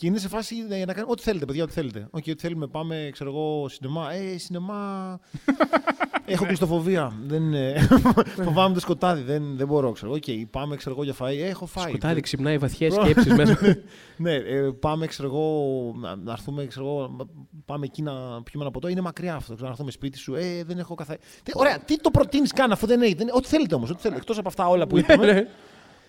Και 0.00 0.06
είναι 0.06 0.18
σε 0.18 0.28
φάση 0.28 0.54
για 0.54 0.86
να 0.86 0.92
κάνει 0.92 1.06
ό,τι 1.10 1.22
θέλετε, 1.22 1.44
παιδιά, 1.44 1.62
ό,τι 1.62 1.72
θέλετε. 1.72 1.98
Όχι, 1.98 2.24
okay, 2.26 2.30
ό,τι 2.30 2.40
θέλουμε, 2.40 2.66
πάμε, 2.66 3.08
ξέρω 3.12 3.30
εγώ, 3.30 3.68
σινεμά. 3.68 4.12
Ε, 4.12 4.38
σινεμά. 4.38 5.20
Έχω 6.24 6.46
κλειστοφοβία. 6.46 7.12
δεν, 7.26 7.54
ε, 7.54 7.88
φοβάμαι 8.44 8.74
το 8.74 8.80
σκοτάδι. 8.80 9.22
Δεν, 9.22 9.56
δεν 9.56 9.66
μπορώ, 9.66 9.92
ξέρω. 9.92 10.12
Ok, 10.12 10.22
okay, 10.26 10.42
πάμε, 10.50 10.76
ξέρω 10.76 10.94
εγώ, 10.94 11.04
για 11.04 11.14
φαΐ. 11.18 11.38
Ε, 11.38 11.48
έχω 11.48 11.66
φάει. 11.66 11.88
Σκοτάδι 11.88 12.20
ξυπνάει 12.20 12.58
βαθιές 12.58 12.94
σκέψεις 12.94 13.34
μέσα. 13.34 13.58
ναι, 14.16 14.34
ε, 14.34 14.70
πάμε, 14.80 15.06
ξέρω 15.06 15.28
εγώ, 15.28 15.94
να 16.24 16.32
έρθουμε, 16.32 16.66
ξέρω 16.66 16.86
εγώ, 16.86 17.16
πάμε 17.64 17.84
εκεί 17.84 18.02
να 18.02 18.12
πιούμε 18.42 18.64
ένα 18.64 18.70
ποτό. 18.70 18.88
Είναι 18.88 19.00
μακριά 19.00 19.34
αυτό. 19.34 19.52
Ξέρω, 19.52 19.66
να 19.66 19.70
έρθουμε 19.70 19.90
σπίτι 19.90 20.18
σου. 20.18 20.34
Ε, 20.34 20.64
δεν 20.64 20.78
έχω 20.78 20.94
καθένα. 20.94 21.18
Ωραία, 21.52 21.78
τι 21.78 22.00
το 22.00 22.10
προτείνεις 22.10 22.52
καν 22.52 22.72
αφού 22.72 22.86
δεν 22.86 23.02
έχει. 23.02 23.16
Ό,τι 23.32 23.48
θέλετε 23.48 23.74
όμως. 23.74 23.90
Εκτός 24.02 24.38
από 24.38 24.48
αυτά 24.48 24.68
όλα 24.68 24.86
που 24.86 24.94
ναι, 24.94 25.00
είπαμε. 25.00 25.48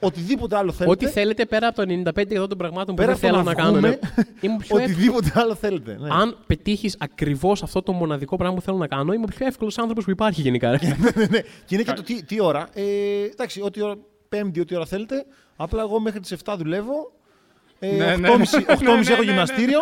Ναι. 0.01 0.07
Οτιδήποτε 0.07 0.55
άλλο 0.57 0.71
θέλετε. 0.71 0.91
Ό,τι 0.91 1.07
θέλετε 1.07 1.45
πέρα 1.45 1.67
από 1.67 1.85
το 1.85 2.01
95% 2.43 2.49
των 2.49 2.57
πραγμάτων 2.57 2.95
που 2.95 3.05
δεν 3.05 3.15
θέλω 3.15 3.37
να, 3.37 3.43
να 3.43 3.53
κάνω. 3.53 3.79
Ναι. 3.79 3.99
Οτιδήποτε 4.69 5.31
άλλο 5.33 5.55
θέλετε. 5.55 5.97
Ναι. 5.99 6.09
Αν 6.11 6.37
πετύχεις 6.47 6.95
ακριβώς 6.99 7.63
αυτό 7.63 7.81
το 7.81 7.91
μοναδικό 7.91 8.35
πράγμα 8.35 8.55
που 8.55 8.61
θέλω 8.61 8.77
να 8.77 8.87
κάνω, 8.87 9.13
είμαι 9.13 9.23
ο 9.23 9.33
πιο 9.35 9.45
εύκολος 9.45 9.77
άνθρωπος 9.77 10.03
που 10.03 10.11
υπάρχει 10.11 10.41
γενικά. 10.41 10.69
ναι, 10.81 10.95
ναι, 11.15 11.25
ναι. 11.25 11.39
Και 11.39 11.75
είναι 11.75 11.83
και 11.83 11.91
το 11.91 12.03
τι, 12.03 12.23
τι 12.23 12.41
ώρα. 12.41 12.69
Ε, 12.73 12.83
εντάξει, 13.31 13.61
ό,τι 13.61 13.81
ώρα, 13.81 13.95
πέμπτη, 14.29 14.59
ό,τι 14.59 14.75
ώρα 14.75 14.85
θέλετε. 14.85 15.25
Απλά 15.55 15.81
εγώ 15.81 15.99
μέχρι 15.99 16.19
τις 16.19 16.35
7 16.43 16.55
δουλεύω. 16.57 17.11
Ε, 17.79 17.95
ναι, 17.95 18.15
8.30 18.15 18.17
ναι, 18.17 18.93
ναι. 18.93 19.11
έχω 19.11 19.23
γυμναστήριο. 19.23 19.79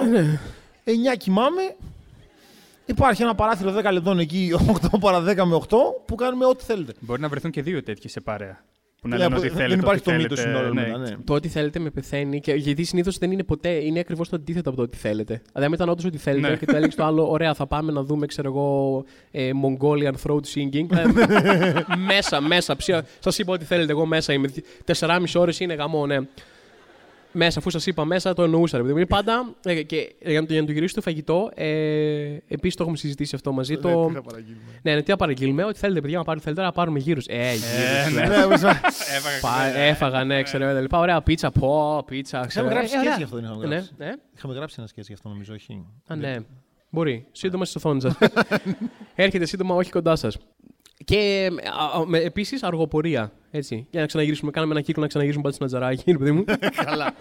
9 0.86 1.18
κοιμάμαι. 1.18 1.76
Υπάρχει 2.86 3.22
ένα 3.22 3.36
παράθυρο 3.36 3.76
10 3.78 3.92
λεπτών 3.92 4.20
εκεί, 4.20 4.52
8 4.92 5.00
παρα 5.00 5.24
10 5.24 5.24
με 5.24 5.62
8, 5.70 5.78
που 6.06 6.16
κάνουμε 6.16 6.46
ό,τι 6.46 6.64
θέλετε. 6.64 6.94
Μπορεί 7.00 7.22
να 7.22 7.28
βρεθούν 7.28 7.52
και 7.52 7.62
δύο 7.62 7.84
τέτοιες 7.84 8.12
σε 8.12 8.20
παρέα. 8.20 8.64
Που 9.02 9.08
να 9.08 9.18
λένε 9.18 9.36
ότι 9.36 9.50
θέλετε, 9.50 9.68
δεν 9.68 9.80
υπάρχει 9.80 10.04
το 10.04 10.12
μύτο 10.12 10.36
συνόλου. 10.36 10.74
Ναι. 10.74 10.82
ναι. 10.82 11.16
Το 11.24 11.34
ότι 11.34 11.48
θέλετε 11.48 11.80
με 11.80 11.90
πεθαίνει. 11.90 12.40
Και, 12.40 12.54
γιατί 12.54 12.84
συνήθως 12.84 13.18
δεν 13.18 13.32
είναι 13.32 13.44
ποτέ. 13.44 13.70
Είναι 13.70 14.00
ακριβώς 14.00 14.30
το 14.30 14.36
αντίθετο 14.36 14.70
από 14.70 14.78
το 14.78 14.84
ότι 14.84 14.98
θέλετε. 14.98 15.42
Δηλαδή, 15.54 15.66
αν 15.66 15.74
ήταν 15.74 15.90
όντως 15.90 16.06
ότι 16.06 16.18
θέλετε 16.18 16.50
ναι. 16.50 16.56
και 16.56 16.66
το 16.66 16.76
έλεγες 16.76 16.96
το 16.96 17.04
άλλο, 17.04 17.30
ωραία, 17.30 17.54
θα 17.54 17.68
πάμε 17.68 17.92
να 17.92 18.04
δούμε, 18.04 18.26
ξέρω 18.26 18.50
εγώ, 18.50 19.04
ε, 19.32 19.50
Mongolian 19.64 20.14
throat 20.24 20.42
singing. 20.56 20.98
Ε, 20.98 21.04
μέσα, 22.12 22.42
μέσα. 22.42 22.76
Σας 23.20 23.40
είπα 23.40 23.54
ότι 23.54 23.66
θέλετε. 23.66 23.92
Εγώ 23.92 24.06
μέσα 24.06 24.34
είμαι. 24.34 24.50
4,5 25.00 25.24
ώρες 25.36 25.60
είναι 25.60 25.74
γαμό, 25.74 26.06
ναι 26.06 26.18
μέσα, 27.32 27.60
αφού 27.60 27.70
σας 27.70 27.86
είπα 27.86 28.06
μέσα, 28.06 28.34
το 28.34 28.44
εννοούσα. 28.44 28.78
Ρε, 28.78 28.90
είναι 28.90 29.06
πάντα. 29.06 29.56
Ε, 29.64 29.84
και 29.84 30.16
για 30.26 30.42
να 30.42 30.48
το, 30.48 30.54
για 30.54 30.62
να 30.62 30.68
το 30.68 30.74
γυρίσω 30.74 30.96
το 30.96 31.02
φαγητό, 31.02 31.52
ε, 31.56 31.66
επίσης 32.48 32.76
το 32.76 32.84
έχουμε 32.84 32.98
συζητήσει 32.98 33.36
αυτό 33.36 33.52
μαζί. 33.52 33.78
το... 33.78 33.90
Ναι, 33.90 34.08
τι 34.08 34.14
θα 34.14 34.22
παραγγείλουμε. 34.22 34.80
Ναι, 34.82 34.94
ναι, 34.94 35.02
τι 35.02 35.12
θα 35.12 35.18
παραγγείλουμε. 35.18 35.64
Ότι 35.64 35.80
θέλετε, 35.80 36.02
παιδιά, 36.02 36.18
να 36.18 36.24
πάρουμε, 36.24 36.44
θέλετε 36.44 36.62
να 36.62 36.72
πάρουμε 36.72 37.00
γύρους. 37.00 37.26
Ε, 37.28 37.52
γύρους. 37.52 38.14
Ναι, 38.14 38.28
ναι, 38.28 38.46
ναι 38.56 39.88
Έφαγα, 39.88 40.24
ναι, 40.24 40.44
ξέρω. 40.44 40.80
Λοιπά. 40.82 41.00
Ωραία, 41.00 41.22
πίτσα, 41.22 41.52
πω, 41.52 42.04
πίτσα. 42.06 42.46
Είχαμε 42.50 42.70
γράψει 42.70 42.98
σκέτ 42.98 43.18
γι' 43.18 43.24
αυτό, 43.24 43.36
δεν 43.36 43.46
είχαμε 43.46 43.66
γράψει. 43.66 43.92
Είχαμε 44.36 44.54
γράψει 44.54 44.76
ένα 44.78 44.88
σκέτ 44.88 45.06
γι' 45.08 45.14
αυτό, 45.14 45.30
νομίζω, 45.30 45.54
όχι. 45.54 45.86
Α, 46.08 46.16
ναι. 46.16 46.38
Μπορεί. 46.90 47.28
Σύντομα 47.32 47.66
στι 47.66 47.78
οθόνε 47.78 48.00
σας. 48.00 48.18
Έρχεται 49.16 49.46
σύντομα, 49.46 49.76
όχι 49.76 49.92
κοντά 49.92 50.16
σας. 50.16 50.38
Και 51.10 51.52
επίσης 52.24 52.64
αργοπορία. 52.64 53.32
Έτσι. 53.52 53.88
Για 53.92 54.02
να 54.02 54.08
ξαναγυρίσουμε, 54.08 54.52
κάνουμε 54.52 54.74
ένα 54.74 54.82
κύκλο 54.82 55.02
να 55.02 55.08
ξαναγυρίσουμε 55.08 55.50
πάλι 55.50 55.56
στην 55.56 55.78
Ατζαράκη. 55.78 56.18
παιδί 56.18 56.32
μου. 56.32 56.44
Καλά. 56.86 57.14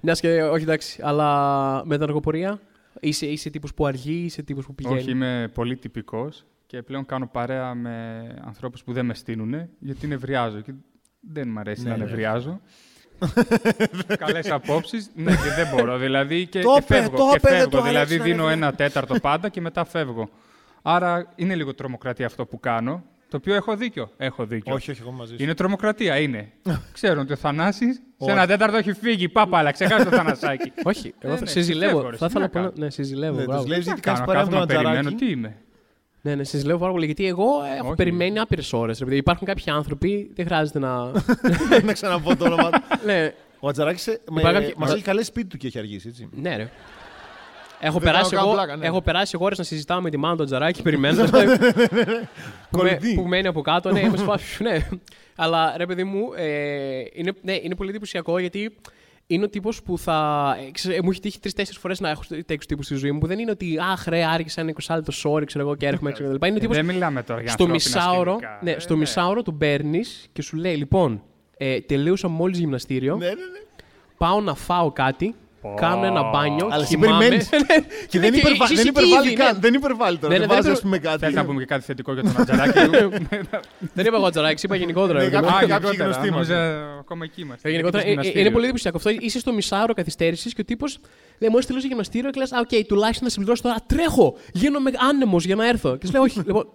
Μια 0.00 0.12
και 0.12 0.42
όχι 0.42 0.62
εντάξει, 0.62 1.00
αλλά 1.02 1.82
με 1.84 1.94
την 1.94 2.04
αργοπορία 2.04 2.60
είσαι, 3.00 3.26
είσαι 3.26 3.50
τύπος 3.50 3.74
που 3.74 3.86
αργεί, 3.86 4.22
είσαι 4.24 4.42
τύπος 4.42 4.66
που 4.66 4.74
πηγαίνει. 4.74 4.98
Όχι, 4.98 5.10
είμαι 5.10 5.50
πολύ 5.54 5.76
τυπικός 5.76 6.44
και 6.66 6.82
πλέον 6.82 7.06
κάνω 7.06 7.28
παρέα 7.32 7.74
με 7.74 8.26
ανθρώπους 8.44 8.84
που 8.84 8.92
δεν 8.92 9.04
με 9.04 9.14
στείλουν 9.14 9.68
γιατί 9.78 10.06
νευριάζω. 10.06 10.60
Και 10.60 10.72
δεν 11.20 11.48
μου 11.48 11.58
αρέσει 11.58 11.82
ναι, 11.82 11.90
να 11.90 11.96
ναι. 11.96 12.04
νευριάζω. 12.04 12.60
Καλές 14.18 14.50
απόψεις. 14.50 15.10
Ναι, 15.14 15.30
και 15.30 15.50
δεν 15.56 15.68
μπορώ. 15.74 15.98
Δηλαδή 15.98 16.46
και, 16.46 16.60
και 16.60 16.82
φεύγω. 16.86 17.32
και 17.32 17.48
φεύγω. 17.48 17.82
Δηλαδή 17.82 18.18
δίνω 18.18 18.48
ένα 18.48 18.72
τέταρτο 18.72 19.14
πάντα 19.20 19.48
και 19.48 19.60
μετά 19.60 19.84
φεύγω. 19.84 20.28
Άρα 20.86 21.32
είναι 21.36 21.54
λίγο 21.54 21.74
τρομοκρατία 21.74 22.26
αυτό 22.26 22.46
που 22.46 22.60
κάνω. 22.60 23.02
Το 23.28 23.36
οποίο 23.36 23.54
έχω 23.54 23.76
δίκιο. 23.76 24.10
Έχω 24.16 24.46
δίκιο. 24.46 24.74
Όχι, 24.74 24.90
όχι, 24.90 25.00
εγώ 25.00 25.10
μαζί 25.10 25.36
σου. 25.36 25.42
Είναι 25.42 25.54
τρομοκρατία, 25.54 26.18
είναι. 26.18 26.52
Ξέρω 26.92 27.20
ότι 27.20 27.32
ο 27.32 27.36
Θανάσης 27.36 28.02
σε 28.18 28.30
ένα 28.30 28.46
τέταρτο 28.46 28.76
έχει 28.76 28.92
φύγει. 28.92 29.28
Πάπα, 29.28 29.58
αλλά 29.58 29.70
ξεχάσει 29.70 30.04
το 30.04 30.10
Θανασάκι. 30.10 30.72
όχι, 30.90 31.14
εγώ 31.18 31.36
θα 31.36 31.46
συζηλεύω. 31.46 32.12
Θα 32.12 32.26
ήθελα 32.26 32.50
να 32.54 32.72
Ναι, 32.74 32.90
συζηλεύω. 32.90 33.36
Ναι, 33.36 33.44
του 33.44 33.66
λέει 33.66 33.78
γιατί 33.78 34.00
κάνει 34.00 34.24
παρέα 34.26 34.46
με 34.50 34.66
περιμένω, 34.66 35.12
τι 35.12 35.30
είμαι. 35.30 35.56
Ναι, 36.20 36.34
ναι, 36.34 36.44
συζηλεύω 36.44 36.78
πάρα 36.78 36.92
πολύ. 36.92 37.04
Γιατί 37.04 37.26
εγώ 37.26 37.48
έχω 37.78 37.94
περιμένει 37.94 38.38
άπειρες 38.38 38.72
ώρες. 38.72 39.02
Υπάρχουν 39.10 39.46
κάποιοι 39.46 39.64
άνθρωποι, 39.72 40.30
δεν 40.34 40.46
χρειάζεται 40.46 40.78
να. 40.78 41.10
Να 41.84 41.92
ξαναπώ 41.92 42.36
το 42.36 42.44
όνομα 42.44 42.70
του. 42.70 42.80
Ναι. 43.04 43.32
Ο 43.60 43.68
Ατζαράκης 43.68 44.18
μας 44.76 44.92
έχει 44.92 45.02
καλέσει 45.02 45.26
σπίτι 45.26 45.46
του 45.46 45.56
και 45.56 45.66
έχει 45.66 45.78
αργήσει, 45.78 46.08
έτσι. 46.08 46.28
Ναι, 46.32 46.56
ρε. 46.56 46.70
Έχω 47.86 47.98
περάσει, 47.98 48.36
εγώ, 48.36 48.52
πλάκα, 48.52 48.76
ναι. 48.76 48.86
έχω 48.86 49.02
περάσει 49.02 49.32
εγώ 49.34 49.44
ώρες 49.44 49.58
να 49.58 49.64
συζητάω 49.64 50.00
με 50.00 50.10
τη 50.10 50.16
μάνα 50.16 50.36
τον 50.36 50.46
Τζαράκη 50.46 50.82
περιμένοντας. 50.82 51.30
που, 52.70 52.82
με, 52.82 52.98
που 53.14 53.22
μένει 53.22 53.46
από 53.46 53.60
κάτω. 53.60 53.90
ναι, 53.90 54.00
είμαι 54.00 54.16
ναι. 54.62 54.88
Αλλά 55.36 55.74
ρε 55.76 55.86
παιδί 55.86 56.04
μου, 56.04 56.32
ε, 56.36 56.46
είναι, 57.12 57.32
ναι, 57.42 57.58
είναι 57.62 57.74
πολύ 57.74 57.90
εντυπωσιακό 57.90 58.38
γιατί 58.38 58.76
είναι 59.26 59.44
ο 59.44 59.48
τύπος 59.48 59.82
που 59.82 59.98
θα. 59.98 60.56
Ε, 60.88 61.02
μου 61.02 61.10
έχει 61.10 61.20
τύχει 61.20 61.40
τρει-τέσσερι 61.40 61.78
φορές 61.78 62.00
να 62.00 62.08
έχω 62.08 62.22
τέτοιους 62.28 62.66
τύπους 62.66 62.84
στη 62.84 62.94
ζωή 62.94 63.12
μου 63.12 63.18
που 63.18 63.26
δεν 63.26 63.38
είναι 63.38 63.50
ότι 63.50 63.78
Αχ, 63.92 64.06
ρε, 64.06 64.24
άργησα 64.24 64.60
ένα 64.60 64.72
20 64.86 64.94
λεπτό 64.94 65.12
sorry, 65.24 65.46
ξέρω 65.46 65.64
εγώ 65.64 65.74
και 65.74 65.86
έρχομαι 65.86 66.10
έξω 66.10 66.24
κτλ. 66.24 66.46
Είναι 66.46 66.58
τύπος, 66.58 66.76
δεν 66.76 66.84
μιλάμε 66.84 67.22
τώρα 67.22 67.40
για 67.40 67.50
στο 67.50 67.68
μισάωρο, 67.68 68.38
ναι, 68.60 68.70
ε, 68.70 68.78
στο 68.78 68.92
ναι. 68.92 68.98
μισάωρο 68.98 69.42
του 69.42 69.56
παίρνει 69.56 70.00
και 70.32 70.42
σου 70.42 70.56
λέει, 70.56 70.76
λοιπόν, 70.76 71.22
ε, 71.56 71.80
τελείωσα 71.80 72.28
μόλις 72.28 72.58
γυμναστήριο. 72.58 73.16
Ναι, 73.16 73.26
ναι, 73.26 73.32
ναι. 73.32 73.58
Πάω 74.16 74.40
να 74.40 74.54
φάω 74.54 74.92
κάτι 74.92 75.34
Κάνω 75.76 76.06
ένα 76.06 76.22
μπάνιο. 76.30 76.68
Αλλά 76.70 76.82
εσύ 76.82 76.94
κοιμάμαι. 76.96 77.18
περιμένεις. 77.18 77.48
Και 78.10 78.18
δεν, 78.20 78.32
και 78.32 78.38
υπερβα... 78.38 78.64
έχεις 78.64 78.68
δεν 78.76 78.86
εκεί 78.86 78.88
υπερβάλλει 78.88 79.26
ήδη, 79.26 79.36
καν. 79.36 79.54
ναι. 79.54 79.60
Δεν 79.60 79.74
υπερβάλλει 79.74 80.18
τώρα. 80.18 80.32
Ναι, 80.32 80.38
δεν 80.38 80.48
ναι, 80.48 80.54
βάζεις, 80.54 80.64
δεν 80.64 80.74
ας 80.74 80.80
πούμε, 80.80 80.98
κάτι. 80.98 81.18
Θέλει 81.18 81.34
να 81.34 81.44
πούμε 81.44 81.60
και 81.60 81.66
κάτι 81.66 81.84
θετικό 81.84 82.12
για 82.12 82.22
τον 82.22 82.34
Ατζαράκη. 82.40 82.78
Δεν 83.96 84.06
είπα 84.06 84.16
εγώ 84.16 84.30
Τζαράκη, 84.30 84.66
είπα 84.66 84.76
γενικότερα. 84.76 85.18
Ναι, 85.18 85.24
ρε 85.24 85.30
παιδί 85.30 85.42
μου. 85.44 85.50
κάποιοι- 85.50 85.64
Α, 85.72 85.78
κάποιοι 85.78 85.90
γενικότερα. 85.96 86.04
γνωστοί 86.04 86.30
μας. 86.30 86.48
Νόμιζα 86.48 86.98
ακόμα 86.98 87.24
εκεί 87.24 87.40
είμαστε. 87.40 87.68
Ε, 87.68 87.70
Γενικότερα, 87.70 88.02
Εκεί 88.02 88.10
ε, 88.10 88.12
στο 88.14 88.20
ε, 88.20 88.24
είναι 88.24 88.30
γυμναστήριο. 88.30 88.50
πολύ 88.52 88.64
εντυπωσιακό 88.64 88.96
αυτό. 88.96 89.10
Είσαι 89.10 89.38
στο 89.38 89.52
μισάωρο 89.52 89.94
καθυστέρησης 89.94 90.54
και 90.54 90.60
ο 90.60 90.64
τύπος 90.64 90.98
λέει: 91.38 91.50
Μόλις 91.50 91.64
τελειώσει 91.66 91.86
το 91.86 91.92
γυμναστήριο 91.92 92.30
και 92.30 92.40
λες: 92.40 92.52
Α, 92.52 92.58
οκ, 92.60 92.86
τουλάχιστον 92.86 93.24
να 93.24 93.30
συμπληρώσω 93.30 93.62
τώρα. 93.62 93.76
Τρέχω! 93.86 94.36
Γίνομαι 94.52 94.90
άνεμος 95.10 95.44
για 95.44 95.54
να 95.56 95.68
έρθω. 95.68 95.96
Και 95.96 96.06
σου 96.06 96.12
λέει: 96.12 96.22
Όχι, 96.22 96.38
λοιπόν, 96.46 96.68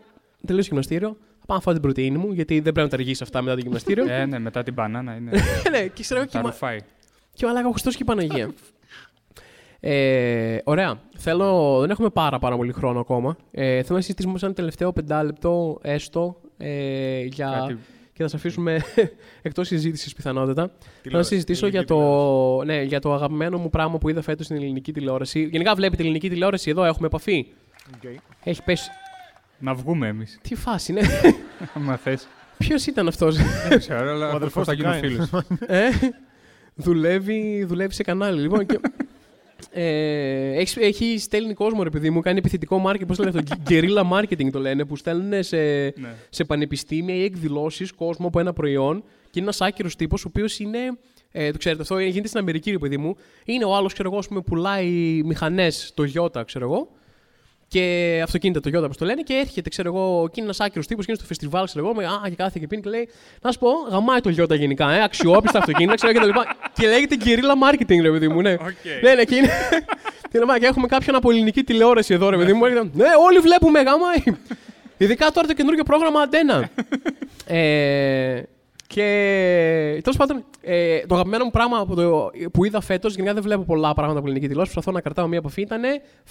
τελείωσε 0.46 0.70
το 0.70 0.76
γυμναστήριο. 0.76 1.18
Θα 1.40 1.46
πάω 1.46 1.58
να 1.58 1.64
φάω 1.64 1.74
την 1.74 1.82
πρωτενη 1.82 2.18
μου, 2.18 2.32
γιατί 2.34 2.54
δεν 2.54 2.62
πρέπει 2.74 2.80
να 2.80 2.88
τα 2.88 2.96
αργήσεις 2.96 3.22
αυτά 3.22 3.42
μετά 3.42 3.56
το 3.56 3.62
γυμναστήριο. 3.62 4.06
Ε, 4.10 4.26
ναι, 4.26 4.40
μετά 4.40 4.64
την 4.64 4.74
μπανάνα 4.74 5.16
είναι. 5.16 5.32
ναι, 5.72 5.80
και 5.88 6.02
ξέρω 6.02 6.22
και, 6.26 6.30
Τα 6.32 6.42
μα... 6.42 6.50
ρουφάει. 6.50 6.78
και 7.34 7.46
μαλάκα 7.46 7.68
ο 7.68 7.72
Χριστός 7.72 7.96
και 7.96 8.02
η 8.04 8.06
Παναγία. 8.06 8.50
Ε, 9.80 10.58
ωραία. 10.64 11.00
Θέλω, 11.18 11.80
δεν 11.80 11.90
έχουμε 11.90 12.10
πάρα, 12.10 12.40
πάρα 12.40 12.56
πολύ 12.56 12.72
χρόνο 12.72 13.00
ακόμα. 13.00 13.38
Ε, 13.52 13.82
θέλω 13.84 13.96
να 13.96 14.02
συζητήσουμε 14.02 14.38
σε 14.38 14.46
ένα 14.46 14.54
τελευταίο 14.54 14.94
πεντάλεπτο 14.94 15.80
έστω 15.82 16.42
ε, 16.58 17.22
για... 17.24 17.58
Κάτι- 17.68 17.78
και 18.14 18.26
θα 18.26 18.32
σα 18.32 18.38
αφήσουμε 18.38 18.80
εκτός 19.42 19.68
συζήτησης 19.68 20.14
πιθανότατα. 20.14 20.62
Θέλω 20.62 20.74
να 20.84 21.02
Τηλεόραση, 21.02 21.30
συζητήσω 21.34 21.68
για 21.68 21.86
ελληνική 21.90 21.94
το, 22.58 22.64
ναι, 22.66 22.82
για 22.82 23.00
το 23.00 23.14
αγαπημένο 23.14 23.58
μου 23.58 23.70
πράγμα 23.70 23.98
που 23.98 24.10
είδα 24.10 24.22
φέτος 24.22 24.46
στην 24.46 24.58
ελληνική 24.58 24.92
τηλεόραση. 24.94 25.44
Γενικά 25.52 25.76
βλέπετε 25.76 26.02
ελληνική 26.04 26.30
τηλεόραση 26.30 26.70
εδώ, 26.70 26.84
έχουμε 26.84 27.08
επαφή. 27.08 27.46
Οκ. 27.96 28.10
Έχει 28.44 28.64
πέσει. 28.64 28.90
Να 29.60 29.74
βγούμε 29.74 30.08
εμείς. 30.08 30.40
Τι 30.42 30.56
φάση 30.56 30.92
είναι. 30.92 31.02
Άμα 31.74 31.96
θες. 31.98 32.28
Ποιος 32.58 32.86
ήταν 32.86 33.08
αυτός; 33.08 33.36
Δεν 33.70 33.80
ξέρω, 33.80 34.08
Ο 34.10 34.12
αλλά 34.12 34.30
αδερφός 34.30 34.52
πώς 34.54 34.66
θα 34.66 34.72
του 34.72 34.78
γίνω 34.78 34.90
Κάιν. 34.92 35.04
φίλο. 35.28 35.44
ε, 35.68 35.90
δουλεύει, 36.76 37.64
δουλεύει 37.68 37.94
σε 37.94 38.04
κανάλι. 38.04 38.42
Λοιπόν, 38.42 38.66
και, 38.66 38.80
ε, 39.72 40.52
έχει, 40.60 40.80
έχει 40.80 41.18
στέλνει 41.20 41.54
κόσμο, 41.54 41.84
ρε 41.84 41.90
παιδί 41.90 42.10
μου, 42.10 42.20
κάνει 42.22 42.38
επιθετικό 42.38 42.84
marketing. 42.86 43.08
Πώς 43.08 43.18
λένε 43.20 43.32
αυτό, 43.40 43.56
guerrilla 43.70 44.10
marketing 44.12 44.50
το 44.52 44.60
λένε, 44.60 44.86
που 44.86 44.96
στέλνουν 44.96 45.44
σε, 45.44 45.58
Ναι. 45.84 46.16
σε 46.30 46.44
πανεπιστήμια 46.44 47.16
ή 47.16 47.24
εκδηλώσεις 47.24 47.92
κόσμο 47.92 48.28
από 48.28 48.40
ένα 48.40 48.54
προϊόν 48.54 49.04
και 49.24 49.40
είναι 49.40 49.44
ένας 49.44 49.62
άκυρος 49.62 49.96
τύπος, 49.96 50.26
ο 50.26 50.28
οποίος 50.30 50.60
είναι. 50.60 50.80
Ε, 51.32 51.52
το 51.52 51.58
ξέρετε, 51.58 51.82
αυτό 51.82 52.00
γίνεται 52.00 52.28
στην 52.28 52.40
Αμερική, 52.40 52.72
ρε 52.72 52.78
παιδί 52.78 52.98
μου. 52.98 53.16
Είναι 53.46 53.66
ο 53.66 53.76
άλλος, 53.76 53.94
ξέρω 53.94 54.10
εγώ, 54.10 54.18
ας 54.18 54.28
πούμε, 54.28 54.42
πουλάει 54.42 55.22
μηχανές, 55.26 55.92
το 55.96 56.04
Ιώτα, 56.14 56.44
ξέρω 56.44 56.66
εγώ. 56.66 56.90
Και 57.72 58.20
αυτοκίνητα, 58.24 58.60
το 58.60 58.70
Ιώτα, 58.74 58.86
όπως 58.86 58.98
το 58.98 59.06
λένε, 59.06 59.22
και 59.22 59.34
έρχεται, 59.34 59.70
ξέρω 59.70 59.88
εγώ, 59.96 60.24
και 60.26 60.34
είναι 60.36 60.46
ένας 60.46 60.60
άκυρο 60.60 60.84
τύπος 60.86 61.06
και 61.06 61.12
είναι 61.12 61.20
στο 61.20 61.28
φεστιβάλ, 61.28 61.66
ξέρω 61.66 61.86
εγώ, 61.86 61.96
με, 61.96 62.06
α, 62.06 62.22
και 62.30 62.36
κάθεται 62.36 62.60
και 62.60 62.68
πίνει 62.68 62.82
και 62.82 62.90
λέει: 62.90 63.10
Να 63.42 63.52
σου 63.52 63.60
πω, 63.60 63.70
γαμάει 63.90 64.20
το 64.20 64.30
Ιώτα 64.30 64.56
γενικά, 64.56 64.92
ε, 64.92 65.04
αξιόπιστα 65.04 65.58
αυτοκίνητα, 65.60 65.96
ξέρω 65.96 66.14
και 66.14 66.20
τα 66.20 66.26
λοιπά. 66.26 66.56
και 66.74 66.88
λέγεται 66.88 67.18
guerrilla 67.24 67.74
marketing, 67.74 68.02
ρε 68.02 68.12
παιδί 68.12 68.28
μου, 68.28 68.42
ναι. 68.42 68.56
Ναι, 69.04 69.14
ναι, 69.16 69.24
και 69.24 69.36
είναι. 69.36 69.50
Και 70.32 70.40
λέμε, 70.40 70.60
και 70.60 70.66
έχουμε 70.66 70.88
κάποιον 70.88 71.16
από 71.16 71.32
ελληνική 71.32 71.64
τηλεόραση 71.64 72.14
εδώ, 72.14 72.30
ρε 72.30 72.38
παιδί 72.38 72.54
μου. 72.54 72.66
έρχεται, 72.66 72.90
Ναι, 72.94 73.06
όλοι 73.28 73.40
βλέπουμε, 73.40 73.82
γαμάει. 73.82 74.24
Ειδικά 74.98 75.32
τώρα 75.32 75.48
το 75.48 75.54
καινούργιο 75.54 75.84
πρόγραμμα 75.84 76.22
Αντένα. 76.22 76.70
ε, 77.48 78.42
και 78.88 79.04
τέλος 80.04 80.18
πάντων, 80.18 80.44
ε, 80.62 81.00
το 81.08 81.16
αγαπημένο 81.16 81.44
μου 81.44 81.52
πράγμα 81.52 81.86
που, 81.86 81.96
το, 81.96 82.32
που 82.54 82.66
είδα 82.66 82.82
φέτος, 82.82 83.16
γενικά 83.16 83.34
δεν 83.34 83.44
βλέπω 83.44 83.64
πολλά 83.64 83.94
πράγματα 83.94 84.18
από 84.18 84.28
ελληνική 84.28 84.48
τηλεόραση, 84.48 84.74
προσπαθώ 84.74 84.98
να 84.98 85.02
κρατάω 85.04 85.28
μία 85.28 85.38
επαφή, 85.38 85.62
ήταν 85.62 85.82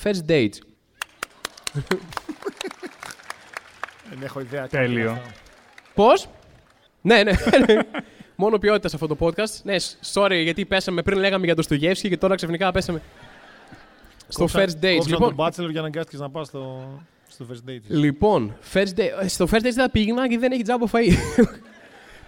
first 0.02 0.30
dates. 0.30 0.58
Δεν 4.10 4.22
έχω 4.22 4.40
ιδέα. 4.40 4.62
τι 4.62 4.68
Τέλειο. 4.76 5.00
είναι 5.00 5.10
αυτό. 5.10 5.30
Πώς; 5.94 6.28
ναι, 7.00 7.22
ναι. 7.22 7.32
Μόνο 8.36 8.58
ποιότητα 8.58 8.88
σε 8.88 8.94
αυτό 9.02 9.06
το 9.06 9.16
podcast. 9.20 9.60
Ναι, 9.62 9.76
sorry, 10.12 10.40
γιατί 10.42 10.64
πέσαμε 10.66 11.02
πριν 11.02 11.18
λέγαμε 11.18 11.44
για 11.44 11.54
το 11.54 11.62
Στογεύσκι 11.62 12.08
και 12.08 12.16
τώρα 12.16 12.34
ξαφνικά 12.34 12.72
πέσαμε 12.72 13.02
στο 14.28 14.40
Κόψα- 14.40 14.60
first 14.60 14.84
dates. 14.84 14.94
κόψαν 14.96 15.12
Λοιπόν, 15.12 15.36
τον 15.36 15.46
Bachelor 15.46 15.52
για 15.70 15.72
να 15.72 15.78
αναγκάστηκες 15.80 16.20
να 16.20 16.30
πας 16.30 16.46
στο, 16.46 16.88
στο 17.28 17.46
first 17.50 17.70
date. 17.70 17.80
Λοιπόν, 17.88 18.56
first 18.72 18.94
day, 18.96 19.08
ε, 19.22 19.28
στο 19.28 19.46
first 19.50 19.62
day 19.62 19.70
δεν 19.74 19.90
πήγαινα 19.90 20.20
γιατί 20.26 20.36
δεν 20.36 20.52
έχει 20.52 20.62
τζάμπο 20.62 20.86
φαΐ. 20.92 21.12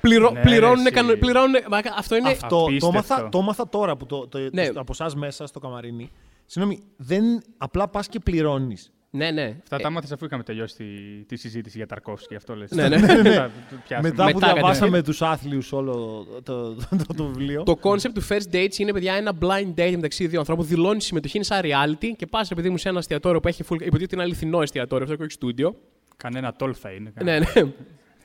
Πληρώ, 0.01 0.30
Ναι, 0.30 0.41
πληρώνουν, 0.41 0.84
ρε, 0.84 0.91
κανο- 0.91 1.11
εσύ. 1.11 1.18
πληρώνουν, 1.20 1.55
μα, 1.68 1.80
αυτό 1.97 2.16
είναι... 2.16 2.30
Αυτό 2.30 2.49
το 2.49 2.64
Απίστευτο. 2.64 2.93
μάθα, 2.97 3.28
το 3.28 3.41
μάθα 3.43 3.68
τώρα 3.68 3.97
που 3.97 4.07
το, 4.07 4.28
το, 4.28 4.38
Ναι. 4.53 4.68
το- 4.72 4.80
από 4.80 4.93
εσάς 4.93 5.14
μέσα 5.14 5.47
στο 5.47 5.59
καμαρίνι. 5.59 6.11
Συγγνώμη, 6.47 6.82
δεν 6.97 7.24
απλά 7.59 7.88
πας 7.88 8.09
και 8.09 8.18
πληρώνεις. 8.18 8.93
Ναι, 9.12 9.30
ναι. 9.30 9.56
Αυτά 9.62 9.76
Ε, 9.76 9.78
τα 9.78 9.90
μάθες 9.90 10.12
αφού 10.12 10.24
είχαμε 10.24 10.42
τελειώσει 10.42 10.76
τη, 10.76 10.84
τη 11.24 11.36
συζήτηση 11.36 11.76
για 11.76 11.86
Ταρκόφσκι, 11.86 12.34
αυτό 12.34 12.56
λες. 12.56 12.70
Ναι, 12.70 12.88
ναι. 12.88 12.98
Μετά 12.98 13.50
το 13.70 13.76
πιάσαμε. 13.86 14.08
Μετά 14.08 14.26
που 14.26 14.38
Μετά 14.38 14.52
διαβάσαμε 14.52 15.02
τους 15.02 15.22
άθλιους 15.22 15.72
όλο 15.72 16.26
το, 16.42 16.74
το, 16.74 16.74
το, 16.74 17.14
το 17.16 17.24
βιβλίο. 17.24 17.62
Το 17.62 17.78
concept 17.82 18.12
του 18.14 18.26
first 18.28 18.54
dates 18.54 18.78
είναι, 18.78 18.92
παιδιά, 18.92 19.14
ένα 19.14 19.32
blind 19.40 19.80
date 19.80 19.92
μεταξύ 19.94 20.26
δύο 20.26 20.38
ανθρώπων. 20.38 20.66
Δηλώνεις 20.66 21.04
συμμετοχή, 21.04 21.36
είναι 21.36 21.44
σαν 21.44 21.61
reality 21.62 22.06
και 22.16 22.26
πας, 22.26 22.50
επειδή 22.50 22.70
μου 22.70 22.76
σε 22.76 22.88
ένα 22.88 22.98
εστιατόριο 22.98 23.40
που 23.40 23.48
έχει 23.48 23.64
full. 23.68 23.80
Υποτίθεται 23.80 24.14
είναι 24.14 24.24
αληθινό 24.24 24.62
εστιατόριο, 24.62 25.04
αυτό 25.04 25.16
και 25.16 25.22
όχι 25.22 25.32
στούντιο. 25.32 25.76
Κανένα 26.16 26.52
τόλ 26.52 26.74
θα 26.80 26.90
είναι. 26.90 27.12
Ναι, 27.22 27.38
ναι. 27.38 27.46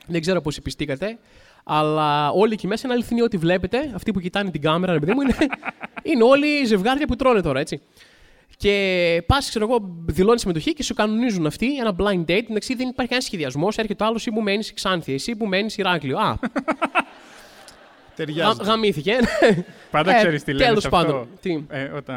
Δεν 0.06 0.20
ξέρω 0.20 0.40
πώς 0.40 0.60
πιστήκατε. 0.62 1.18
Αλλά 1.64 2.30
όλοι 2.30 2.52
εκεί 2.52 2.66
μέσα 2.66 2.82
είναι 2.84 2.94
αληθινοί 2.94 3.22
ό,τι 3.22 3.36
βλέπετε. 3.36 3.90
Αυτοί 3.94 4.10
που 4.12 4.20
κοιτάνε 4.20 4.50
την 4.50 4.60
κάμερα, 4.60 4.92
ρε 4.92 4.98
παιδί 4.98 5.12
μου, 5.12 5.20
είναι, 5.20 5.36
είναι 6.12 6.22
όλοι 6.22 6.64
ζευγάρια 6.64 7.06
που 7.06 7.16
τρώνε 7.16 7.40
τώρα, 7.40 7.60
έτσι. 7.60 7.80
Και 8.56 9.22
πας, 9.26 9.48
ξέρω 9.48 9.66
εγώ, 9.70 9.94
δηλώνεις 10.06 10.40
συμμετοχή 10.40 10.72
και 10.72 10.82
σου 10.82 10.94
κανονίζουν 10.94 11.46
αυτοί 11.46 11.76
ένα 11.78 11.90
blind 11.98 12.20
date. 12.30 12.44
Εντάξει, 12.50 12.74
δεν 12.74 12.88
υπάρχει 12.88 13.10
κανένα 13.10 13.20
σχεδιασμός. 13.20 13.76
Έρχεται 13.78 14.04
ο 14.04 14.06
άλλος 14.06 14.26
ή 14.26 14.30
που 14.30 14.40
μένεις 14.40 14.72
Ξάνθια, 14.74 15.14
εσύ 15.14 15.36
που 15.36 15.46
μένεις 15.46 15.76
Ηράκλειο. 15.76 16.18
Α, 16.18 16.22
γα, 16.38 16.38
Ταιριάζει. 18.16 18.58
γαμήθηκε. 18.62 19.16
Πάντα 19.90 20.14
Ε, 20.14 20.16
ξέρεις 20.18 20.42
τι 20.44 20.52
λένε. 20.52 20.64
τέλος 20.64 20.82
σε 20.82 20.88
αυτό. 20.92 21.06
πάντων. 21.06 21.28
Τι; 21.40 21.64
Ε, 21.68 21.82
όταν 21.84 22.16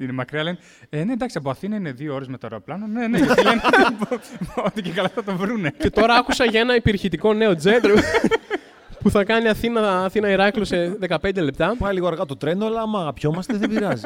είναι 0.00 0.12
μακριά 0.12 0.42
λένε 0.42 0.58
ε, 0.90 1.04
Ναι, 1.04 1.12
εντάξει, 1.12 1.38
από 1.38 1.50
Αθήνα 1.50 1.76
είναι 1.76 1.92
δύο 1.92 2.14
ώρες 2.14 2.28
με 2.28 2.38
το 2.38 2.46
αεροπλάνο. 2.50 2.86
Ναι, 2.86 3.06
ναι, 3.06 3.18
γιατί 3.18 3.42
λένε 3.42 3.60
ότι 4.66 4.82
και 4.82 4.90
καλά 4.90 5.08
θα 5.08 5.24
το 5.24 5.36
βρούνε. 5.36 5.72
και 5.78 5.90
τώρα 5.90 6.14
άκουσα 6.14 6.44
για 6.44 6.60
ένα 6.60 6.74
υπερηχητικό 6.74 7.32
νέο 7.34 7.54
τζετ 7.56 7.84
ρε, 7.86 7.92
που 9.02 9.10
θα 9.10 9.24
κάνει 9.24 9.48
Αθήνα, 9.48 10.04
Αθήνα 10.04 10.30
Ηράκλειο 10.30 10.64
σε 10.64 10.98
15 11.08 11.34
λεπτά. 11.34 11.74
Πάει 11.78 11.94
λίγο 11.94 12.06
αργά 12.06 12.24
το 12.26 12.36
τρένο, 12.36 12.66
αλλά 12.66 12.80
άμα 12.80 13.00
αγαπιόμαστε 13.00 13.56
δεν 13.56 13.68
πειράζει. 13.68 14.02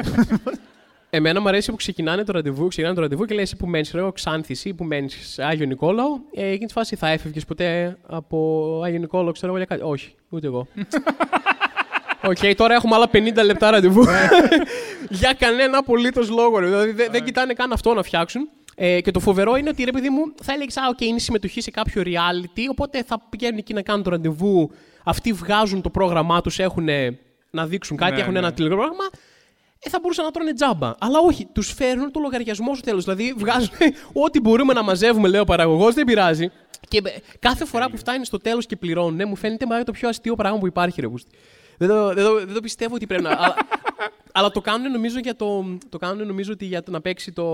Εμένα 1.16 1.40
μου 1.40 1.48
αρέσει 1.48 1.70
που 1.70 1.76
ξεκινάνε 1.76 2.24
το 2.24 2.32
ραντεβού, 2.32 2.68
ξεκινάνε 2.68 2.94
το 2.94 3.00
ραντεβού 3.00 3.24
και 3.24 3.34
λέει 3.34 3.42
εσύ 3.42 3.56
που 3.56 3.66
μένεις, 3.66 3.86
ξέρω 3.86 4.02
εγώ, 4.02 4.12
Ξάνθης, 4.12 4.58
εσύ 4.58 4.74
που 4.74 4.84
μένεις 4.84 5.38
Άγιο 5.38 5.66
Νικόλαο. 5.66 6.06
Ε, 6.34 6.46
εκείνη 6.46 6.66
τη 6.66 6.72
φάση 6.72 6.96
θα 6.96 7.08
έφευγες 7.08 7.44
ποτέ 7.44 7.96
από 8.06 8.80
Άγιο 8.84 8.98
Νικόλαο, 8.98 9.32
ξέρω 9.32 9.48
εγώ 9.48 9.56
για 9.56 9.66
κάτι. 9.66 9.82
Όχι, 9.90 10.14
ούτε 10.28 10.46
εγώ. 10.46 10.66
Οκ, 12.30 12.54
τώρα 12.56 12.74
έχουμε 12.74 12.94
άλλα 12.94 13.10
50 13.12 13.44
λεπτά 13.44 13.70
ραντεβού. 13.70 14.04
για 15.20 15.32
κανένα 15.38 15.78
απολύτως 15.78 16.30
λόγο. 16.30 16.58
Ρε. 16.58 16.66
Δηλαδή 16.66 16.90
δεν, 16.90 17.08
δεν 17.10 17.24
κοιτάνε 17.24 17.52
καν 17.52 17.72
αυτό 17.72 17.94
να 17.94 18.02
φτιάξουν. 18.02 18.48
Ε, 18.74 19.00
και 19.00 19.10
το 19.10 19.20
φοβερό 19.20 19.56
είναι 19.56 19.68
ότι 19.68 19.84
ρε 19.84 19.92
παιδί 19.92 20.08
μου 20.08 20.34
θα 20.42 20.52
έλεγες, 20.52 20.76
Α, 20.76 20.82
οκ, 20.88 21.00
είναι 21.00 21.18
συμμετοχή 21.18 21.60
σε 21.60 21.70
κάποιο 21.70 22.02
reality. 22.04 22.62
Οπότε 22.70 23.02
θα 23.02 23.22
πηγαίνουν 23.28 23.58
εκεί 23.58 23.74
να 23.74 23.82
κάνουν 23.82 24.02
το 24.02 24.10
ραντεβού. 24.10 24.70
Αυτοί 25.04 25.32
βγάζουν 25.32 25.82
το 25.82 25.90
πρόγραμμά 25.90 26.40
τους, 26.40 26.58
έχουν 26.58 26.88
να 27.50 27.66
δείξουν 27.66 27.96
κάτι, 27.96 28.12
Ναι, 28.12 28.20
έχουν 28.20 28.32
ναι. 28.32 28.38
ένα 28.38 28.52
τηλεπρόγραμμα 28.52 29.04
ε, 29.85 29.91
θα 29.91 29.99
μπορούσαν 30.03 30.24
να 30.24 30.30
τρώνε 30.30 30.53
τζάμπα. 30.53 30.95
Αλλά 30.99 31.18
όχι, 31.18 31.47
τους 31.53 31.72
φέρνουν 31.72 32.11
το 32.11 32.20
λογαριασμό 32.20 32.74
στο 32.74 32.85
τέλος. 32.85 33.05
Δηλαδή 33.05 33.35
βγάζουν 33.37 33.70
ό,τι 34.24 34.41
μπορούμε 34.41 34.72
να 34.72 34.82
μαζεύουμε, 34.82 35.28
λέει 35.28 35.41
ο 35.41 35.45
παραγωγός, 35.45 35.95
δεν 35.95 36.05
πειράζει. 36.05 36.51
Και 36.89 37.03
ε, 37.05 37.11
κάθε 37.39 37.64
φορά 37.64 37.91
που 37.91 37.97
φτάνει 37.97 38.24
στο 38.24 38.39
τέλος 38.39 38.66
και 38.66 38.76
πληρώνουν, 38.76 39.14
ναι, 39.14 39.24
μου 39.24 39.37
φαίνεται 39.37 39.66
μάλλον 39.66 39.85
το 39.85 39.93
πιο 39.93 40.09
αστείο 40.09 40.35
πράγμα 40.35 40.59
που 40.59 40.66
υπάρχει, 40.66 41.01
ρε 41.01 41.07
Γούστη. 41.07 41.37
Δεν 41.78 41.89
το, 41.89 42.14
δεν, 42.14 42.24
το, 42.24 42.35
δεν 42.35 42.55
το 42.55 42.61
πιστεύω 42.61 42.95
ότι 42.95 43.07
πρέπει 43.07 43.22
να. 43.22 43.30
αλλά, 43.30 43.55
αλλά 44.37 44.51
το 44.51 44.61
κάνουν 44.61 44.93
νομίζω 44.93 45.18
για 45.18 45.37
το. 45.37 45.76
Το 45.89 45.99
κάνουν 45.99 46.26
νομίζω 46.26 46.53
ότι 46.53 46.64
για 46.64 46.82
το 46.82 46.91
να 46.91 47.01
παίξει 47.01 47.32
το. 47.32 47.45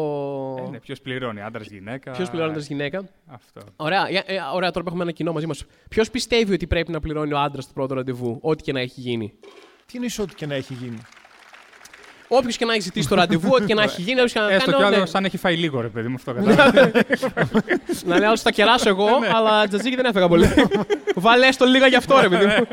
Ε, 0.66 0.70
ναι, 0.70 0.78
Ποιος 0.80 1.00
πληρώνει, 1.00 1.40
άντρας 1.42 1.66
γυναίκα. 1.66 2.10
Ποιος 2.10 2.28
πληρώνει 2.30 2.50
άντρας 2.50 2.66
γυναίκα. 2.66 3.08
Αυτό. 3.26 3.60
Ωραία, 3.76 4.08
για- 4.10 4.24
ε, 4.26 4.34
ωραία, 4.54 4.70
τώρα 4.70 4.82
που 4.84 4.88
έχουμε 4.88 5.02
ένα 5.02 5.12
κοινό 5.12 5.32
μαζί 5.32 5.46
μας. 5.46 5.64
Ποιος 5.88 6.10
πιστεύει 6.10 6.54
ότι 6.54 6.66
πρέπει 6.66 6.92
να 6.92 7.00
πληρώνει 7.00 7.32
ο 7.32 7.38
άντρας 7.38 7.64
στο 7.64 7.72
πρώτο 7.72 7.94
ραντεβού, 7.94 8.38
ό,τι 8.42 8.62
και 8.62 8.72
να 8.72 8.80
έχει 8.80 9.00
γίνει; 9.00 9.32
Τι 9.86 9.98
είναι 9.98 10.06
ό,τι 10.20 10.34
και 10.34 10.46
να 10.46 10.54
έχει 10.54 10.74
γίνει; 10.74 10.98
Όποιος 12.32 12.56
και 12.56 12.64
να 12.64 12.72
έχει 12.72 12.82
ζητήσει 12.82 13.08
το 13.08 13.14
ραντεβού, 13.14 13.48
ό,τι 13.52 13.64
και 13.64 13.74
να 13.74 13.82
έχει 13.82 14.02
γίνει, 14.02 14.20
όποιος 14.20 14.32
και 14.32 14.38
να 14.38 14.50
Έστω 14.50 14.70
κάνει, 14.70 14.84
κι 14.84 14.90
ναι. 14.90 14.96
άλλο 14.96 15.06
σαν 15.06 15.24
έχει 15.24 15.36
φάει 15.36 15.56
λίγο, 15.56 15.80
ρε 15.80 15.88
παιδί 15.88 16.08
μου, 16.08 16.14
αυτό 16.14 16.32
κατάλαβα. 16.32 16.90
Να 18.08 18.18
λέω, 18.18 18.36
θα 18.36 18.50
κεράσω 18.50 18.88
εγώ, 18.88 19.08
αλλά 19.34 19.68
τζατζίκι 19.68 19.96
δεν 19.96 20.04
έφεγα 20.04 20.28
πολύ. 20.28 20.48
Βάλε 21.24 21.46
έστω 21.46 21.64
λίγα 21.64 21.86
γι' 21.86 21.96
αυτό, 21.96 22.20
ρε 22.20 22.28
παιδί 22.28 22.46
μου. 22.46 22.66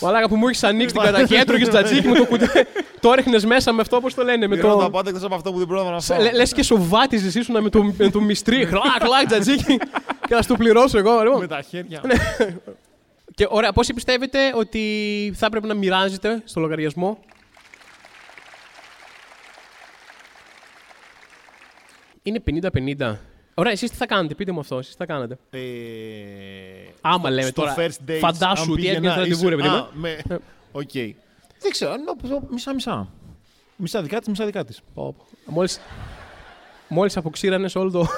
Μαλάκα 0.00 0.28
που 0.28 0.36
μου 0.36 0.48
έχεις 0.48 0.64
ανοίξει 0.64 0.94
την 0.94 1.04
καταρχή, 1.04 1.34
έτρωγες 1.34 1.68
τζατζίκι 1.68 2.08
με 2.08 2.18
το 2.18 2.26
κουτί. 2.26 2.46
Το 3.00 3.12
έριχνες 3.12 3.44
μέσα 3.44 3.72
με 3.72 3.80
αυτό, 3.80 4.00
πώς 4.00 4.14
το 4.14 4.22
λένε. 4.22 4.46
Με 4.46 4.56
Πήρα 4.56 4.68
τα 4.68 4.82
το... 4.82 4.90
πάντα 4.90 5.08
εκτός 5.08 5.24
από 5.24 5.34
αυτό 5.34 5.52
που 5.52 5.58
δεν 5.58 5.66
πρόλαβα 5.66 5.90
να 5.90 6.00
φάω. 6.00 6.18
Λες 6.34 6.52
και 6.52 6.62
σοβάτιζες 6.62 7.34
ήσουν 7.34 7.62
με 7.62 7.68
το, 7.68 7.94
με 7.98 8.10
το 8.10 8.20
μυστρί. 8.20 8.64
Χλακ, 8.64 8.82
χλακ, 9.02 9.26
τζατζίκι. 9.26 9.76
και 10.26 10.34
να 10.34 10.42
σου 10.42 10.48
το 10.48 10.54
πληρώσω 10.54 10.98
εγώ. 10.98 11.22
λοιπόν. 11.22 11.40
Με 11.40 11.46
τα 11.46 11.62
χέρια. 11.68 12.00
Και 13.34 13.46
ωραία, 13.48 13.72
πόσοι 13.72 13.94
πιστεύετε 13.94 14.38
ότι 14.54 14.80
θα 15.36 15.46
έπρεπε 15.46 15.66
να 15.66 15.74
μοιράζετε 15.74 16.42
στο 16.44 16.60
λογαριασμό. 16.60 17.18
Είναι 22.26 22.42
50-50. 23.08 23.16
Ωραία, 23.54 23.72
εσείς 23.72 23.90
τι 23.90 23.96
θα 23.96 24.06
κάνετε, 24.06 24.34
πείτε 24.34 24.52
μου 24.52 24.60
αυτό, 24.60 24.78
εσείς 24.78 24.90
τι 24.90 24.96
θα 24.96 25.06
κάνετε. 25.06 25.38
Ε, 25.50 25.58
Άμα 27.00 27.18
στο- 27.18 27.28
λέμε 27.28 27.42
στο 27.48 27.60
τώρα, 27.60 27.74
first 27.78 28.10
dates, 28.10 28.18
φαντάσου 28.18 28.62
αν 28.62 28.70
ότι 28.70 28.80
πήγαινα, 28.80 28.96
έπαιρνες 28.96 29.14
ραντεβού, 29.16 29.40
είσαι- 29.40 29.48
ρε 29.48 29.56
παιδί 29.56 29.68
μου. 29.68 29.74
Α, 29.74 29.88
με- 29.92 30.18
Οκ. 30.72 30.92
Δεν 31.60 31.70
ξέρω, 31.70 31.92
νο- 31.96 32.42
μισά-μισά. 32.50 33.08
Μισά 33.76 34.02
δικά 34.02 34.18
της, 34.18 34.28
μισά 34.28 34.44
δικά 34.44 34.64
της. 34.64 34.80
Μόλι 35.46 35.68
μόλις 36.88 37.16
αποξήρανες 37.16 37.74
όλο 37.74 37.90
το. 37.90 38.06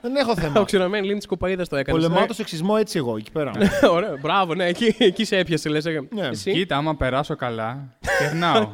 Δεν 0.00 0.16
έχω 0.16 0.34
θέμα. 0.34 0.48
Αποξηραμένη 0.56 1.02
λίμνη 1.04 1.18
της 1.18 1.26
Κωπαΐδα 1.26 1.66
το 1.66 1.76
έκανες. 1.76 2.02
Πολεμάω 2.02 2.26
το 2.26 2.34
σεξισμό 2.34 2.74
έτσι 2.78 2.98
εγώ 2.98 3.16
εκεί 3.16 3.30
πέρα. 3.30 3.50
Ωραία, 3.90 4.16
μπράβο, 4.20 4.54
ναι, 4.54 4.64
εκεί, 4.66 4.94
εκεί 4.98 5.24
σε 5.24 5.36
έπιασε, 5.36 5.68
λες. 5.68 5.84
Ναι. 5.84 6.30
Κοίτα, 6.52 6.76
άμα 6.76 6.96
περάσω 6.96 7.36
καλά, 7.36 7.88
περνάω. 8.18 8.68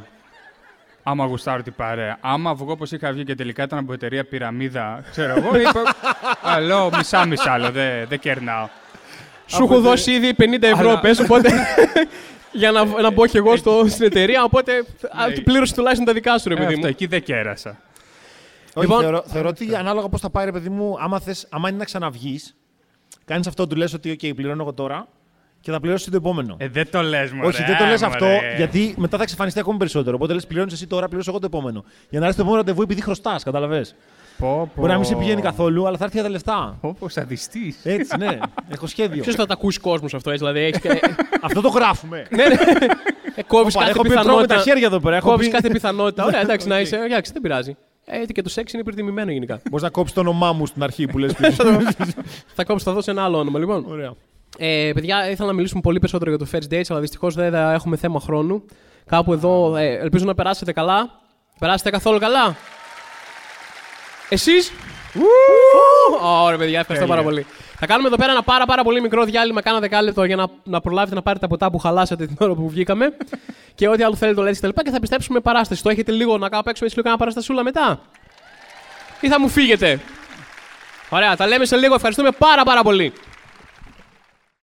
Άμα 1.03 1.25
γουστάρω 1.25 1.63
την 1.63 1.73
παρέα. 1.75 2.17
Άμα 2.21 2.53
βγω 2.53 2.71
όπως 2.71 2.91
είχα 2.91 3.11
βγει 3.11 3.23
και 3.23 3.35
τελικά 3.35 3.63
ήταν 3.63 3.79
από 3.79 3.93
εταιρεία 3.93 4.23
πυραμίδα, 4.25 5.03
ξέρω 5.11 5.33
εγώ, 5.37 5.57
είπα. 5.59 5.95
Αλλό, 6.41 6.91
μισά-μισά 6.97 7.51
άλλο, 7.51 7.71
δεν 7.71 8.07
δεν 8.07 8.19
κερνάω. 8.19 8.67
Σου 9.45 9.63
έχω 9.63 9.79
δώσει 9.81 10.11
ήδη 10.11 10.35
50 10.39 10.63
ευρώ, 10.63 10.89
Αλλά- 10.89 10.99
πες, 10.99 11.19
οπότε. 11.19 11.49
για 12.51 12.71
να, 12.71 12.85
να 12.85 13.11
μπω 13.11 13.25
κι 13.25 13.37
εγώ 13.37 13.55
στο, 13.55 13.85
στην 13.87 14.05
εταιρεία, 14.05 14.43
οπότε 14.43 14.85
α, 15.21 15.27
Ναι. 15.27 15.33
πλήρωσε 15.39 15.73
τουλάχιστον 15.73 16.05
τα 16.05 16.13
δικά 16.13 16.37
σου, 16.37 16.49
ρε 16.49 16.53
Ε, 16.53 16.57
παιδί 16.57 16.67
αυτό, 16.73 16.79
μου. 16.79 16.87
εκεί 16.87 17.05
δεν 17.05 17.23
κέρασα. 17.23 17.69
Όχι, 18.73 18.87
Λοιπόν- 18.87 19.01
θεωρώ, 19.01 19.23
θεωρώ 19.27 19.49
ότι 19.49 19.75
ανάλογα 19.75 20.09
πώς 20.09 20.21
θα 20.21 20.29
πάει, 20.29 20.45
ρε 20.45 20.51
παιδί 20.51 20.69
μου, 20.69 20.95
άμα, 20.99 21.19
θες, 21.19 21.47
άμα 21.49 21.69
είναι 21.69 21.77
να 21.77 21.83
ξαναβγείς, 21.85 22.55
κάνεις 23.25 23.47
αυτό, 23.47 23.67
του 23.67 23.75
λες 23.75 23.93
ότι 23.93 24.17
OK, 24.21 24.35
πληρώνω 24.35 24.61
εγώ 24.61 24.73
τώρα 24.73 25.07
και 25.63 25.71
θα 25.71 25.79
πληρώσεις 25.79 26.09
το 26.09 26.15
επόμενο. 26.15 26.55
Ε, 26.57 26.67
δεν 26.67 26.89
το 26.91 27.01
λες, 27.01 27.31
μου. 27.31 27.41
Όχι, 27.43 27.63
δεν 27.63 27.77
το 27.77 27.85
λες 27.85 28.01
αυτό, 28.01 28.27
γιατί 28.57 28.93
μετά 28.97 29.17
θα 29.17 29.23
εξαφανιστεί 29.23 29.59
ακόμη 29.59 29.77
περισσότερο. 29.77 30.15
Οπότε 30.15 30.33
λες, 30.33 30.47
πληρώνεις 30.47 30.73
εσύ 30.73 30.87
τώρα, 30.87 31.07
πληρώσω 31.07 31.29
εγώ 31.29 31.39
το 31.39 31.45
επόμενο. 31.45 31.83
Για 32.09 32.19
να 32.19 32.25
έρθει 32.25 32.37
το 32.37 32.43
επόμενο 32.43 32.63
ραντεβού 32.63 32.81
επειδή 32.81 33.01
χρωστάς, 33.01 33.43
καταλαβέ. 33.43 33.85
Πω, 34.37 34.47
πω. 34.47 34.71
Μπορεί 34.75 34.91
να 34.91 34.97
μην 34.97 35.05
σε 35.05 35.15
πηγαίνει 35.15 35.41
καθόλου, 35.41 35.87
αλλά 35.87 35.97
θα 35.97 36.03
έρθει 36.03 36.15
για 36.15 36.25
τα 36.25 36.31
λεφτά. 36.31 36.77
Όπω 36.81 37.09
σαδιστή. 37.09 37.75
Έτσι, 37.83 38.17
ναι. 38.17 38.39
Έχω 38.69 38.87
σχέδιο. 38.87 39.23
Ποιο 39.23 39.33
θα 39.33 39.45
τα 39.45 39.53
ακούσει 39.53 39.79
κόσμος 39.79 40.13
αυτό, 40.13 40.31
έτσι, 40.31 40.45
δηλαδή. 40.45 40.65
Έχεις, 40.65 40.83
ε, 40.83 40.99
αυτό 41.41 41.61
το 41.61 41.69
γράφουμε. 41.69 42.25
ναι, 42.35 42.43
ναι. 42.43 42.55
Ε, 43.35 43.43
κόβεις 43.43 43.75
Όπα, 43.75 43.85
κάθε 43.85 43.99
έχω 43.99 44.01
πει 44.01 44.09
τρώμε 44.09 44.23
τα 44.23 44.31
πιθανότητα. 44.31 44.57
χέρια 44.57 44.87
εδώ 44.87 44.99
πέρα. 44.99 45.15
Έχω 45.15 45.29
Κόβεις 45.29 45.47
πει... 45.47 45.53
κάθε 45.53 45.69
πιθανότητα. 45.69 46.25
Ωραία, 46.27 46.41
εντάξει, 46.41 46.67
να 46.67 46.79
είσαι. 46.79 46.95
Εντάξει, 47.05 47.31
δεν 47.31 47.41
πειράζει. 47.41 47.75
Ε, 48.05 48.17
γιατί 48.17 48.33
και 48.33 48.41
το 48.41 48.49
σεξ 48.49 48.71
είναι 48.73 48.81
υπερτιμημένο 48.81 49.31
γενικά. 49.31 49.61
Μπορείς 49.69 49.83
να 49.83 49.89
κόψεις 49.89 50.15
το 50.15 50.21
όνομά 50.21 50.53
μου 50.53 50.65
στην 50.65 50.83
αρχή 50.83 51.07
που 51.07 51.17
λες. 51.17 51.33
θα 52.53 52.63
κόψει, 52.63 52.85
θα 52.85 52.93
δώσω 52.93 53.11
ένα 53.11 53.23
άλλο 53.23 53.37
όνομα, 53.37 53.59
λοιπόν. 53.59 53.85
Ωραία. 53.87 54.13
Ε, 54.57 54.91
παιδιά, 54.93 55.29
ήθελα 55.29 55.47
να 55.47 55.53
μιλήσουμε 55.53 55.81
πολύ 55.81 55.99
περισσότερο 55.99 56.29
για 56.29 56.39
το 56.39 56.47
first 56.51 56.73
dates, 56.73 56.85
αλλά 56.89 56.99
δυστυχώς 56.99 57.35
δεν 57.35 57.51
θα 57.51 57.71
έχουμε 57.73 57.97
θέμα 57.97 58.19
χρόνου. 58.19 58.65
Κάπου 59.05 59.33
εδώ, 59.33 59.75
ε, 59.75 59.93
ελπίζω 59.93 60.25
να 60.25 60.33
περάσετε 60.33 60.71
καλά. 60.71 61.19
Περάσετε 61.59 61.89
καθόλου 61.89 62.19
καλά. 62.19 62.55
Εσείς; 64.29 64.71
Ωραία, 66.43 66.57
παιδιά, 66.57 66.79
ευχαριστώ 66.79 67.07
πάρα 67.07 67.23
πολύ. 67.23 67.45
Θα 67.79 67.85
κάνουμε 67.85 68.07
εδώ 68.07 68.17
πέρα 68.17 68.31
ένα 68.31 68.43
πάρα, 68.43 68.65
πάρα 68.65 68.83
πολύ 68.83 69.01
μικρό 69.01 69.23
διάλειμμα, 69.23 69.61
κάνα 69.61 69.79
δεκάλεπτο 69.79 70.23
για 70.23 70.35
να, 70.35 70.47
να 70.63 70.81
προλάβετε 70.81 71.15
να 71.15 71.21
πάρετε 71.21 71.47
τα 71.47 71.51
ποτά 71.51 71.71
που 71.71 71.77
χαλάσατε 71.77 72.25
την 72.25 72.35
ώρα 72.39 72.53
που 72.53 72.69
βγήκαμε. 72.69 73.17
και 73.75 73.87
ό,τι 73.87 74.03
άλλο 74.03 74.15
θέλετε 74.15 74.37
το 74.37 74.43
λέτε 74.43 74.67
κτλ. 74.67 74.81
Και 74.81 74.89
θα 74.89 74.95
επιστρέψουμε 74.95 75.37
με 75.37 75.43
παράσταση. 75.43 75.83
Το 75.83 75.89
έχετε 75.89 76.11
λίγο 76.11 76.37
να 76.37 76.49
κάνω 76.49 76.63
παίξουμε 76.63 76.85
έτσι 76.87 76.97
λίγο 76.97 77.07
κάνα 77.07 77.17
παραστασούλα 77.17 77.63
μετά; 77.63 78.01
Ή 79.19 79.27
θα 79.27 79.39
μου 79.39 79.49
φύγετε; 79.49 79.99
Ωραία, 81.09 81.35
τα 81.35 81.47
λέμε 81.47 81.65
σε 81.65 81.75
λίγο. 81.75 81.93
Ευχαριστούμε 81.93 82.31
πάρα 82.31 82.63
πάρα 82.63 82.81
πολύ. 82.81 83.13